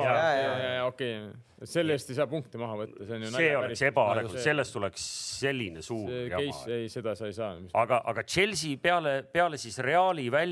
jaa, 0.04 0.74
jaa. 0.76 0.88
okei, 0.90 1.14
selle 1.68 1.96
eest 1.96 2.12
ei 2.12 2.16
saa 2.20 2.28
punkte 2.32 2.60
maha 2.60 2.78
võtta, 2.84 3.06
see 3.08 3.16
on 3.18 3.26
ju 3.26 3.32
see 3.34 3.50
oleks 3.58 3.82
ebaõiglane, 3.90 4.32
see- 4.36 4.46
sellest 4.46 4.76
tuleks 4.76 5.08
selline 5.40 5.84
suur 5.86 6.08
see 6.12 6.28
jama 6.30 6.46
case, 6.52 6.78
ei 6.84 6.92
seda 6.92 7.16
sa 7.20 7.28
ei 7.32 7.36
saa. 7.36 7.56
aga, 7.80 8.02
aga 8.12 8.24
Chelsea 8.24 8.78
peale, 8.82 9.22
peale 9.34 9.60
siis 9.62 9.80
Reali 9.84 10.30
välja 10.32 10.49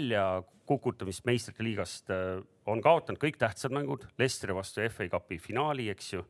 kukutamist 0.68 1.26
meistrite 1.28 1.64
liigast 1.66 2.12
äh, 2.12 2.40
on 2.68 2.82
kaotanud 2.84 3.22
kõik 3.22 3.38
tähtsad 3.40 3.76
mängud, 3.76 4.08
Leicesteri 4.20 4.56
vastu 4.56 4.84
FA 4.92 5.08
Cupi 5.12 5.40
finaali, 5.42 5.88
eks 5.94 6.14
ju. 6.14 6.26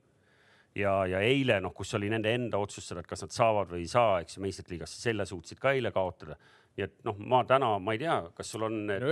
ja, 0.78 0.94
ja 1.10 1.22
eile 1.26 1.60
noh, 1.64 1.74
kus 1.74 1.96
oli 1.98 2.10
nende 2.14 2.34
enda 2.38 2.60
otsustada, 2.62 3.02
et 3.02 3.10
kas 3.10 3.26
nad 3.26 3.34
saavad 3.34 3.72
või 3.74 3.86
ei 3.86 3.92
saa, 3.92 4.20
eks 4.22 4.38
ju, 4.38 4.44
meistrite 4.46 4.76
liigasse, 4.76 5.02
selle 5.02 5.26
suutsid 5.26 5.62
ka 5.62 5.74
eile 5.74 5.92
kaotada. 5.96 6.38
nii 6.78 6.86
et 6.86 7.00
noh, 7.08 7.18
ma 7.18 7.42
täna, 7.50 7.72
ma 7.82 7.96
ei 7.98 8.04
tea, 8.04 8.20
kas 8.38 8.54
sul 8.54 8.68
on 8.68 8.84
no 8.86 9.10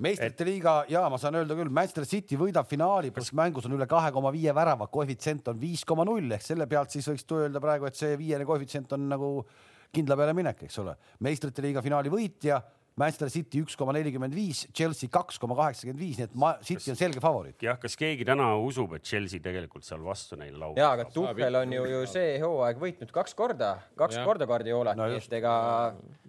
meistrite 0.00 0.46
liiga 0.48 0.74
ja 0.88 1.02
ma 1.12 1.18
saan 1.20 1.36
öelda 1.40 1.56
küll, 1.58 1.72
Manchester 1.76 2.06
City 2.08 2.38
võidab 2.40 2.68
finaali, 2.68 3.10
pluss 3.14 3.34
mängus 3.36 3.66
on 3.68 3.74
üle 3.76 3.88
kahe 3.90 4.12
koma 4.14 4.32
viie 4.32 4.54
värava, 4.56 4.88
koefitsient 4.92 5.50
on 5.52 5.58
viis 5.60 5.82
koma 5.88 6.06
null 6.08 6.30
ehk 6.36 6.46
selle 6.46 6.66
pealt 6.70 6.94
siis 6.94 7.08
võiks 7.10 7.26
öelda 7.36 7.60
praegu, 7.62 7.88
et 7.88 7.98
see 7.98 8.14
viiene 8.20 8.46
koefitsient 8.48 8.94
on 8.96 9.08
nagu 9.10 9.32
kindla 9.94 10.16
peale 10.18 10.34
minek, 10.36 10.66
eks 10.66 10.78
ole. 10.82 10.96
meistrite 11.26 11.64
liiga 11.64 11.82
finaali 11.82 12.12
võitja, 12.12 12.60
Manchester 13.00 13.30
City 13.32 13.62
üks 13.64 13.76
koma 13.78 13.94
nelikümmend 13.96 14.34
viis, 14.34 14.64
Chelsea 14.76 15.08
kaks 15.12 15.38
koma 15.40 15.54
kaheksakümmend 15.58 16.00
viis, 16.02 16.18
nii 16.18 16.26
et 16.26 16.34
ma, 16.38 16.52
City 16.66 16.92
on 16.92 16.98
selge 16.98 17.22
favoriit. 17.22 17.56
jah, 17.64 17.78
kas 17.80 17.96
keegi 17.98 18.26
täna 18.28 18.50
usub, 18.60 18.96
et 18.98 19.06
Chelsea 19.06 19.40
tegelikult 19.42 19.86
seal 19.86 20.02
vastu 20.04 20.36
neile 20.40 20.58
lauab? 20.60 20.80
ja, 20.80 20.90
aga 20.96 21.06
Tuhvel 21.14 21.60
on 21.62 21.72
ju, 21.76 21.84
ju 21.94 22.00
see 22.10 22.34
hooaeg 22.42 22.82
võitnud 22.82 23.14
kaks 23.14 23.36
korda, 23.38 23.76
kaks 24.00 24.18
Jah. 24.18 24.26
korda 24.28 24.48
Guardiolat 24.50 24.98
No 24.98 25.06
just. 25.14 25.30
et 25.30 25.38
ega 25.38 25.54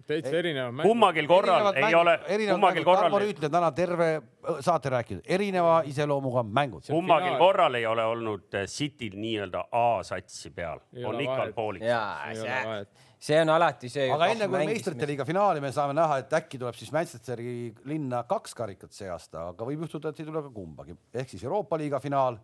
täitsa 0.08 0.32
erinev 0.38 0.72
mäng. 0.72 0.86
kummagil 0.86 1.28
korral 1.30 1.68
ei 1.74 1.98
ole, 1.98 2.16
Tarmo 2.46 2.72
korral, 2.86 3.20
Rüütli 3.26 3.50
on 3.50 3.56
täna 3.58 3.72
terve 3.76 4.10
äh, 4.16 4.64
saate 4.64 4.94
rääkinud, 4.96 5.28
erineva 5.28 5.80
iseloomuga 5.90 6.46
mängud. 6.46 6.88
kummagil 6.88 7.34
finaal. 7.34 7.42
korral 7.42 7.80
ei 7.80 7.86
ole 7.90 8.06
olnud 8.14 8.60
äh, 8.62 8.68
Cityl 8.70 9.18
nii-öelda 9.18 9.66
A-satsi 9.70 10.54
peal, 10.54 10.80
on 11.04 11.18
vahet. 11.20 11.54
pooliks. 11.58 11.90
jaa, 11.90 12.32
see 12.38 13.10
see 13.22 13.38
on 13.38 13.52
alati 13.54 13.88
see. 13.88 14.08
aga 14.10 14.28
enne 14.32 14.48
kui 14.50 14.64
meistrite 14.66 15.06
liiga 15.06 15.26
finaali 15.26 15.62
me 15.62 15.70
saame 15.74 15.94
näha, 15.94 16.18
et 16.24 16.32
äkki 16.40 16.58
tuleb 16.58 16.74
siis 16.78 16.90
Manchesteri 16.94 17.70
linna 17.86 18.24
kaks 18.28 18.56
karikat 18.58 18.96
see 18.96 19.10
aasta, 19.12 19.46
aga 19.52 19.66
võib 19.68 19.84
juhtuda, 19.86 20.10
et 20.10 20.22
ei 20.22 20.26
tule 20.26 20.42
ka 20.42 20.50
kumbagi. 20.54 20.96
ehk 21.14 21.30
siis 21.30 21.44
Euroopa 21.46 21.78
liiga 21.78 22.00
finaal 22.02 22.38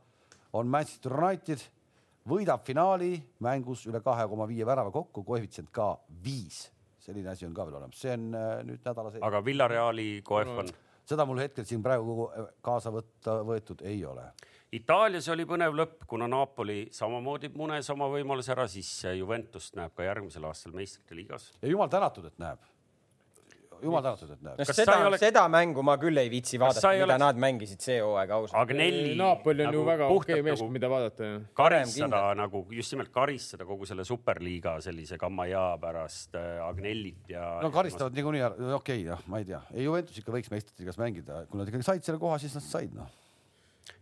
on 0.54 0.70
Manchester 0.70 1.16
United, 1.18 1.64
võidab 2.28 2.62
finaali 2.66 3.16
mängus 3.44 3.86
üle 3.90 4.00
kahe 4.04 4.28
koma 4.30 4.46
viie 4.48 4.66
värava 4.68 4.92
kokku, 4.94 5.24
koefitsient 5.26 5.72
ka 5.74 5.96
viis. 6.24 6.68
selline 7.08 7.32
asi 7.32 7.46
on 7.48 7.54
ka 7.56 7.64
veel 7.66 7.80
olemas, 7.80 7.98
see 7.98 8.12
on 8.14 8.28
äh, 8.36 8.52
nüüd 8.68 8.84
nädala 8.84 9.10
sees. 9.10 9.24
aga 9.24 9.42
Villareali 9.44 10.08
koef 10.22 10.54
on. 10.62 10.70
seda 11.08 11.26
mul 11.26 11.42
hetkel 11.42 11.66
siin 11.66 11.82
praegu 11.82 12.28
kaasa 12.62 12.92
võtta 12.94 13.40
võetud 13.48 13.82
ei 13.82 14.04
ole. 14.06 14.30
Itaalias 14.76 15.24
oli 15.32 15.46
põnev 15.48 15.72
lõpp, 15.72 16.02
kuna 16.08 16.26
Napoli 16.28 16.90
samamoodi 16.92 17.48
munes 17.56 17.86
oma 17.94 18.04
võimaluse 18.12 18.52
ära, 18.52 18.66
siis 18.68 18.90
Juventust 19.16 19.78
näeb 19.78 19.94
ka 19.96 20.04
järgmisel 20.04 20.44
aastal 20.44 20.74
meistrite 20.76 21.16
liigas. 21.16 21.54
ja 21.62 21.70
jumal 21.70 21.88
tänatud, 21.88 22.26
et 22.28 22.34
näeb. 22.36 22.58
jumal 23.80 24.02
tänatud, 24.04 24.34
et 24.34 24.42
näeb. 24.44 24.60
seda 24.68 24.96
oleks- 25.06 25.22
seda 25.24 25.46
mängu 25.48 25.80
ma 25.82 25.94
küll 25.96 26.20
ei 26.20 26.28
viitsi 26.28 26.58
vaadata 26.60 26.90
mida 26.92 27.06
oleks- 27.06 27.18
nad 27.22 27.40
mängisid 27.40 27.80
see 27.80 27.96
hooaeg 28.02 28.30
ausalt. 28.36 28.60
Agnelli. 28.60 29.14
Napoli 29.16 29.64
on 29.66 29.72
ju 29.72 29.84
väga 29.86 30.04
okei 30.04 30.18
puhtalt 30.18 30.44
meeskond, 30.44 30.72
mida 30.72 30.90
vaadata 30.92 31.30
karistada 31.54 32.34
nagu 32.34 32.66
just 32.70 32.92
nimelt 32.92 33.08
karistada 33.14 33.64
kogu 33.64 33.86
selle 33.86 34.04
superliiga 34.04 34.80
sellise 34.84 35.16
Kamaja 35.16 35.78
pärast 35.80 36.34
äh, 36.34 36.60
Agnellit 36.66 37.30
ja. 37.32 37.60
no 37.62 37.70
karistavad 37.70 38.12
niikuinii 38.12 38.44
ära, 38.44 38.74
okei 38.74 39.00
okay,, 39.00 39.06
jah, 39.14 39.24
ma 39.26 39.38
ei 39.38 39.48
tea, 39.48 39.62
Juventus 39.86 40.18
ikka 40.18 40.36
võiks 40.36 40.52
meistrite 40.52 40.84
liigas 40.84 41.00
mängida, 41.00 41.46
kui 41.48 41.56
nad 41.62 41.72
ikkagi 41.72 41.88
said 41.88 42.04
selle 42.04 42.20
koha, 42.20 42.36
siis 42.38 42.52
nad 42.58 42.68
said 42.68 42.92
noh. 42.92 43.08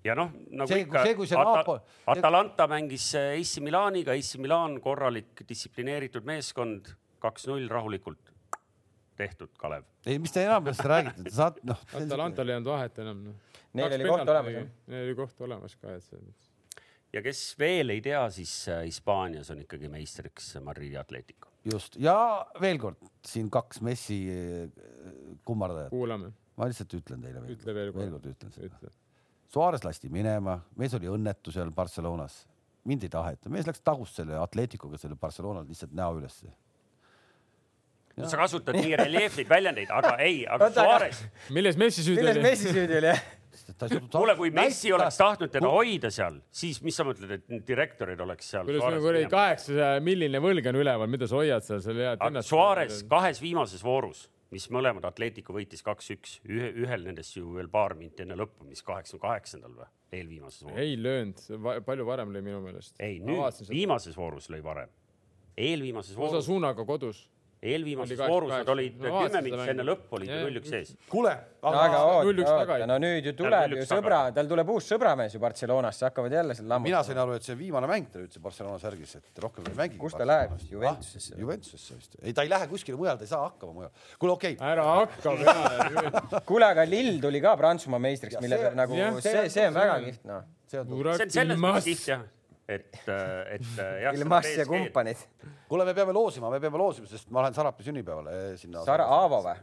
Ja 0.07 0.15
noh, 0.19 0.31
nagu 0.51 0.71
See- 0.71 0.85
ikka 0.87 1.03
see, 1.07 1.27
see 1.33 1.41
Ata, 1.41 1.77
Atalanta 2.15 2.69
mängis 2.71 3.11
äh, 3.19 3.35
AC 3.41 3.59
Milaniga, 3.65 4.15
AC 4.15 4.37
Milan 4.43 4.79
korralik 4.85 5.43
distsiplineeritud 5.49 6.27
meeskond, 6.29 6.93
kaks-null 7.23 7.69
rahulikult 7.73 8.33
tehtud, 9.17 9.53
Kalev. 9.61 9.87
ei, 10.07 10.19
mis 10.21 10.33
te 10.35 10.45
enam 10.45 10.65
sellest 10.67 10.89
räägite, 10.93 11.31
saad 11.33 11.61
noh. 11.67 11.81
Atalantal 11.97 12.53
ei 12.53 12.59
olnud 12.59 12.73
vahet 12.75 12.99
enam 13.05 13.23
no.. 13.31 13.37
Neil 13.77 13.93
oli 13.99 14.09
koht 14.09 14.31
olemas, 14.33 14.55
jah. 14.55 14.69
Neil 14.93 15.09
oli 15.09 15.17
koht 15.19 15.41
olemas 15.45 15.77
ka, 15.81 15.97
et 15.97 16.05
see. 16.05 16.21
ja 17.17 17.23
kes 17.25 17.43
veel 17.61 17.93
ei 17.97 18.03
tea, 18.05 18.23
siis 18.33 18.53
äh, 18.73 18.85
Hispaanias 18.87 19.51
on 19.55 19.63
ikkagi 19.65 19.91
meistriks 19.93 20.53
Madridi 20.65 20.99
Atletico. 21.01 21.53
just 21.67 21.97
ja 22.01 22.17
veel 22.63 22.81
kord 22.83 23.01
siin 23.27 23.49
kaks 23.53 23.83
Messi 23.87 24.21
eh, 24.33 24.85
kummardajat, 25.49 25.91
kuulame, 25.97 26.33
ma 26.57 26.69
lihtsalt 26.71 27.01
ütlen 27.01 27.25
teile 27.25 27.43
veel, 27.43 27.57
ütle 27.57 27.75
veel 27.75 27.93
veel 27.97 28.13
kord. 28.13 28.21
kord 28.21 28.33
ütlen 28.35 28.57
seda. 28.57 28.95
Suarez 29.53 29.85
lasti 29.87 30.11
minema, 30.13 30.59
mees 30.79 30.95
oli 30.99 31.09
õnnetu 31.11 31.55
seal 31.55 31.71
Barcelonas, 31.75 32.43
mind 32.87 33.07
ei 33.07 33.13
taheta, 33.13 33.51
mees 33.53 33.67
läks 33.69 33.83
tagus 33.85 34.15
selle 34.19 34.39
Atleticoga 34.41 34.99
selle 35.01 35.19
Barcelona 35.21 35.65
lihtsalt 35.67 35.95
näo 35.97 36.17
ülesse. 36.19 36.51
no 38.17 38.29
sa 38.33 38.39
kasutad 38.41 38.79
nii 38.79 38.97
reljeefseid 38.97 39.49
väljendeid, 39.49 39.91
aga 39.93 40.15
ei, 40.25 40.45
aga 40.49 40.71
Suarez, 40.75 41.25
milles 41.55 41.77
Messi 41.81 42.05
süüdi 42.07 42.23
milles 42.23 42.39
oli? 42.39 42.47
Messi 42.49 42.73
süüdi 42.73 43.01
oli, 43.01 43.11
jah? 43.13 43.25
kuule, 44.13 44.37
kui 44.37 44.53
Messi 44.55 44.93
oleks 44.93 45.19
tahtnud 45.21 45.53
teda 45.53 45.69
hoida 45.73 46.11
seal, 46.13 46.41
siis 46.55 46.81
mis 46.85 46.97
sa 46.97 47.07
mõtled, 47.07 47.37
et 47.39 47.67
direktorid 47.69 48.21
oleks 48.25 48.51
seal? 48.53 48.67
kuidas 48.69 48.87
sul 48.87 49.05
kuradi 49.05 49.29
kaheksasaja 49.33 50.05
milline 50.05 50.41
võlg 50.43 50.71
on 50.73 50.81
üleval, 50.83 51.11
mida 51.13 51.29
sa 51.29 51.39
hoiad 51.41 51.67
seal, 51.67 51.83
seal 51.85 52.03
head 52.03 52.41
Suarez 52.47 53.03
kahes 53.11 53.43
viimases 53.43 53.85
voorus, 53.85 54.27
mis 54.55 54.67
mõlemad 54.73 55.07
Atletico 55.09 55.55
võitis 55.57 55.83
kaks-üks, 55.87 56.41
ühe, 56.49 56.71
ühel 56.85 57.07
nendest 57.09 57.37
ju 57.37 57.55
veel 57.57 57.69
paar 57.73 57.97
minti 57.99 58.25
enne 58.25 58.37
lõppu, 58.39 58.67
mis 58.69 58.83
kaheksakümne 58.87 59.25
kaheksandal 59.27 59.75
või, 59.79 59.89
eelviimases 60.15 60.67
voorus. 60.67 60.83
ei 60.83 60.99
löönud, 61.01 61.43
palju 61.87 62.07
varem 62.09 62.35
lõi 62.35 62.45
minu 62.47 62.61
meelest. 62.65 62.95
ei, 63.03 63.19
nüüd 63.25 63.63
viimases 63.71 64.17
voorus 64.19 64.51
lõi 64.53 64.63
varem. 64.65 64.93
eelviimases 65.57 66.17
voorus, 66.17 66.39
Osasuunaga 66.39 66.87
kodus. 66.89 67.27
Eelviimases 67.73 68.21
voorus 68.23 68.71
olid 68.73 68.97
kümme 69.01 69.43
minutit 69.45 69.73
enne 69.75 69.87
lõppu 69.87 70.19
olid 70.19 70.31
ju 70.31 70.37
Jah. 70.37 70.45
null-üks 70.47 70.73
sees. 70.73 70.93
kuule, 71.11 71.33
aga 71.67 72.01
oota, 72.07 72.47
oota, 72.55 72.87
no 72.91 72.99
nüüd 73.03 73.29
ju 73.31 73.35
tuleb 73.39 73.77
ju 73.77 73.87
sõbra 73.89 74.21
tal 74.37 74.51
tuleb 74.51 74.73
uus 74.75 74.89
sõbramees 74.93 75.37
ju 75.37 75.43
Barcelonasse, 75.43 76.07
hakkavad 76.09 76.37
jälle 76.39 76.57
seal 76.57 76.67
mina 76.67 76.77
lammutama. 76.77 77.03
sain 77.09 77.23
aru, 77.23 77.37
et 77.39 77.49
see 77.49 77.59
viimane 77.59 77.91
mäng 77.91 78.11
tal 78.13 78.25
üldse 78.25 78.43
Barcelona 78.43 78.79
särgis, 78.83 79.17
et 79.21 79.43
rohkem 79.43 79.67
ei 79.71 79.79
mängi. 79.79 80.01
Kus 80.01 80.17
ta 80.17 80.27
läheb? 80.29 80.55
Juventusesse 80.71 81.35
või? 81.35 81.45
Juventusesse 81.47 81.99
vist, 81.99 82.19
ei 82.23 82.37
ta 82.37 82.47
ei 82.47 82.53
lähe 82.53 82.69
kuskile 82.71 83.01
mujale, 83.01 83.21
ta 83.21 83.27
ei 83.27 83.33
saa 83.33 83.43
hakkama 83.47 83.77
mujal. 83.81 83.93
kuule, 84.19 84.37
okei 84.37 84.57
okay., 84.59 84.73
ära 84.73 84.87
hakka 85.01 85.37
peale. 85.43 86.43
kuule, 86.51 86.71
aga 86.71 86.87
Lill 86.89 87.21
tuli 87.23 87.43
ka 87.45 87.57
Prantsusmaa 87.61 88.03
meistriks 88.03 88.41
mille 88.43 88.61
peale 88.63 88.79
nagu 88.79 89.03
see, 89.25 89.49
see 89.53 89.69
on 89.71 89.79
väga 89.81 89.99
kihvt, 90.07 90.25
noh. 90.31 90.49
see 90.71 90.83
on. 90.83 90.97
see 90.97 91.29
on 91.29 91.37
selles 91.41 91.63
mõttes 91.63 91.91
kihvt 91.91 92.11
jah, 92.13 92.27
et, 92.69 92.99
et 93.07 93.67
jah. 94.03 94.15
Ilmas 94.15 94.49
ja 94.57 94.67
kumpanid. 94.67 95.23
kuule, 95.69 95.87
me 95.87 95.95
peame 95.95 96.15
loosima, 96.17 96.51
me 96.51 96.61
peame 96.63 96.79
loosima, 96.81 97.09
sest 97.11 97.31
ma 97.31 97.45
lähen 97.45 97.55
Sarapi 97.55 97.87
sünnipäevale 97.87 98.37
eh, 98.37 98.57
sinna. 98.61 98.83
Sara, 98.87 99.07
Aavo 99.21 99.41
või? 99.45 99.57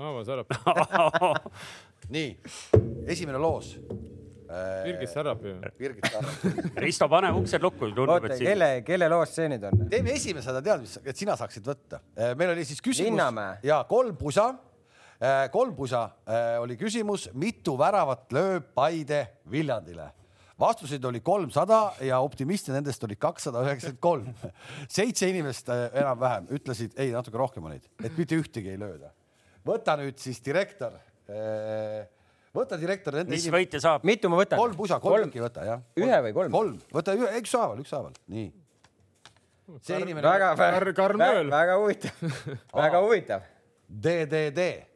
Aavo 0.00 0.22
Sarap, 0.24 0.54
nii, 2.16 2.30
esimene 3.10 3.40
loos. 3.42 3.74
Birgit 4.50 5.12
Sarap 5.12 5.44
ju. 5.46 5.52
Birgit 5.78 6.08
Sarap. 6.10 6.46
Risto, 6.84 7.06
pane 7.10 7.30
uksed 7.38 7.62
lukku, 7.62 7.90
tundub, 7.92 8.16
oota, 8.16 8.32
et 8.32 8.40
siin 8.40 8.50
kelle, 8.50 8.70
kelle 8.86 9.10
loost 9.12 9.36
see 9.38 9.50
nüüd 9.52 9.66
on? 9.68 9.84
teeme 9.92 10.16
esimesena, 10.16 10.62
tead 10.64 10.86
mis, 10.86 10.96
et 11.04 11.20
sina 11.20 11.36
saaksid 11.38 11.66
võtta. 11.66 12.00
meil 12.38 12.54
oli 12.56 12.64
siis 12.66 12.82
küsimus 12.82 13.12
Linnamäe. 13.12 13.60
ja 13.68 13.82
kolm 13.90 14.16
pusa, 14.18 14.48
kolm 15.52 15.76
pusa 15.78 16.06
oli 16.62 16.78
küsimus, 16.80 17.28
mitu 17.38 17.76
väravat 17.78 18.32
lööb 18.34 18.72
Paide 18.74 19.26
Viljandile. 19.50 20.08
Vastuseid 20.60 21.04
oli 21.08 21.20
kolmsada 21.24 21.80
ja 22.04 22.20
optimiste 22.24 22.72
nendest 22.74 23.04
oli 23.06 23.16
kakssada 23.16 23.62
üheksakümmend 23.64 24.00
kolm. 24.04 24.56
seitse 24.98 25.28
inimest 25.30 25.70
äh, 25.72 25.86
enam-vähem 26.02 26.50
ütlesid 26.56 26.96
ei, 27.00 27.12
natuke 27.14 27.40
rohkem 27.40 27.68
neid, 27.70 27.86
et 28.04 28.18
mitte 28.18 28.38
ühtegi 28.38 28.74
ei 28.74 28.80
lööda. 28.80 29.12
võta 29.66 29.96
nüüd 30.00 30.18
siis 30.20 30.40
direktor. 30.44 30.96
võta 32.56 32.78
direktor 32.80 33.20
mis 33.24 33.44
inim- 33.46 33.56
võitja 33.56 33.80
saab? 33.80 34.04
mitu 34.04 34.28
ma 34.32 34.40
võtan? 34.42 34.58
kolm 34.60 34.76
pusa, 34.76 35.00
kolm 35.00 35.28
tükki 35.30 35.44
võta 35.44 35.64
jah. 35.66 35.84
Ühe 35.96 36.20
või 36.26 36.34
kolm? 36.36 36.52
kolm, 36.58 36.80
võta 36.92 37.14
ühe- 37.16 37.32
ükshaaval, 37.40 37.80
ükshaaval, 37.84 38.12
nii. 38.34 38.50
see 39.80 40.00
inimene. 40.02 40.26
väga, 40.26 40.52
väga, 40.58 41.48
väga 41.50 41.80
huvitav, 41.80 42.36
väga 42.84 43.02
huvitav. 43.06 43.48
DDD, 43.90 44.89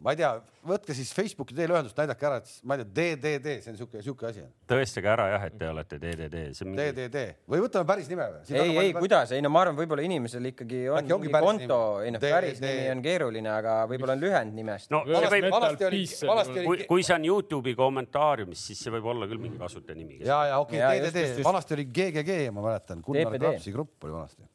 ma 0.00 0.14
ei 0.14 0.18
tea, 0.20 0.30
võtke 0.64 0.94
siis 0.96 1.10
Facebooki 1.12 1.54
teel 1.56 1.72
ühendust, 1.74 1.96
näidake 1.98 2.26
ära, 2.26 2.38
et 2.40 2.52
ma 2.64 2.76
ei 2.76 2.86
tea, 2.86 3.16
DDD, 3.16 3.56
see 3.64 3.72
on 3.72 3.78
siuke, 3.80 4.00
siuke 4.04 4.28
asi 4.30 4.44
tõestage 4.70 5.10
ära 5.12 5.26
jah, 5.34 5.44
et 5.50 5.58
te 5.60 5.68
olete 5.68 5.98
DDD, 6.00 6.44
mingi, 6.64 6.86
DDD 6.96 7.24
või 7.52 7.60
võtame 7.66 7.88
päris 7.90 8.08
nime 8.08 8.28
või? 8.32 8.40
ei, 8.56 8.76
ei, 8.84 8.94
kuidas, 8.96 9.34
ei 9.36 9.44
no 9.44 9.50
ma 9.52 9.64
arvan, 9.66 9.76
võib-olla 9.76 10.04
inimesel 10.06 10.48
ikkagi 10.52 10.86
on 10.88 11.02
Äkki 11.02 11.18
mingi 11.18 11.34
päris 11.34 11.50
konto, 11.50 11.80
ei 12.04 12.14
noh, 12.16 12.24
päris 12.24 12.62
nimi 12.64 12.88
on 12.94 13.04
keeruline, 13.04 13.52
aga 13.52 13.76
võib-olla 13.92 14.16
on 14.16 14.24
lühend 14.24 14.56
nimest. 14.56 14.92
no 14.94 15.02
kui 15.04 16.64
oli, 16.64 16.88
kui 16.88 17.04
see 17.04 17.18
on 17.18 17.28
Youtube'i 17.28 17.76
kommentaariumis, 17.78 18.64
siis 18.70 18.80
see 18.80 18.96
võib 18.96 19.12
olla 19.12 19.28
küll 19.28 19.42
mingi 19.42 19.60
kasutajanimi. 19.60 20.22
ja, 20.24 20.42
ja 20.54 20.64
okei 20.64 20.80
okay,, 20.80 21.04
DDD 21.10 21.44
vanasti 21.44 21.76
oli 21.76 21.88
GGG, 21.92 22.40
ma 22.56 22.64
mäletan, 22.70 23.04
Gunnar. 23.04 23.36
Krapsi 23.36 23.76
grupp 23.76 24.08
oli 24.08 24.16
vanasti. 24.16 24.48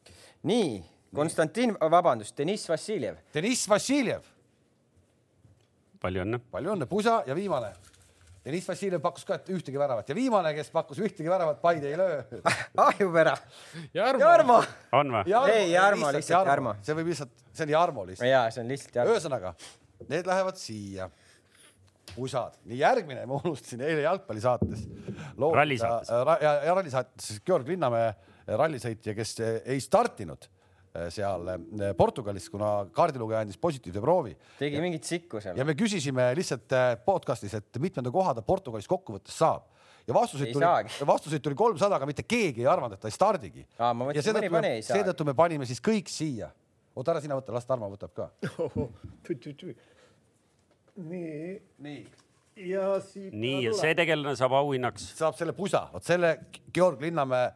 nii, 0.50 0.70
Konstantin, 1.16 1.72
vabandust, 1.80 2.34
Deniss 2.36 2.68
Vassiljev. 2.68 3.20
Deniss 3.32 3.68
Vassiljev, 3.70 4.26
palju 6.06 6.24
õnne. 6.24 6.40
palju 6.52 6.74
õnne, 6.76 6.88
pusa 6.90 7.20
ja 7.26 7.36
viimane. 7.36 7.74
Deniss 8.46 8.68
Vassiljev 8.70 9.02
pakkus 9.02 9.26
ka 9.26 9.40
et 9.40 9.48
ühtegi 9.50 9.78
väravat 9.80 10.10
ja 10.12 10.14
viimane, 10.14 10.52
kes 10.54 10.68
pakkus 10.70 11.00
ühtegi 11.02 11.26
väravat, 11.26 11.58
Paide 11.62 11.88
ei 11.90 11.96
löö. 11.98 12.20
ahjupera, 12.86 13.34
Jarmo, 13.94 14.22
Jarmo. 14.22 14.58
on 14.94 15.10
või? 15.16 15.34
Ei, 15.50 15.72
Jarmo, 15.72 16.12
lihtsalt 16.14 16.46
Jarmo. 16.46 16.76
see 16.86 16.94
võib 16.94 17.10
lihtsalt, 17.10 17.32
see 17.50 17.66
oli 17.66 17.74
Jarmo 17.74 18.06
lihtsalt. 18.06 18.30
jaa, 18.30 18.44
see 18.54 18.62
on 18.62 18.70
lihtsalt 18.70 19.00
Jarmo. 19.00 19.16
ühesõnaga, 19.16 19.54
need 20.06 20.30
lähevad 20.30 20.62
siia. 20.62 21.10
pusad, 22.14 22.54
nii 22.70 22.78
järgmine, 22.78 23.26
ma 23.26 23.40
unustasin 23.42 23.82
eile 23.82 24.04
jalgpallisaates. 24.06 24.86
Rallisaates. 25.36 26.12
ja, 26.40 26.52
ja 26.68 26.74
rallisaates 26.78 27.40
Georg 27.44 27.66
Linnamäe 27.68 28.14
rallisõitja, 28.46 29.14
kes 29.18 29.34
ei 29.42 29.82
startinud 29.82 30.46
seal 31.12 31.48
eh, 31.52 31.92
Portugalis, 31.98 32.48
kuna 32.52 32.70
kaardilugeja 32.96 33.44
andis 33.44 33.60
positiivse 33.60 34.02
proovi 34.02 34.34
tegi 34.58 34.82
mingit 34.82 35.08
sikku 35.08 35.40
seal 35.44 35.58
ja. 35.58 35.66
me 35.68 35.76
küsisime 35.78 36.28
lihtsalt 36.38 36.76
eh, 36.76 36.92
podcast'is, 37.06 37.56
et 37.58 37.80
mitmenda 37.82 38.12
koha 38.14 38.34
ta 38.36 38.44
Portugalis 38.46 38.88
kokkuvõttes 38.90 39.38
saab 39.42 39.66
ja 40.06 40.14
vastuseid 40.14 40.52
Ei 40.52 40.56
tuli 40.56 40.66
vastuseid 41.12 41.42
tuli 41.44 41.58
kolmsada, 41.58 41.98
aga 41.98 42.08
mitte 42.08 42.26
keegi 42.26 42.62
ei 42.64 42.70
arvanud, 42.70 42.94
et 42.94 43.02
ta 43.02 43.10
ei 43.10 43.16
stardigi. 43.16 43.64
Ja 43.78 44.22
seetõttu 44.22 44.62
seetõttu 44.86 45.26
me 45.26 45.34
panime 45.38 45.66
siis 45.66 45.82
kõik 45.82 46.10
siia. 46.12 46.52
oota, 46.94 47.16
ära 47.16 47.24
sina 47.24 47.38
võta, 47.38 47.54
las 47.56 47.66
Tarmo 47.66 47.90
võtab 47.90 48.14
ka. 48.14 48.30
nii, 51.10 51.58
nii 51.82 52.00
ja 52.56 53.00
siit. 53.04 53.32
nii, 53.36 53.66
ja 53.66 53.72
see 53.76 53.94
tegelane 53.96 54.36
saab 54.38 54.54
auhinnaks. 54.56 55.10
saab 55.18 55.36
selle 55.36 55.52
pusa, 55.56 55.86
vot 55.92 56.04
selle 56.06 56.32
Georg 56.74 57.02
Linnamäe 57.04 57.52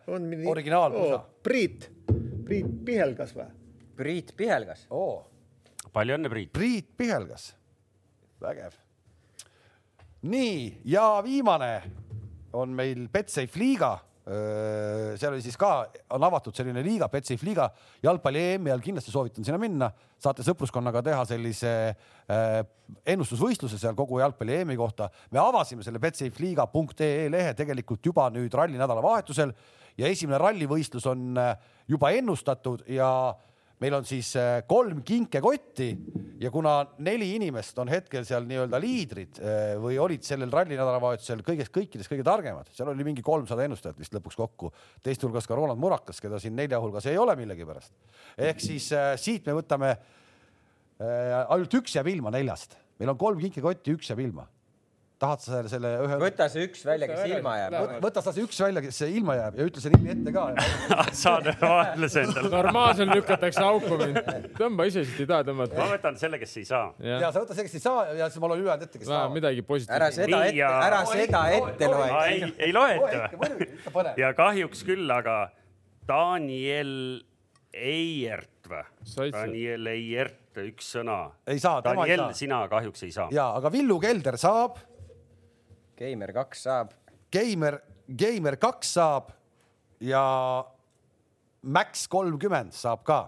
originaalpusa 0.50 1.14
Oo,. 1.16 1.22
Priit, 1.42 1.88
Priit 2.50 2.70
Pihelgas 2.82 3.30
või? 3.30 3.44
Priit 3.94 4.32
Pihelgas. 4.34 4.80
oo, 4.90 5.22
palju 5.94 6.16
õnne, 6.16 6.30
Priit. 6.32 6.48
Priit 6.50 6.88
Pihelgas, 6.98 7.52
vägev. 8.42 8.74
nii 10.26 10.80
ja 10.90 11.04
viimane 11.22 11.68
on 12.52 12.74
meil 12.74 13.06
Betsafe 13.12 13.54
liiga. 13.60 13.92
Seal 14.24 15.32
oli 15.32 15.42
siis 15.42 15.56
ka, 15.58 15.86
on 16.14 16.24
avatud 16.26 16.54
selline 16.54 16.82
liiga, 16.84 17.08
Betsafe 17.10 17.46
liiga 17.46 17.70
jalgpalli 18.04 18.42
EM-i 18.54 18.72
all 18.72 18.82
kindlasti 18.84 19.12
soovitan 19.12 19.46
sinna 19.46 19.58
minna, 19.58 19.88
saate 20.20 20.44
sõpruskonnaga 20.46 21.02
teha 21.06 21.24
sellise 21.28 21.72
ennustusvõistluse 23.08 23.80
seal 23.80 23.96
kogu 23.98 24.20
jalgpalli 24.20 24.60
EM-i 24.60 24.76
kohta. 24.78 25.08
me 25.32 25.40
avasime 25.40 25.82
selle 25.82 25.98
betsafeliiga.ee 25.98 27.28
lehe 27.32 27.54
tegelikult 27.58 28.06
juba 28.06 28.28
nüüd 28.30 28.54
ralli 28.54 28.78
nädalavahetusel 28.78 29.54
ja 29.98 30.08
esimene 30.08 30.38
rallivõistlus 30.38 31.06
on 31.10 31.40
juba 31.88 32.12
ennustatud 32.16 32.84
ja 32.88 33.10
meil 33.80 33.96
on 33.96 34.04
siis 34.08 34.34
äh, 34.36 34.60
kolm 34.68 35.00
kinkekotti 35.06 35.88
ja 36.42 36.50
kuna 36.52 36.74
neli 37.04 37.30
inimest 37.38 37.78
on 37.80 37.88
hetkel 37.92 38.26
seal 38.28 38.44
nii-öelda 38.48 38.80
liidrid 38.82 39.40
äh, 39.40 39.72
või 39.80 39.96
olid 40.02 40.24
sellel 40.26 40.52
ralli 40.52 40.76
nädalavahetusel 40.76 41.40
kõigest 41.46 41.72
kõikidest 41.74 42.12
kõige 42.12 42.26
targemad, 42.26 42.68
seal 42.76 42.92
oli 42.92 43.06
mingi 43.06 43.24
kolmsada 43.24 43.64
ennustajat 43.64 43.98
vist 44.00 44.14
lõpuks 44.16 44.36
kokku, 44.40 44.72
teiste 45.04 45.26
hulgas 45.26 45.48
ka 45.48 45.56
Roland 45.56 45.80
Murakas, 45.80 46.20
keda 46.20 46.40
siin 46.42 46.56
nelja 46.58 46.80
hulgas 46.82 47.08
ei 47.08 47.18
ole 47.20 47.36
millegipärast. 47.40 47.92
ehk 48.50 48.60
siis 48.64 48.90
äh, 48.96 49.14
siit 49.20 49.48
me 49.48 49.56
võtame 49.60 49.96
ainult 51.00 51.72
üks 51.78 51.94
jääb 51.96 52.10
ilma 52.12 52.28
neljast, 52.34 52.74
meil 53.00 53.14
on 53.14 53.16
kolm 53.16 53.38
kinkekotti, 53.40 53.94
üks 53.96 54.10
jääb 54.12 54.20
ilma. 54.26 54.44
Tahad 55.20 55.42
sa 55.44 55.52
selle, 55.52 55.70
selle 55.72 55.90
ühe, 56.06 56.16
võta 56.22 56.46
see 56.52 56.64
üks 56.68 56.82
välja, 56.88 57.08
kes 57.10 57.26
ilma 57.28 57.54
jääb. 57.58 57.76
võta 58.04 58.22
sa 58.24 58.32
see 58.32 58.44
üks 58.46 58.60
välja, 58.64 58.82
kes 58.84 59.00
ilma 59.06 59.36
jääb 59.36 59.58
ja 59.60 59.66
ütle 59.68 59.82
see 59.84 59.92
nimi 59.94 60.12
ette 60.14 60.32
ka. 60.34 60.46
saad 61.22 61.50
vaenlase 61.60 62.24
endale. 62.24 62.52
normaalselt 62.54 63.14
lükatakse 63.14 63.64
auku 63.66 64.00
mind. 64.00 64.20
tõmba 64.56 64.88
ise 64.88 65.04
siit, 65.04 65.22
ei 65.24 65.30
taha 65.30 65.42
ma 65.44 65.68
tõmmata. 65.68 65.88
võtan 65.92 66.20
selle, 66.20 66.40
kes 66.40 66.56
ei 66.62 66.68
saa. 66.70 66.90
ja 67.04 67.28
sa 67.28 67.44
võta 67.44 67.56
see, 67.58 67.68
kes 67.68 67.76
ei 67.76 67.84
saa 67.84 68.06
ja 68.16 68.30
siis 68.30 68.42
ma 68.42 68.52
loen 68.52 68.64
ülejäänud 68.64 68.88
ette, 68.88 69.02
kes 69.02 69.10
saavad. 69.12 69.36
midagi 69.36 69.60
ära 69.60 69.70
positiivset. 69.72 70.18
seda 70.22 70.42
Nii, 70.44 70.52
ette, 70.54 70.74
ära 70.88 71.00
seda 71.12 71.42
ette 71.58 71.90
loe. 71.94 72.10
ei, 72.26 72.52
ei 72.68 72.76
loeta 72.76 74.14
ja 74.20 74.32
kahjuks 74.38 74.84
küll, 74.88 75.04
aga 75.12 75.40
Daniel 76.08 76.94
Eiert 77.70 78.66
või? 78.70 79.30
Daniel 79.34 79.90
Eiert, 79.92 80.58
üks 80.64 80.92
sõna. 80.96 81.22
ei 81.46 81.60
saa, 81.62 81.82
tema 81.84 82.04
ei 82.06 82.14
Daniel, 82.14 82.30
saa. 82.30 82.38
sina 82.42 82.60
kahjuks 82.70 83.04
ei 83.06 83.12
saa. 83.14 83.28
ja, 83.34 83.50
aga 83.58 83.72
Villu 83.72 83.98
Kelder 84.02 84.38
saab, 84.40 84.80
Keimer 86.00 86.30
kaks 86.32 86.62
saab. 86.64 86.94
Keimer, 87.28 87.76
Keimer 88.18 88.56
kaks 88.60 88.94
saab 88.96 89.34
ja 90.00 90.22
Max 91.60 92.06
kolmkümmend 92.08 92.72
saab 92.72 93.04
ka. 93.04 93.26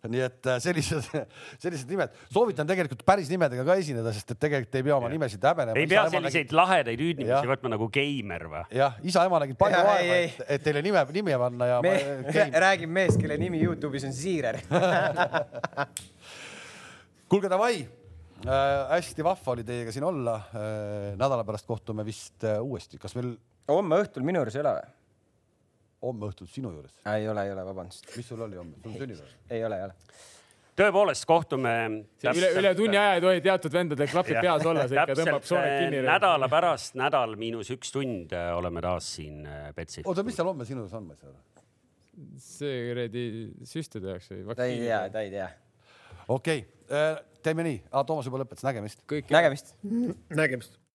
nii 0.00 0.22
et 0.24 0.46
äh, 0.48 0.56
sellised, 0.64 1.04
sellised 1.62 1.90
nimed, 1.92 2.14
soovitan 2.32 2.68
tegelikult 2.68 3.02
päris 3.04 3.28
nimedega 3.28 3.66
ka 3.68 3.74
esineda, 3.82 4.14
sest 4.16 4.32
et 4.32 4.38
tegelikult 4.40 4.78
ei 4.80 4.86
pea 4.86 4.94
oma 4.96 5.10
nimesid 5.12 5.44
häbenema. 5.44 5.76
ei 5.76 5.90
pea 5.90 6.06
selliseid 6.14 6.54
lahedaid 6.56 6.96
Jah. 6.96 7.04
hüüdnimisi 7.04 7.50
võtma 7.50 7.72
nagu 7.74 7.88
Geimer 7.92 8.46
või? 8.48 8.62
jah, 8.78 8.96
isa-ema 9.12 9.42
nägid 9.44 9.60
palju 9.60 9.82
vaeva 9.84 10.16
ei,, 10.16 10.30
et, 10.30 10.40
et 10.56 10.64
teile 10.64 10.80
nime, 10.84 11.04
nime 11.12 11.36
panna 11.44 11.68
ja 11.68 11.78
me 11.84 11.92
räägib 12.64 12.96
mees, 12.96 13.20
kelle 13.20 13.36
nimi 13.40 13.60
Youtube'is 13.60 14.08
on 14.08 14.16
Siirer. 14.16 14.62
kuulge, 17.28 17.52
davai 17.52 17.84
äh,. 18.46 18.86
hästi 18.94 19.24
vahva 19.26 19.54
oli 19.56 19.66
teiega 19.66 19.92
siin 19.92 20.06
olla 20.06 20.36
äh,. 20.36 21.12
nädala 21.20 21.44
pärast 21.44 21.68
kohtume 21.68 22.04
vist 22.06 22.44
äh, 22.44 22.60
uuesti, 22.62 22.98
kas 23.00 23.16
meil 23.18 23.34
homme 23.70 24.00
õhtul 24.04 24.26
minu 24.26 24.42
juures 24.42 24.56
ei 24.56 24.64
ole 24.64 24.74
või? 24.78 24.96
homme 26.06 26.30
õhtul 26.30 26.48
sinu 26.48 26.72
juures, 26.72 26.94
ei 27.12 27.28
ole, 27.28 27.44
ei 27.46 27.54
ole, 27.54 27.64
vabandust. 27.66 28.08
mis 28.16 28.28
sul 28.28 28.40
oli 28.46 28.58
homme, 28.60 28.78
sul 28.80 28.92
on 28.92 29.02
sünnipäev? 29.02 29.34
ei 29.52 29.64
ole, 29.66 29.78
ei 29.80 29.88
ole. 29.88 30.16
tõepoolest, 30.80 31.26
kohtume. 31.28 31.74
üle, 32.32 32.50
üle 32.62 32.72
tunni 32.78 32.96
aja 33.00 33.18
ei 33.18 33.24
tohi 33.24 33.44
teatud 33.44 33.76
vendadel 33.76 34.10
klapid 34.12 34.40
peas 34.40 34.66
olla, 34.70 34.86
see 34.88 35.00
ikka 35.00 35.18
tõmbab 35.20 35.46
sooned 35.50 35.76
kinni. 35.84 36.02
nädala 36.08 36.48
pärast, 36.52 36.96
nädal 37.00 37.36
miinus 37.40 37.72
üks 37.76 37.92
tund 37.94 38.34
äh, 38.36 38.50
oleme 38.56 38.84
taas 38.84 39.12
siin 39.18 39.44
äh, 39.44 39.70
Betsi. 39.76 40.04
oota, 40.06 40.24
mis 40.26 40.40
seal 40.40 40.48
homme 40.48 40.68
sinu 40.68 40.86
juures 40.86 40.96
on, 40.96 41.08
ma 41.10 41.16
ei 41.16 41.22
saa 41.22 41.32
aru? 41.34 41.66
see 42.40 42.82
kuradi 42.88 43.24
süste 43.68 44.00
tehakse 44.00 44.40
või? 44.40 44.56
ta 44.56 44.68
ei 44.68 44.80
tea, 44.86 45.06
ta 45.12 45.24
ei 45.24 45.32
tea. 45.36 45.48
okei 46.28 46.64
okay., 46.64 46.79
teeme 47.42 47.64
nii, 47.66 47.80
Toomas 48.06 48.26
juba 48.28 48.42
lõpetas, 48.42 48.66
nägemist. 48.66 49.04
nägemist. 49.30 49.74
nägemist 50.34 50.79